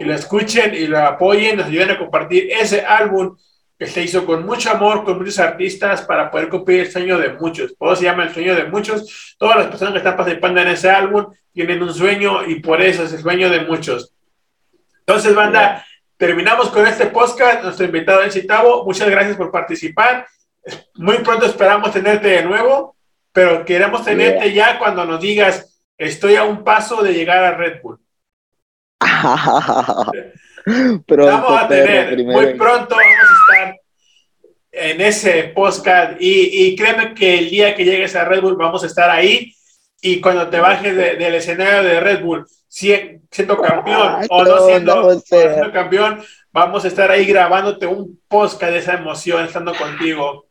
Y 0.00 0.04
lo 0.04 0.14
escuchen 0.14 0.74
y 0.74 0.86
lo 0.86 1.00
apoyen, 1.00 1.58
nos 1.58 1.66
ayuden 1.66 1.90
a 1.90 1.98
compartir 1.98 2.48
ese 2.50 2.80
álbum 2.80 3.36
que 3.82 3.88
se 3.88 4.00
hizo 4.00 4.24
con 4.24 4.46
mucho 4.46 4.70
amor, 4.70 5.02
con 5.02 5.18
muchos 5.18 5.40
artistas 5.40 6.02
para 6.02 6.30
poder 6.30 6.48
cumplir 6.48 6.82
el 6.82 6.92
sueño 6.92 7.18
de 7.18 7.30
muchos. 7.30 7.72
Por 7.72 7.88
eso 7.88 7.96
se 7.96 8.04
llama 8.04 8.22
el 8.22 8.32
sueño 8.32 8.54
de 8.54 8.66
muchos. 8.66 9.34
Todas 9.36 9.56
las 9.56 9.66
personas 9.66 9.94
que 9.94 9.98
están 9.98 10.16
participando 10.16 10.60
en 10.60 10.68
ese 10.68 10.88
álbum 10.88 11.34
tienen 11.52 11.82
un 11.82 11.92
sueño 11.92 12.44
y 12.46 12.60
por 12.60 12.80
eso 12.80 13.02
es 13.02 13.12
el 13.12 13.22
sueño 13.22 13.50
de 13.50 13.62
muchos. 13.62 14.14
Entonces, 15.00 15.34
banda, 15.34 15.84
terminamos 16.16 16.68
con 16.68 16.86
este 16.86 17.06
podcast. 17.06 17.64
Nuestro 17.64 17.84
invitado 17.84 18.22
es 18.22 18.34
Citavo. 18.34 18.84
Muchas 18.84 19.10
gracias 19.10 19.36
por 19.36 19.50
participar. 19.50 20.28
Muy 20.94 21.16
pronto 21.18 21.46
esperamos 21.46 21.92
tenerte 21.92 22.28
de 22.28 22.44
nuevo, 22.44 22.94
pero 23.32 23.64
queremos 23.64 24.04
tenerte 24.04 24.52
ya 24.52 24.78
cuando 24.78 25.04
nos 25.04 25.20
digas, 25.20 25.82
estoy 25.98 26.36
a 26.36 26.44
un 26.44 26.62
paso 26.62 27.02
de 27.02 27.14
llegar 27.14 27.42
a 27.42 27.56
Red 27.56 27.82
Bull. 27.82 27.98
Vamos 30.64 31.60
a 31.60 31.68
tener, 31.68 32.24
muy 32.24 32.54
pronto 32.54 32.94
vamos 32.94 33.30
a 33.30 33.41
en 34.72 35.00
ese 35.02 35.44
podcast 35.54 36.20
y, 36.20 36.66
y 36.66 36.76
créeme 36.76 37.14
que 37.14 37.38
el 37.38 37.50
día 37.50 37.74
que 37.74 37.84
llegues 37.84 38.16
a 38.16 38.24
Red 38.24 38.40
Bull 38.40 38.56
vamos 38.56 38.82
a 38.82 38.86
estar 38.86 39.10
ahí 39.10 39.54
y 40.00 40.20
cuando 40.20 40.48
te 40.48 40.58
bajes 40.58 40.96
de- 40.96 41.16
del 41.16 41.34
escenario 41.34 41.82
de 41.82 42.00
Red 42.00 42.22
Bull, 42.22 42.46
si- 42.68 43.20
siendo 43.30 43.56
campeón 43.60 44.16
Ay, 44.18 44.26
o 44.30 44.44
no 44.44 44.54
o 44.54 44.66
siendo 45.20 45.72
campeón, 45.72 46.22
vamos 46.52 46.84
a 46.84 46.88
estar 46.88 47.10
ahí 47.10 47.24
grabándote 47.26 47.86
un 47.86 48.18
podcast 48.28 48.72
de 48.72 48.78
esa 48.78 48.94
emoción 48.94 49.44
estando 49.44 49.74
contigo. 49.74 50.46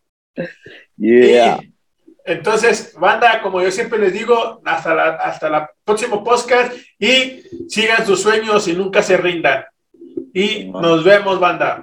Yeah. 0.98 1.60
Y 1.62 1.74
entonces, 2.24 2.94
banda, 3.00 3.42
como 3.42 3.62
yo 3.62 3.72
siempre 3.72 3.98
les 3.98 4.14
digo, 4.14 4.62
hasta 4.64 4.94
la, 4.94 5.10
hasta 5.16 5.50
la 5.50 5.70
próximo 5.84 6.24
podcast 6.24 6.74
y 7.00 7.42
sigan 7.68 8.06
sus 8.06 8.22
sueños 8.22 8.68
y 8.68 8.74
nunca 8.74 9.02
se 9.02 9.18
rindan. 9.18 9.66
Y 10.34 10.66
nos 10.66 11.04
vemos, 11.04 11.40
banda. 11.40 11.78